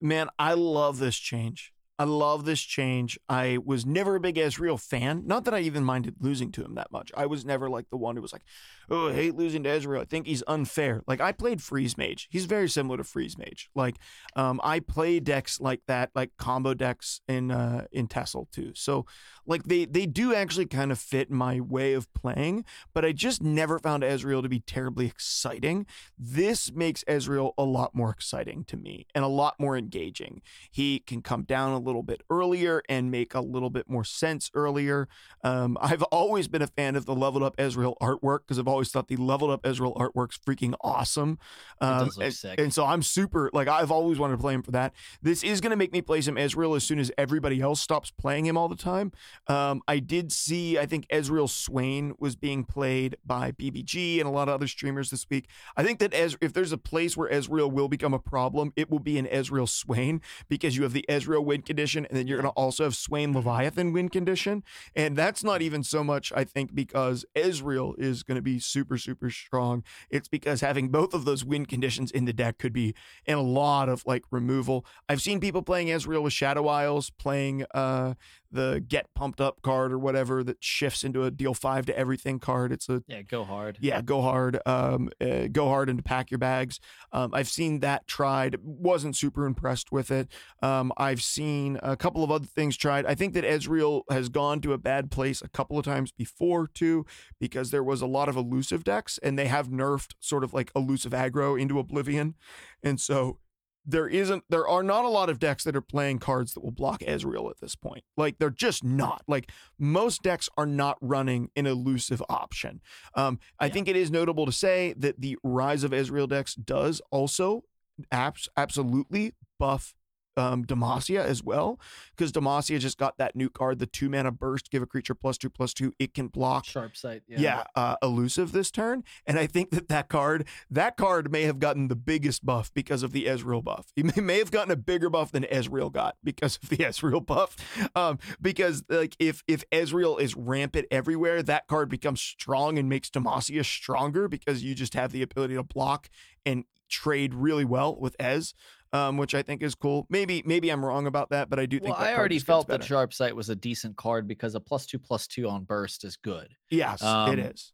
Man, 0.00 0.28
I 0.38 0.54
love 0.54 0.98
this 0.98 1.16
change. 1.16 1.72
I 2.00 2.04
love 2.04 2.46
this 2.46 2.62
change. 2.62 3.18
I 3.28 3.58
was 3.62 3.84
never 3.84 4.14
a 4.14 4.20
big 4.20 4.36
Ezreal 4.36 4.80
fan. 4.80 5.24
Not 5.26 5.44
that 5.44 5.52
I 5.52 5.60
even 5.60 5.84
minded 5.84 6.14
losing 6.18 6.50
to 6.52 6.64
him 6.64 6.74
that 6.76 6.90
much. 6.90 7.12
I 7.14 7.26
was 7.26 7.44
never 7.44 7.68
like 7.68 7.90
the 7.90 7.98
one 7.98 8.16
who 8.16 8.22
was 8.22 8.32
like, 8.32 8.44
oh, 8.88 9.10
I 9.10 9.12
hate 9.12 9.34
losing 9.34 9.62
to 9.64 9.68
Ezreal. 9.68 10.00
I 10.00 10.06
think 10.06 10.26
he's 10.26 10.42
unfair. 10.46 11.02
Like 11.06 11.20
I 11.20 11.32
played 11.32 11.60
Freeze 11.60 11.98
Mage. 11.98 12.26
He's 12.30 12.46
very 12.46 12.70
similar 12.70 12.96
to 12.96 13.04
Freeze 13.04 13.36
Mage. 13.36 13.68
Like 13.74 13.96
um, 14.34 14.62
I 14.64 14.80
play 14.80 15.20
decks 15.20 15.60
like 15.60 15.82
that, 15.88 16.08
like 16.14 16.30
combo 16.38 16.72
decks 16.72 17.20
in 17.28 17.50
uh, 17.50 17.84
in 17.92 18.08
TESL 18.08 18.50
too. 18.50 18.72
So 18.74 19.04
like 19.46 19.64
they 19.64 19.84
they 19.84 20.06
do 20.06 20.34
actually 20.34 20.66
kind 20.66 20.90
of 20.90 20.98
fit 20.98 21.30
my 21.30 21.60
way 21.60 21.92
of 21.92 22.10
playing, 22.14 22.64
but 22.94 23.04
I 23.04 23.12
just 23.12 23.42
never 23.42 23.78
found 23.78 24.04
Ezreal 24.04 24.42
to 24.42 24.48
be 24.48 24.60
terribly 24.60 25.04
exciting. 25.04 25.84
This 26.18 26.72
makes 26.72 27.04
Ezreal 27.04 27.52
a 27.58 27.64
lot 27.64 27.94
more 27.94 28.08
exciting 28.08 28.64
to 28.64 28.78
me 28.78 29.06
and 29.14 29.22
a 29.22 29.28
lot 29.28 29.56
more 29.60 29.76
engaging. 29.76 30.40
He 30.70 31.00
can 31.00 31.20
come 31.20 31.42
down 31.42 31.72
a 31.72 31.78
little 31.78 31.89
little 31.90 32.02
bit 32.02 32.22
earlier 32.30 32.82
and 32.88 33.10
make 33.10 33.34
a 33.34 33.40
little 33.40 33.70
bit 33.70 33.88
more 33.88 34.04
sense 34.04 34.50
earlier. 34.54 35.08
Um, 35.42 35.76
I've 35.80 36.02
always 36.04 36.48
been 36.48 36.62
a 36.62 36.66
fan 36.66 36.96
of 36.96 37.06
the 37.06 37.14
leveled 37.14 37.42
up 37.42 37.56
Ezreal 37.56 37.96
artwork 38.00 38.40
because 38.40 38.58
I've 38.58 38.68
always 38.68 38.90
thought 38.90 39.08
the 39.08 39.16
leveled 39.16 39.50
up 39.50 39.62
Ezreal 39.62 39.96
artwork's 39.96 40.38
freaking 40.38 40.74
awesome. 40.80 41.38
Um, 41.80 42.10
and, 42.20 42.36
and, 42.58 42.74
so 42.74 42.84
I'm 42.84 43.02
super 43.02 43.50
like 43.52 43.68
I've 43.68 43.90
always 43.90 44.18
wanted 44.18 44.36
to 44.36 44.40
play 44.40 44.54
him 44.54 44.62
for 44.62 44.70
that. 44.70 44.94
This 45.20 45.42
is 45.42 45.60
going 45.60 45.70
to 45.70 45.76
make 45.76 45.92
me 45.92 46.00
play 46.00 46.20
some 46.20 46.36
Ezreal 46.36 46.76
as 46.76 46.84
soon 46.84 46.98
as 46.98 47.10
everybody 47.18 47.60
else 47.60 47.80
stops 47.80 48.10
playing 48.10 48.46
him 48.46 48.56
all 48.56 48.68
the 48.68 48.76
time. 48.76 49.12
Um, 49.48 49.82
I 49.88 49.98
did 49.98 50.30
see 50.32 50.78
I 50.78 50.86
think 50.86 51.08
Ezreal 51.08 51.48
Swain 51.48 52.14
was 52.18 52.36
being 52.36 52.64
played 52.64 53.16
by 53.24 53.52
BBG 53.52 54.20
and 54.20 54.28
a 54.28 54.30
lot 54.30 54.48
of 54.48 54.54
other 54.54 54.68
streamers 54.68 55.10
this 55.10 55.26
week. 55.28 55.48
I 55.76 55.82
think 55.82 55.98
that 55.98 56.14
Ez- 56.14 56.36
if 56.40 56.52
there's 56.52 56.72
a 56.72 56.78
place 56.78 57.16
where 57.16 57.30
Ezreal 57.30 57.72
will 57.72 57.88
become 57.88 58.14
a 58.14 58.18
problem, 58.18 58.72
it 58.76 58.90
will 58.90 59.00
be 59.00 59.18
in 59.18 59.26
Ezreal 59.26 59.68
Swain 59.68 60.20
because 60.48 60.76
you 60.76 60.82
have 60.84 60.92
the 60.92 61.04
Ezreal 61.08 61.44
win 61.44 61.62
condition 61.62 61.79
condition, 61.80 62.04
and 62.06 62.18
then 62.18 62.26
you're 62.26 62.36
going 62.36 62.52
to 62.52 62.60
also 62.60 62.84
have 62.84 62.94
Swain 62.94 63.32
Leviathan 63.32 63.92
win 63.92 64.10
condition. 64.10 64.62
And 64.94 65.16
that's 65.16 65.42
not 65.42 65.62
even 65.62 65.82
so 65.82 66.04
much, 66.04 66.30
I 66.36 66.44
think, 66.44 66.74
because 66.74 67.24
Ezreal 67.34 67.98
is 67.98 68.22
going 68.22 68.36
to 68.36 68.42
be 68.42 68.58
super, 68.58 68.98
super 68.98 69.30
strong. 69.30 69.82
It's 70.10 70.28
because 70.28 70.60
having 70.60 70.90
both 70.90 71.14
of 71.14 71.24
those 71.24 71.42
win 71.42 71.64
conditions 71.64 72.10
in 72.10 72.26
the 72.26 72.34
deck 72.34 72.58
could 72.58 72.74
be 72.74 72.94
in 73.24 73.38
a 73.38 73.42
lot 73.42 73.88
of 73.88 74.04
like 74.04 74.24
removal. 74.30 74.84
I've 75.08 75.22
seen 75.22 75.40
people 75.40 75.62
playing 75.62 75.88
Ezreal 75.88 76.22
with 76.22 76.34
Shadow 76.34 76.68
Isles, 76.68 77.08
playing 77.18 77.64
uh, 77.72 78.14
the 78.52 78.84
get 78.86 79.06
pumped 79.14 79.40
up 79.40 79.62
card 79.62 79.92
or 79.92 79.98
whatever 79.98 80.42
that 80.44 80.56
shifts 80.60 81.04
into 81.04 81.24
a 81.24 81.30
deal 81.30 81.54
five 81.54 81.86
to 81.86 81.96
everything 81.96 82.38
card. 82.38 82.72
It's 82.72 82.88
a 82.88 83.02
yeah, 83.06 83.22
go 83.22 83.44
hard. 83.44 83.78
Yeah, 83.80 84.02
go 84.02 84.22
hard. 84.22 84.58
Um, 84.66 85.10
uh, 85.20 85.48
go 85.50 85.68
hard 85.68 85.88
and 85.88 85.98
to 85.98 86.02
pack 86.02 86.30
your 86.30 86.38
bags. 86.38 86.80
Um, 87.12 87.30
I've 87.32 87.48
seen 87.48 87.80
that 87.80 88.06
tried. 88.06 88.56
wasn't 88.62 89.16
super 89.16 89.46
impressed 89.46 89.92
with 89.92 90.10
it. 90.10 90.28
Um, 90.62 90.92
I've 90.96 91.22
seen 91.22 91.78
a 91.82 91.96
couple 91.96 92.24
of 92.24 92.30
other 92.30 92.46
things 92.46 92.76
tried. 92.76 93.06
I 93.06 93.14
think 93.14 93.34
that 93.34 93.44
Ezreal 93.44 94.02
has 94.10 94.28
gone 94.28 94.60
to 94.62 94.72
a 94.72 94.78
bad 94.78 95.10
place 95.10 95.42
a 95.42 95.48
couple 95.48 95.78
of 95.78 95.84
times 95.84 96.12
before 96.12 96.66
too, 96.66 97.06
because 97.38 97.70
there 97.70 97.84
was 97.84 98.02
a 98.02 98.06
lot 98.06 98.28
of 98.28 98.36
elusive 98.36 98.84
decks 98.84 99.18
and 99.22 99.38
they 99.38 99.46
have 99.46 99.68
nerfed 99.68 100.14
sort 100.20 100.44
of 100.44 100.52
like 100.52 100.70
elusive 100.74 101.12
aggro 101.12 101.60
into 101.60 101.78
oblivion, 101.78 102.34
and 102.82 103.00
so 103.00 103.38
there 103.86 104.08
isn't 104.08 104.44
there 104.48 104.68
are 104.68 104.82
not 104.82 105.04
a 105.04 105.08
lot 105.08 105.30
of 105.30 105.38
decks 105.38 105.64
that 105.64 105.76
are 105.76 105.80
playing 105.80 106.18
cards 106.18 106.54
that 106.54 106.62
will 106.62 106.70
block 106.70 107.00
Ezreal 107.00 107.50
at 107.50 107.60
this 107.60 107.74
point. 107.74 108.04
Like 108.16 108.38
they're 108.38 108.50
just 108.50 108.84
not. 108.84 109.22
Like 109.26 109.50
most 109.78 110.22
decks 110.22 110.48
are 110.56 110.66
not 110.66 110.98
running 111.00 111.50
an 111.56 111.66
elusive 111.66 112.22
option. 112.28 112.80
Um, 113.14 113.38
I 113.58 113.66
yeah. 113.66 113.72
think 113.72 113.88
it 113.88 113.96
is 113.96 114.10
notable 114.10 114.46
to 114.46 114.52
say 114.52 114.94
that 114.98 115.20
the 115.20 115.38
Rise 115.42 115.84
of 115.84 115.92
Ezreal 115.92 116.28
decks 116.28 116.54
does 116.54 117.00
also 117.10 117.64
abs- 118.12 118.48
absolutely 118.56 119.34
buff 119.58 119.94
um, 120.40 120.64
Demacia 120.64 121.22
as 121.22 121.42
well, 121.42 121.78
because 122.16 122.32
Demacia 122.32 122.78
just 122.78 122.98
got 122.98 123.18
that 123.18 123.36
new 123.36 123.50
card, 123.50 123.78
the 123.78 123.86
two 123.86 124.08
mana 124.08 124.32
burst, 124.32 124.70
give 124.70 124.82
a 124.82 124.86
creature 124.86 125.14
plus 125.14 125.36
two 125.36 125.50
plus 125.50 125.74
two. 125.74 125.92
It 125.98 126.14
can 126.14 126.28
block 126.28 126.64
sharp 126.64 126.96
sight. 126.96 127.22
Yeah, 127.28 127.38
yeah 127.40 127.64
uh, 127.76 127.96
elusive 128.02 128.52
this 128.52 128.70
turn, 128.70 129.04
and 129.26 129.38
I 129.38 129.46
think 129.46 129.70
that 129.70 129.88
that 129.88 130.08
card, 130.08 130.46
that 130.70 130.96
card 130.96 131.30
may 131.30 131.42
have 131.42 131.58
gotten 131.58 131.88
the 131.88 131.96
biggest 131.96 132.44
buff 132.44 132.72
because 132.72 133.02
of 133.02 133.12
the 133.12 133.26
Ezreal 133.26 133.62
buff. 133.62 133.88
He 134.00 134.04
may, 134.04 134.22
may 134.22 134.38
have 134.38 134.50
gotten 134.50 134.70
a 134.70 134.76
bigger 134.76 135.10
buff 135.10 135.30
than 135.30 135.42
Ezreal 135.42 135.92
got 135.92 136.16
because 136.24 136.58
of 136.62 136.70
the 136.70 136.76
Ezreal 136.78 137.24
buff. 137.24 137.56
Um, 137.94 138.18
because 138.40 138.82
like 138.88 139.14
if 139.18 139.42
if 139.46 139.68
Ezreal 139.70 140.18
is 140.18 140.34
rampant 140.34 140.86
everywhere, 140.90 141.42
that 141.42 141.66
card 141.66 141.90
becomes 141.90 142.22
strong 142.22 142.78
and 142.78 142.88
makes 142.88 143.10
Demacia 143.10 143.62
stronger 143.62 144.26
because 144.26 144.64
you 144.64 144.74
just 144.74 144.94
have 144.94 145.12
the 145.12 145.20
ability 145.20 145.54
to 145.54 145.62
block 145.62 146.08
and 146.46 146.64
trade 146.88 147.34
really 147.34 147.64
well 147.64 147.96
with 147.98 148.16
Ez 148.18 148.54
um, 148.92 149.16
which 149.16 149.34
I 149.34 149.42
think 149.42 149.62
is 149.62 149.74
cool. 149.74 150.06
Maybe 150.10 150.42
maybe 150.44 150.70
I'm 150.70 150.84
wrong 150.84 151.06
about 151.06 151.30
that, 151.30 151.48
but 151.48 151.58
I 151.58 151.66
do 151.66 151.78
think. 151.78 151.96
Well, 151.96 152.06
I 152.06 152.14
already 152.14 152.38
felt 152.38 152.68
that 152.68 152.82
Sharp 152.82 153.12
Sight 153.12 153.34
was 153.34 153.48
a 153.48 153.56
decent 153.56 153.96
card 153.96 154.26
because 154.26 154.54
a 154.54 154.60
plus 154.60 154.86
two 154.86 154.98
plus 154.98 155.26
two 155.26 155.48
on 155.48 155.64
burst 155.64 156.04
is 156.04 156.16
good. 156.16 156.54
Yes, 156.70 157.02
um, 157.02 157.32
it 157.32 157.38
is. 157.38 157.72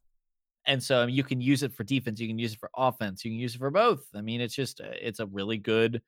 And 0.67 0.83
so 0.83 1.07
you 1.07 1.23
can 1.23 1.41
use 1.41 1.63
it 1.63 1.73
for 1.73 1.85
defense, 1.85 2.19
you 2.19 2.27
can 2.27 2.39
use 2.39 2.55
it 2.55 2.59
for 2.59 2.71
offense, 2.77 3.25
you 3.25 3.31
can 3.31 3.39
use 3.39 3.55
it 3.55 3.59
for 3.59 3.71
both. 3.71 4.05
I 4.15 4.21
mean, 4.21 4.41
it's 4.41 4.55
just 4.55 4.81
uh, 4.81 4.89
it's 5.01 5.21
a 5.21 5.27
really 5.27 5.59
good 5.59 6.03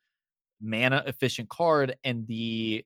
mana 0.60 1.02
efficient 1.06 1.48
card, 1.48 1.96
and 2.04 2.26
the 2.26 2.84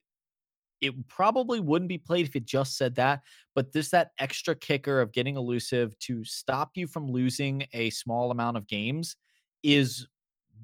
it 0.81 1.09
probably 1.09 1.61
wouldn't 1.61 1.89
be 1.89 1.99
played 1.99 2.27
if 2.27 2.37
it 2.37 2.45
just 2.45 2.77
said 2.77 2.97
that, 2.97 3.21
but 3.55 3.73
there's 3.73 3.91
that 3.91 4.11
extra 4.19 4.55
kicker 4.55 5.01
of 5.01 5.13
getting 5.13 5.37
elusive 5.37 5.97
to 6.01 6.25
stop 6.25 6.73
you 6.75 6.89
from 6.89 7.11
losing 7.11 7.65
a 7.73 7.89
small 7.91 8.33
amount 8.33 8.57
of 8.57 8.67
games 8.67 9.17
is 9.63 10.09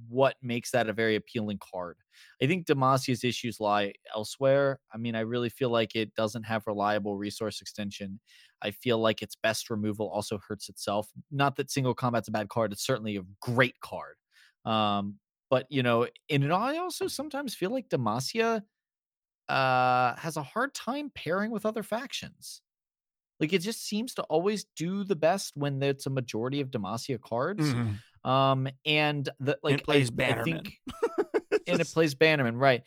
what 0.08 0.36
makes 0.42 0.70
that 0.70 0.88
a 0.88 0.92
very 0.92 1.16
appealing 1.16 1.58
card. 1.58 1.98
I 2.42 2.46
think 2.46 2.66
Demacia's 2.66 3.24
issues 3.24 3.60
lie 3.60 3.94
elsewhere. 4.14 4.80
I 4.92 4.98
mean, 4.98 5.14
I 5.14 5.20
really 5.20 5.48
feel 5.48 5.70
like 5.70 5.94
it 5.94 6.14
doesn't 6.14 6.44
have 6.44 6.66
reliable 6.66 7.16
resource 7.16 7.60
extension. 7.60 8.20
I 8.62 8.70
feel 8.70 8.98
like 8.98 9.22
its 9.22 9.36
best 9.36 9.70
removal 9.70 10.08
also 10.08 10.38
hurts 10.46 10.68
itself. 10.68 11.10
Not 11.30 11.56
that 11.56 11.70
single 11.70 11.94
combat's 11.94 12.28
a 12.28 12.32
bad 12.32 12.48
card, 12.48 12.72
it's 12.72 12.84
certainly 12.84 13.16
a 13.16 13.22
great 13.40 13.80
card. 13.80 14.16
Um, 14.64 15.18
but 15.50 15.66
you 15.70 15.82
know, 15.82 16.06
and 16.28 16.52
I 16.52 16.78
also 16.78 17.06
sometimes 17.08 17.54
feel 17.54 17.70
like 17.70 17.88
Demacia 17.88 18.62
uh 19.48 20.14
has 20.16 20.36
a 20.36 20.42
hard 20.42 20.74
time 20.74 21.10
pairing 21.14 21.50
with 21.50 21.64
other 21.64 21.82
factions. 21.82 22.62
Like 23.40 23.52
it 23.52 23.60
just 23.60 23.84
seems 23.86 24.14
to 24.14 24.22
always 24.24 24.64
do 24.76 25.04
the 25.04 25.16
best 25.16 25.52
when 25.56 25.82
it's 25.82 26.06
a 26.06 26.10
majority 26.10 26.60
of 26.60 26.70
Demacia 26.70 27.20
cards. 27.20 27.72
Mm-hmm. 27.72 27.92
Um, 28.24 28.68
and 28.84 29.28
the 29.40 29.58
like 29.62 29.76
it 29.76 29.84
plays 29.84 30.10
I, 30.10 30.14
Bannerman. 30.14 30.54
I 30.54 30.62
think, 30.62 30.78
and 31.66 31.80
it 31.80 31.88
plays 31.88 32.14
Bannerman, 32.14 32.56
right? 32.56 32.82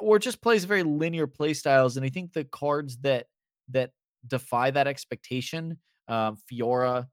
Or 0.00 0.18
just 0.18 0.40
plays 0.40 0.64
very 0.64 0.82
linear 0.82 1.26
play 1.26 1.54
styles. 1.54 1.96
And 1.96 2.06
I 2.06 2.08
think 2.08 2.32
the 2.32 2.44
cards 2.44 2.98
that 2.98 3.26
that 3.70 3.90
defy 4.26 4.70
that 4.70 4.86
expectation, 4.86 5.78
um, 6.08 6.36
Fiora 6.50 7.06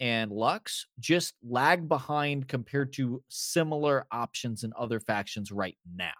and 0.00 0.30
Lux, 0.30 0.86
just 0.98 1.34
lag 1.42 1.88
behind 1.88 2.48
compared 2.48 2.92
to 2.94 3.22
similar 3.28 4.06
options 4.10 4.62
in 4.62 4.72
other 4.78 5.00
factions 5.00 5.50
right 5.50 5.76
now. 5.94 6.12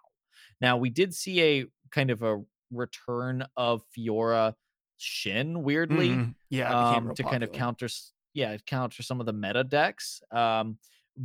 Now 0.61 0.77
we 0.77 0.91
did 0.91 1.15
see 1.15 1.43
a 1.43 1.67
kind 1.91 2.11
of 2.11 2.23
a 2.23 2.43
return 2.71 3.45
of 3.57 3.83
Fiora 3.97 4.55
Shen, 4.99 5.63
weirdly, 5.63 6.09
mm-hmm. 6.11 6.31
yeah, 6.49 6.71
um, 6.71 6.95
to 6.95 7.23
popular. 7.23 7.31
kind 7.31 7.45
of 7.45 7.53
counter 7.53 7.89
yeah 8.37 8.53
it 8.53 8.67
counts 8.67 8.95
for 8.95 9.03
some 9.03 9.19
of 9.19 9.27
the 9.27 9.33
meta 9.33 9.65
decks 9.65 10.21
um 10.31 10.77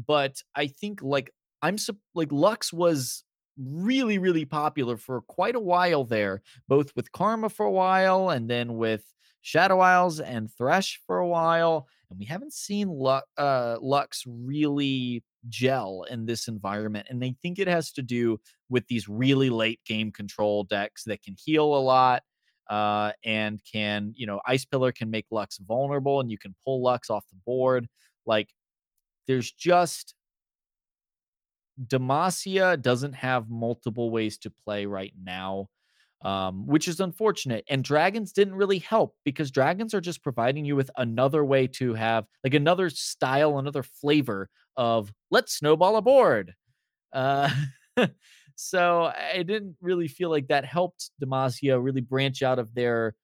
but 0.07 0.41
i 0.55 0.65
think 0.65 1.03
like 1.03 1.29
i'm 1.61 1.77
like 2.15 2.31
lux 2.31 2.73
was 2.73 3.23
really 3.57 4.17
really 4.17 4.45
popular 4.45 4.97
for 4.97 5.21
quite 5.21 5.55
a 5.55 5.59
while 5.59 6.05
there 6.05 6.41
both 6.67 6.95
with 6.95 7.11
karma 7.11 7.49
for 7.49 7.65
a 7.65 7.71
while 7.71 8.29
and 8.29 8.49
then 8.49 8.77
with 8.77 9.03
shadow 9.41 9.79
isles 9.79 10.19
and 10.19 10.49
thresh 10.57 10.99
for 11.05 11.17
a 11.17 11.27
while 11.27 11.87
and 12.09 12.19
we 12.19 12.25
haven't 12.25 12.53
seen 12.53 12.87
lux, 12.87 13.27
uh, 13.37 13.77
lux 13.81 14.23
really 14.25 15.23
gel 15.49 16.05
in 16.09 16.25
this 16.25 16.47
environment 16.47 17.07
and 17.09 17.23
i 17.25 17.35
think 17.41 17.59
it 17.59 17.67
has 17.67 17.91
to 17.91 18.01
do 18.01 18.39
with 18.69 18.87
these 18.87 19.09
really 19.09 19.49
late 19.49 19.81
game 19.85 20.11
control 20.11 20.63
decks 20.63 21.03
that 21.03 21.21
can 21.21 21.35
heal 21.37 21.75
a 21.75 21.81
lot 21.81 22.23
uh, 22.71 23.13
and 23.25 23.61
can 23.71 24.13
you 24.17 24.27
know 24.27 24.41
ice 24.47 24.65
pillar 24.65 24.93
can 24.93 25.11
make 25.11 25.27
lux 25.31 25.59
vulnerable 25.59 26.21
and 26.21 26.31
you 26.31 26.39
can 26.39 26.55
pull 26.65 26.83
lux 26.83 27.11
off 27.11 27.25
the 27.29 27.37
board. 27.45 27.87
Like 28.25 28.49
there's 29.27 29.51
just 29.51 30.15
demacia 31.87 32.79
doesn't 32.81 33.13
have 33.13 33.49
multiple 33.49 34.11
ways 34.11 34.37
to 34.37 34.51
play 34.51 34.85
right 34.85 35.13
now 35.21 35.67
um, 36.23 36.67
which 36.67 36.87
is 36.87 36.99
unfortunate 36.99 37.65
and 37.69 37.83
dragons 37.83 38.31
didn't 38.31 38.55
really 38.55 38.79
help 38.79 39.15
because 39.25 39.51
dragons 39.51 39.93
are 39.93 40.01
just 40.01 40.23
providing 40.23 40.65
you 40.65 40.75
with 40.75 40.91
another 40.97 41.43
way 41.45 41.67
to 41.67 41.93
have 41.95 42.25
like 42.43 42.53
another 42.53 42.89
style 42.89 43.57
another 43.57 43.83
flavor 43.83 44.49
of 44.77 45.11
let's 45.31 45.53
snowball 45.57 45.97
a 45.97 46.01
board 46.01 46.53
uh, 47.13 47.49
So 48.63 49.11
I 49.15 49.41
didn't 49.41 49.75
really 49.81 50.07
feel 50.07 50.29
like 50.29 50.49
that 50.49 50.65
helped 50.65 51.09
Demacia 51.19 51.83
really 51.83 52.01
branch 52.01 52.43
out 52.43 52.59
of 52.59 52.75
their 52.75 53.15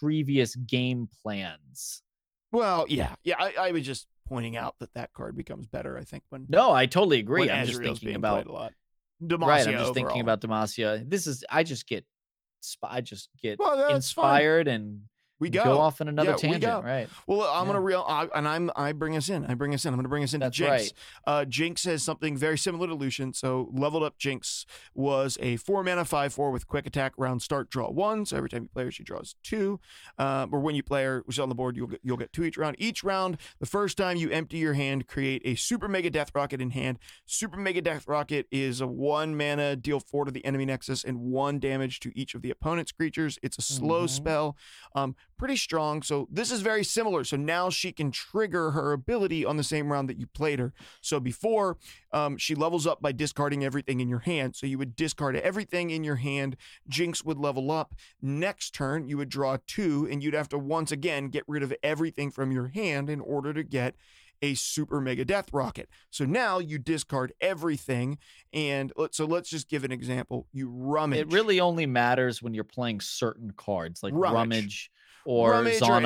previous 0.00 0.54
game 0.54 1.08
plans. 1.22 2.02
Well, 2.52 2.84
yeah, 2.88 3.14
yeah. 3.24 3.36
I, 3.38 3.54
I 3.58 3.70
was 3.72 3.86
just 3.86 4.06
pointing 4.28 4.54
out 4.54 4.74
that 4.80 4.92
that 4.92 5.14
card 5.14 5.34
becomes 5.34 5.66
better. 5.66 5.96
I 5.96 6.04
think 6.04 6.24
when 6.28 6.44
No, 6.50 6.72
I 6.72 6.84
totally 6.84 7.18
agree. 7.20 7.50
I'm 7.50 7.66
just 7.66 7.80
thinking 7.80 8.16
about 8.16 8.46
a 8.46 8.52
lot. 8.52 8.72
Right. 9.20 9.66
I'm 9.66 9.78
just 9.78 9.94
thinking 9.94 10.20
about 10.20 10.42
Demacia. 10.42 11.08
This 11.08 11.26
is 11.26 11.42
I 11.50 11.62
just 11.62 11.86
get 11.88 12.04
I 12.82 13.00
just 13.00 13.30
get 13.42 13.58
Well, 13.58 13.78
that's 13.78 13.88
fine. 13.88 13.96
inspired 13.96 14.68
and 14.68 15.02
We 15.38 15.50
go. 15.50 15.64
go 15.64 15.78
off 15.78 16.00
in 16.00 16.08
another 16.08 16.30
Yeah, 16.30 16.34
we 16.36 16.40
tangent. 16.40 16.62
go. 16.62 16.80
Right. 16.82 17.08
Well, 17.26 17.42
I'm 17.42 17.66
Yeah. 17.66 17.72
gonna 17.74 17.80
real, 17.82 18.04
I, 18.08 18.26
and 18.34 18.48
I'm 18.48 18.70
I 18.74 18.92
bring 18.92 19.16
us 19.16 19.28
in. 19.28 19.44
I 19.44 19.54
bring 19.54 19.74
us 19.74 19.84
in. 19.84 19.92
I'm 19.92 19.98
gonna 19.98 20.08
bring 20.08 20.22
us 20.24 20.32
into 20.32 20.46
That's 20.46 20.56
Jinx. 20.56 20.70
right. 20.70 20.92
Uh, 21.26 21.44
Jinx 21.44 21.82
says 21.82 22.02
something 22.02 22.36
very 22.36 22.56
similar 22.56 22.86
to 22.86 22.94
Lucian. 22.94 23.34
So 23.34 23.68
leveled 23.72 24.02
up 24.02 24.16
Jinx 24.18 24.64
was 24.94 25.36
a 25.42 25.56
four 25.56 25.82
mana 25.84 26.04
five 26.06 26.32
four 26.32 26.50
with 26.50 26.66
quick 26.66 26.86
attack 26.86 27.12
round 27.18 27.42
start 27.42 27.68
draw 27.68 27.90
one. 27.90 28.24
So 28.24 28.36
every 28.38 28.48
time 28.48 28.62
you 28.62 28.68
play 28.70 28.84
her, 28.84 28.90
she 28.90 29.02
draws 29.04 29.34
two. 29.42 29.78
Um, 30.18 30.54
or 30.54 30.60
when 30.60 30.74
you 30.74 30.82
play 30.82 31.04
her, 31.04 31.22
which 31.26 31.36
is 31.36 31.40
on 31.40 31.48
the 31.50 31.54
board, 31.54 31.76
you'll 31.76 31.86
get 31.88 32.00
you'll 32.02 32.16
get 32.16 32.32
two 32.32 32.44
each 32.44 32.56
round. 32.56 32.76
Each 32.78 33.04
round, 33.04 33.36
the 33.60 33.66
first 33.66 33.98
time 33.98 34.16
you 34.16 34.30
empty 34.30 34.56
your 34.56 34.72
hand, 34.74 35.06
create 35.06 35.42
a 35.44 35.54
super 35.54 35.86
mega 35.88 36.08
death 36.08 36.30
rocket 36.34 36.60
in 36.62 36.70
hand. 36.70 36.98
Super 37.26 37.58
mega 37.58 37.82
death 37.82 38.08
rocket 38.08 38.46
is 38.50 38.80
a 38.80 38.86
one 38.86 39.36
mana 39.36 39.76
deal 39.76 40.00
four 40.00 40.24
to 40.24 40.30
the 40.30 40.44
enemy 40.46 40.64
nexus 40.64 41.04
and 41.04 41.18
one 41.20 41.58
damage 41.58 42.00
to 42.00 42.12
each 42.18 42.34
of 42.34 42.40
the 42.42 42.50
opponent's 42.50 42.92
creatures. 42.92 43.38
It's 43.42 43.58
a 43.58 43.62
slow 43.62 44.04
Mhm. 44.06 44.10
spell. 44.10 44.56
Um, 44.94 45.14
pretty 45.36 45.56
strong. 45.56 46.02
So 46.02 46.28
this 46.30 46.50
is 46.50 46.60
very 46.60 46.84
similar. 46.84 47.24
So 47.24 47.36
now 47.36 47.70
she 47.70 47.92
can 47.92 48.10
trigger 48.10 48.72
her 48.72 48.92
ability 48.92 49.44
on 49.44 49.56
the 49.56 49.64
same 49.64 49.92
round 49.92 50.08
that 50.08 50.18
you 50.18 50.26
played 50.26 50.58
her. 50.58 50.72
So 51.00 51.20
before, 51.20 51.76
um, 52.12 52.36
she 52.36 52.54
levels 52.54 52.86
up 52.86 53.00
by 53.00 53.12
discarding 53.12 53.64
everything 53.64 54.00
in 54.00 54.08
your 54.08 54.20
hand. 54.20 54.56
So 54.56 54.66
you 54.66 54.78
would 54.78 54.96
discard 54.96 55.36
everything 55.36 55.90
in 55.90 56.04
your 56.04 56.16
hand. 56.16 56.56
Jinx 56.88 57.24
would 57.24 57.38
level 57.38 57.70
up. 57.70 57.94
Next 58.20 58.74
turn, 58.74 59.08
you 59.08 59.16
would 59.18 59.28
draw 59.28 59.58
two, 59.66 60.08
and 60.10 60.22
you'd 60.22 60.34
have 60.34 60.48
to 60.50 60.58
once 60.58 60.92
again 60.92 61.28
get 61.28 61.44
rid 61.46 61.62
of 61.62 61.74
everything 61.82 62.30
from 62.30 62.52
your 62.52 62.68
hand 62.68 63.10
in 63.10 63.20
order 63.20 63.52
to 63.52 63.62
get 63.62 63.94
a 64.42 64.54
super 64.54 65.00
mega 65.00 65.24
death 65.24 65.52
rocket. 65.52 65.88
So 66.10 66.24
now 66.24 66.58
you 66.58 66.78
discard 66.78 67.32
everything, 67.40 68.18
and 68.52 68.92
let, 68.96 69.14
so 69.14 69.24
let's 69.24 69.48
just 69.48 69.68
give 69.68 69.84
an 69.84 69.92
example. 69.92 70.46
You 70.52 70.68
rummage. 70.68 71.20
It 71.20 71.32
really 71.32 71.60
only 71.60 71.86
matters 71.86 72.42
when 72.42 72.52
you're 72.54 72.64
playing 72.64 73.00
certain 73.00 73.52
cards 73.56 74.02
like 74.02 74.12
Rummage. 74.14 74.34
Rummage, 74.34 74.90
or 75.26 75.50
Rummage 75.50 75.82
or- 75.82 76.00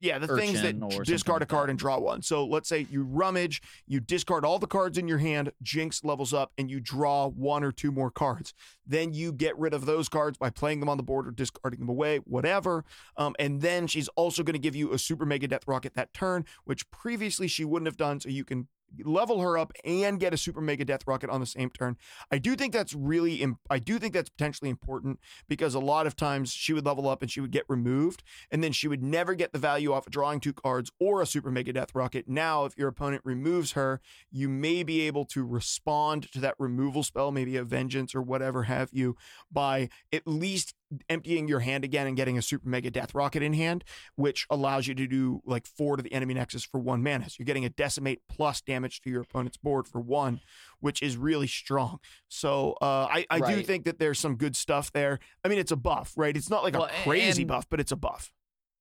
Yeah, 0.00 0.18
the 0.20 0.28
things 0.28 0.62
that 0.62 1.04
discard 1.04 1.42
a 1.42 1.46
card 1.46 1.66
that. 1.66 1.70
and 1.70 1.78
draw 1.78 1.98
one. 1.98 2.22
So 2.22 2.46
let's 2.46 2.68
say 2.68 2.86
you 2.88 3.02
rummage, 3.02 3.60
you 3.88 3.98
discard 3.98 4.44
all 4.44 4.60
the 4.60 4.68
cards 4.68 4.96
in 4.96 5.08
your 5.08 5.18
hand, 5.18 5.50
Jinx 5.60 6.04
levels 6.04 6.32
up, 6.32 6.52
and 6.56 6.70
you 6.70 6.78
draw 6.78 7.26
one 7.26 7.64
or 7.64 7.72
two 7.72 7.90
more 7.90 8.08
cards. 8.10 8.54
Then 8.86 9.12
you 9.12 9.32
get 9.32 9.58
rid 9.58 9.74
of 9.74 9.86
those 9.86 10.08
cards 10.08 10.38
by 10.38 10.50
playing 10.50 10.78
them 10.78 10.88
on 10.88 10.98
the 10.98 11.02
board 11.02 11.26
or 11.26 11.32
discarding 11.32 11.80
them 11.80 11.88
away, 11.88 12.18
whatever. 12.18 12.84
Um, 13.16 13.34
and 13.40 13.60
then 13.60 13.88
she's 13.88 14.06
also 14.14 14.44
going 14.44 14.52
to 14.54 14.60
give 14.60 14.76
you 14.76 14.92
a 14.92 14.98
super 14.98 15.26
mega 15.26 15.48
death 15.48 15.66
rocket 15.66 15.94
that 15.94 16.14
turn, 16.14 16.44
which 16.64 16.88
previously 16.92 17.48
she 17.48 17.64
wouldn't 17.64 17.88
have 17.88 17.96
done. 17.96 18.20
So 18.20 18.28
you 18.28 18.44
can 18.44 18.68
level 19.04 19.40
her 19.40 19.58
up 19.58 19.72
and 19.84 20.18
get 20.18 20.34
a 20.34 20.36
super 20.36 20.60
mega 20.60 20.84
death 20.84 21.06
rocket 21.06 21.30
on 21.30 21.40
the 21.40 21.46
same 21.46 21.70
turn. 21.70 21.96
I 22.30 22.38
do 22.38 22.56
think 22.56 22.72
that's 22.72 22.94
really, 22.94 23.36
im- 23.36 23.58
I 23.70 23.78
do 23.78 23.98
think 23.98 24.14
that's 24.14 24.30
potentially 24.30 24.70
important 24.70 25.18
because 25.48 25.74
a 25.74 25.80
lot 25.80 26.06
of 26.06 26.16
times 26.16 26.52
she 26.52 26.72
would 26.72 26.86
level 26.86 27.08
up 27.08 27.22
and 27.22 27.30
she 27.30 27.40
would 27.40 27.50
get 27.50 27.64
removed 27.68 28.22
and 28.50 28.62
then 28.62 28.72
she 28.72 28.88
would 28.88 29.02
never 29.02 29.34
get 29.34 29.52
the 29.52 29.58
value 29.58 29.92
off 29.92 30.06
of 30.06 30.12
drawing 30.12 30.40
two 30.40 30.52
cards 30.52 30.90
or 30.98 31.22
a 31.22 31.26
super 31.26 31.50
mega 31.50 31.72
death 31.72 31.94
rocket. 31.94 32.28
Now, 32.28 32.64
if 32.64 32.76
your 32.76 32.88
opponent 32.88 33.22
removes 33.24 33.72
her, 33.72 34.00
you 34.30 34.48
may 34.48 34.82
be 34.82 35.02
able 35.02 35.24
to 35.26 35.44
respond 35.44 36.30
to 36.32 36.40
that 36.40 36.54
removal 36.58 37.02
spell, 37.02 37.30
maybe 37.30 37.56
a 37.56 37.64
vengeance 37.64 38.14
or 38.14 38.22
whatever 38.22 38.64
have 38.64 38.90
you, 38.92 39.16
by 39.50 39.88
at 40.12 40.26
least 40.26 40.74
emptying 41.08 41.48
your 41.48 41.60
hand 41.60 41.84
again 41.84 42.06
and 42.06 42.16
getting 42.16 42.38
a 42.38 42.42
super 42.42 42.68
mega 42.68 42.90
death 42.90 43.14
rocket 43.14 43.42
in 43.42 43.52
hand, 43.52 43.84
which 44.16 44.46
allows 44.50 44.86
you 44.86 44.94
to 44.94 45.06
do 45.06 45.40
like 45.44 45.66
four 45.66 45.96
to 45.96 46.02
the 46.02 46.12
enemy 46.12 46.34
nexus 46.34 46.64
for 46.64 46.80
one 46.80 47.02
mana. 47.02 47.28
So 47.28 47.36
you're 47.38 47.44
getting 47.46 47.64
a 47.64 47.70
decimate 47.70 48.22
plus 48.28 48.60
damage 48.60 49.00
to 49.02 49.10
your 49.10 49.22
opponent's 49.22 49.56
board 49.58 49.86
for 49.86 50.00
one, 50.00 50.40
which 50.80 51.02
is 51.02 51.16
really 51.16 51.46
strong. 51.46 51.98
So 52.28 52.72
uh, 52.80 53.06
I, 53.10 53.26
I 53.30 53.40
do 53.40 53.62
think 53.62 53.84
that 53.84 53.98
there's 53.98 54.18
some 54.18 54.36
good 54.36 54.56
stuff 54.56 54.90
there. 54.92 55.18
I 55.44 55.48
mean, 55.48 55.58
it's 55.58 55.72
a 55.72 55.76
buff, 55.76 56.12
right? 56.16 56.36
It's 56.36 56.50
not 56.50 56.62
like 56.62 56.74
Well, 56.74 56.84
a 56.84 56.86
a- 56.88 57.02
crazy 57.04 57.42
and- 57.42 57.48
buff, 57.48 57.66
but 57.68 57.80
it's 57.80 57.92
a 57.92 57.96
buff. 57.96 58.32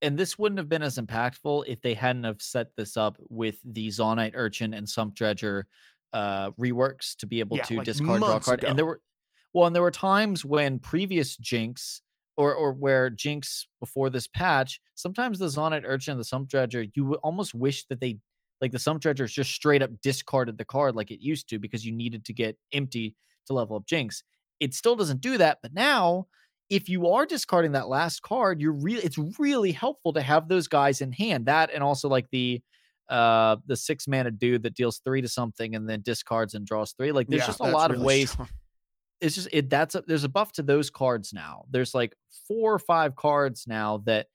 and 0.01 0.17
this 0.17 0.37
wouldn't 0.37 0.59
have 0.59 0.69
been 0.69 0.83
as 0.83 0.97
impactful 0.97 1.63
if 1.67 1.81
they 1.81 1.93
hadn't 1.95 2.23
have 2.23 2.41
set 2.41 2.67
this 2.77 2.95
up 2.97 3.17
with 3.29 3.57
the 3.65 3.87
Zaunite 3.89 4.31
Urchin 4.35 4.73
and 4.73 4.87
Sump 4.87 5.15
Dredger 5.15 5.65
uh, 6.13 6.51
reworks 6.51 7.15
to 7.17 7.25
be 7.27 7.39
able 7.41 7.57
Yeah, 7.57 7.63
to 7.63 7.75
like 7.77 7.85
discard 7.85 8.19
draw 8.21 8.39
card. 8.39 8.59
ago. 8.59 8.69
And 8.69 8.77
there 8.77 8.85
were 8.85 9.01
well, 9.53 9.67
and 9.67 9.75
there 9.75 9.83
were 9.83 9.91
times 9.91 10.45
when 10.45 10.79
previous 10.79 11.37
Jinx 11.37 12.01
or 12.35 12.53
or 12.53 12.73
where 12.73 13.09
Jinx 13.09 13.67
before 13.79 14.09
this 14.09 14.27
patch, 14.27 14.79
sometimes 14.95 15.39
the 15.39 15.47
Zaunite 15.47 15.85
Urchin 15.85 16.11
and 16.11 16.19
the 16.19 16.25
Sump 16.25 16.49
Dredger, 16.49 16.85
you 16.95 17.05
would 17.05 17.19
almost 17.23 17.53
wish 17.53 17.85
that 17.87 17.99
they 17.99 18.19
like 18.61 18.71
the 18.71 18.79
Sump 18.79 19.01
Dredgers 19.01 19.31
just 19.31 19.51
straight 19.51 19.81
up 19.81 19.91
discarded 20.01 20.57
the 20.57 20.65
card 20.65 20.95
like 20.95 21.11
it 21.11 21.21
used 21.21 21.49
to 21.49 21.59
because 21.59 21.85
you 21.85 21.91
needed 21.91 22.25
to 22.25 22.33
get 22.33 22.57
empty 22.73 23.15
to 23.47 23.53
level 23.53 23.75
up 23.77 23.85
Jinx. 23.85 24.23
It 24.59 24.73
still 24.73 24.95
doesn't 24.95 25.21
do 25.21 25.37
that, 25.37 25.59
but 25.61 25.73
now 25.73 26.27
if 26.69 26.89
you 26.89 27.07
are 27.07 27.25
discarding 27.25 27.71
that 27.73 27.87
last 27.87 28.21
card, 28.21 28.59
you're 28.59 28.73
really 28.73 29.01
it's 29.03 29.17
really 29.39 29.71
helpful 29.71 30.13
to 30.13 30.21
have 30.21 30.47
those 30.49 30.67
guys 30.67 31.01
in 31.01 31.11
hand. 31.11 31.45
That 31.45 31.71
and 31.73 31.83
also 31.83 32.09
like 32.09 32.29
the 32.31 32.61
uh 33.09 33.55
the 33.65 33.77
six 33.77 34.07
mana 34.07 34.31
dude 34.31 34.63
that 34.63 34.73
deals 34.75 34.99
three 34.99 35.21
to 35.21 35.29
something 35.29 35.75
and 35.75 35.89
then 35.89 36.01
discards 36.01 36.53
and 36.53 36.65
draws 36.65 36.91
three. 36.93 37.11
Like 37.11 37.29
there's 37.29 37.43
Yeah, 37.43 37.47
just 37.47 37.59
a 37.61 37.63
lot 37.63 37.91
of 37.91 37.97
really 37.97 38.05
ways. 38.17 38.31
strong. 38.31 38.49
It's 39.19 39.35
just 39.35 39.47
it 39.51 39.69
that's 39.69 39.95
a, 39.95 40.03
there's 40.05 40.23
a 40.23 40.29
buff 40.29 40.51
to 40.53 40.63
those 40.63 40.89
cards 40.89 41.33
now. 41.33 41.65
There's 41.69 41.95
like 41.95 42.15
four 42.47 42.73
or 42.73 42.79
five 42.79 43.15
cards 43.15 43.65
now 43.67 43.97
that 44.05 44.27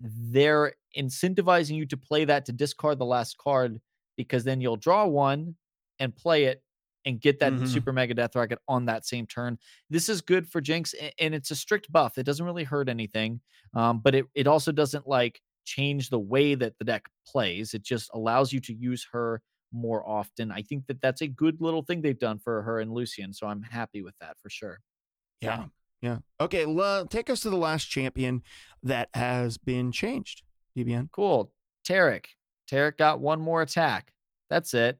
they're 0.00 0.74
incentivizing 0.96 1.76
you 1.76 1.86
to 1.86 1.96
play 1.96 2.24
that 2.24 2.46
to 2.46 2.52
discard 2.52 2.98
the 2.98 3.06
last 3.06 3.38
card 3.38 3.80
because 4.16 4.44
then 4.44 4.60
you'll 4.60 4.76
draw 4.76 5.06
one 5.06 5.56
and 5.98 6.16
play 6.16 6.44
it 6.44 6.62
and 7.04 7.20
get 7.20 7.40
that 7.40 7.54
Mhm. 7.54 7.66
super 7.66 7.92
mega 7.92 8.14
death 8.14 8.36
rocket 8.36 8.58
on 8.68 8.86
that 8.86 9.06
same 9.06 9.26
turn. 9.26 9.58
This 9.88 10.08
is 10.08 10.20
good 10.20 10.48
for 10.48 10.60
Jinx 10.60 10.94
and 11.18 11.34
it's 11.34 11.50
a 11.50 11.56
strict 11.56 11.90
buff. 11.92 12.18
It 12.18 12.24
doesn't 12.24 12.44
really 12.44 12.64
hurt 12.64 12.88
anything. 12.88 13.40
Um, 13.74 14.00
but 14.00 14.14
it, 14.14 14.26
it 14.34 14.46
also 14.46 14.72
doesn't 14.72 15.06
like 15.06 15.40
change 15.64 16.10
the 16.10 16.18
way 16.18 16.54
that 16.54 16.78
the 16.78 16.84
deck 16.84 17.08
plays. 17.26 17.74
It 17.74 17.82
just 17.82 18.10
allows 18.14 18.52
you 18.52 18.60
to 18.60 18.74
use 18.74 19.06
her 19.12 19.42
more 19.72 20.06
often. 20.08 20.50
I 20.50 20.62
think 20.62 20.86
that 20.86 21.00
that's 21.00 21.20
a 21.20 21.28
good 21.28 21.60
little 21.60 21.82
thing 21.82 22.02
they've 22.02 22.18
done 22.18 22.38
for 22.38 22.62
her 22.62 22.80
and 22.80 22.92
Lucian. 22.92 23.32
So 23.32 23.46
I'm 23.46 23.62
happy 23.62 24.02
with 24.02 24.14
that 24.20 24.36
for 24.42 24.50
sure. 24.50 24.80
Yeah. 25.40 25.66
Yeah. 26.02 26.18
Okay. 26.40 26.64
take 27.10 27.30
us 27.30 27.40
to 27.40 27.50
the 27.50 27.56
last 27.56 27.84
champion 27.84 28.42
that 28.82 29.08
has 29.14 29.58
been 29.58 29.92
changed. 29.92 30.42
DBN. 30.76 31.10
Cool. 31.12 31.52
Taric. 31.86 32.26
Taric 32.70 32.96
got 32.96 33.20
one 33.20 33.40
more 33.40 33.62
attack. 33.62 34.12
That's 34.48 34.74
it. 34.74 34.98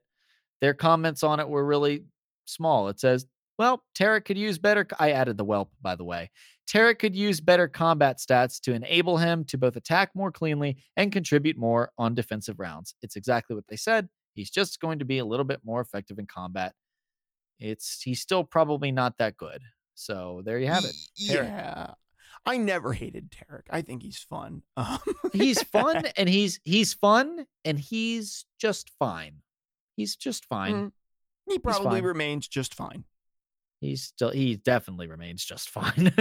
Their 0.59 0.73
comments 0.73 1.23
on 1.23 1.39
it 1.39 1.49
were 1.49 1.65
really 1.65 2.05
small. 2.45 2.89
It 2.89 2.99
says, 2.99 3.25
well, 3.57 3.83
Taric 3.97 4.25
could 4.25 4.37
use 4.37 4.57
better. 4.57 4.87
I 4.99 5.11
added 5.11 5.37
the 5.37 5.45
whelp, 5.45 5.71
by 5.81 5.95
the 5.95 6.03
way. 6.03 6.29
Taric 6.71 6.99
could 6.99 7.15
use 7.15 7.41
better 7.41 7.67
combat 7.67 8.17
stats 8.17 8.59
to 8.61 8.73
enable 8.73 9.17
him 9.17 9.43
to 9.45 9.57
both 9.57 9.75
attack 9.75 10.11
more 10.15 10.31
cleanly 10.31 10.77
and 10.95 11.11
contribute 11.11 11.57
more 11.57 11.91
on 11.97 12.15
defensive 12.15 12.59
rounds. 12.59 12.95
It's 13.01 13.15
exactly 13.15 13.55
what 13.55 13.67
they 13.67 13.75
said. 13.75 14.07
He's 14.33 14.49
just 14.49 14.79
going 14.79 14.99
to 14.99 15.05
be 15.05 15.17
a 15.17 15.25
little 15.25 15.45
bit 15.45 15.61
more 15.63 15.81
effective 15.81 16.19
in 16.19 16.25
combat. 16.25 16.73
It's 17.59 18.01
he's 18.01 18.21
still 18.21 18.43
probably 18.43 18.91
not 18.91 19.17
that 19.19 19.37
good. 19.37 19.61
So 19.93 20.41
there 20.45 20.59
you 20.59 20.67
have 20.67 20.85
it. 20.85 20.95
Taric. 21.19 21.47
Yeah. 21.47 21.93
I 22.45 22.57
never 22.57 22.93
hated 22.93 23.31
Taric. 23.31 23.63
I 23.69 23.81
think 23.81 24.01
he's 24.03 24.17
fun. 24.17 24.63
Um, 24.77 24.99
he's 25.33 25.61
fun 25.61 26.05
and 26.17 26.27
he's 26.27 26.59
he's 26.63 26.93
fun 26.93 27.45
and 27.63 27.79
he's 27.79 28.45
just 28.59 28.89
fine. 28.97 29.41
He's 29.95 30.15
just 30.15 30.45
fine. 30.45 30.73
Mm. 30.73 30.91
he 31.49 31.59
probably 31.59 32.01
remains 32.01 32.47
just 32.47 32.73
fine. 32.73 33.03
He's 33.81 34.03
still 34.03 34.29
he 34.29 34.55
definitely 34.57 35.07
remains 35.07 35.43
just 35.43 35.67
fine. 35.67 35.91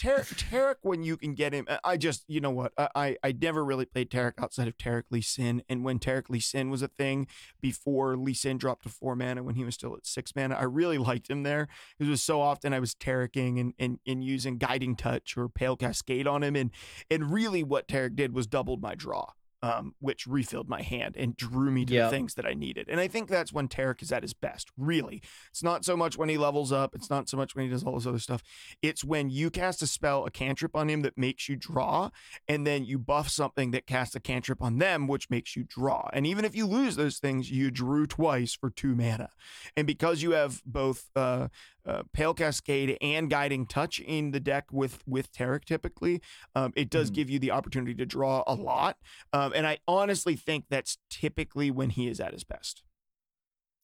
Taric, 0.00 0.34
Taric, 0.50 0.76
when 0.80 1.02
you 1.02 1.18
can 1.18 1.34
get 1.34 1.52
him, 1.52 1.66
I- 1.84 1.98
just, 1.98 2.24
you 2.26 2.40
know 2.40 2.50
what? 2.50 2.72
I, 2.78 2.88
I, 2.94 3.16
I 3.22 3.32
never 3.32 3.62
really 3.62 3.84
played 3.84 4.10
Taric 4.10 4.42
outside 4.42 4.66
of 4.66 4.78
Taric 4.78 5.04
Lee 5.10 5.20
Sin. 5.20 5.62
And 5.68 5.84
when 5.84 5.98
Taric 5.98 6.30
Lee 6.30 6.40
Sin 6.40 6.70
was 6.70 6.80
a 6.80 6.88
thing 6.88 7.26
before 7.60 8.16
Lee 8.16 8.32
Sin 8.32 8.56
dropped 8.56 8.84
to 8.84 8.88
four 8.88 9.14
mana 9.14 9.42
when 9.42 9.56
he 9.56 9.64
was 9.64 9.74
still 9.74 9.94
at 9.94 10.06
six 10.06 10.34
mana, 10.34 10.54
I 10.56 10.62
really 10.62 10.96
liked 10.98 11.28
him 11.28 11.42
there. 11.42 11.68
It 11.98 12.08
was 12.08 12.22
so 12.22 12.40
often 12.40 12.72
I 12.72 12.80
was 12.80 12.94
Tareking 12.94 13.58
and, 13.58 13.74
and, 13.78 13.98
and 14.06 14.24
using 14.24 14.56
Guiding 14.56 14.96
Touch 14.96 15.36
or 15.36 15.50
Pale 15.50 15.76
Cascade 15.76 16.26
on 16.26 16.42
him. 16.42 16.56
And, 16.56 16.70
and 17.10 17.30
really 17.30 17.62
what 17.62 17.88
Taric 17.88 18.16
did 18.16 18.32
was 18.32 18.46
doubled 18.46 18.80
my 18.80 18.94
draw. 18.94 19.26
Um, 19.64 19.94
which 20.00 20.26
refilled 20.26 20.68
my 20.68 20.82
hand 20.82 21.16
and 21.16 21.36
drew 21.36 21.70
me 21.70 21.84
to 21.84 21.94
Yep. 21.94 22.10
the 22.10 22.16
things 22.16 22.34
that 22.34 22.44
I 22.44 22.52
needed. 22.52 22.88
And 22.88 22.98
I 22.98 23.06
think 23.06 23.28
that's 23.28 23.52
when 23.52 23.68
Taric 23.68 24.02
is 24.02 24.10
at 24.10 24.22
his 24.24 24.34
best, 24.34 24.72
really. 24.76 25.22
It's 25.50 25.62
not 25.62 25.84
so 25.84 25.96
much 25.96 26.18
when 26.18 26.28
he 26.28 26.36
levels 26.36 26.72
up, 26.72 26.96
it's 26.96 27.08
not 27.08 27.28
so 27.28 27.36
much 27.36 27.54
when 27.54 27.66
he 27.66 27.70
does 27.70 27.84
all 27.84 27.94
this 27.94 28.04
other 28.08 28.18
stuff. 28.18 28.42
It's 28.82 29.04
when 29.04 29.30
you 29.30 29.50
cast 29.50 29.80
a 29.80 29.86
spell, 29.86 30.26
a 30.26 30.32
cantrip 30.32 30.74
on 30.74 30.90
him 30.90 31.02
that 31.02 31.16
makes 31.16 31.48
you 31.48 31.54
draw, 31.54 32.10
and 32.48 32.66
then 32.66 32.84
you 32.84 32.98
buff 32.98 33.28
something 33.28 33.70
that 33.70 33.86
casts 33.86 34.16
a 34.16 34.20
cantrip 34.20 34.60
on 34.60 34.78
them, 34.78 35.06
which 35.06 35.30
makes 35.30 35.54
you 35.54 35.62
draw. 35.62 36.08
And 36.12 36.26
even 36.26 36.44
if 36.44 36.56
you 36.56 36.66
lose 36.66 36.96
those 36.96 37.18
things, 37.18 37.48
you 37.52 37.70
drew 37.70 38.08
twice 38.08 38.54
for 38.56 38.68
two 38.68 38.96
mana. 38.96 39.28
And 39.76 39.86
because 39.86 40.22
you 40.22 40.32
have 40.32 40.60
both 40.66 41.08
uh, 41.14 41.46
uh, 41.86 42.02
Pale 42.12 42.34
Cascade 42.34 42.96
and 43.00 43.28
Guiding 43.28 43.66
Touch 43.66 43.98
in 44.00 44.30
the 44.30 44.40
deck 44.40 44.66
with 44.72 45.02
with 45.06 45.32
Taric, 45.32 45.64
typically, 45.64 46.20
um, 46.54 46.72
it 46.76 46.90
does 46.90 47.10
Mhm. 47.10 47.14
give 47.14 47.30
you 47.30 47.38
the 47.38 47.50
opportunity 47.50 47.94
to 47.94 48.06
draw 48.06 48.44
a 48.46 48.54
lot. 48.54 48.98
Um, 49.32 49.52
and 49.54 49.66
I 49.66 49.78
honestly 49.88 50.36
think 50.36 50.66
that's 50.68 50.98
typically 51.10 51.70
when 51.70 51.90
he 51.90 52.08
is 52.08 52.20
at 52.20 52.32
his 52.32 52.44
best. 52.44 52.82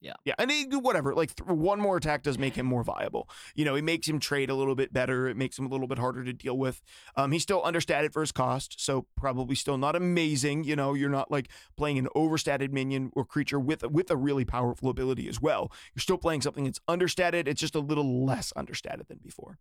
Yeah. 0.01 0.13
Yeah. 0.25 0.35
And 0.39 0.51
he, 0.51 0.65
whatever, 0.65 1.15
like 1.15 1.35
th- 1.35 1.49
one 1.49 1.81
more 1.81 1.97
attack 1.97 2.23
does 2.23 2.39
make 2.39 2.55
him 2.55 2.67
more 2.67 2.85
viable. 2.85 3.29
You 3.55 3.65
know, 3.65 3.75
it 3.75 3.83
makes 3.83 4.09
him 4.09 4.21
trade 4.21 4.49
a 4.49 4.55
little 4.55 4.77
bit 4.77 4.93
better. 4.93 5.27
It 5.27 5.37
makes 5.37 5.59
him 5.59 5.67
a 5.67 5.69
little 5.69 5.89
bit 5.89 5.99
harder 5.99 6.23
to 6.25 6.33
deal 6.33 6.57
with. 6.57 6.81
Um, 7.17 7.33
he's 7.33 7.43
still 7.43 7.63
understated 7.65 8.13
for 8.13 8.21
his 8.21 8.31
cost, 8.31 8.81
so 8.81 9.07
probably 9.17 9.57
still 9.57 9.77
not 9.77 9.97
amazing. 9.97 10.65
You 10.65 10.77
know, 10.77 10.95
you're 10.95 11.11
not 11.11 11.31
like 11.31 11.49
playing 11.77 11.99
an 11.99 12.09
overstated 12.15 12.73
minion 12.73 13.11
or 13.15 13.25
creature 13.25 13.59
with 13.59 13.83
with 13.91 14.11
a 14.11 14.17
really 14.17 14.45
powerful 14.45 14.89
ability 14.89 15.29
as 15.29 15.41
well. 15.41 15.73
You're 15.95 16.03
still 16.03 16.19
playing 16.19 16.43
something 16.43 16.65
that's 16.65 16.81
understated. 16.87 17.49
It's 17.49 17.61
just 17.61 17.75
a 17.75 17.81
little 17.81 18.25
less 18.25 18.53
understated 18.55 19.09
than 19.09 19.19
before. 19.19 19.59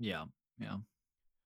Yeah. 0.00 0.24
Yeah. 0.58 0.78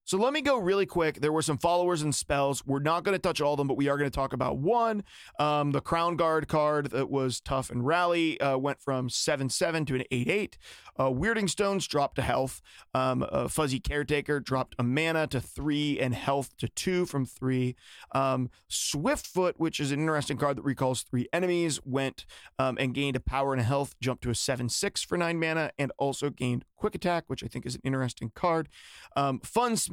So 0.06 0.18
let 0.18 0.32
me 0.32 0.40
go 0.40 0.56
really 0.56 0.86
quick. 0.86 1.20
There 1.20 1.32
were 1.32 1.42
some 1.42 1.58
followers 1.58 2.02
and 2.02 2.14
spells. 2.14 2.64
We're 2.64 2.78
not 2.78 3.02
going 3.02 3.16
to 3.16 3.18
touch 3.18 3.40
all 3.40 3.54
of 3.54 3.58
them, 3.58 3.66
but 3.66 3.76
we 3.76 3.88
are 3.88 3.98
going 3.98 4.08
to 4.08 4.14
talk 4.14 4.32
about 4.32 4.56
one. 4.56 5.02
Um, 5.40 5.72
the 5.72 5.80
Crown 5.80 6.14
Guard 6.14 6.46
card 6.46 6.90
that 6.90 7.10
was 7.10 7.40
tough 7.40 7.70
and 7.70 7.84
rally 7.84 8.40
uh, 8.40 8.56
went 8.56 8.80
from 8.80 9.08
7 9.08 9.50
7 9.50 9.84
to 9.86 9.96
an 9.96 10.04
8 10.12 10.28
8. 10.28 10.58
Uh, 10.96 11.10
Wyrding 11.10 11.50
Stones 11.50 11.88
dropped 11.88 12.14
to 12.16 12.22
health. 12.22 12.62
Um, 12.94 13.26
uh, 13.28 13.48
Fuzzy 13.48 13.80
Caretaker 13.80 14.38
dropped 14.38 14.76
a 14.78 14.84
mana 14.84 15.26
to 15.26 15.40
3 15.40 15.98
and 15.98 16.14
health 16.14 16.56
to 16.58 16.68
2 16.68 17.06
from 17.06 17.26
3. 17.26 17.74
Um, 18.12 18.48
Swiftfoot, 18.70 19.54
which 19.56 19.80
is 19.80 19.90
an 19.90 19.98
interesting 19.98 20.36
card 20.36 20.56
that 20.56 20.62
recalls 20.62 21.02
three 21.02 21.26
enemies, 21.32 21.80
went 21.84 22.26
um, 22.60 22.76
and 22.78 22.94
gained 22.94 23.16
a 23.16 23.20
power 23.20 23.52
and 23.52 23.60
a 23.60 23.64
health, 23.64 23.96
jumped 24.00 24.22
to 24.22 24.30
a 24.30 24.36
7 24.36 24.68
6 24.68 25.02
for 25.02 25.18
9 25.18 25.36
mana, 25.36 25.72
and 25.80 25.90
also 25.98 26.30
gained 26.30 26.64
Quick 26.76 26.94
Attack, 26.94 27.24
which 27.26 27.42
I 27.42 27.48
think 27.48 27.66
is 27.66 27.74
an 27.74 27.80
interesting 27.84 28.30
card. 28.34 28.68
Um, 29.16 29.40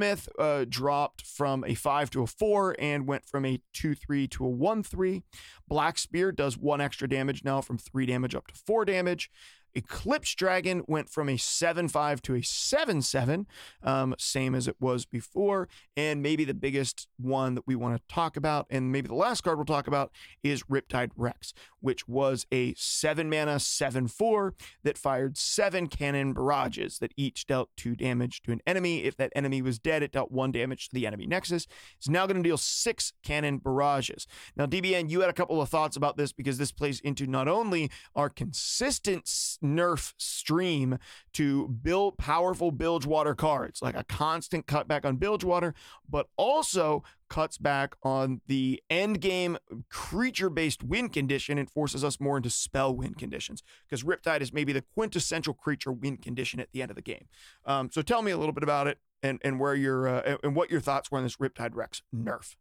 Funsmith 0.03 0.27
uh, 0.37 0.65
dropped 0.67 1.25
from 1.25 1.63
a 1.65 1.75
5 1.75 2.09
to 2.11 2.23
a 2.23 2.27
4 2.27 2.75
and 2.79 3.07
went 3.07 3.25
from 3.25 3.45
a 3.45 3.61
2 3.73 3.95
3 3.95 4.27
to 4.27 4.45
a 4.45 4.49
1 4.49 4.83
3. 4.83 5.23
Black 5.67 5.97
Spear 5.97 6.31
does 6.31 6.57
one 6.57 6.81
extra 6.81 7.07
damage 7.07 7.43
now 7.43 7.61
from 7.61 7.77
3 7.77 8.05
damage 8.05 8.35
up 8.35 8.47
to 8.47 8.55
4 8.55 8.85
damage. 8.85 9.31
Eclipse 9.75 10.35
Dragon 10.35 10.83
went 10.87 11.09
from 11.09 11.29
a 11.29 11.37
7 11.37 11.87
5 11.87 12.21
to 12.23 12.35
a 12.35 12.41
7 12.41 13.01
7, 13.01 13.47
um, 13.81 14.15
same 14.17 14.55
as 14.55 14.67
it 14.67 14.75
was 14.79 15.05
before. 15.05 15.67
And 15.97 16.21
maybe 16.21 16.45
the 16.45 16.53
biggest 16.53 17.07
one 17.17 17.55
that 17.55 17.67
we 17.67 17.75
want 17.75 17.95
to 17.95 18.13
talk 18.13 18.37
about, 18.37 18.67
and 18.69 18.91
maybe 18.91 19.07
the 19.07 19.15
last 19.15 19.41
card 19.41 19.57
we'll 19.57 19.65
talk 19.65 19.87
about, 19.87 20.11
is 20.43 20.63
Riptide 20.63 21.11
Rex, 21.15 21.53
which 21.79 22.07
was 22.07 22.45
a 22.51 22.73
7 22.75 23.29
mana 23.29 23.59
7 23.59 24.07
4 24.07 24.53
that 24.83 24.97
fired 24.97 25.37
7 25.37 25.87
cannon 25.87 26.33
barrages 26.33 26.99
that 26.99 27.13
each 27.17 27.47
dealt 27.47 27.69
2 27.77 27.95
damage 27.95 28.41
to 28.43 28.51
an 28.51 28.61
enemy. 28.67 29.03
If 29.03 29.17
that 29.17 29.31
enemy 29.35 29.61
was 29.61 29.79
dead, 29.79 30.03
it 30.03 30.11
dealt 30.11 30.31
1 30.31 30.51
damage 30.51 30.89
to 30.89 30.95
the 30.95 31.07
enemy 31.07 31.25
nexus. 31.25 31.67
It's 31.97 32.09
now 32.09 32.27
going 32.27 32.41
to 32.41 32.47
deal 32.47 32.57
6 32.57 33.13
cannon 33.23 33.57
barrages. 33.57 34.27
Now, 34.55 34.65
DBN, 34.65 35.09
you 35.09 35.21
had 35.21 35.29
a 35.29 35.33
couple 35.33 35.61
of 35.61 35.69
thoughts 35.69 35.97
about 35.97 36.17
this 36.17 36.31
because 36.31 36.57
this 36.57 36.71
plays 36.71 36.99
into 36.99 37.25
not 37.27 37.47
only 37.47 37.89
our 38.15 38.29
consistent 38.29 39.27
nerf 39.63 40.13
stream 40.17 40.97
to 41.33 41.67
build 41.67 42.17
powerful 42.17 42.71
Bilgewater 42.71 43.35
cards, 43.35 43.81
like 43.81 43.95
a 43.95 44.03
constant 44.03 44.67
cutback 44.67 45.05
on 45.05 45.17
Bilgewater, 45.17 45.73
but 46.09 46.27
also 46.37 47.03
cuts 47.29 47.57
back 47.57 47.95
on 48.03 48.41
the 48.47 48.81
end 48.89 49.19
game 49.19 49.57
creature 49.89 50.49
based 50.49 50.83
win 50.83 51.09
condition 51.09 51.57
and 51.57 51.69
forces 51.69 52.03
us 52.03 52.19
more 52.19 52.37
into 52.37 52.49
spell 52.49 52.95
win 52.95 53.15
conditions 53.15 53.63
because 53.89 54.03
Riptide 54.03 54.41
is 54.41 54.53
maybe 54.53 54.71
the 54.71 54.83
quintessential 54.93 55.53
creature 55.53 55.91
win 55.91 56.17
condition 56.17 56.59
at 56.59 56.71
the 56.71 56.81
end 56.81 56.91
of 56.91 56.95
the 56.95 57.01
game. 57.01 57.27
Um, 57.65 57.89
so 57.91 58.03
tell 58.03 58.21
me 58.21 58.31
a 58.31 58.37
little 58.37 58.53
bit 58.53 58.63
about 58.63 58.87
it 58.87 58.99
and, 59.23 59.39
and 59.43 59.59
where 59.59 59.73
your 59.73 60.07
uh, 60.07 60.37
and 60.43 60.55
what 60.55 60.69
your 60.69 60.81
thoughts 60.81 61.09
were 61.09 61.17
on 61.17 61.23
this 61.23 61.37
Riptide 61.37 61.73
Rex 61.73 62.03
nerf. 62.13 62.55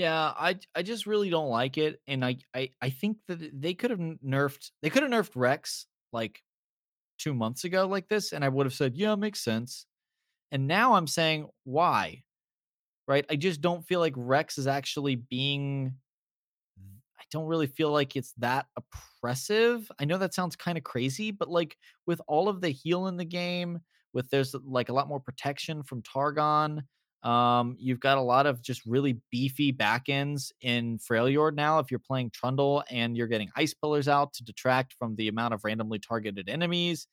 Yeah, 0.00 0.32
I 0.34 0.58
I 0.74 0.82
just 0.82 1.06
really 1.06 1.28
don't 1.28 1.50
like 1.50 1.76
it, 1.76 2.00
and 2.06 2.24
I 2.24 2.36
I 2.54 2.70
I 2.80 2.88
think 2.88 3.18
that 3.28 3.60
they 3.60 3.74
could 3.74 3.90
have 3.90 4.00
nerfed 4.00 4.70
they 4.80 4.88
could 4.88 5.02
have 5.02 5.12
nerfed 5.12 5.32
Rex 5.34 5.86
like 6.10 6.42
two 7.18 7.34
months 7.34 7.64
ago 7.64 7.86
like 7.88 8.08
this, 8.08 8.32
and 8.32 8.44
I 8.44 8.48
would 8.50 8.66
have 8.66 8.74
said 8.74 8.96
yeah, 8.96 9.14
makes 9.16 9.40
sense. 9.42 9.86
And 10.52 10.68
now 10.68 10.94
I'm 10.94 11.06
saying 11.08 11.48
why, 11.64 12.24
right? 13.08 13.26
I 13.30 13.36
just 13.36 13.60
don't 13.62 13.82
feel 13.86 14.00
like 14.00 14.14
Rex 14.16 14.58
is 14.58 14.66
actually 14.68 15.16
being. 15.16 15.96
I 17.18 17.22
don't 17.30 17.46
really 17.46 17.66
feel 17.66 17.90
like 17.92 18.16
it's 18.16 18.32
that 18.38 18.66
oppressive. 18.76 19.90
I 19.98 20.04
know 20.04 20.18
that 20.18 20.34
sounds 20.34 20.56
kind 20.56 20.78
of 20.78 20.84
crazy, 20.84 21.30
but 21.30 21.48
like 21.48 21.76
with 22.06 22.20
all 22.26 22.48
of 22.48 22.60
the 22.60 22.70
heal 22.70 23.06
in 23.06 23.16
the 23.16 23.24
game, 23.24 23.80
with 24.12 24.30
there's 24.30 24.54
like 24.64 24.88
a 24.88 24.92
lot 24.92 25.08
more 25.08 25.20
protection 25.20 25.82
from 25.82 26.02
Targon. 26.02 26.82
Um, 27.22 27.76
you've 27.78 28.00
got 28.00 28.16
a 28.18 28.22
lot 28.22 28.46
of 28.46 28.62
just 28.62 28.84
really 28.86 29.20
beefy 29.30 29.72
back 29.72 30.08
ends 30.08 30.52
in 30.62 30.98
Freljord 30.98 31.54
now. 31.54 31.78
If 31.78 31.90
you're 31.90 32.00
playing 32.00 32.30
Trundle 32.30 32.82
and 32.90 33.16
you're 33.16 33.26
getting 33.26 33.50
ice 33.56 33.74
pillars 33.74 34.08
out 34.08 34.32
to 34.34 34.44
detract 34.44 34.94
from 34.94 35.16
the 35.16 35.28
amount 35.28 35.52
of 35.54 35.64
randomly 35.64 35.98
targeted 35.98 36.48
enemies. 36.48 37.06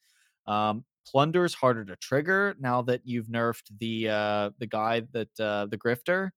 Um, 0.46 0.86
Plunder's 1.08 1.54
harder 1.54 1.86
to 1.86 1.96
trigger 1.98 2.56
now 2.60 2.82
that 2.84 3.02
you've 3.06 3.28
nerfed 3.28 3.72
the 3.80 4.10
uh 4.10 4.50
the 4.60 4.68
guy 4.68 5.04
that 5.14 5.30
uh 5.40 5.66
the 5.68 5.78
grifter. 5.78 6.32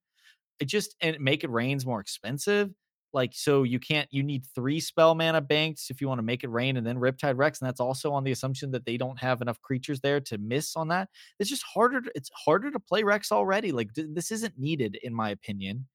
It 0.60 0.66
just 0.66 0.94
and 1.00 1.18
make 1.20 1.44
it 1.44 1.50
rains 1.50 1.84
more 1.86 2.00
expensive. 2.00 2.70
Like 3.12 3.32
so 3.34 3.64
you 3.64 3.80
can't 3.80 4.08
you 4.10 4.22
need 4.22 4.44
three 4.54 4.80
spell 4.80 5.14
mana 5.14 5.40
banks 5.40 5.90
if 5.90 6.00
you 6.00 6.08
want 6.08 6.18
to 6.18 6.22
make 6.24 6.44
it 6.44 6.50
rain 6.50 6.76
and 6.76 6.86
then 6.86 6.96
Riptide 6.96 7.36
Rex, 7.36 7.60
and 7.60 7.68
that's 7.68 7.80
also 7.80 8.12
on 8.12 8.24
the 8.24 8.32
assumption 8.32 8.70
that 8.72 8.84
they 8.86 8.96
don't 8.96 9.18
have 9.18 9.42
enough 9.42 9.60
creatures 9.62 10.00
there 10.00 10.20
to 10.20 10.38
miss 10.38 10.76
on 10.76 10.88
that. 10.88 11.08
It's 11.38 11.50
just 11.50 11.64
harder 11.64 12.00
to, 12.02 12.10
it's 12.14 12.30
harder 12.34 12.70
to 12.70 12.78
play 12.78 13.02
rex 13.02 13.32
already 13.32 13.72
like 13.72 13.92
d- 13.92 14.06
this 14.12 14.30
isn't 14.30 14.58
needed 14.58 14.98
in 15.02 15.14
my 15.14 15.30
opinion. 15.30 15.86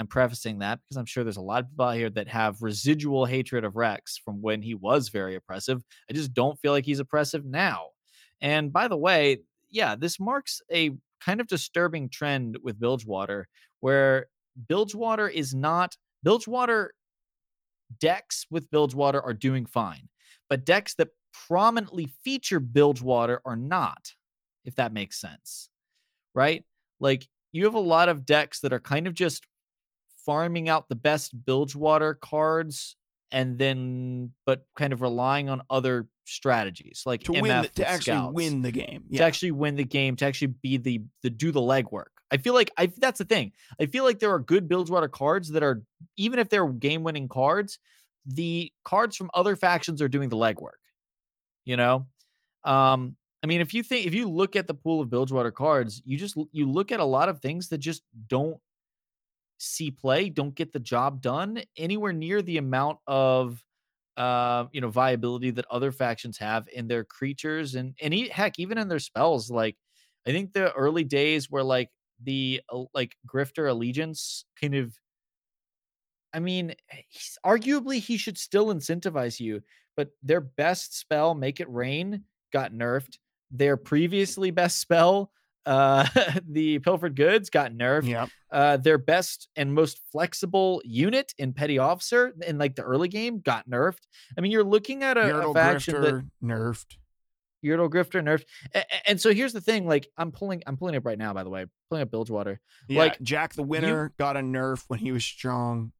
I'm 0.00 0.06
prefacing 0.08 0.58
that 0.60 0.80
because 0.82 0.96
i'm 0.96 1.06
sure 1.06 1.24
there's 1.24 1.36
a 1.36 1.40
lot 1.40 1.62
of 1.64 1.70
people 1.70 1.84
out 1.86 1.96
here 1.96 2.10
that 2.10 2.28
have 2.28 2.62
residual 2.62 3.26
hatred 3.26 3.64
of 3.64 3.76
rex 3.76 4.18
from 4.18 4.42
when 4.42 4.62
he 4.62 4.74
was 4.74 5.08
very 5.08 5.36
oppressive. 5.36 5.82
I 6.10 6.14
just 6.14 6.34
don't 6.34 6.58
feel 6.60 6.72
like 6.72 6.84
he's 6.84 7.00
oppressive 7.00 7.44
now. 7.44 7.88
And 8.40 8.72
by 8.72 8.88
the 8.88 8.96
way 8.96 9.38
yeah 9.70 9.96
this 9.96 10.20
marks 10.20 10.60
a 10.72 10.90
kind 11.20 11.40
of 11.40 11.46
disturbing 11.48 12.08
trend 12.08 12.58
with 12.62 12.78
bilgewater 12.78 13.48
where 13.80 14.26
bilgewater 14.68 15.28
is 15.28 15.54
not 15.54 15.96
bilgewater 16.24 16.92
decks 18.00 18.46
with 18.50 18.68
bilgewater 18.70 19.22
are 19.22 19.34
doing 19.34 19.66
fine 19.66 20.08
but 20.50 20.64
decks 20.64 20.94
that 20.94 21.08
prominently 21.46 22.08
feature 22.24 22.58
bilgewater 22.60 23.40
are 23.44 23.56
not 23.56 24.14
if 24.64 24.74
that 24.76 24.92
makes 24.92 25.20
sense. 25.20 25.68
Right? 26.34 26.64
Like 27.00 27.26
you 27.52 27.64
have 27.64 27.74
a 27.74 27.80
lot 27.80 28.08
of 28.08 28.26
decks 28.26 28.60
that 28.60 28.72
are 28.72 28.80
kind 28.80 29.06
of 29.06 29.14
just 29.14 29.46
farming 30.26 30.68
out 30.68 30.88
the 30.88 30.96
best 30.96 31.32
Bilgewater 31.44 32.14
cards 32.14 32.96
and 33.30 33.58
then 33.58 34.32
but 34.46 34.64
kind 34.76 34.92
of 34.92 35.02
relying 35.02 35.48
on 35.48 35.62
other 35.68 36.06
strategies 36.24 37.02
like 37.04 37.22
To 37.24 37.32
MF 37.32 37.42
win, 37.42 37.62
the, 37.62 37.68
to 37.68 37.88
actually 37.88 38.14
scouts, 38.14 38.34
win 38.34 38.62
the 38.62 38.72
game. 38.72 39.04
to 39.14 39.22
actually 39.22 39.50
win 39.50 39.76
the 39.76 39.84
game, 39.84 40.16
to 40.16 40.24
actually 40.24 40.54
be 40.62 40.78
the 40.78 41.02
the 41.22 41.30
do 41.30 41.52
the 41.52 41.60
legwork. 41.60 42.13
I 42.34 42.38
feel 42.38 42.54
like 42.54 42.72
I 42.78 42.86
that's 42.98 43.18
the 43.20 43.24
thing. 43.26 43.52
I 43.80 43.86
feel 43.86 44.04
like 44.04 44.18
there 44.20 44.32
are 44.34 44.40
good 44.40 44.68
Bilgewater 44.68 45.08
cards 45.08 45.50
that 45.50 45.62
are 45.62 45.82
even 46.16 46.38
if 46.40 46.50
they're 46.50 46.68
game 46.68 47.04
winning 47.04 47.28
cards, 47.28 47.78
the 48.26 48.72
cards 48.84 49.16
from 49.16 49.30
other 49.34 49.56
factions 49.56 50.02
are 50.02 50.08
doing 50.08 50.30
the 50.30 50.36
legwork. 50.36 50.80
You 51.64 51.76
know, 51.76 52.06
um, 52.64 53.16
I 53.42 53.48
mean, 53.48 53.60
if 53.62 53.74
you 53.74 53.82
think 53.82 54.06
if 54.06 54.14
you 54.14 54.28
look 54.30 54.56
at 54.56 54.66
the 54.68 54.74
pool 54.74 55.00
of 55.02 55.10
Bilgewater 55.10 55.52
cards, 55.52 56.02
you 56.04 56.18
just 56.18 56.36
you 56.52 56.70
look 56.70 56.92
at 56.92 57.00
a 57.00 57.04
lot 57.04 57.28
of 57.28 57.40
things 57.40 57.68
that 57.70 57.78
just 57.78 58.02
don't 58.28 58.58
see 59.58 59.90
play, 59.90 60.28
don't 60.28 60.54
get 60.54 60.72
the 60.72 60.80
job 60.80 61.20
done 61.20 61.62
anywhere 61.76 62.12
near 62.12 62.42
the 62.42 62.58
amount 62.58 62.98
of 63.06 63.62
uh, 64.16 64.66
you 64.72 64.80
know 64.80 64.90
viability 64.90 65.50
that 65.52 65.66
other 65.70 65.92
factions 65.92 66.38
have 66.38 66.68
in 66.72 66.88
their 66.88 67.04
creatures 67.04 67.74
and 67.76 67.94
and 68.02 68.14
e- 68.14 68.28
heck 68.28 68.58
even 68.58 68.78
in 68.78 68.88
their 68.88 68.98
spells. 69.00 69.50
Like 69.50 69.76
I 70.26 70.32
think 70.32 70.52
the 70.54 70.72
early 70.74 71.04
days 71.04 71.50
where 71.50 71.64
like 71.64 71.90
the 72.24 72.60
uh, 72.72 72.84
like 72.94 73.16
Grifter 73.26 73.70
Allegiance 73.70 74.44
kind 74.60 74.74
of 74.74 74.92
I 76.34 76.40
mean, 76.40 76.74
he's, 77.08 77.38
arguably 77.46 78.00
he 78.00 78.16
should 78.16 78.36
still 78.36 78.66
incentivize 78.66 79.38
you, 79.38 79.62
but 79.96 80.10
their 80.22 80.40
best 80.40 80.98
spell, 80.98 81.34
Make 81.34 81.60
It 81.60 81.70
Rain, 81.70 82.24
got 82.52 82.72
nerfed. 82.72 83.18
Their 83.52 83.76
previously 83.76 84.50
best 84.50 84.80
spell, 84.80 85.30
Uh, 85.66 86.06
the 86.48 86.80
Pilfered 86.80 87.14
Goods 87.14 87.50
got 87.50 87.72
nerfed. 87.72 88.08
Yep. 88.08 88.28
Uh, 88.50 88.76
their 88.76 88.98
best 88.98 89.48
and 89.56 89.72
most 89.72 90.00
flexible 90.12 90.82
unit 90.84 91.32
in 91.38 91.52
Petty 91.52 91.78
Officer 91.78 92.34
in 92.46 92.58
like 92.58 92.74
the 92.74 92.82
early 92.82 93.08
game 93.08 93.40
got 93.40 93.68
nerfed. 93.68 94.02
I 94.36 94.40
mean, 94.40 94.52
you're 94.52 94.64
looking 94.64 95.02
at 95.02 95.16
a, 95.16 95.48
a 95.48 95.54
faction 95.54 96.00
that 96.02 96.14
Grifter 96.14 96.30
nerfed. 96.42 96.96
Yordle 97.64 97.90
Grifter 97.90 98.22
nerfed. 98.22 98.44
A- 98.74 98.78
a- 98.80 99.08
And, 99.10 99.20
so 99.20 99.32
here's 99.32 99.52
the 99.52 99.60
thing: 99.60 99.86
like 99.86 100.08
I'm 100.16 100.30
pulling, 100.32 100.62
I'm 100.66 100.76
pulling 100.76 100.96
up 100.96 101.04
right 101.06 101.18
now. 101.18 101.32
By 101.32 101.42
the 101.44 101.50
way, 101.50 101.66
pulling 101.88 102.02
up 102.02 102.10
Bilgewater. 102.10 102.60
Yeah, 102.88 102.98
Like, 103.00 103.20
Jack 103.22 103.54
the 103.54 103.62
Winner 103.62 104.12
got 104.18 104.36
a 104.36 104.40
nerf 104.40 104.84
when 104.88 104.98
he 104.98 105.12
was 105.12 105.24
strong. 105.24 105.92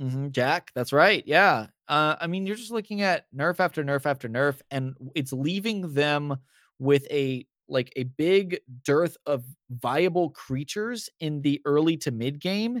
hmm 0.00 0.28
Jack, 0.30 0.70
that's 0.74 0.92
right. 0.92 1.22
Yeah. 1.26 1.66
Uh, 1.88 2.16
I 2.20 2.26
mean, 2.26 2.46
you're 2.46 2.56
just 2.56 2.70
looking 2.70 3.02
at 3.02 3.26
nerf 3.34 3.60
after 3.60 3.84
nerf 3.84 4.06
after 4.06 4.28
nerf, 4.28 4.60
and 4.70 4.94
it's 5.14 5.32
leaving 5.32 5.92
them 5.92 6.36
with 6.78 7.06
a 7.10 7.46
like 7.68 7.92
a 7.96 8.04
big 8.04 8.60
dearth 8.84 9.16
of 9.26 9.44
viable 9.70 10.30
creatures 10.30 11.08
in 11.20 11.42
the 11.42 11.60
early 11.64 11.96
to 11.98 12.10
mid 12.10 12.40
game, 12.40 12.80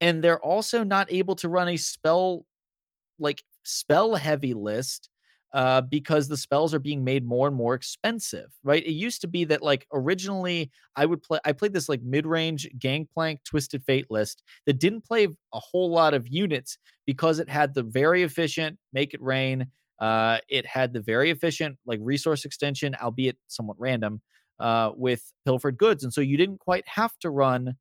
and 0.00 0.22
they're 0.22 0.40
also 0.40 0.84
not 0.84 1.10
able 1.12 1.34
to 1.36 1.48
run 1.48 1.68
a 1.68 1.76
spell 1.76 2.44
like 3.18 3.42
spell 3.62 4.14
heavy 4.14 4.54
list 4.54 5.08
uh, 5.52 5.82
because 5.82 6.28
the 6.28 6.36
spells 6.36 6.72
are 6.72 6.78
being 6.78 7.04
made 7.04 7.24
more 7.26 7.46
and 7.46 7.56
more 7.56 7.74
expensive, 7.74 8.52
right? 8.62 8.84
It 8.84 8.92
used 8.92 9.20
to 9.20 9.28
be 9.28 9.44
that 9.44 9.62
like 9.62 9.86
originally 9.92 10.70
I 10.96 11.04
would 11.06 11.22
play 11.22 11.40
I 11.44 11.52
played 11.52 11.74
this 11.74 11.88
like 11.88 12.02
mid-range 12.02 12.68
gangplank 12.78 13.44
twisted 13.44 13.84
fate 13.84 14.10
list 14.10 14.42
that 14.66 14.78
didn't 14.80 15.02
play 15.04 15.24
a 15.24 15.60
whole 15.60 15.90
lot 15.90 16.14
of 16.14 16.26
units 16.28 16.78
because 17.06 17.38
it 17.38 17.50
had 17.50 17.74
the 17.74 17.82
very 17.82 18.22
efficient 18.22 18.78
make 18.92 19.12
it 19.14 19.22
rain. 19.22 19.70
Uh, 19.98 20.38
it 20.48 20.66
had 20.66 20.92
the 20.94 21.00
very 21.02 21.30
efficient 21.30 21.78
like 21.86 22.00
resource 22.02 22.44
extension, 22.44 22.94
albeit 22.96 23.38
somewhat 23.48 23.76
random, 23.78 24.20
uh, 24.58 24.90
with 24.96 25.32
pilfered 25.44 25.76
goods, 25.76 26.02
and 26.02 26.12
so 26.12 26.20
you 26.20 26.36
didn't 26.36 26.58
quite 26.58 26.86
have 26.88 27.16
to 27.18 27.30
run 27.30 27.74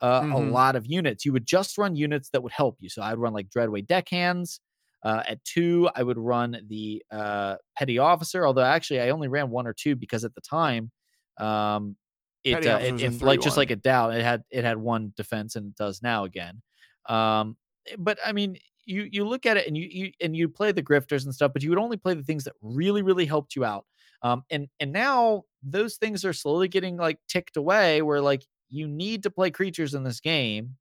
uh, 0.00 0.24
a 0.30 0.38
Mhm. 0.38 0.40
lot 0.40 0.76
of 0.76 0.86
units. 0.86 1.24
You 1.24 1.32
would 1.32 1.46
just 1.46 1.76
run 1.76 1.96
units 1.96 2.30
that 2.30 2.42
would 2.42 2.52
help 2.52 2.76
you. 2.80 2.88
So 2.88 3.02
I'd 3.02 3.18
run 3.18 3.32
like 3.32 3.48
Dreadway 3.50 3.86
deckhands. 3.86 4.60
Uh, 5.02 5.22
at 5.28 5.44
two, 5.44 5.88
I 5.94 6.02
would 6.02 6.18
run 6.18 6.60
the 6.68 7.04
uh, 7.10 7.56
petty 7.76 7.98
officer. 7.98 8.46
Although 8.46 8.62
actually, 8.64 9.00
I 9.00 9.10
only 9.10 9.28
ran 9.28 9.50
one 9.50 9.66
or 9.66 9.72
two 9.74 9.96
because 9.96 10.24
at 10.24 10.34
the 10.34 10.40
time, 10.40 10.90
um, 11.38 11.96
it, 12.44 12.66
uh, 12.66 12.78
it, 12.82 12.96
it- 12.98 13.22
like 13.22 13.40
just 13.40 13.56
like 13.56 13.70
a 13.70 13.76
Dow, 13.76 14.10
it 14.10 14.22
had 14.22 14.44
it 14.50 14.64
had 14.64 14.78
one 14.78 15.12
defense 15.16 15.56
and 15.56 15.68
it 15.68 15.76
does 15.76 16.02
now 16.02 16.24
again. 16.24 16.62
Um, 17.08 17.56
eh, 17.86 17.96
but 17.98 18.18
I 18.24 18.32
mean, 18.32 18.58
you 18.84 19.08
you 19.10 19.24
look 19.26 19.46
at 19.46 19.56
it 19.56 19.66
and 19.66 19.76
you 19.76 19.86
you 19.90 20.12
and 20.20 20.36
you 20.36 20.48
play 20.48 20.72
the 20.72 20.82
grifters 20.82 21.24
and 21.24 21.34
stuff, 21.34 21.52
but 21.52 21.62
you 21.62 21.70
would 21.70 21.78
only 21.78 21.96
play 21.96 22.14
the 22.14 22.22
things 22.22 22.44
that 22.44 22.54
really 22.62 23.02
really 23.02 23.26
helped 23.26 23.54
you 23.56 23.64
out. 23.64 23.86
Um, 24.22 24.44
and 24.50 24.68
and 24.80 24.92
now 24.92 25.44
those 25.62 25.96
things 25.96 26.24
are 26.24 26.32
slowly 26.32 26.68
getting 26.68 26.96
like 26.96 27.18
ticked 27.28 27.56
away. 27.56 28.02
Where 28.02 28.20
like 28.20 28.44
you 28.68 28.86
need 28.88 29.22
to 29.24 29.30
play 29.30 29.50
creatures 29.50 29.94
in 29.94 30.04
this 30.04 30.20
game, 30.20 30.76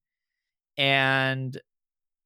and 0.78 1.60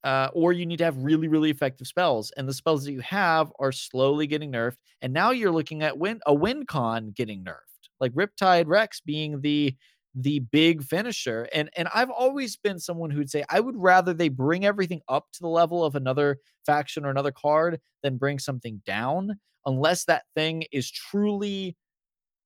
uh, 0.04 0.30
or 0.34 0.54
you 0.54 0.66
need 0.66 0.78
to 0.78 0.86
have 0.86 0.98
really 0.98 1.28
really 1.28 1.50
effective 1.50 1.88
spells, 1.88 2.32
and 2.38 2.48
the 2.48 2.54
spells 2.54 2.86
that 2.86 2.92
you 2.92 3.02
have 3.02 3.52
are 3.60 3.72
slowly 3.72 4.28
getting 4.28 4.52
nerfed. 4.52 4.78
And 5.02 5.14
now 5.14 5.32
you're 5.32 5.52
looking 5.52 5.84
at 5.84 5.98
win 5.98 6.20
a 6.26 6.34
win 6.34 6.66
con 6.66 7.12
getting 7.12 7.44
nerfed, 7.44 7.90
like 8.00 8.14
Riptide 8.14 8.68
Rex 8.68 9.02
being 9.02 9.42
the 9.42 9.76
the 10.14 10.40
big 10.40 10.84
finisher. 10.84 11.48
And 11.54 11.70
and 11.76 11.88
I've 11.94 12.10
always 12.10 12.58
been 12.58 12.80
someone 12.80 13.12
who'd 13.12 13.30
say 13.30 13.44
I 13.50 13.60
would 13.60 13.78
rather 13.78 14.14
they 14.14 14.30
bring 14.30 14.66
everything 14.66 15.02
up 15.08 15.28
to 15.34 15.40
the 15.42 15.48
level 15.48 15.84
of 15.86 15.96
another 15.96 16.38
faction 16.66 17.06
or 17.06 17.10
another 17.10 17.32
card 17.32 17.80
than 18.04 18.18
bring 18.18 18.40
something 18.40 18.82
down, 18.86 19.40
unless 19.66 20.06
that 20.06 20.26
thing 20.36 20.66
is 20.72 20.92
truly, 20.92 21.78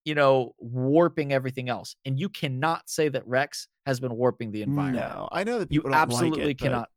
you 0.06 0.16
know, 0.16 0.54
warping 0.60 1.34
everything 1.34 1.70
else. 1.70 1.96
And 2.06 2.20
you 2.20 2.30
cannot 2.30 2.90
say 2.90 3.10
that 3.10 3.28
Rex 3.28 3.68
has 3.86 4.00
been 4.00 4.16
warping 4.16 4.52
the 4.52 4.62
environment. 4.62 5.08
No, 5.10 5.28
I 5.32 5.44
know 5.44 5.60
that 5.60 5.72
You 5.72 5.84
absolutely 5.92 6.46
like 6.46 6.52
it, 6.52 6.58
cannot. 6.60 6.90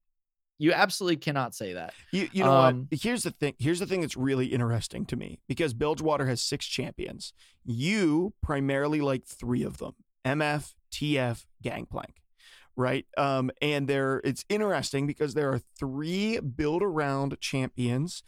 You 0.58 0.72
absolutely 0.72 1.16
cannot 1.18 1.54
say 1.54 1.72
that. 1.74 1.94
You, 2.10 2.28
you 2.32 2.42
know 2.42 2.52
Um, 2.52 2.88
what? 2.90 3.00
Here's 3.00 3.22
the 3.22 3.30
thing. 3.30 3.54
Here's 3.58 3.78
the 3.78 3.86
thing 3.86 4.00
that's 4.00 4.16
really 4.16 4.46
interesting 4.46 5.06
to 5.06 5.16
me 5.16 5.38
because 5.48 5.72
Bilgewater 5.72 6.26
has 6.26 6.42
six 6.42 6.66
champions. 6.66 7.32
You 7.64 8.34
primarily 8.42 9.00
like 9.00 9.24
three 9.24 9.62
of 9.62 9.78
them: 9.78 9.94
MF, 10.24 10.74
TF, 10.90 11.44
Gangplank, 11.62 12.22
right? 12.76 13.06
Um, 13.16 13.50
and 13.62 13.86
there, 13.88 14.20
it's 14.24 14.44
interesting 14.48 15.06
because 15.06 15.34
there 15.34 15.52
are 15.52 15.60
three 15.78 16.40
build-around 16.40 17.38
champions 17.40 18.22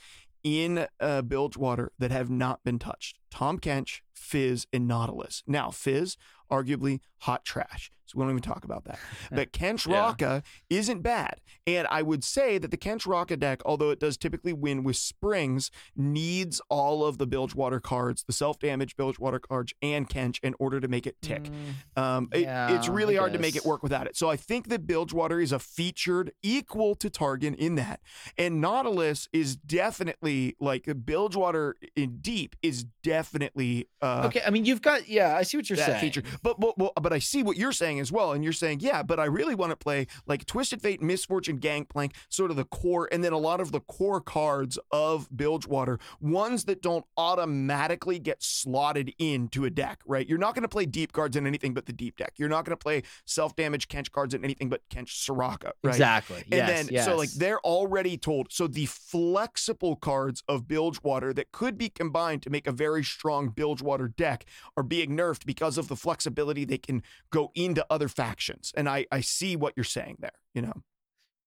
in 0.44 0.86
uh, 1.00 1.22
Bilgewater 1.22 1.92
that 1.98 2.12
have 2.12 2.30
not 2.30 2.62
been 2.62 2.78
touched: 2.78 3.18
Tahm 3.30 3.58
Kench, 3.58 4.02
Fizz, 4.14 4.66
and 4.72 4.86
Nautilus. 4.86 5.42
Now, 5.48 5.70
Fizz, 5.70 6.16
arguably 6.50 7.00
hot 7.22 7.44
trash. 7.44 7.90
So 8.10 8.18
we 8.18 8.22
don't 8.24 8.30
even 8.30 8.42
talk 8.42 8.64
about 8.64 8.84
that. 8.84 8.98
But 9.32 9.52
Kench 9.52 9.86
Yeah. 9.86 10.00
Raka 10.00 10.42
isn't 10.68 11.02
bad. 11.02 11.40
And 11.66 11.86
I 11.90 12.02
would 12.02 12.24
say 12.24 12.58
that 12.58 12.70
the 12.70 12.76
Kench 12.76 13.06
Raka 13.06 13.36
deck, 13.36 13.62
although 13.64 13.90
it 13.90 14.00
does 14.00 14.16
typically 14.16 14.52
win 14.52 14.82
with 14.82 14.96
springs, 14.96 15.70
needs 15.96 16.60
all 16.68 17.04
of 17.04 17.18
the 17.18 17.26
Bilgewater 17.26 17.80
cards, 17.80 18.24
the 18.26 18.32
self 18.32 18.58
damage 18.58 18.96
Bilgewater 18.96 19.38
cards, 19.38 19.72
and 19.82 20.08
Kench 20.08 20.38
in 20.42 20.54
order 20.58 20.80
to 20.80 20.88
make 20.88 21.06
it 21.06 21.16
tick. 21.22 21.44
Mm, 21.44 22.00
Um, 22.02 22.28
it- 22.32 22.48
it's 22.74 22.88
really 22.88 23.16
hard 23.16 23.32
to 23.34 23.38
make 23.38 23.54
it 23.56 23.64
work 23.64 23.82
without 23.82 24.06
it. 24.06 24.16
So 24.16 24.28
I 24.28 24.36
think 24.36 24.68
that 24.68 24.86
Bilgewater 24.86 25.40
is 25.40 25.52
a 25.52 25.58
featured 25.58 26.32
equal 26.42 26.94
to 26.96 27.08
Targon 27.10 27.54
in 27.54 27.74
that. 27.76 28.00
And 28.36 28.60
Nautilus 28.60 29.28
is 29.32 29.56
definitely 29.56 30.56
like 30.60 30.88
Bilgewater 31.04 31.76
in 31.96 32.18
deep 32.20 32.56
is 32.62 32.84
definitely 33.02 33.88
uh, 34.02 34.24
okay, 34.26 34.40
I 34.46 34.50
mean 34.50 34.64
you've 34.64 34.82
got 34.82 35.08
yeah, 35.08 35.36
I 35.36 35.42
see 35.42 35.56
what 35.56 35.68
you're 35.68 35.76
that 35.76 35.86
saying. 35.86 36.00
feature. 36.00 36.22
But 36.42 36.58
but 36.60 36.74
but 37.00 37.12
I 37.12 37.18
see 37.18 37.42
what 37.42 37.56
you're 37.56 37.72
saying 37.72 37.98
as 38.00 38.10
well, 38.10 38.32
and 38.32 38.42
you're 38.42 38.52
saying 38.52 38.80
yeah, 38.80 39.02
but 39.02 39.20
I 39.20 39.26
really 39.26 39.54
want 39.54 39.70
to 39.70 39.76
play 39.76 40.06
like 40.26 40.46
Twisted 40.46 40.82
Fate, 40.82 41.02
Miss 41.02 41.24
Fortune, 41.24 41.58
Gangplank, 41.58 42.14
sort 42.28 42.50
of 42.50 42.56
the 42.56 42.64
core, 42.64 43.08
and 43.12 43.22
then 43.22 43.32
a 43.32 43.38
lot 43.38 43.60
of 43.60 43.72
the 43.72 43.80
core 43.80 44.20
cards 44.20 44.78
of 44.90 45.28
Bilgewater, 45.34 45.98
ones 46.20 46.64
that 46.64 46.82
don't 46.82 47.04
automatically 47.16 48.18
get 48.18 48.42
slotted 48.42 49.12
into 49.18 49.64
a 49.64 49.70
deck, 49.70 50.00
right? 50.06 50.28
You're 50.28 50.38
not 50.38 50.54
going 50.54 50.62
to 50.62 50.68
play 50.68 50.86
deep 50.86 51.12
cards 51.12 51.36
in 51.36 51.46
anything 51.46 51.74
but 51.74 51.86
the 51.86 51.92
deep 51.92 52.16
deck. 52.16 52.34
You're 52.36 52.48
not 52.48 52.64
going 52.64 52.76
to 52.76 52.82
play 52.82 53.02
self 53.24 53.54
damage 53.56 53.88
Kench 53.88 54.10
cards 54.10 54.34
in 54.34 54.44
anything 54.44 54.68
but 54.68 54.82
Kench 54.88 55.08
Soraka, 55.08 55.72
right? 55.82 55.94
Exactly. 55.94 56.42
And 56.50 56.52
yes, 56.52 56.88
then, 56.88 57.04
so 57.04 57.16
like 57.16 57.30
they're 57.30 57.60
already 57.60 58.16
told. 58.16 58.52
So 58.52 58.66
the 58.66 58.86
flexible 58.86 59.96
cards 59.96 60.42
of 60.48 60.66
Bilgewater 60.68 61.32
that 61.34 61.52
could 61.52 61.76
be 61.76 61.88
combined 61.88 62.42
to 62.42 62.50
make 62.50 62.66
a 62.66 62.72
very 62.72 63.04
strong 63.04 63.48
Bilgewater 63.48 64.08
deck 64.08 64.46
are 64.76 64.82
being 64.82 65.16
nerfed 65.16 65.44
because 65.44 65.78
of 65.78 65.88
the 65.88 65.96
flexibility 65.96 66.64
they 66.64 66.78
can 66.78 67.02
go 67.30 67.50
into 67.54 67.84
other 67.90 68.08
factions. 68.08 68.72
And 68.76 68.88
I, 68.88 69.06
I 69.12 69.20
see 69.20 69.56
what 69.56 69.74
you're 69.76 69.84
saying 69.84 70.18
there, 70.20 70.30
you 70.54 70.62
know? 70.62 70.72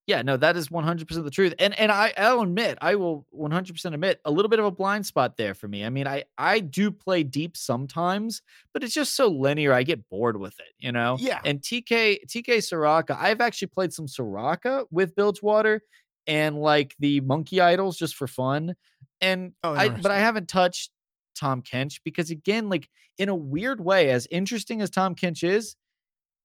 Yeah, 0.05 0.21
no, 0.21 0.35
that 0.35 0.57
is 0.57 0.67
100% 0.67 1.23
the 1.23 1.31
truth. 1.31 1.53
And 1.59 1.79
and 1.79 1.89
I 1.89 2.13
I'll 2.17 2.41
admit, 2.41 2.77
I 2.81 2.95
will 2.95 3.25
100% 3.33 3.85
admit 3.93 4.19
a 4.25 4.31
little 4.31 4.49
bit 4.49 4.59
of 4.59 4.65
a 4.65 4.71
blind 4.71 5.05
spot 5.05 5.37
there 5.37 5.53
for 5.53 5.69
me. 5.69 5.85
I 5.85 5.89
mean, 5.89 6.07
I 6.07 6.25
I 6.37 6.59
do 6.59 6.91
play 6.91 7.23
deep 7.23 7.55
sometimes, 7.55 8.41
but 8.73 8.83
it's 8.83 8.93
just 8.93 9.15
so 9.15 9.27
linear. 9.29 9.71
I 9.71 9.83
get 9.83 10.09
bored 10.09 10.37
with 10.37 10.59
it, 10.59 10.73
you 10.77 10.91
know? 10.91 11.15
Yeah. 11.21 11.39
And 11.45 11.61
TK 11.61 12.25
TK 12.27 12.57
Soraka, 12.57 13.17
I've 13.17 13.39
actually 13.39 13.69
played 13.69 13.93
some 13.93 14.07
Soraka 14.07 14.87
with 14.91 15.15
Bilgewater 15.15 15.81
and 16.27 16.59
like 16.59 16.95
the 16.99 17.21
monkey 17.21 17.61
idols 17.61 17.97
just 17.97 18.15
for 18.15 18.27
fun. 18.27 18.75
And 19.21 19.53
Oh, 19.63 19.73
I 19.73 19.87
but 19.87 20.11
I 20.11 20.19
haven't 20.19 20.49
touched 20.49 20.91
Tahm 21.33 21.61
Kench 21.61 22.01
because 22.03 22.29
again, 22.29 22.67
like 22.67 22.89
in 23.17 23.29
a 23.29 23.35
weird 23.35 23.79
way, 23.79 24.09
as 24.09 24.27
interesting 24.29 24.81
as 24.81 24.89
Tahm 24.89 25.15
Kench 25.15 25.47
is, 25.47 25.77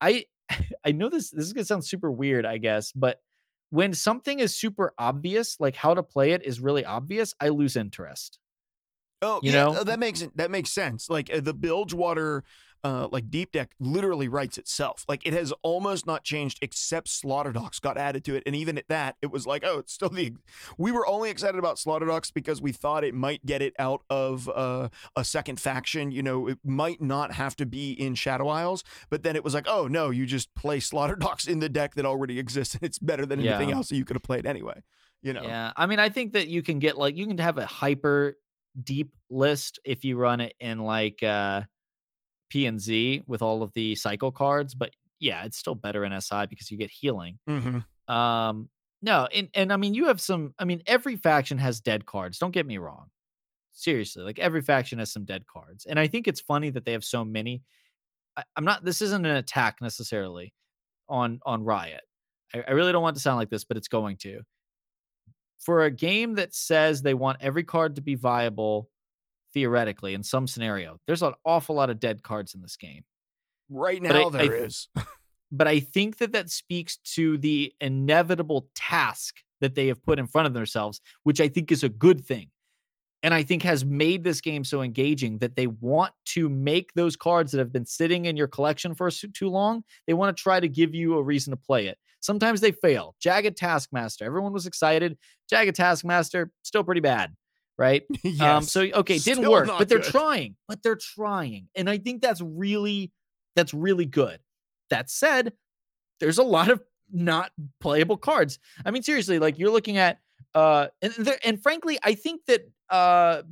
I 0.01 0.25
I 0.85 0.93
know 0.93 1.09
this 1.09 1.31
this 1.31 1.47
is 1.47 1.53
gonna 1.53 1.65
sound 1.65 1.85
super 1.85 2.11
weird, 2.11 2.47
I 2.47 2.59
guess, 2.59 2.93
but 2.93 3.21
when 3.71 3.93
something 3.93 4.39
is 4.41 4.59
super 4.59 4.95
obvious, 4.99 5.61
like 5.61 5.77
how 5.77 5.95
to 5.95 6.03
play 6.03 6.33
it 6.33 6.45
is 6.45 6.61
really 6.61 6.85
obvious, 6.85 7.35
I 7.41 7.49
lose 7.49 7.77
interest. 7.77 8.39
Oh, 9.21 9.41
You 9.43 9.53
yeah, 9.53 9.65
know? 9.67 9.73
uh, 9.75 9.85
that 9.85 9.99
makes 9.99 10.23
it 10.23 10.37
that 10.37 10.51
makes 10.51 10.71
sense. 10.71 11.11
Like 11.11 11.33
uh, 11.33 11.41
the 11.41 11.53
Bilgewater, 11.55 12.45
uh, 12.85 13.09
like 13.11 13.31
deep 13.31 13.53
deck 13.53 13.73
literally 13.81 14.29
writes 14.29 14.59
itself. 14.59 15.05
Like 15.09 15.27
it 15.27 15.33
has 15.33 15.53
almost 15.63 16.07
not 16.07 16.25
changed 16.25 16.59
except 16.63 17.09
Slaughter 17.09 17.53
Docks 17.53 17.81
got 17.81 17.97
added 17.99 18.25
to 18.27 18.35
it, 18.35 18.43
and 18.47 18.55
even 18.57 18.79
at 18.79 18.89
that, 18.89 19.17
it 19.23 19.31
was 19.31 19.47
like, 19.47 19.63
oh, 19.65 19.79
it's 19.79 19.93
still 19.93 20.09
the. 20.09 20.35
We 20.77 20.93
were 20.93 21.07
only 21.07 21.31
excited 21.31 21.59
about 21.59 21.79
Slaughter 21.79 22.07
Docks 22.07 22.31
because 22.31 22.61
we 22.63 22.73
thought 22.73 23.05
it 23.05 23.15
might 23.15 23.45
get 23.47 23.63
it 23.63 23.75
out 23.79 24.03
of 24.11 24.49
uh, 24.49 24.89
a 25.17 25.25
second 25.25 25.61
faction. 25.61 26.11
You 26.11 26.23
know, 26.23 26.49
it 26.49 26.59
might 26.65 27.01
not 27.01 27.33
have 27.33 27.57
to 27.57 27.67
be 27.67 27.93
in 27.93 28.15
Shadow 28.15 28.49
Isles, 28.49 28.85
but 29.11 29.23
then 29.23 29.37
it 29.37 29.45
was 29.45 29.55
like, 29.55 29.67
oh 29.69 29.87
no, 29.89 30.11
you 30.11 30.27
just 30.27 30.55
play 30.55 30.81
Slaughter 30.81 31.17
Docks 31.17 31.47
in 31.49 31.59
the 31.61 31.69
deck 31.69 31.95
that 31.95 32.05
already 32.07 32.39
exists, 32.39 32.75
and 32.75 32.83
it's 32.83 32.99
better 32.99 33.27
than 33.27 33.41
anything 33.41 33.71
Yeah. 33.71 33.77
else 33.77 33.89
that 33.89 33.97
you 33.97 34.05
could 34.05 34.17
have 34.17 34.23
played 34.23 34.47
anyway. 34.47 34.83
You 35.23 35.33
know. 35.33 35.43
Yeah. 35.43 35.73
I 35.77 35.87
mean, 35.87 35.99
I 35.99 36.11
think 36.11 36.35
that 36.35 36.47
you 36.49 36.63
can 36.63 36.79
get 36.79 36.97
like 36.97 37.17
you 37.17 37.27
can 37.27 37.39
have 37.39 37.59
a 37.59 37.67
hyper 37.67 38.37
deep 38.81 39.13
list 39.31 39.81
if 39.85 40.05
you 40.05 40.17
run 40.17 40.41
it 40.41 40.55
in 40.61 40.79
like 40.79 41.21
uh 41.25 41.63
P 42.49 42.67
and 42.67 42.81
Z 42.81 43.23
with 43.27 43.43
all 43.43 43.63
of 43.63 43.73
the 43.73 43.95
cycle 43.95 44.33
cards, 44.33 44.75
but 44.75 44.91
yeah, 45.21 45.45
it's 45.45 45.59
still 45.59 45.75
better 45.75 46.05
in 46.05 46.19
SI 46.21 46.47
because 46.47 46.71
you 46.71 46.79
get 46.79 46.91
healing. 46.91 47.39
Mm-hmm. 47.49 48.13
Um 48.13 48.69
no, 49.01 49.29
and 49.35 49.49
and 49.55 49.73
I 49.73 49.77
mean 49.77 49.95
you 49.95 50.07
have 50.07 50.21
some 50.21 50.55
I 50.59 50.65
mean 50.65 50.83
every 50.87 51.17
faction 51.17 51.59
has 51.59 51.81
dead 51.81 52.07
cards. 52.07 52.39
Don't 52.39 52.51
get 52.51 52.67
me 52.67 52.79
wrong. 52.79 53.07
Seriously, 53.73 54.25
like 54.25 54.39
every 54.39 54.63
faction 54.63 54.99
has 54.99 55.13
some 55.13 55.25
dead 55.25 55.45
cards. 55.47 55.87
And 55.87 56.01
I 56.01 56.09
think 56.09 56.27
it's 56.27 56.41
funny 56.41 56.71
that 56.71 56.85
they 56.85 56.93
have 56.93 57.05
so 57.05 57.25
many. 57.25 57.63
I, 58.37 58.43
I'm 58.57 58.65
not. 58.65 58.85
This 58.85 59.03
isn't 59.03 59.25
an 59.25 59.37
attack 59.37 59.77
necessarily 59.81 60.53
on 61.09 61.41
on 61.47 61.63
Riot. 61.65 62.03
I, 62.55 62.65
I 62.69 62.71
really 62.73 62.93
don't 62.93 63.03
want 63.03 63.17
to 63.17 63.23
sound 63.23 63.39
like 63.39 63.51
this, 63.51 63.65
but 63.65 63.77
it's 63.77 63.89
going 63.89 64.17
to. 64.19 64.41
For 65.61 65.85
a 65.85 65.91
game 65.91 66.35
that 66.35 66.55
says 66.55 67.03
they 67.03 67.15
want 67.15 67.39
every 67.41 67.65
card 67.65 67.97
to 67.97 68.03
be 68.03 68.15
viable, 68.15 68.89
theoretically, 69.55 70.15
in 70.15 70.23
some 70.23 70.47
scenario, 70.47 70.99
there's 71.07 71.23
an 71.23 71.35
awful 71.45 71.75
lot 71.77 71.91
of 71.91 72.01
dead 72.01 72.23
cards 72.23 72.55
in 72.55 72.61
this 72.63 72.77
game. 72.77 73.05
Right 73.69 74.01
But 74.03 74.17
I- 74.17 74.19
now, 74.23 74.29
there 74.31 74.43
I- 74.55 74.57
is. 74.59 74.89
But 75.51 75.67
I 75.67 75.81
think 75.81 76.19
that 76.19 76.33
that 76.33 76.51
speaks 76.51 76.99
to 77.15 77.39
the 77.39 77.73
inevitable 77.81 78.69
task 78.75 79.37
that 79.63 79.75
they 79.75 79.87
have 79.87 80.03
put 80.03 80.19
in 80.19 80.27
front 80.27 80.47
of 80.47 80.53
themselves, 80.53 81.01
which 81.23 81.41
I 81.41 81.49
think 81.49 81.73
is 81.73 81.83
a 81.83 81.89
good 81.89 82.23
thing. 82.23 82.51
And 83.23 83.33
I 83.33 83.43
think 83.43 83.63
has 83.63 83.83
made 83.83 84.23
this 84.25 84.43
game 84.43 84.63
so 84.63 84.83
engaging 84.83 85.39
that 85.39 85.57
they 85.57 85.67
want 85.67 86.13
to 86.35 86.51
make 86.51 86.93
those 86.93 87.17
cards 87.17 87.51
that 87.53 87.59
have 87.61 87.73
been 87.73 87.87
sitting 87.87 88.27
in 88.27 88.37
your 88.37 88.47
collection 88.47 88.95
for 88.95 89.11
too 89.11 89.49
long, 89.49 89.85
they 90.07 90.13
want 90.13 90.37
to 90.37 90.43
try 90.43 90.61
to 90.61 90.69
give 90.69 90.95
you 90.95 91.17
a 91.17 91.23
reason 91.23 91.51
to 91.53 91.57
play 91.57 91.87
it. 91.87 91.97
Sometimes 92.21 92.61
they 92.61 92.71
fail. 92.73 93.17
Jagged 93.19 93.57
Taskmaster, 93.57 94.27
everyone 94.27 94.53
was 94.53 94.67
excited. 94.67 95.17
Jagged 95.49 95.77
Taskmaster, 95.77 96.51
still 96.63 96.85
pretty 96.85 97.01
bad, 97.01 97.35
right? 97.79 98.03
Um, 98.41 98.63
so 98.63 98.83
okay, 98.83 99.17
it 99.17 99.25
didn't 99.25 99.45
Still 99.45 99.53
work, 99.53 99.69
but 99.69 99.89
they're 99.89 99.99
good. 99.99 100.11
trying. 100.11 100.57
But 100.67 100.83
they're 100.83 100.97
trying, 100.97 101.69
and 101.75 101.89
I 101.89 101.99
think 101.99 102.21
that's 102.21 102.41
really 102.41 103.11
that's 103.57 103.73
really 103.73 104.05
good. 104.05 104.41
That 104.91 105.11
said, 105.11 105.53
there's 106.21 106.39
a 106.39 106.43
lot 106.43 106.71
of 106.71 106.83
not 107.13 107.53
playable 107.81 108.17
cards. 108.17 108.59
I 108.85 108.91
mean, 108.91 109.03
seriously, 109.03 109.39
like 109.39 109.59
you're 109.59 109.71
looking 109.71 109.97
at 109.97 110.19
uh, 110.55 110.89
and 111.03 111.13
there, 111.15 111.39
and 111.45 111.63
frankly, 111.63 111.99
I 112.03 112.15
think 112.15 112.43
that 112.47 112.71
uh, 112.91 113.43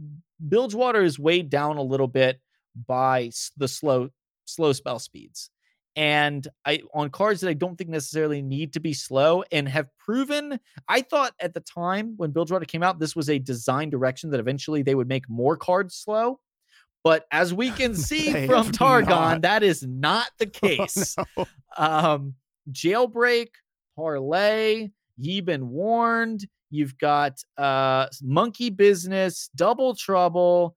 Bilgewater 0.46 1.02
is 1.02 1.18
weighed 1.18 1.50
down 1.50 1.76
a 1.76 1.82
little 1.82 2.08
bit 2.08 2.40
by 2.86 3.30
the 3.56 3.68
slow 3.68 4.10
slow 4.44 4.72
spell 4.72 4.98
speeds. 4.98 5.50
And 5.96 6.46
I 6.66 6.82
on 6.92 7.08
cards 7.08 7.40
that 7.40 7.48
I 7.48 7.54
don't 7.54 7.76
think 7.76 7.88
necessarily 7.88 8.42
need 8.42 8.74
to 8.74 8.80
be 8.80 8.92
slow 8.92 9.42
and 9.50 9.66
have 9.68 9.88
proven. 9.98 10.60
I 10.88 11.00
thought 11.00 11.32
at 11.40 11.54
the 11.54 11.60
time 11.60 12.12
when 12.18 12.32
Bilgewater 12.32 12.66
came 12.66 12.82
out, 12.82 12.98
this 12.98 13.16
was 13.16 13.30
a 13.30 13.38
design 13.38 13.88
direction 13.88 14.28
that 14.30 14.40
eventually 14.40 14.82
they 14.82 14.94
would 14.94 15.08
make 15.08 15.26
more 15.30 15.56
cards 15.56 15.94
slow. 15.94 16.38
But 17.02 17.24
as 17.30 17.54
we 17.54 17.70
can 17.70 17.94
see 18.08 18.46
from 18.46 18.72
Targon, 18.72 19.08
not. 19.08 19.42
that 19.42 19.62
is 19.62 19.82
not 19.86 20.28
the 20.38 20.46
Oh, 20.62 20.66
case. 20.68 21.16
no. 21.36 21.46
Um, 21.78 22.34
jailbreak, 22.70 23.48
parlay, 23.96 24.90
ye 25.16 25.40
been 25.40 25.70
warned. 25.70 26.46
You've 26.70 26.98
got 26.98 27.38
uh 27.56 28.08
monkey 28.22 28.68
business, 28.70 29.48
double 29.56 29.94
trouble. 29.94 30.76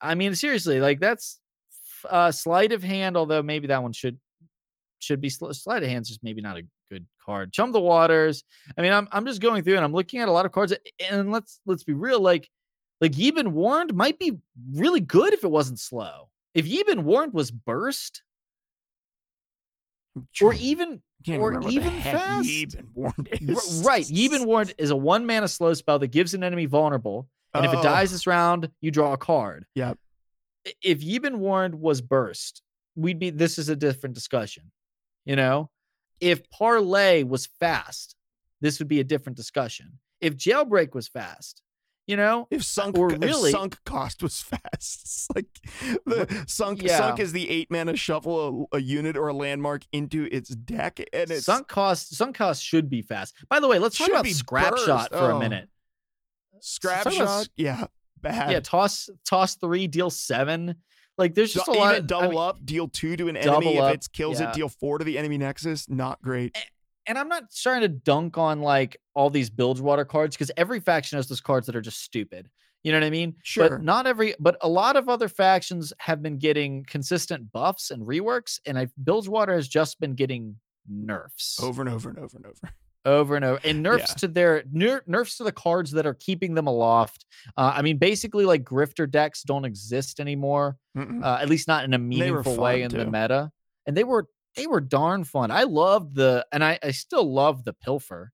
I 0.00 0.14
mean, 0.14 0.34
seriously, 0.34 0.80
like 0.80 1.00
that's 1.00 1.40
uh 2.08 2.30
sleight 2.30 2.72
of 2.72 2.82
hand, 2.82 3.16
although 3.18 3.42
maybe 3.42 3.66
that 3.66 3.82
one 3.82 3.92
should 3.92 4.18
should 4.98 5.20
be 5.20 5.28
sl- 5.30 5.52
sleight 5.52 5.82
of 5.82 5.88
hand's 5.88 6.08
just 6.08 6.22
maybe 6.22 6.40
not 6.40 6.56
a 6.58 6.62
good 6.90 7.06
card. 7.24 7.52
Chum 7.52 7.72
the 7.72 7.80
waters. 7.80 8.44
I 8.76 8.82
mean, 8.82 8.92
I'm 8.92 9.08
I'm 9.12 9.26
just 9.26 9.40
going 9.40 9.62
through 9.62 9.76
and 9.76 9.84
I'm 9.84 9.92
looking 9.92 10.20
at 10.20 10.28
a 10.28 10.32
lot 10.32 10.46
of 10.46 10.52
cards, 10.52 10.72
and 11.10 11.30
let's 11.32 11.60
let's 11.66 11.84
be 11.84 11.92
real, 11.92 12.20
like 12.20 12.48
like 13.00 13.16
ye 13.16 13.30
been 13.30 13.52
warned 13.52 13.94
might 13.94 14.18
be 14.18 14.38
really 14.74 15.00
good 15.00 15.32
if 15.32 15.44
it 15.44 15.50
wasn't 15.50 15.78
slow. 15.80 16.28
If 16.54 16.66
ye 16.66 16.82
been 16.82 17.04
warned 17.04 17.32
was 17.34 17.50
burst, 17.50 18.22
or 20.40 20.54
even 20.54 21.02
or 21.28 21.48
remember 21.48 21.60
what 21.60 21.64
the 21.64 21.68
even 21.70 22.00
fast. 22.02 22.48
Ye 22.48 22.66
been 22.66 22.88
warned 22.94 23.28
is. 23.32 23.82
right. 23.84 24.08
Ye 24.08 24.28
Been 24.28 24.44
Warned 24.46 24.74
is 24.78 24.90
a 24.90 24.96
one 24.96 25.26
mana 25.26 25.48
slow 25.48 25.74
spell 25.74 25.98
that 25.98 26.08
gives 26.08 26.34
an 26.34 26.44
enemy 26.44 26.66
vulnerable. 26.66 27.28
And 27.52 27.64
if 27.64 27.72
it 27.72 27.78
Oh, 27.78 27.82
dies 27.82 28.12
this 28.12 28.26
round, 28.26 28.68
you 28.80 28.90
draw 28.90 29.12
a 29.14 29.16
card. 29.16 29.64
Yep. 29.74 29.98
If 30.82 31.02
Ye 31.02 31.18
Been 31.18 31.40
Warned 31.40 31.74
was 31.74 32.00
burst, 32.00 32.62
we'd 32.96 33.18
be 33.18 33.30
this 33.30 33.58
is 33.58 33.68
a 33.68 33.76
different 33.76 34.14
discussion. 34.14 34.70
You 35.26 35.36
know? 35.36 35.70
If 36.20 36.48
parlay 36.48 37.22
was 37.24 37.44
fast, 37.60 38.16
this 38.62 38.78
would 38.78 38.88
be 38.88 39.00
a 39.00 39.04
different 39.04 39.36
discussion. 39.36 39.98
If 40.22 40.34
jailbreak 40.36 40.94
was 40.94 41.08
fast, 41.08 41.60
you 42.06 42.16
know, 42.16 42.46
If 42.50 42.62
sunk 42.62 42.96
or 42.96 43.08
really- 43.08 43.50
sunk 43.50 43.76
cost 43.84 44.22
was 44.22 44.40
fast, 44.52 44.62
it's 45.02 45.26
like 45.34 45.48
the 46.06 46.44
sunk 46.48 46.80
Yeah. 46.82 46.96
sunk 46.98 47.18
is 47.20 47.32
the 47.32 47.50
eight 47.50 47.70
mana 47.70 47.96
shuffle 47.96 48.68
a, 48.72 48.76
a 48.76 48.80
unit 48.80 49.16
or 49.16 49.28
a 49.28 49.34
landmark 49.34 49.82
into 49.92 50.26
its 50.32 50.48
deck, 50.50 51.00
and 51.12 51.30
it's 51.30 51.44
sunk 51.44 51.66
cost 51.68 52.14
sunk 52.14 52.36
cost 52.36 52.62
should 52.62 52.88
be 52.88 53.02
fast. 53.02 53.34
By 53.50 53.60
the 53.60 53.68
way, 53.68 53.78
let's 53.78 53.98
talk 53.98 54.08
about 54.08 54.26
scrap 54.28 54.70
burst. 54.70 54.86
shot 54.86 55.10
for 55.10 55.30
a 55.32 55.34
Oh. 55.34 55.38
minute. 55.40 55.68
scrap 56.60 57.04
talk 57.04 57.14
about 57.14 57.40
shot. 57.42 57.48
yeah, 57.56 57.84
bad. 58.22 58.52
Yeah, 58.52 58.60
toss 58.60 59.10
toss 59.28 59.56
three, 59.56 59.86
deal 59.88 60.08
seven. 60.10 60.76
Like 61.18 61.34
there's 61.34 61.52
just 61.52 61.68
a 61.68 61.70
even 61.70 61.82
lot. 61.82 61.94
I 61.94 62.00
double 62.00 62.28
mean- 62.30 62.38
up, 62.38 62.64
deal 62.64 62.88
two 62.88 63.16
to 63.16 63.28
an 63.28 63.36
enemy. 63.36 63.78
up, 63.78 63.94
if 63.94 64.06
it 64.06 64.08
kills 64.12 64.40
yeah. 64.40 64.50
it, 64.50 64.54
deal 64.54 64.68
four 64.68 64.98
to 64.98 65.04
the 65.04 65.16
enemy 65.18 65.38
nexus. 65.38 65.88
Not 65.88 66.20
great. 66.22 66.56
and 67.06 67.18
I'm 67.18 67.28
not 67.28 67.44
trying 67.54 67.82
to 67.82 67.88
dunk 67.88 68.36
on 68.36 68.60
like 68.60 68.96
all 69.14 69.30
these 69.30 69.48
Bilgewater 69.48 70.04
cards 70.04 70.36
because 70.36 70.50
every 70.56 70.80
faction 70.80 71.16
has 71.16 71.28
those 71.28 71.40
cards 71.40 71.66
that 71.66 71.76
are 71.76 71.80
just 71.80 72.02
stupid. 72.02 72.48
You 72.82 72.92
know 72.92 72.98
what 72.98 73.06
I 73.06 73.10
mean? 73.10 73.34
Sure. 73.42 73.70
But 73.70 73.82
not 73.82 74.06
every, 74.06 74.34
but 74.38 74.56
a 74.60 74.68
lot 74.68 74.94
of 74.96 75.08
other 75.08 75.28
factions 75.28 75.92
have 75.98 76.22
been 76.22 76.38
getting 76.38 76.84
consistent 76.84 77.50
buffs 77.50 77.90
and 77.90 78.06
reworks, 78.06 78.60
and 78.64 78.78
I 78.78 78.88
Bilgewater 79.02 79.54
has 79.54 79.66
just 79.66 79.98
been 79.98 80.14
getting 80.14 80.56
nerfs 80.88 81.58
Over 81.60 81.82
and 81.82 81.90
over 81.90 82.10
and 82.10 82.18
over 82.18 82.36
and 82.36 82.46
over. 82.46 82.72
Over 83.06 83.36
and 83.36 83.44
over, 83.44 83.60
and 83.64 83.82
nerfs 83.82 84.10
Yeah. 84.10 84.14
to 84.16 84.28
their 84.28 84.64
ner- 84.70 85.02
nerfs 85.06 85.38
to 85.38 85.44
the 85.44 85.52
cards 85.52 85.92
that 85.92 86.04
are 86.06 86.12
keeping 86.14 86.54
them 86.54 86.66
aloft. 86.66 87.24
Uh, 87.56 87.72
I 87.74 87.80
mean, 87.82 87.96
basically, 87.96 88.44
like 88.44 88.64
grifter 88.64 89.10
decks 89.10 89.42
don't 89.42 89.64
exist 89.64 90.20
anymore 90.20 90.76
uh, 90.96 91.38
at 91.40 91.48
least 91.48 91.68
not 91.68 91.84
in 91.84 91.94
a 91.94 91.98
meaningful 91.98 92.56
way 92.56 92.82
in 92.82 92.90
fun, 92.90 92.98
the 93.00 93.06
meta. 93.06 93.50
And 93.86 93.96
they 93.96 94.04
were 94.04 94.26
they 94.56 94.66
were 94.66 94.80
darn 94.80 95.24
fun. 95.24 95.50
I 95.50 95.62
loved 95.64 96.14
the 96.16 96.46
and 96.52 96.62
I 96.64 96.78
I 96.82 96.90
still 96.90 97.32
love 97.32 97.64
the 97.64 97.72
pilfer, 97.72 98.32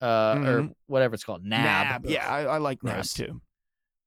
uh, 0.00 0.34
or 0.38 0.60
Mhm. 0.62 0.72
whatever 0.86 1.14
it's 1.14 1.24
called, 1.24 1.44
nab. 1.44 2.02
Nab. 2.04 2.06
Yeah, 2.10 2.26
I, 2.28 2.42
I 2.44 2.58
like 2.58 2.82
nab 2.84 3.04
too. 3.04 3.40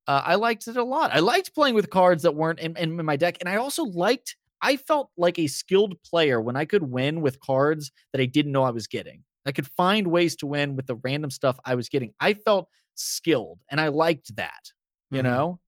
Uh, 0.06 0.22
I 0.24 0.36
liked 0.36 0.66
it 0.68 0.76
a 0.78 0.84
lot. 0.84 1.10
I 1.14 1.18
liked 1.18 1.54
playing 1.54 1.74
with 1.74 1.90
cards 1.90 2.22
that 2.22 2.34
weren't 2.34 2.60
in, 2.60 2.76
in 2.78 3.04
my 3.04 3.16
deck, 3.16 3.36
and 3.40 3.48
I 3.48 3.56
also 3.56 3.84
liked. 3.84 4.36
I 4.60 4.76
felt 4.76 5.10
like 5.16 5.38
a 5.38 5.46
skilled 5.48 6.02
player 6.02 6.40
when 6.40 6.56
I 6.56 6.64
could 6.64 6.82
win 6.82 7.20
with 7.20 7.38
cards 7.40 7.92
that 8.12 8.20
I 8.20 8.24
didn't 8.24 8.50
know 8.52 8.62
I 8.64 8.70
was 8.70 8.86
getting. 8.88 9.22
I 9.48 9.52
could 9.52 9.66
find 9.68 10.08
ways 10.08 10.36
to 10.36 10.46
win 10.46 10.76
with 10.76 10.86
the 10.86 10.96
random 10.96 11.30
stuff 11.30 11.58
I 11.64 11.74
was 11.74 11.88
getting. 11.88 12.12
I 12.20 12.34
felt 12.34 12.68
skilled, 12.94 13.60
and 13.70 13.80
I 13.80 13.88
liked 13.88 14.36
that. 14.36 14.72
You 15.10 15.22
Mhm. 15.22 15.24
know, 15.24 15.60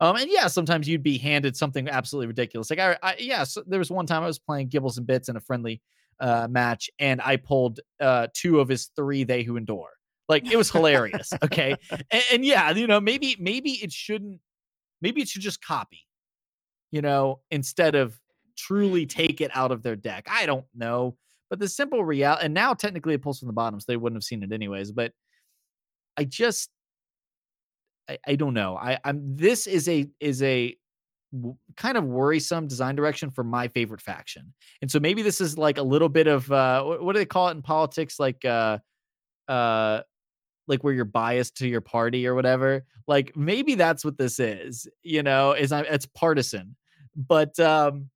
um, 0.00 0.16
and 0.16 0.30
yeah, 0.30 0.48
sometimes 0.48 0.88
you'd 0.88 1.02
be 1.02 1.18
handed 1.18 1.56
something 1.56 1.88
absolutely 1.88 2.28
ridiculous. 2.28 2.70
Like 2.70 2.78
I, 2.80 2.98
I 3.02 3.16
yeah, 3.18 3.44
so 3.44 3.62
there 3.66 3.78
was 3.78 3.90
one 3.90 4.06
time 4.06 4.22
I 4.22 4.26
was 4.26 4.38
playing 4.38 4.68
Gibbles 4.70 4.98
and 4.98 5.06
Bits 5.06 5.28
in 5.28 5.36
a 5.36 5.40
friendly 5.40 5.80
uh, 6.20 6.48
match, 6.50 6.90
and 6.98 7.20
I 7.22 7.36
pulled 7.36 7.80
uh, 8.00 8.28
two 8.34 8.60
of 8.60 8.68
his 8.68 8.90
three 8.96 9.24
They 9.24 9.42
Who 9.44 9.56
Endure. 9.56 9.90
Like 10.28 10.50
it 10.50 10.56
was 10.56 10.70
hilarious. 10.70 11.32
Okay, 11.44 11.76
and, 12.10 12.22
and 12.32 12.44
yeah, 12.44 12.70
you 12.72 12.86
know, 12.86 13.00
maybe 13.00 13.36
maybe 13.38 13.72
it 13.82 13.92
shouldn't. 13.92 14.40
Maybe 15.02 15.22
it 15.22 15.28
should 15.28 15.42
just 15.42 15.64
copy. 15.64 16.00
You 16.90 17.00
know, 17.02 17.40
instead 17.50 17.94
of 17.94 18.20
truly 18.56 19.06
take 19.06 19.40
it 19.40 19.50
out 19.54 19.72
of 19.72 19.82
their 19.82 19.96
deck. 19.96 20.26
I 20.30 20.44
don't 20.46 20.66
know, 20.74 21.16
but 21.52 21.58
the 21.58 21.68
simple 21.68 22.02
reality, 22.02 22.46
and 22.46 22.54
now 22.54 22.72
technically 22.72 23.12
it 23.12 23.20
pulls 23.20 23.38
from 23.38 23.46
the 23.46 23.52
bottom, 23.52 23.78
so 23.78 23.84
they 23.86 23.98
wouldn't 23.98 24.16
have 24.16 24.24
seen 24.24 24.42
it 24.42 24.52
anyways. 24.52 24.90
But 24.90 25.12
I 26.16 26.24
just, 26.24 26.70
I, 28.08 28.16
I 28.26 28.36
don't 28.36 28.54
know. 28.54 28.74
I, 28.74 28.98
I'm. 29.04 29.36
This 29.36 29.66
is 29.66 29.86
a 29.86 30.08
is 30.18 30.42
a 30.42 30.74
w- 31.30 31.58
kind 31.76 31.98
of 31.98 32.04
worrisome 32.04 32.68
design 32.68 32.96
direction 32.96 33.30
for 33.30 33.44
my 33.44 33.68
favorite 33.68 34.00
faction, 34.00 34.54
and 34.80 34.90
so 34.90 34.98
maybe 34.98 35.20
this 35.20 35.42
is 35.42 35.58
like 35.58 35.76
a 35.76 35.82
little 35.82 36.08
bit 36.08 36.26
of 36.26 36.50
uh, 36.50 36.82
what, 36.84 37.12
do 37.12 37.18
they 37.18 37.26
call 37.26 37.48
it 37.48 37.50
in 37.50 37.60
politics? 37.60 38.18
Like 38.18 38.42
uh, 38.46 38.78
uh, 39.46 40.00
like 40.68 40.82
where 40.82 40.94
you're 40.94 41.04
biased 41.04 41.58
to 41.58 41.68
your 41.68 41.82
party 41.82 42.26
or 42.26 42.34
whatever. 42.34 42.86
Like 43.06 43.36
maybe 43.36 43.74
that's 43.74 44.06
what 44.06 44.16
this 44.16 44.40
is. 44.40 44.88
You 45.02 45.22
know, 45.22 45.52
is 45.52 45.70
I 45.70 45.82
it's 45.82 46.06
partisan, 46.06 46.76
but 47.14 47.60
um, 47.60 48.08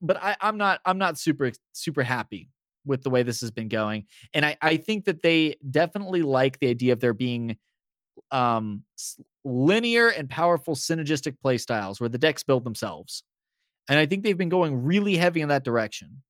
but 0.00 0.16
I, 0.22 0.36
I'm 0.40 0.56
not 0.58 0.80
I'm 0.84 0.98
not 0.98 1.18
super 1.18 1.52
super 1.72 2.02
happy 2.02 2.50
with 2.84 3.02
the 3.02 3.10
way 3.10 3.22
this 3.22 3.40
has 3.40 3.50
been 3.50 3.68
going, 3.68 4.06
and 4.34 4.44
I 4.44 4.56
I 4.60 4.76
think 4.76 5.04
that 5.06 5.22
they 5.22 5.56
definitely 5.70 6.22
like 6.22 6.58
the 6.58 6.68
idea 6.68 6.92
of 6.92 7.00
there 7.00 7.14
being 7.14 7.56
um 8.30 8.84
linear 9.44 10.08
and 10.08 10.28
powerful 10.28 10.74
synergistic 10.74 11.36
playstyles 11.44 12.00
where 12.00 12.08
the 12.08 12.18
decks 12.18 12.42
build 12.42 12.64
themselves. 12.64 13.22
And 13.88 13.98
I 13.98 14.06
think 14.06 14.22
they've 14.22 14.36
been 14.36 14.50
going 14.50 14.82
really 14.84 15.16
heavy 15.16 15.40
in 15.40 15.48
that 15.48 15.64
direction. 15.64 16.22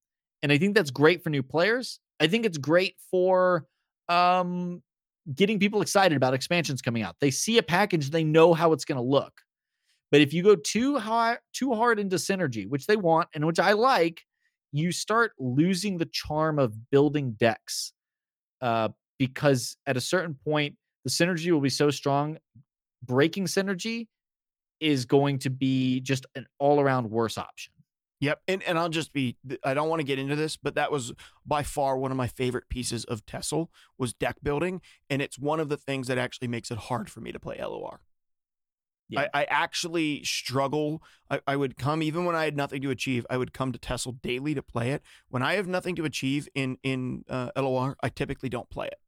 And 0.42 0.52
I 0.52 0.58
think 0.58 0.74
that's 0.76 0.92
great 0.92 1.24
for 1.24 1.30
new 1.30 1.42
players. 1.42 1.98
I 2.20 2.28
think 2.28 2.46
it's 2.46 2.58
great 2.58 2.96
for 3.10 3.66
um 4.08 4.82
getting 5.34 5.58
people 5.58 5.82
excited 5.82 6.16
about 6.16 6.34
expansions 6.34 6.80
coming 6.80 7.02
out. 7.02 7.16
They 7.20 7.30
see 7.30 7.58
a 7.58 7.62
package, 7.62 8.10
they 8.10 8.24
know 8.24 8.54
how 8.54 8.72
it's 8.72 8.84
going 8.84 8.96
to 8.96 9.02
look. 9.02 9.42
But 10.10 10.20
if 10.20 10.32
you 10.32 10.42
go 10.42 10.56
too 10.56 10.98
high 10.98 11.38
too 11.52 11.74
hard 11.74 11.98
into 11.98 12.16
synergy, 12.16 12.68
which 12.68 12.86
they 12.86 12.96
want 12.96 13.28
and 13.34 13.46
which 13.46 13.58
I 13.58 13.72
like, 13.72 14.22
you 14.72 14.92
start 14.92 15.32
losing 15.38 15.98
the 15.98 16.06
charm 16.06 16.58
of 16.58 16.90
building 16.90 17.32
decks. 17.32 17.92
Uh 18.60 18.90
because 19.18 19.76
at 19.86 19.96
a 19.96 20.00
certain 20.00 20.34
point 20.34 20.76
the 21.04 21.10
synergy 21.10 21.50
will 21.50 21.60
be 21.60 21.70
so 21.70 21.90
strong 21.90 22.38
breaking 23.02 23.46
synergy 23.46 24.06
is 24.80 25.04
going 25.04 25.40
to 25.40 25.50
be 25.50 26.00
just 26.00 26.24
an 26.36 26.46
all-around 26.60 27.10
worse 27.10 27.36
option 27.36 27.72
Yep. 28.20 28.40
And 28.48 28.62
and 28.64 28.78
I'll 28.78 28.88
just 28.88 29.12
be 29.12 29.36
I 29.62 29.74
don't 29.74 29.88
want 29.88 30.00
to 30.00 30.04
get 30.04 30.18
into 30.18 30.34
this, 30.34 30.56
but 30.56 30.74
that 30.74 30.90
was 30.90 31.12
by 31.46 31.62
far 31.62 31.96
one 31.96 32.10
of 32.10 32.16
my 32.16 32.26
favorite 32.26 32.68
pieces 32.68 33.04
of 33.04 33.24
TESL 33.26 33.68
was 33.96 34.12
deck 34.12 34.36
building. 34.42 34.80
And 35.08 35.22
it's 35.22 35.38
one 35.38 35.60
of 35.60 35.68
the 35.68 35.76
things 35.76 36.08
that 36.08 36.18
actually 36.18 36.48
makes 36.48 36.70
it 36.70 36.78
hard 36.78 37.10
for 37.10 37.20
me 37.20 37.32
to 37.32 37.38
play 37.38 37.58
LOR. 37.60 38.00
Yeah. 39.08 39.26
I, 39.32 39.42
I 39.42 39.44
actually 39.44 40.22
struggle. 40.24 41.02
I, 41.30 41.40
I 41.46 41.56
would 41.56 41.76
come 41.78 42.02
even 42.02 42.24
when 42.24 42.36
I 42.36 42.44
had 42.44 42.56
nothing 42.56 42.82
to 42.82 42.90
achieve. 42.90 43.26
I 43.30 43.36
would 43.36 43.52
come 43.52 43.72
to 43.72 43.78
TESL 43.78 44.20
daily 44.22 44.54
to 44.54 44.62
play 44.62 44.90
it. 44.90 45.02
When 45.28 45.42
I 45.42 45.54
have 45.54 45.66
nothing 45.66 45.96
to 45.96 46.04
achieve 46.04 46.48
in 46.54 46.78
in 46.82 47.24
uh, 47.28 47.50
LOR, 47.56 47.96
I 48.02 48.08
typically 48.10 48.48
don't 48.48 48.68
play 48.70 48.88
it. 48.88 49.00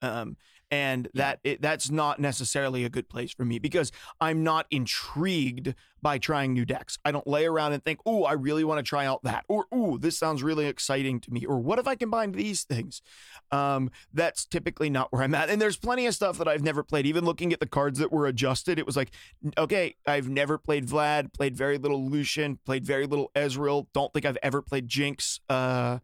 Um, 0.00 0.36
and 0.72 1.08
that 1.12 1.38
it, 1.44 1.60
that's 1.60 1.90
not 1.90 2.18
necessarily 2.18 2.84
a 2.84 2.88
good 2.88 3.10
place 3.10 3.30
for 3.30 3.44
me 3.44 3.58
because 3.58 3.92
I'm 4.22 4.42
not 4.42 4.66
intrigued 4.70 5.74
by 6.00 6.16
trying 6.18 6.54
new 6.54 6.64
decks. 6.64 6.98
I 7.04 7.12
don't 7.12 7.26
lay 7.26 7.44
around 7.44 7.74
and 7.74 7.84
think, 7.84 8.00
"Oh, 8.06 8.24
I 8.24 8.32
really 8.32 8.64
want 8.64 8.78
to 8.78 8.82
try 8.82 9.04
out 9.04 9.22
that," 9.22 9.44
or 9.48 9.66
"Oh, 9.70 9.98
this 9.98 10.18
sounds 10.18 10.42
really 10.42 10.66
exciting 10.66 11.20
to 11.20 11.30
me," 11.30 11.44
or 11.44 11.60
"What 11.60 11.78
if 11.78 11.86
I 11.86 11.94
combine 11.94 12.32
these 12.32 12.64
things?" 12.64 13.02
Um, 13.50 13.90
that's 14.14 14.46
typically 14.46 14.88
not 14.88 15.12
where 15.12 15.22
I'm 15.22 15.34
at. 15.34 15.50
And 15.50 15.60
there's 15.60 15.76
plenty 15.76 16.06
of 16.06 16.14
stuff 16.14 16.38
that 16.38 16.48
I've 16.48 16.62
never 16.62 16.82
played. 16.82 17.04
Even 17.04 17.26
looking 17.26 17.52
at 17.52 17.60
the 17.60 17.66
cards 17.66 17.98
that 17.98 18.10
were 18.10 18.26
adjusted, 18.26 18.78
it 18.78 18.86
was 18.86 18.96
like, 18.96 19.10
okay, 19.58 19.96
I've 20.06 20.30
never 20.30 20.56
played 20.56 20.86
Vlad, 20.86 21.34
played 21.34 21.54
very 21.54 21.76
little 21.76 22.08
Lucian, 22.08 22.58
played 22.64 22.86
very 22.86 23.06
little 23.06 23.30
Ezreal. 23.34 23.88
Don't 23.92 24.10
think 24.14 24.24
I've 24.24 24.38
ever 24.42 24.62
played 24.62 24.88
Jinx. 24.88 25.40
Uh, 25.50 25.98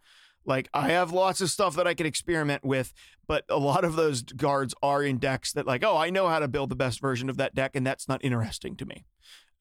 like 0.49 0.69
I 0.75 0.89
have 0.89 1.13
lots 1.13 1.41
of 1.41 1.51
stuff 1.51 1.77
that 1.77 1.87
I 1.87 1.95
can 1.95 2.07
experiment 2.07 2.65
with, 2.65 2.93
but 3.27 3.45
a 3.49 3.59
lot 3.59 3.85
of 3.85 3.95
those 3.95 4.23
guards 4.23 4.75
are 4.83 5.03
in 5.03 5.19
decks 5.19 5.53
that 5.53 5.67
like, 5.67 5.85
oh, 5.85 5.97
I 5.97 6.11
know 6.11 6.29
how 6.29 6.39
to 6.39 6.49
build 6.49 6.71
the 6.71 6.77
best 6.77 7.01
version 7.01 7.29
of 7.29 7.37
that 7.37 7.55
deck, 7.55 7.77
and 7.77 7.87
that's 7.87 8.09
not 8.09 8.25
interesting 8.25 8.75
to 8.77 8.87
me. 8.87 9.05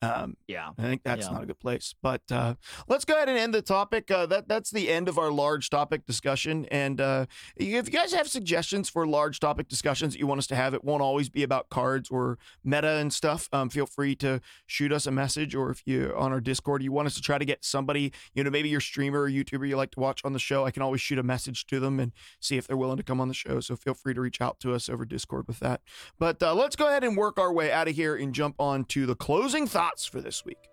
Um, 0.02 0.38
yeah. 0.48 0.70
I 0.78 0.82
think 0.84 1.02
that's 1.04 1.26
Yeah. 1.26 1.34
not 1.34 1.44
a 1.44 1.46
good 1.48 1.60
place. 1.60 1.96
But 2.04 2.22
uh, 2.32 2.56
let's 2.88 3.04
go 3.04 3.16
ahead 3.16 3.30
and 3.30 3.38
end 3.38 3.54
the 3.54 3.64
topic. 3.64 4.12
Uh, 4.12 4.28
that 4.28 4.48
that's 4.48 4.70
the 4.70 4.90
end 4.90 5.10
of 5.10 5.18
our 5.18 5.32
large 5.32 5.70
topic 5.72 6.06
discussion. 6.06 6.66
And 6.70 7.02
uh, 7.02 7.26
if 7.56 7.66
you 7.88 7.92
guys 7.92 8.14
have 8.14 8.28
suggestions 8.28 8.90
for 8.90 9.08
large 9.08 9.40
topic 9.40 9.68
discussions 9.68 10.14
that 10.14 10.20
you 10.20 10.28
want 10.28 10.38
us 10.40 10.48
to 10.48 10.56
have, 10.56 10.76
it 10.76 10.84
won't 10.84 11.02
always 11.02 11.30
be 11.30 11.42
about 11.42 11.70
cards 11.70 12.10
or 12.10 12.38
meta 12.64 12.98
and 12.98 13.12
stuff. 13.12 13.50
Um, 13.52 13.70
feel 13.70 13.88
free 13.88 14.16
to 14.18 14.40
shoot 14.68 14.92
us 14.92 15.08
a 15.08 15.12
message, 15.12 15.56
or 15.56 15.72
if 15.72 15.82
you 15.86 16.14
on 16.16 16.32
our 16.32 16.42
Discord, 16.42 16.84
you 16.84 16.92
want 16.92 17.08
us 17.08 17.16
to 17.16 17.22
try 17.22 17.40
to 17.40 17.46
get 17.46 17.66
somebody, 17.66 18.14
you 18.36 18.44
know, 18.44 18.52
maybe 18.52 18.70
your 18.70 18.82
streamer 18.82 19.22
or 19.24 19.30
YouTuber 19.30 19.68
you 19.68 19.78
like 19.78 19.92
to 19.92 20.00
watch 20.00 20.22
on 20.24 20.34
the 20.34 20.40
show. 20.40 20.64
I 20.66 20.72
can 20.72 20.84
always 20.84 21.02
shoot 21.02 21.18
a 21.18 21.24
message 21.24 21.66
to 21.68 21.80
them 21.80 22.00
and 22.00 22.12
see 22.40 22.58
if 22.58 22.68
they're 22.68 22.78
willing 22.78 22.98
to 22.98 23.04
come 23.04 23.20
on 23.20 23.30
the 23.30 23.34
show. 23.34 23.60
So 23.62 23.76
feel 23.76 23.96
free 23.96 24.14
to 24.14 24.22
reach 24.22 24.42
out 24.42 24.60
to 24.60 24.74
us 24.76 24.90
over 24.90 25.06
Discord 25.06 25.48
with 25.48 25.60
that. 25.60 25.82
But 26.20 26.42
uh, 26.44 26.54
let's 26.54 26.76
go 26.76 26.88
ahead 26.88 27.04
and 27.04 27.18
work 27.18 27.40
our 27.40 27.52
way 27.52 27.72
out 27.72 27.88
of 27.88 27.96
here 27.96 28.16
and 28.16 28.34
jump 28.34 28.56
on 28.60 28.86
to 28.86 29.06
the 29.08 29.16
closing 29.16 29.66
thoughts 29.88 30.06
for 30.06 30.20
this 30.22 30.44
week. 30.44 30.70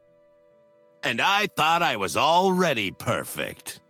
And 1.05 1.21
I 1.21 1.47
thought 1.47 1.83
I 1.83 1.97
was 1.97 2.17
already 2.17 2.91
perfect. 2.91 3.81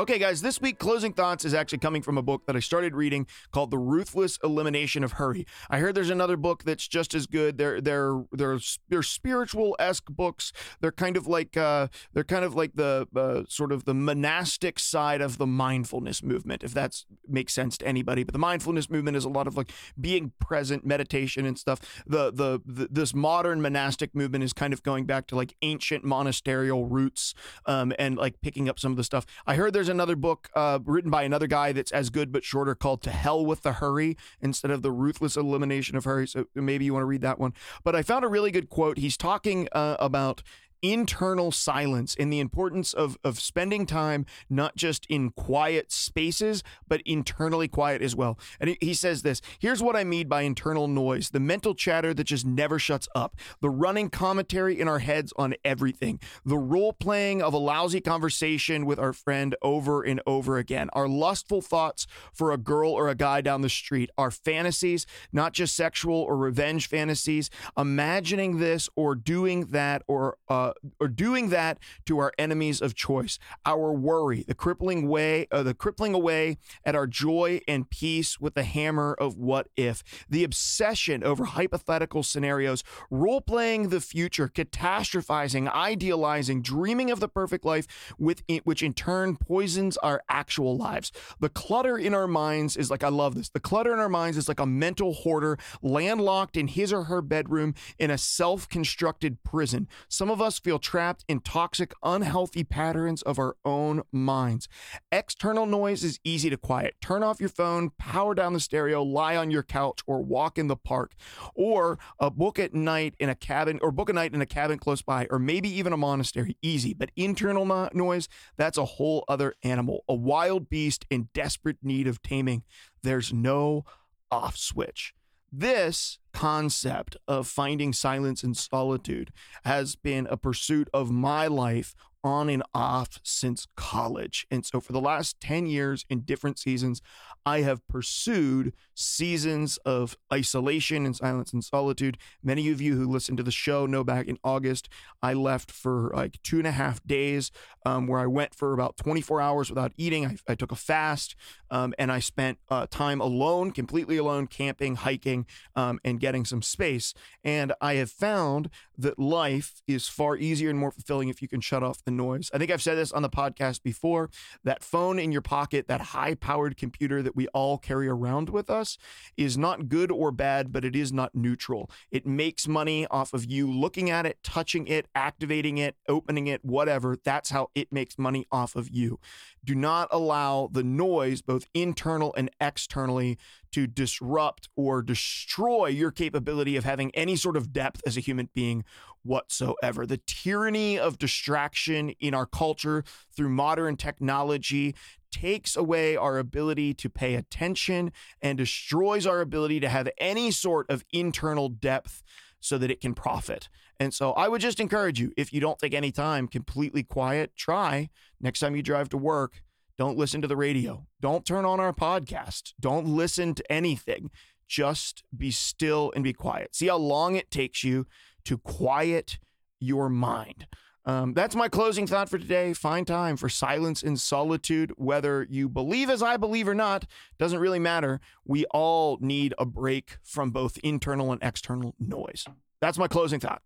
Okay, 0.00 0.18
guys, 0.18 0.40
this 0.40 0.62
week 0.62 0.78
closing 0.78 1.12
thoughts 1.12 1.44
is 1.44 1.52
actually 1.52 1.76
coming 1.76 2.00
from 2.00 2.16
a 2.16 2.22
book 2.22 2.46
that 2.46 2.56
I 2.56 2.60
started 2.60 2.96
reading 2.96 3.26
called 3.52 3.70
The 3.70 3.76
Ruthless 3.76 4.38
Elimination 4.42 5.04
of 5.04 5.12
Hurry. 5.12 5.46
I 5.68 5.80
heard 5.80 5.94
there's 5.94 6.08
another 6.08 6.38
book 6.38 6.64
that's 6.64 6.88
just 6.88 7.14
as 7.14 7.26
good. 7.26 7.58
They're 7.58 7.82
they're 7.82 8.24
they're 8.32 8.58
they're 8.88 9.02
spiritual 9.02 9.76
esque 9.78 10.06
books. 10.06 10.54
They're 10.80 10.90
kind 10.90 11.18
of 11.18 11.26
like 11.26 11.54
uh, 11.54 11.88
they're 12.14 12.24
kind 12.24 12.46
of 12.46 12.54
like 12.54 12.76
the 12.76 13.08
uh, 13.14 13.42
sort 13.46 13.72
of 13.72 13.84
the 13.84 13.92
monastic 13.92 14.78
side 14.78 15.20
of 15.20 15.36
the 15.36 15.46
mindfulness 15.46 16.22
movement, 16.22 16.64
if 16.64 16.72
that 16.72 16.96
makes 17.28 17.52
sense 17.52 17.76
to 17.76 17.86
anybody. 17.86 18.24
But 18.24 18.32
the 18.32 18.38
mindfulness 18.38 18.88
movement 18.88 19.18
is 19.18 19.26
a 19.26 19.28
lot 19.28 19.46
of 19.46 19.54
like 19.54 19.70
being 20.00 20.32
present, 20.40 20.86
meditation, 20.86 21.44
and 21.44 21.58
stuff. 21.58 22.02
The 22.06 22.30
the, 22.32 22.62
the 22.64 22.88
this 22.90 23.14
modern 23.14 23.60
monastic 23.60 24.14
movement 24.14 24.44
is 24.44 24.54
kind 24.54 24.72
of 24.72 24.82
going 24.82 25.04
back 25.04 25.26
to 25.26 25.36
like 25.36 25.54
ancient 25.60 26.04
monasterial 26.04 26.86
roots 26.86 27.34
um, 27.66 27.92
and 27.98 28.16
like 28.16 28.40
picking 28.40 28.66
up 28.66 28.78
some 28.78 28.92
of 28.92 28.96
the 28.96 29.04
stuff. 29.04 29.26
I 29.46 29.56
heard 29.56 29.74
there's 29.74 29.89
another 29.90 30.16
book 30.16 30.48
uh, 30.54 30.78
written 30.84 31.10
by 31.10 31.22
another 31.24 31.46
guy 31.46 31.72
that's 31.72 31.92
as 31.92 32.10
good 32.10 32.32
but 32.32 32.44
shorter 32.44 32.74
called 32.74 33.02
To 33.02 33.10
Hell 33.10 33.44
with 33.44 33.62
the 33.62 33.74
Hurry 33.74 34.16
instead 34.40 34.70
of 34.70 34.82
The 34.82 34.90
Ruthless 34.90 35.36
Elimination 35.36 35.96
of 35.96 36.04
Hurry. 36.04 36.26
So 36.26 36.46
maybe 36.54 36.84
you 36.84 36.94
want 36.94 37.02
to 37.02 37.06
read 37.06 37.22
that 37.22 37.38
one. 37.38 37.52
But 37.84 37.94
I 37.94 38.02
found 38.02 38.24
a 38.24 38.28
really 38.28 38.50
good 38.50 38.68
quote. 38.68 38.98
He's 38.98 39.16
talking 39.16 39.68
uh, 39.72 39.96
about 39.98 40.42
internal 40.82 41.52
silence 41.52 42.14
and 42.18 42.32
the 42.32 42.40
importance 42.40 42.92
of 42.92 43.18
of 43.24 43.40
spending 43.40 43.86
time 43.86 44.26
not 44.48 44.76
just 44.76 45.06
in 45.06 45.30
quiet 45.30 45.90
spaces 45.92 46.62
but 46.88 47.02
internally 47.04 47.68
quiet 47.68 48.02
as 48.02 48.14
well. 48.14 48.38
And 48.58 48.76
he, 48.80 48.94
says 48.94 49.22
this 49.22 49.40
here's 49.58 49.82
what 49.82 49.96
i 49.96 50.04
mean 50.04 50.28
by 50.28 50.42
internal 50.42 50.88
noise 50.88 51.30
the 51.30 51.40
mental 51.40 51.74
chatter 51.74 52.12
that 52.12 52.24
just 52.24 52.44
never 52.44 52.78
shuts 52.78 53.08
up 53.14 53.36
the 53.60 53.70
running 53.70 54.10
commentary 54.10 54.78
in 54.78 54.88
our 54.88 54.98
heads 54.98 55.32
on 55.36 55.54
everything 55.64 56.20
the 56.44 56.58
role 56.58 56.92
playing 56.92 57.40
of 57.40 57.54
a 57.54 57.58
lousy 57.58 58.00
conversation 58.00 58.84
with 58.84 58.98
our 58.98 59.12
friend 59.12 59.54
over 59.62 60.02
and 60.02 60.20
over 60.26 60.58
again 60.58 60.90
our 60.92 61.08
lustful 61.08 61.62
thoughts 61.62 62.06
for 62.32 62.52
a 62.52 62.58
girl 62.58 62.90
or 62.90 63.08
a 63.08 63.14
guy 63.14 63.40
down 63.40 63.62
the 63.62 63.68
street 63.68 64.10
our 64.18 64.30
fantasies 64.30 65.06
not 65.32 65.52
just 65.52 65.76
sexual 65.76 66.16
or 66.16 66.36
revenge 66.36 66.88
fantasies. 66.88 67.50
Imagining 67.76 68.58
this 68.58 68.88
or 68.96 69.14
doing 69.14 69.66
that 69.66 70.02
or 70.06 70.36
uh, 70.48 70.69
or 70.98 71.08
doing 71.08 71.50
that 71.50 71.78
to 72.06 72.18
our 72.18 72.32
enemies 72.38 72.80
of 72.80 72.94
choice. 72.94 73.38
Our 73.64 73.92
worry, 73.92 74.44
the 74.46 74.54
crippling 74.54 75.08
way, 75.08 75.46
uh, 75.50 75.62
the 75.62 75.74
crippling 75.74 76.14
away 76.14 76.58
at 76.84 76.94
our 76.94 77.06
joy 77.06 77.60
and 77.66 77.88
peace 77.88 78.40
with 78.40 78.54
the 78.54 78.62
hammer 78.62 79.14
of 79.18 79.36
what 79.36 79.68
if. 79.76 80.02
The 80.28 80.44
obsession 80.44 81.24
over 81.24 81.44
hypothetical 81.44 82.22
scenarios, 82.22 82.84
role 83.10 83.40
playing 83.40 83.88
the 83.88 84.00
future, 84.00 84.48
catastrophizing, 84.48 85.70
idealizing, 85.72 86.62
dreaming 86.62 87.10
of 87.10 87.20
the 87.20 87.28
perfect 87.28 87.64
life, 87.64 87.86
with 88.18 88.42
which 88.64 88.82
in 88.82 88.92
turn 88.92 89.36
poisons 89.36 89.96
our 89.98 90.22
actual 90.28 90.76
lives. 90.76 91.12
The 91.40 91.48
clutter 91.48 91.98
in 91.98 92.14
our 92.14 92.28
minds 92.28 92.76
is 92.76 92.90
like 92.90 93.02
I 93.02 93.08
love 93.08 93.34
this. 93.34 93.48
The 93.48 93.60
clutter 93.60 93.92
in 93.92 93.98
our 93.98 94.08
minds 94.08 94.36
is 94.36 94.48
like 94.48 94.60
a 94.60 94.66
mental 94.66 95.12
hoarder 95.12 95.58
landlocked 95.82 96.56
in 96.56 96.68
his 96.68 96.92
or 96.92 97.04
her 97.04 97.22
bedroom 97.22 97.74
in 97.98 98.10
a 98.10 98.18
self-constructed 98.18 99.42
prison. 99.42 99.88
Some 100.08 100.30
of 100.30 100.40
us 100.40 100.59
feel 100.62 100.78
trapped 100.78 101.24
in 101.28 101.40
toxic, 101.40 101.92
unhealthy 102.02 102.64
patterns 102.64 103.22
of 103.22 103.38
our 103.38 103.56
own 103.64 104.02
minds. 104.12 104.68
External 105.10 105.66
noise 105.66 106.04
is 106.04 106.20
easy 106.24 106.50
to 106.50 106.56
quiet. 106.56 106.94
Turn 107.00 107.22
off 107.22 107.40
your 107.40 107.48
phone, 107.48 107.90
power 107.98 108.34
down 108.34 108.52
the 108.52 108.60
stereo, 108.60 109.02
lie 109.02 109.36
on 109.36 109.50
your 109.50 109.62
couch, 109.62 110.00
or 110.06 110.22
walk 110.22 110.58
in 110.58 110.68
the 110.68 110.76
park, 110.76 111.14
or 111.54 111.98
a 112.18 112.30
book 112.30 112.58
at 112.58 112.74
night 112.74 113.14
in 113.18 113.28
a 113.28 113.34
cabin, 113.34 113.78
or 113.82 113.90
book 113.90 114.08
a 114.08 114.12
night 114.12 114.34
in 114.34 114.40
a 114.40 114.46
cabin 114.46 114.78
close 114.78 115.02
by, 115.02 115.26
or 115.30 115.38
maybe 115.38 115.68
even 115.68 115.92
a 115.92 115.96
monastery. 115.96 116.56
Easy. 116.62 116.94
But 116.94 117.10
internal 117.16 117.64
no- 117.64 117.88
noise, 117.92 118.28
that's 118.56 118.78
a 118.78 118.84
whole 118.84 119.24
other 119.28 119.54
animal, 119.62 120.04
a 120.08 120.14
wild 120.14 120.68
beast 120.68 121.06
in 121.10 121.28
desperate 121.34 121.78
need 121.82 122.06
of 122.06 122.22
taming. 122.22 122.62
There's 123.02 123.32
no 123.32 123.84
off 124.30 124.56
switch. 124.56 125.14
This 125.52 126.18
concept 126.32 127.16
of 127.26 127.48
finding 127.48 127.92
silence 127.92 128.44
and 128.44 128.56
solitude 128.56 129.32
has 129.64 129.96
been 129.96 130.26
a 130.28 130.36
pursuit 130.36 130.88
of 130.94 131.10
my 131.10 131.48
life 131.48 131.94
on 132.22 132.48
and 132.48 132.62
off 132.74 133.18
since 133.22 133.66
college. 133.76 134.46
And 134.50 134.64
so 134.64 134.80
for 134.80 134.92
the 134.92 135.00
last 135.00 135.40
10 135.40 135.66
years 135.66 136.04
in 136.08 136.20
different 136.20 136.58
seasons, 136.58 137.00
I 137.46 137.62
have 137.62 137.86
pursued 137.88 138.74
seasons 138.94 139.78
of 139.78 140.16
isolation 140.32 141.06
and 141.06 141.16
silence 141.16 141.52
and 141.52 141.64
solitude. 141.64 142.18
Many 142.42 142.68
of 142.68 142.80
you 142.80 142.96
who 142.96 143.10
listen 143.10 143.36
to 143.36 143.42
the 143.42 143.50
show 143.50 143.86
know 143.86 144.04
back 144.04 144.28
in 144.28 144.38
August, 144.44 144.88
I 145.22 145.32
left 145.32 145.70
for 145.70 146.12
like 146.14 146.40
two 146.42 146.58
and 146.58 146.66
a 146.66 146.72
half 146.72 147.02
days 147.04 147.50
um, 147.86 148.06
where 148.06 148.20
I 148.20 148.26
went 148.26 148.54
for 148.54 148.72
about 148.72 148.96
24 148.98 149.40
hours 149.40 149.70
without 149.70 149.92
eating. 149.96 150.26
I, 150.26 150.36
I 150.48 150.54
took 150.54 150.72
a 150.72 150.76
fast 150.76 151.34
um, 151.70 151.94
and 151.98 152.12
I 152.12 152.18
spent 152.20 152.58
uh, 152.68 152.86
time 152.90 153.20
alone, 153.20 153.70
completely 153.70 154.18
alone, 154.18 154.46
camping, 154.46 154.96
hiking, 154.96 155.46
um, 155.74 155.98
and 156.04 156.20
getting 156.20 156.44
some 156.44 156.62
space. 156.62 157.14
And 157.42 157.72
I 157.80 157.94
have 157.94 158.10
found 158.10 158.68
that 158.98 159.18
life 159.18 159.80
is 159.86 160.08
far 160.08 160.36
easier 160.36 160.68
and 160.68 160.78
more 160.78 160.90
fulfilling 160.90 161.28
if 161.28 161.40
you 161.40 161.48
can 161.48 161.60
shut 161.60 161.82
off 161.82 162.02
the 162.10 162.22
noise. 162.22 162.50
I 162.52 162.58
think 162.58 162.70
I've 162.70 162.82
said 162.82 162.96
this 162.96 163.12
on 163.12 163.22
the 163.22 163.30
podcast 163.30 163.82
before 163.82 164.30
that 164.64 164.82
phone 164.82 165.18
in 165.18 165.32
your 165.32 165.42
pocket, 165.42 165.88
that 165.88 166.00
high 166.00 166.34
powered 166.34 166.76
computer 166.76 167.22
that 167.22 167.36
we 167.36 167.46
all 167.48 167.78
carry 167.78 168.08
around 168.08 168.50
with 168.50 168.68
us, 168.68 168.98
is 169.36 169.56
not 169.56 169.88
good 169.88 170.10
or 170.10 170.32
bad, 170.32 170.72
but 170.72 170.84
it 170.84 170.96
is 170.96 171.12
not 171.12 171.34
neutral. 171.34 171.90
It 172.10 172.26
makes 172.26 172.66
money 172.66 173.06
off 173.06 173.32
of 173.32 173.44
you 173.44 173.70
looking 173.70 174.10
at 174.10 174.26
it, 174.26 174.38
touching 174.42 174.86
it, 174.86 175.06
activating 175.14 175.78
it, 175.78 175.96
opening 176.08 176.46
it, 176.46 176.64
whatever. 176.64 177.16
That's 177.22 177.50
how 177.50 177.70
it 177.74 177.92
makes 177.92 178.18
money 178.18 178.46
off 178.50 178.74
of 178.76 178.90
you. 178.90 179.20
Do 179.64 179.74
not 179.74 180.08
allow 180.10 180.68
the 180.72 180.82
noise, 180.82 181.42
both 181.42 181.66
internal 181.74 182.34
and 182.34 182.50
externally, 182.60 183.38
to 183.72 183.86
disrupt 183.86 184.68
or 184.76 185.02
destroy 185.02 185.86
your 185.86 186.10
capability 186.10 186.76
of 186.76 186.84
having 186.84 187.10
any 187.14 187.36
sort 187.36 187.56
of 187.56 187.72
depth 187.72 188.02
as 188.06 188.16
a 188.16 188.20
human 188.20 188.48
being 188.54 188.84
whatsoever. 189.22 190.06
The 190.06 190.20
tyranny 190.26 190.98
of 190.98 191.18
distraction 191.18 192.10
in 192.20 192.34
our 192.34 192.46
culture 192.46 193.04
through 193.34 193.50
modern 193.50 193.96
technology 193.96 194.94
takes 195.30 195.76
away 195.76 196.16
our 196.16 196.38
ability 196.38 196.94
to 196.94 197.08
pay 197.08 197.34
attention 197.34 198.12
and 198.42 198.58
destroys 198.58 199.26
our 199.26 199.40
ability 199.40 199.80
to 199.80 199.88
have 199.88 200.08
any 200.18 200.50
sort 200.50 200.90
of 200.90 201.04
internal 201.12 201.68
depth 201.68 202.22
so 202.60 202.76
that 202.78 202.90
it 202.90 203.00
can 203.00 203.14
profit. 203.14 203.68
And 203.98 204.12
so 204.12 204.32
I 204.32 204.48
would 204.48 204.60
just 204.60 204.80
encourage 204.80 205.20
you 205.20 205.32
if 205.36 205.52
you 205.52 205.60
don't 205.60 205.78
take 205.78 205.94
any 205.94 206.10
time 206.10 206.48
completely 206.48 207.02
quiet, 207.02 207.54
try 207.56 208.10
next 208.40 208.60
time 208.60 208.74
you 208.74 208.82
drive 208.82 209.08
to 209.10 209.18
work, 209.18 209.62
don't 210.00 210.16
listen 210.16 210.40
to 210.40 210.48
the 210.48 210.56
radio. 210.56 211.06
Don't 211.20 211.44
turn 211.44 211.66
on 211.66 211.78
our 211.78 211.92
podcast. 211.92 212.72
Don't 212.80 213.06
listen 213.06 213.54
to 213.54 213.70
anything. 213.70 214.30
Just 214.66 215.24
be 215.36 215.50
still 215.50 216.10
and 216.14 216.24
be 216.24 216.32
quiet. 216.32 216.74
See 216.74 216.86
how 216.86 216.96
long 216.96 217.34
it 217.34 217.50
takes 217.50 217.84
you 217.84 218.06
to 218.46 218.56
quiet 218.56 219.38
your 219.78 220.08
mind. 220.08 220.66
Um, 221.04 221.34
that's 221.34 221.54
my 221.54 221.68
closing 221.68 222.06
thought 222.06 222.30
for 222.30 222.38
today. 222.38 222.72
Find 222.72 223.06
time 223.06 223.36
for 223.36 223.50
silence 223.50 224.02
and 224.02 224.18
solitude. 224.18 224.94
Whether 224.96 225.46
you 225.50 225.68
believe 225.68 226.08
as 226.08 226.22
I 226.22 226.38
believe 226.38 226.66
or 226.66 226.74
not, 226.74 227.04
doesn't 227.38 227.58
really 227.58 227.78
matter. 227.78 228.22
We 228.46 228.64
all 228.70 229.18
need 229.20 229.52
a 229.58 229.66
break 229.66 230.16
from 230.22 230.50
both 230.50 230.78
internal 230.78 231.30
and 231.30 231.42
external 231.42 231.94
noise. 231.98 232.46
That's 232.80 232.96
my 232.96 233.06
closing 233.06 233.38
thought. 233.38 233.60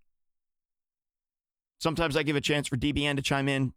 Sometimes 1.79 2.17
I 2.17 2.25
give 2.25 2.35
a 2.35 2.41
chance 2.41 2.67
for 2.67 2.77
DBN 2.77 3.15
to 3.15 3.23
chime 3.23 3.49
in. 3.49 3.73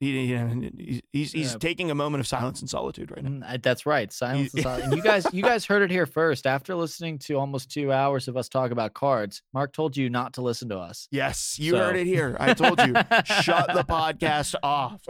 He, 0.00 0.26
he, 0.28 1.02
he's 1.12 1.32
he's 1.32 1.52
Yeah. 1.52 1.58
taking 1.58 1.90
a 1.90 1.94
moment 1.94 2.20
of 2.20 2.26
silence 2.26 2.60
and 2.62 2.70
solitude 2.70 3.10
right 3.10 3.22
now. 3.22 3.30
Mm, 3.46 3.54
uh, 3.54 3.58
That's 3.62 3.84
right. 3.84 4.10
Silence. 4.12 4.54
And 4.64 4.94
you 4.94 5.02
guys, 5.02 5.26
you 5.32 5.42
guys 5.42 5.66
heard 5.66 5.82
it 5.82 5.90
here 5.90 6.06
first. 6.06 6.46
After 6.46 6.74
listening 6.74 7.18
to 7.20 7.34
almost 7.34 7.70
two 7.70 7.92
hours 7.92 8.26
of 8.26 8.36
us 8.36 8.48
talk 8.48 8.70
about 8.70 8.94
cards, 8.94 9.42
Mark 9.52 9.72
told 9.74 9.96
you 9.98 10.08
not 10.08 10.32
to 10.34 10.40
listen 10.42 10.70
to 10.70 10.78
us. 10.78 11.06
Yes, 11.10 11.58
you 11.58 11.72
So- 11.72 11.78
heard 11.78 11.96
it 11.96 12.06
here. 12.06 12.34
I 12.40 12.54
told 12.54 12.78
you, 12.80 12.94
shut 13.42 13.66
the 13.74 13.84
podcast 13.86 14.54
off. 14.62 15.02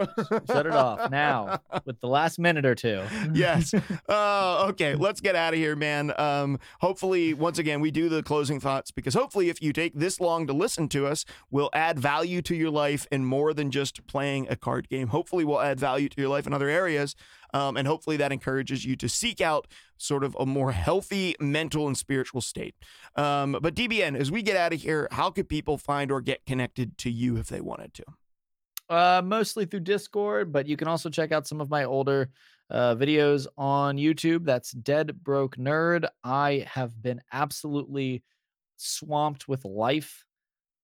Shut 0.47 0.65
it 0.65 0.73
off 0.73 1.09
now 1.09 1.59
with 1.85 1.99
the 2.01 2.07
last 2.07 2.37
minute 2.37 2.65
or 2.65 2.75
two. 2.75 3.01
yes. 3.33 3.73
Uh, 4.09 4.65
okay, 4.69 4.95
let's 4.95 5.21
get 5.21 5.35
out 5.37 5.53
of 5.53 5.59
here, 5.59 5.75
man. 5.77 6.11
Um, 6.19 6.59
hopefully, 6.81 7.33
once 7.33 7.57
again, 7.59 7.79
we 7.79 7.91
do 7.91 8.09
the 8.09 8.21
closing 8.23 8.59
thoughts 8.59 8.91
because 8.91 9.13
hopefully, 9.13 9.47
if 9.49 9.61
you 9.61 9.71
take 9.71 9.93
this 9.95 10.19
long 10.19 10.47
to 10.47 10.53
listen 10.53 10.89
to 10.89 11.07
us, 11.07 11.23
we'll 11.49 11.69
add 11.71 11.97
value 11.97 12.41
to 12.41 12.55
your 12.55 12.69
life 12.71 13.07
in 13.11 13.23
more 13.25 13.53
than 13.53 13.71
just 13.71 14.05
playing 14.07 14.47
a 14.49 14.55
card 14.57 14.80
game. 14.89 15.07
Hopefully, 15.07 15.45
we'll 15.45 15.61
add 15.61 15.79
value 15.79 16.09
to 16.09 16.21
your 16.21 16.29
life 16.29 16.47
in 16.47 16.53
other 16.53 16.69
areas. 16.69 17.15
Um, 17.53 17.77
and 17.77 17.87
hopefully, 17.87 18.17
that 18.17 18.31
encourages 18.31 18.85
you 18.85 18.95
to 18.97 19.09
seek 19.09 19.41
out 19.41 19.67
sort 19.97 20.23
of 20.23 20.35
a 20.39 20.45
more 20.45 20.71
healthy 20.71 21.35
mental 21.39 21.87
and 21.87 21.97
spiritual 21.97 22.41
state. 22.41 22.75
Um, 23.15 23.57
but 23.61 23.75
DBN, 23.75 24.17
as 24.17 24.31
we 24.31 24.41
get 24.41 24.55
out 24.55 24.73
of 24.73 24.81
here, 24.81 25.07
how 25.11 25.29
could 25.29 25.49
people 25.49 25.77
find 25.77 26.11
or 26.11 26.21
get 26.21 26.45
connected 26.45 26.97
to 26.99 27.11
you 27.11 27.37
if 27.37 27.47
they 27.47 27.61
wanted 27.61 27.93
to? 27.95 28.03
Uh, 28.89 29.21
mostly 29.23 29.65
through 29.65 29.79
Discord, 29.79 30.51
but 30.51 30.67
you 30.67 30.75
can 30.75 30.87
also 30.87 31.09
check 31.09 31.31
out 31.31 31.47
some 31.47 31.61
of 31.61 31.69
my 31.69 31.85
older 31.85 32.29
uh, 32.69 32.95
videos 32.95 33.47
on 33.57 33.97
YouTube. 33.97 34.43
That's 34.43 34.71
Dead 34.71 35.23
Broke 35.23 35.55
Nerd. 35.57 36.07
I 36.23 36.65
have 36.69 37.01
been 37.01 37.21
absolutely 37.31 38.23
swamped 38.77 39.47
with 39.47 39.63
life. 39.63 40.25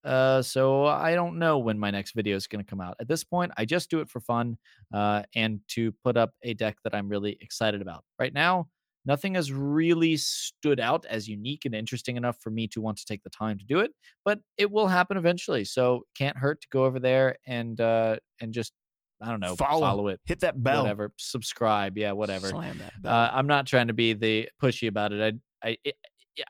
Uh, 0.03 0.41
so 0.41 0.85
I 0.85 1.15
don't 1.15 1.37
know 1.37 1.57
when 1.57 1.77
my 1.77 1.91
next 1.91 2.13
video 2.13 2.35
is 2.35 2.47
going 2.47 2.63
to 2.63 2.69
come 2.69 2.79
out. 2.81 2.95
At 2.99 3.07
this 3.07 3.23
point, 3.23 3.51
I 3.57 3.65
just 3.65 3.89
do 3.89 3.99
it 3.99 4.09
for 4.09 4.19
fun 4.21 4.57
uh, 4.93 5.23
and 5.35 5.59
to 5.69 5.91
put 6.03 6.15
up 6.17 6.31
a 6.43 6.53
deck 6.53 6.77
that 6.83 6.95
I'm 6.95 7.09
really 7.09 7.37
excited 7.41 7.81
about. 7.81 8.03
Right 8.17 8.33
now, 8.33 8.67
nothing 9.05 9.35
has 9.35 9.51
really 9.51 10.17
stood 10.17 10.79
out 10.79 11.05
as 11.09 11.27
unique 11.27 11.65
and 11.65 11.73
interesting 11.73 12.17
enough 12.17 12.37
for 12.41 12.49
me 12.51 12.67
to 12.67 12.81
want 12.81 12.97
to 12.97 13.05
take 13.05 13.23
the 13.23 13.29
time 13.29 13.57
to 13.57 13.65
do 13.65 13.79
it 13.79 13.91
but 14.25 14.39
it 14.57 14.69
will 14.69 14.87
happen 14.87 15.15
eventually. 15.15 15.63
So 15.63 16.03
can't 16.13 16.35
hurt 16.35 16.59
to 16.61 16.67
go 16.69 16.83
over 16.83 16.99
there 16.99 17.37
and 17.47 17.79
uh 17.79 18.17
and 18.41 18.53
just 18.53 18.73
I 19.21 19.31
don't 19.31 19.39
know 19.39 19.55
Follow. 19.55 19.79
follow, 19.81 20.07
it, 20.09 20.19
Hit 20.25 20.41
that 20.41 20.61
bell. 20.61 20.83
whatever, 20.83 21.11
subscribe, 21.17 21.97
yeah, 21.97 22.11
whatever. 22.11 22.49
Slam 22.49 22.77
that 22.79 23.01
bell. 23.01 23.13
Uh, 23.13 23.31
I'm 23.33 23.47
not 23.47 23.65
trying 23.65 23.87
to 23.87 23.93
be 23.93 24.13
the 24.13 24.49
pushy 24.61 24.87
about 24.89 25.13
it. 25.13 25.35
I 25.63 25.67
I 25.69 25.77
it, 25.85 25.95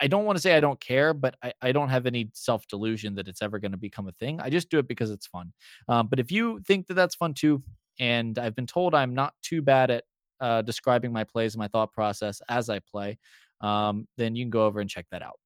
I 0.02 0.08
don't 0.08 0.26
want 0.26 0.38
to 0.38 0.42
say 0.42 0.56
I 0.56 0.60
don't 0.60 0.80
care, 0.80 1.14
but 1.14 1.36
I, 1.44 1.54
I 1.62 1.72
don't 1.72 1.90
have 1.90 2.06
any 2.06 2.30
self 2.34 2.68
delusion 2.68 3.16
that 3.16 3.28
it's 3.28 3.42
ever 3.42 3.60
going 3.60 3.72
to 3.72 3.78
become 3.78 4.08
a 4.08 4.12
thing. 4.14 4.40
I 4.40 4.50
just 4.50 4.70
do 4.70 4.80
it 4.80 4.88
because 4.88 5.12
it's 5.12 5.28
fun. 5.28 5.54
Um, 5.88 6.08
but 6.08 6.20
if 6.20 6.32
you 6.32 6.60
think 6.66 6.88
that 6.88 6.96
that's 6.96 7.16
fun 7.16 7.34
too, 7.34 7.64
and 8.00 8.38
I've 8.38 8.56
been 8.56 8.68
told 8.68 8.94
I'm 8.94 9.14
not 9.16 9.34
too 9.42 9.62
bad 9.62 9.92
at 9.92 10.04
uh, 10.40 10.62
describing 10.62 11.12
my 11.12 11.24
plays 11.24 11.56
and 11.56 11.60
my 11.60 11.68
thought 11.68 11.94
process 11.94 12.42
as 12.50 12.70
I 12.70 12.80
play, 12.80 13.18
um, 13.62 14.08
then 14.18 14.36
you 14.36 14.44
can 14.44 14.52
go 14.52 14.66
over 14.66 14.80
and 14.80 14.90
check 14.90 15.08
that 15.12 15.22
out. 15.24 15.40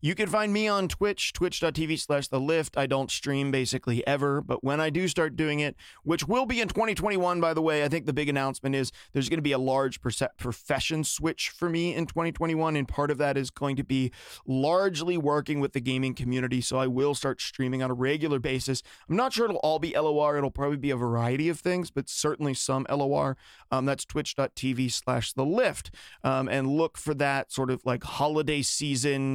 You 0.00 0.14
can 0.14 0.28
find 0.28 0.52
me 0.52 0.68
on 0.68 0.88
Twitch, 0.88 1.32
twitch.tv 1.32 1.98
slash 1.98 2.28
the 2.28 2.38
lift. 2.38 2.76
I 2.76 2.86
don't 2.86 3.10
stream 3.10 3.50
basically 3.50 4.06
ever, 4.06 4.40
but 4.40 4.62
when 4.62 4.80
I 4.80 4.90
do 4.90 5.08
start 5.08 5.36
doing 5.36 5.60
it, 5.60 5.76
which 6.04 6.28
will 6.28 6.46
be 6.46 6.60
in 6.60 6.68
2021, 6.68 7.40
by 7.40 7.52
the 7.52 7.62
way, 7.62 7.84
I 7.84 7.88
think 7.88 8.06
the 8.06 8.12
big 8.12 8.28
announcement 8.28 8.74
is 8.74 8.92
there's 9.12 9.28
going 9.28 9.38
to 9.38 9.42
be 9.42 9.52
a 9.52 9.58
large 9.58 10.00
profession 10.00 11.04
switch 11.04 11.50
for 11.50 11.68
me 11.68 11.94
in 11.94 12.06
2021. 12.06 12.76
And 12.76 12.86
part 12.86 13.10
of 13.10 13.18
that 13.18 13.36
is 13.36 13.50
going 13.50 13.76
to 13.76 13.84
be 13.84 14.12
largely 14.46 15.16
working 15.16 15.60
with 15.60 15.72
the 15.72 15.80
gaming 15.80 16.14
community. 16.14 16.60
So 16.60 16.78
I 16.78 16.86
will 16.86 17.14
start 17.14 17.40
streaming 17.40 17.82
on 17.82 17.90
a 17.90 17.94
regular 17.94 18.38
basis. 18.38 18.82
I'm 19.08 19.16
not 19.16 19.32
sure 19.32 19.46
it'll 19.46 19.56
all 19.58 19.78
be 19.78 19.94
LOR. 19.96 20.36
It'll 20.36 20.50
probably 20.50 20.76
be 20.76 20.90
a 20.90 20.96
variety 20.96 21.48
of 21.48 21.58
things, 21.58 21.90
but 21.90 22.08
certainly 22.08 22.54
some 22.54 22.86
LOR. 22.88 23.36
Um, 23.70 23.86
that's 23.86 24.04
twitch.tv 24.04 24.92
slash 24.92 25.32
the 25.32 25.44
lift. 25.44 25.94
Um, 26.22 26.48
and 26.48 26.68
look 26.68 26.96
for 26.96 27.14
that 27.14 27.52
sort 27.52 27.70
of 27.70 27.84
like 27.84 28.04
holiday 28.04 28.62
season 28.62 29.31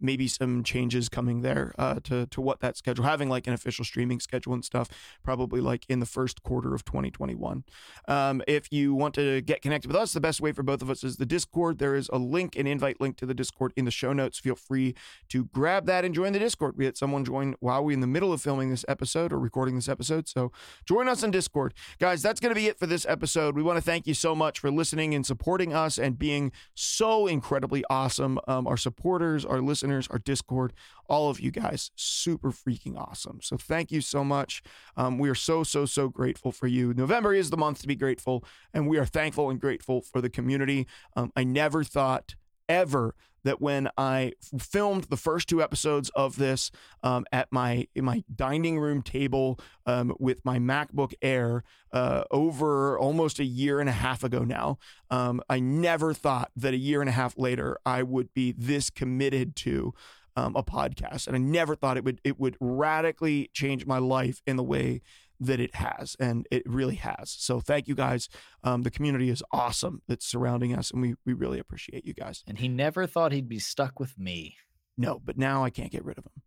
maybe 0.00 0.28
some 0.28 0.62
changes 0.62 1.08
coming 1.08 1.42
there 1.42 1.74
uh, 1.78 2.00
to 2.04 2.26
to 2.26 2.40
what 2.40 2.60
that 2.60 2.76
schedule 2.76 3.04
having 3.04 3.28
like 3.28 3.46
an 3.46 3.52
official 3.52 3.84
streaming 3.84 4.20
schedule 4.20 4.54
and 4.54 4.64
stuff 4.64 4.88
probably 5.22 5.60
like 5.60 5.84
in 5.88 6.00
the 6.00 6.06
first 6.06 6.42
quarter 6.42 6.74
of 6.74 6.84
2021 6.84 7.64
um, 8.08 8.42
if 8.46 8.72
you 8.72 8.94
want 8.94 9.14
to 9.14 9.40
get 9.42 9.62
connected 9.62 9.88
with 9.88 9.96
us 9.96 10.12
the 10.12 10.20
best 10.20 10.40
way 10.40 10.52
for 10.52 10.62
both 10.62 10.82
of 10.82 10.90
us 10.90 11.04
is 11.04 11.16
the 11.16 11.26
discord. 11.26 11.78
There 11.78 11.94
is 11.94 12.08
a 12.12 12.18
link 12.18 12.56
an 12.56 12.66
invite 12.66 13.00
link 13.00 13.16
to 13.18 13.26
the 13.26 13.34
discord 13.34 13.72
in 13.76 13.84
the 13.84 13.90
show 13.90 14.12
notes. 14.12 14.38
Feel 14.38 14.54
free 14.54 14.94
to 15.28 15.46
grab 15.46 15.86
that 15.86 16.04
and 16.04 16.14
join 16.14 16.32
the 16.32 16.38
discord. 16.38 16.76
We 16.76 16.84
had 16.84 16.96
someone 16.96 17.24
join 17.24 17.56
while 17.60 17.84
we 17.84 17.94
in 17.94 18.00
the 18.00 18.06
middle 18.06 18.32
of 18.32 18.40
filming 18.40 18.70
this 18.70 18.84
episode 18.88 19.32
or 19.32 19.38
recording 19.38 19.74
this 19.74 19.88
episode 19.88 20.28
so 20.28 20.52
join 20.86 21.08
us 21.08 21.22
on 21.22 21.30
discord. 21.30 21.74
Guys 21.98 22.22
that's 22.22 22.40
going 22.40 22.54
to 22.54 22.60
be 22.60 22.68
it 22.68 22.78
for 22.78 22.86
this 22.86 23.04
episode. 23.08 23.56
We 23.56 23.62
want 23.62 23.76
to 23.76 23.82
thank 23.82 24.06
you 24.06 24.14
so 24.14 24.34
much 24.34 24.58
for 24.58 24.70
listening 24.70 25.14
and 25.14 25.26
supporting 25.26 25.72
us 25.74 25.98
and 25.98 26.18
being 26.18 26.52
so 26.74 27.26
incredibly 27.26 27.84
awesome 27.90 28.38
um, 28.46 28.66
our 28.66 28.76
supporters 28.76 29.33
our 29.42 29.62
listeners 29.62 30.06
our 30.08 30.18
discord 30.18 30.74
all 31.08 31.30
of 31.30 31.40
you 31.40 31.50
guys 31.50 31.90
super 31.96 32.50
freaking 32.50 32.98
awesome. 32.98 33.40
So 33.42 33.56
thank 33.56 33.90
you 33.90 34.00
so 34.00 34.24
much. 34.24 34.62
Um, 34.96 35.18
we 35.18 35.28
are 35.28 35.34
so 35.34 35.64
so 35.64 35.86
so 35.86 36.08
grateful 36.08 36.52
for 36.52 36.66
you. 36.66 36.94
November 36.94 37.34
is 37.34 37.50
the 37.50 37.56
month 37.56 37.80
to 37.80 37.86
be 37.86 37.96
grateful 37.96 38.44
and 38.72 38.88
we 38.88 38.98
are 38.98 39.06
thankful 39.06 39.50
and 39.50 39.60
grateful 39.60 40.00
for 40.00 40.20
the 40.20 40.30
community. 40.30 40.86
Um, 41.16 41.32
i 41.36 41.44
never 41.44 41.84
thought 41.84 42.34
ever 42.68 43.14
that 43.44 43.60
when 43.60 43.88
I 43.96 44.32
filmed 44.58 45.04
the 45.04 45.16
first 45.16 45.48
two 45.48 45.62
episodes 45.62 46.10
of 46.10 46.36
this 46.36 46.70
um, 47.02 47.26
at 47.30 47.52
my 47.52 47.86
my 47.94 48.24
dining 48.34 48.78
room 48.78 49.02
table 49.02 49.60
um, 49.86 50.14
with 50.18 50.44
my 50.44 50.58
MacBook 50.58 51.12
Air 51.22 51.62
uh, 51.92 52.24
over 52.30 52.98
almost 52.98 53.38
a 53.38 53.44
year 53.44 53.80
and 53.80 53.88
a 53.88 53.92
half 53.92 54.24
ago 54.24 54.40
now, 54.40 54.78
um, 55.10 55.40
I 55.48 55.60
never 55.60 56.12
thought 56.12 56.50
that 56.56 56.74
a 56.74 56.78
year 56.78 57.00
and 57.00 57.08
a 57.08 57.12
half 57.12 57.38
later 57.38 57.78
I 57.86 58.02
would 58.02 58.32
be 58.34 58.52
this 58.52 58.90
committed 58.90 59.54
to 59.56 59.94
um, 60.36 60.56
a 60.56 60.64
podcast, 60.64 61.28
and 61.28 61.36
I 61.36 61.38
never 61.38 61.76
thought 61.76 61.96
it 61.96 62.04
would 62.04 62.20
it 62.24 62.40
would 62.40 62.56
radically 62.60 63.50
change 63.52 63.86
my 63.86 63.98
life 63.98 64.42
in 64.46 64.56
the 64.56 64.64
way 64.64 65.02
that 65.40 65.60
it 65.60 65.74
has, 65.76 66.16
and 66.20 66.46
it 66.50 66.62
really 66.66 66.94
has. 66.96 67.30
So 67.30 67.60
thank 67.60 67.88
you 67.88 67.94
guys. 67.94 68.28
Um, 68.62 68.82
the 68.82 68.90
community 68.90 69.30
is 69.30 69.42
awesome 69.52 70.02
that's 70.08 70.26
surrounding 70.26 70.74
us, 70.76 70.90
and 70.90 71.02
we 71.02 71.14
we 71.26 71.32
really 71.32 71.58
appreciate 71.58 72.04
you 72.04 72.14
guys. 72.14 72.42
And 72.46 72.58
he 72.58 72.68
never 72.68 73.06
thought 73.06 73.32
he'd 73.32 73.48
be 73.48 73.58
stuck 73.58 73.98
with 74.00 74.18
me. 74.18 74.56
No, 74.96 75.20
but 75.24 75.36
now 75.36 75.64
I 75.64 75.70
can't 75.70 75.90
get 75.90 76.04
rid 76.04 76.18
of 76.18 76.24
him. 76.24 76.42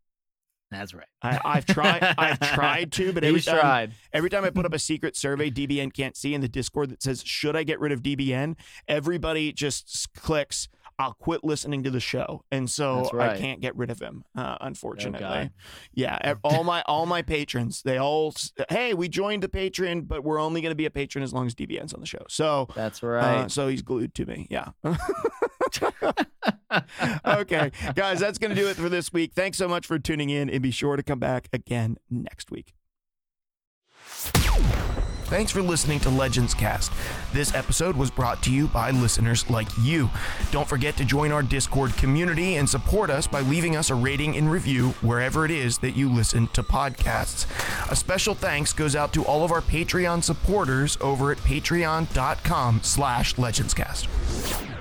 That's 0.70 0.94
right. 0.94 1.08
I, 1.22 1.40
I've 1.46 1.66
tried. 1.66 2.04
I've 2.18 2.40
tried 2.40 2.92
to, 2.94 3.14
but 3.14 3.24
every 3.24 3.40
He's 3.40 3.46
time, 3.46 3.60
tried. 3.60 3.92
every 4.12 4.30
time 4.30 4.44
I 4.44 4.50
put 4.50 4.66
up 4.66 4.74
a 4.74 4.80
secret 4.92 5.16
survey 5.16 5.50
DBN 5.50 5.94
can't 5.94 6.18
see 6.18 6.34
in 6.34 6.42
the 6.42 6.50
Discord 6.50 6.90
that 6.90 7.02
says 7.02 7.24
"Should 7.26 7.56
I 7.56 7.64
get 7.64 7.80
rid 7.80 7.92
of 7.94 8.02
DBN?" 8.04 8.56
Everybody 8.88 9.54
just 9.54 10.14
clicks. 10.14 10.68
I'll 11.00 11.14
quit 11.14 11.44
listening 11.44 11.84
to 11.84 11.92
the 11.92 12.00
show, 12.00 12.44
and 12.52 12.70
so 12.70 13.10
That's 13.14 13.14
I 13.14 13.38
can't 13.38 13.62
get 13.62 13.76
rid 13.76 13.92
of 13.92 14.00
him. 14.00 14.24
Uh, 14.36 14.58
unfortunately, 14.62 15.52
yeah. 15.94 16.34
All 16.44 16.64
my 16.64 16.82
all 16.88 17.06
my 17.06 17.22
patrons, 17.22 17.84
they 17.84 17.98
all, 17.98 18.34
hey, 18.70 18.96
we 18.96 19.08
joined 19.08 19.44
the 19.44 19.50
patron, 19.50 20.02
but 20.02 20.24
we're 20.24 20.40
only 20.40 20.62
going 20.62 20.72
to 20.72 20.76
be 20.76 20.86
a 20.86 20.90
patron 20.90 21.24
as 21.24 21.34
long 21.34 21.46
as 21.46 21.54
DBN's 21.54 21.94
on 21.94 22.00
the 22.00 22.08
show. 22.08 22.26
So 22.30 22.68
That's 22.76 23.04
uh, 23.04 23.08
right. 23.08 23.52
so 23.52 23.68
he's 23.68 23.84
glued 23.84 24.16
to 24.16 24.26
me. 24.26 24.48
Yeah. 24.50 24.70
okay, 27.26 27.72
guys, 27.96 28.20
that's 28.20 28.40
going 28.40 28.50
to 28.50 28.56
do 28.56 28.68
it 28.68 28.76
for 28.76 28.90
this 28.90 29.14
week. 29.14 29.34
Thanks 29.34 29.58
so 29.60 29.68
much 29.68 29.86
for 29.86 30.00
tuning 30.00 30.32
in, 30.32 30.50
and 30.50 30.62
be 30.64 30.72
sure 30.72 30.96
to 30.96 31.04
come 31.04 31.20
back 31.20 31.48
again 31.54 31.98
next 32.10 32.50
week. 32.50 32.74
Thanks 35.28 35.52
for 35.52 35.62
listening 35.62 36.00
to 36.00 36.10
Legends 36.10 36.54
Cast. 36.54 36.90
This 37.34 37.54
episode 37.54 37.98
was 37.98 38.10
brought 38.10 38.42
to 38.44 38.50
you 38.50 38.68
by 38.68 38.92
listeners 38.92 39.50
like 39.50 39.68
you. 39.78 40.10
Don't 40.52 40.68
forget 40.68 40.96
to 40.96 41.04
join 41.04 41.34
our 41.34 41.44
Discord 41.44 41.98
community 41.98 42.56
and 42.56 42.70
support 42.70 43.10
us 43.10 43.28
by 43.28 43.42
leaving 43.42 43.76
us 43.76 43.90
a 43.90 43.96
rating 43.96 44.38
and 44.38 44.50
review 44.50 44.92
wherever 45.02 45.44
it 45.44 45.52
is 45.52 45.80
that 45.80 45.98
you 45.98 46.10
listen 46.10 46.48
to 46.54 46.64
podcasts. 46.64 47.46
A 47.92 47.96
special 47.96 48.36
thanks 48.36 48.72
goes 48.72 48.96
out 48.96 49.12
to 49.14 49.26
all 49.26 49.44
of 49.44 49.52
our 49.52 49.62
Patreon 49.62 50.24
supporters 50.24 50.98
over 51.02 51.34
at 51.34 51.40
patreon.com 51.40 52.80
slash 52.82 53.36
legendscast. 53.36 54.77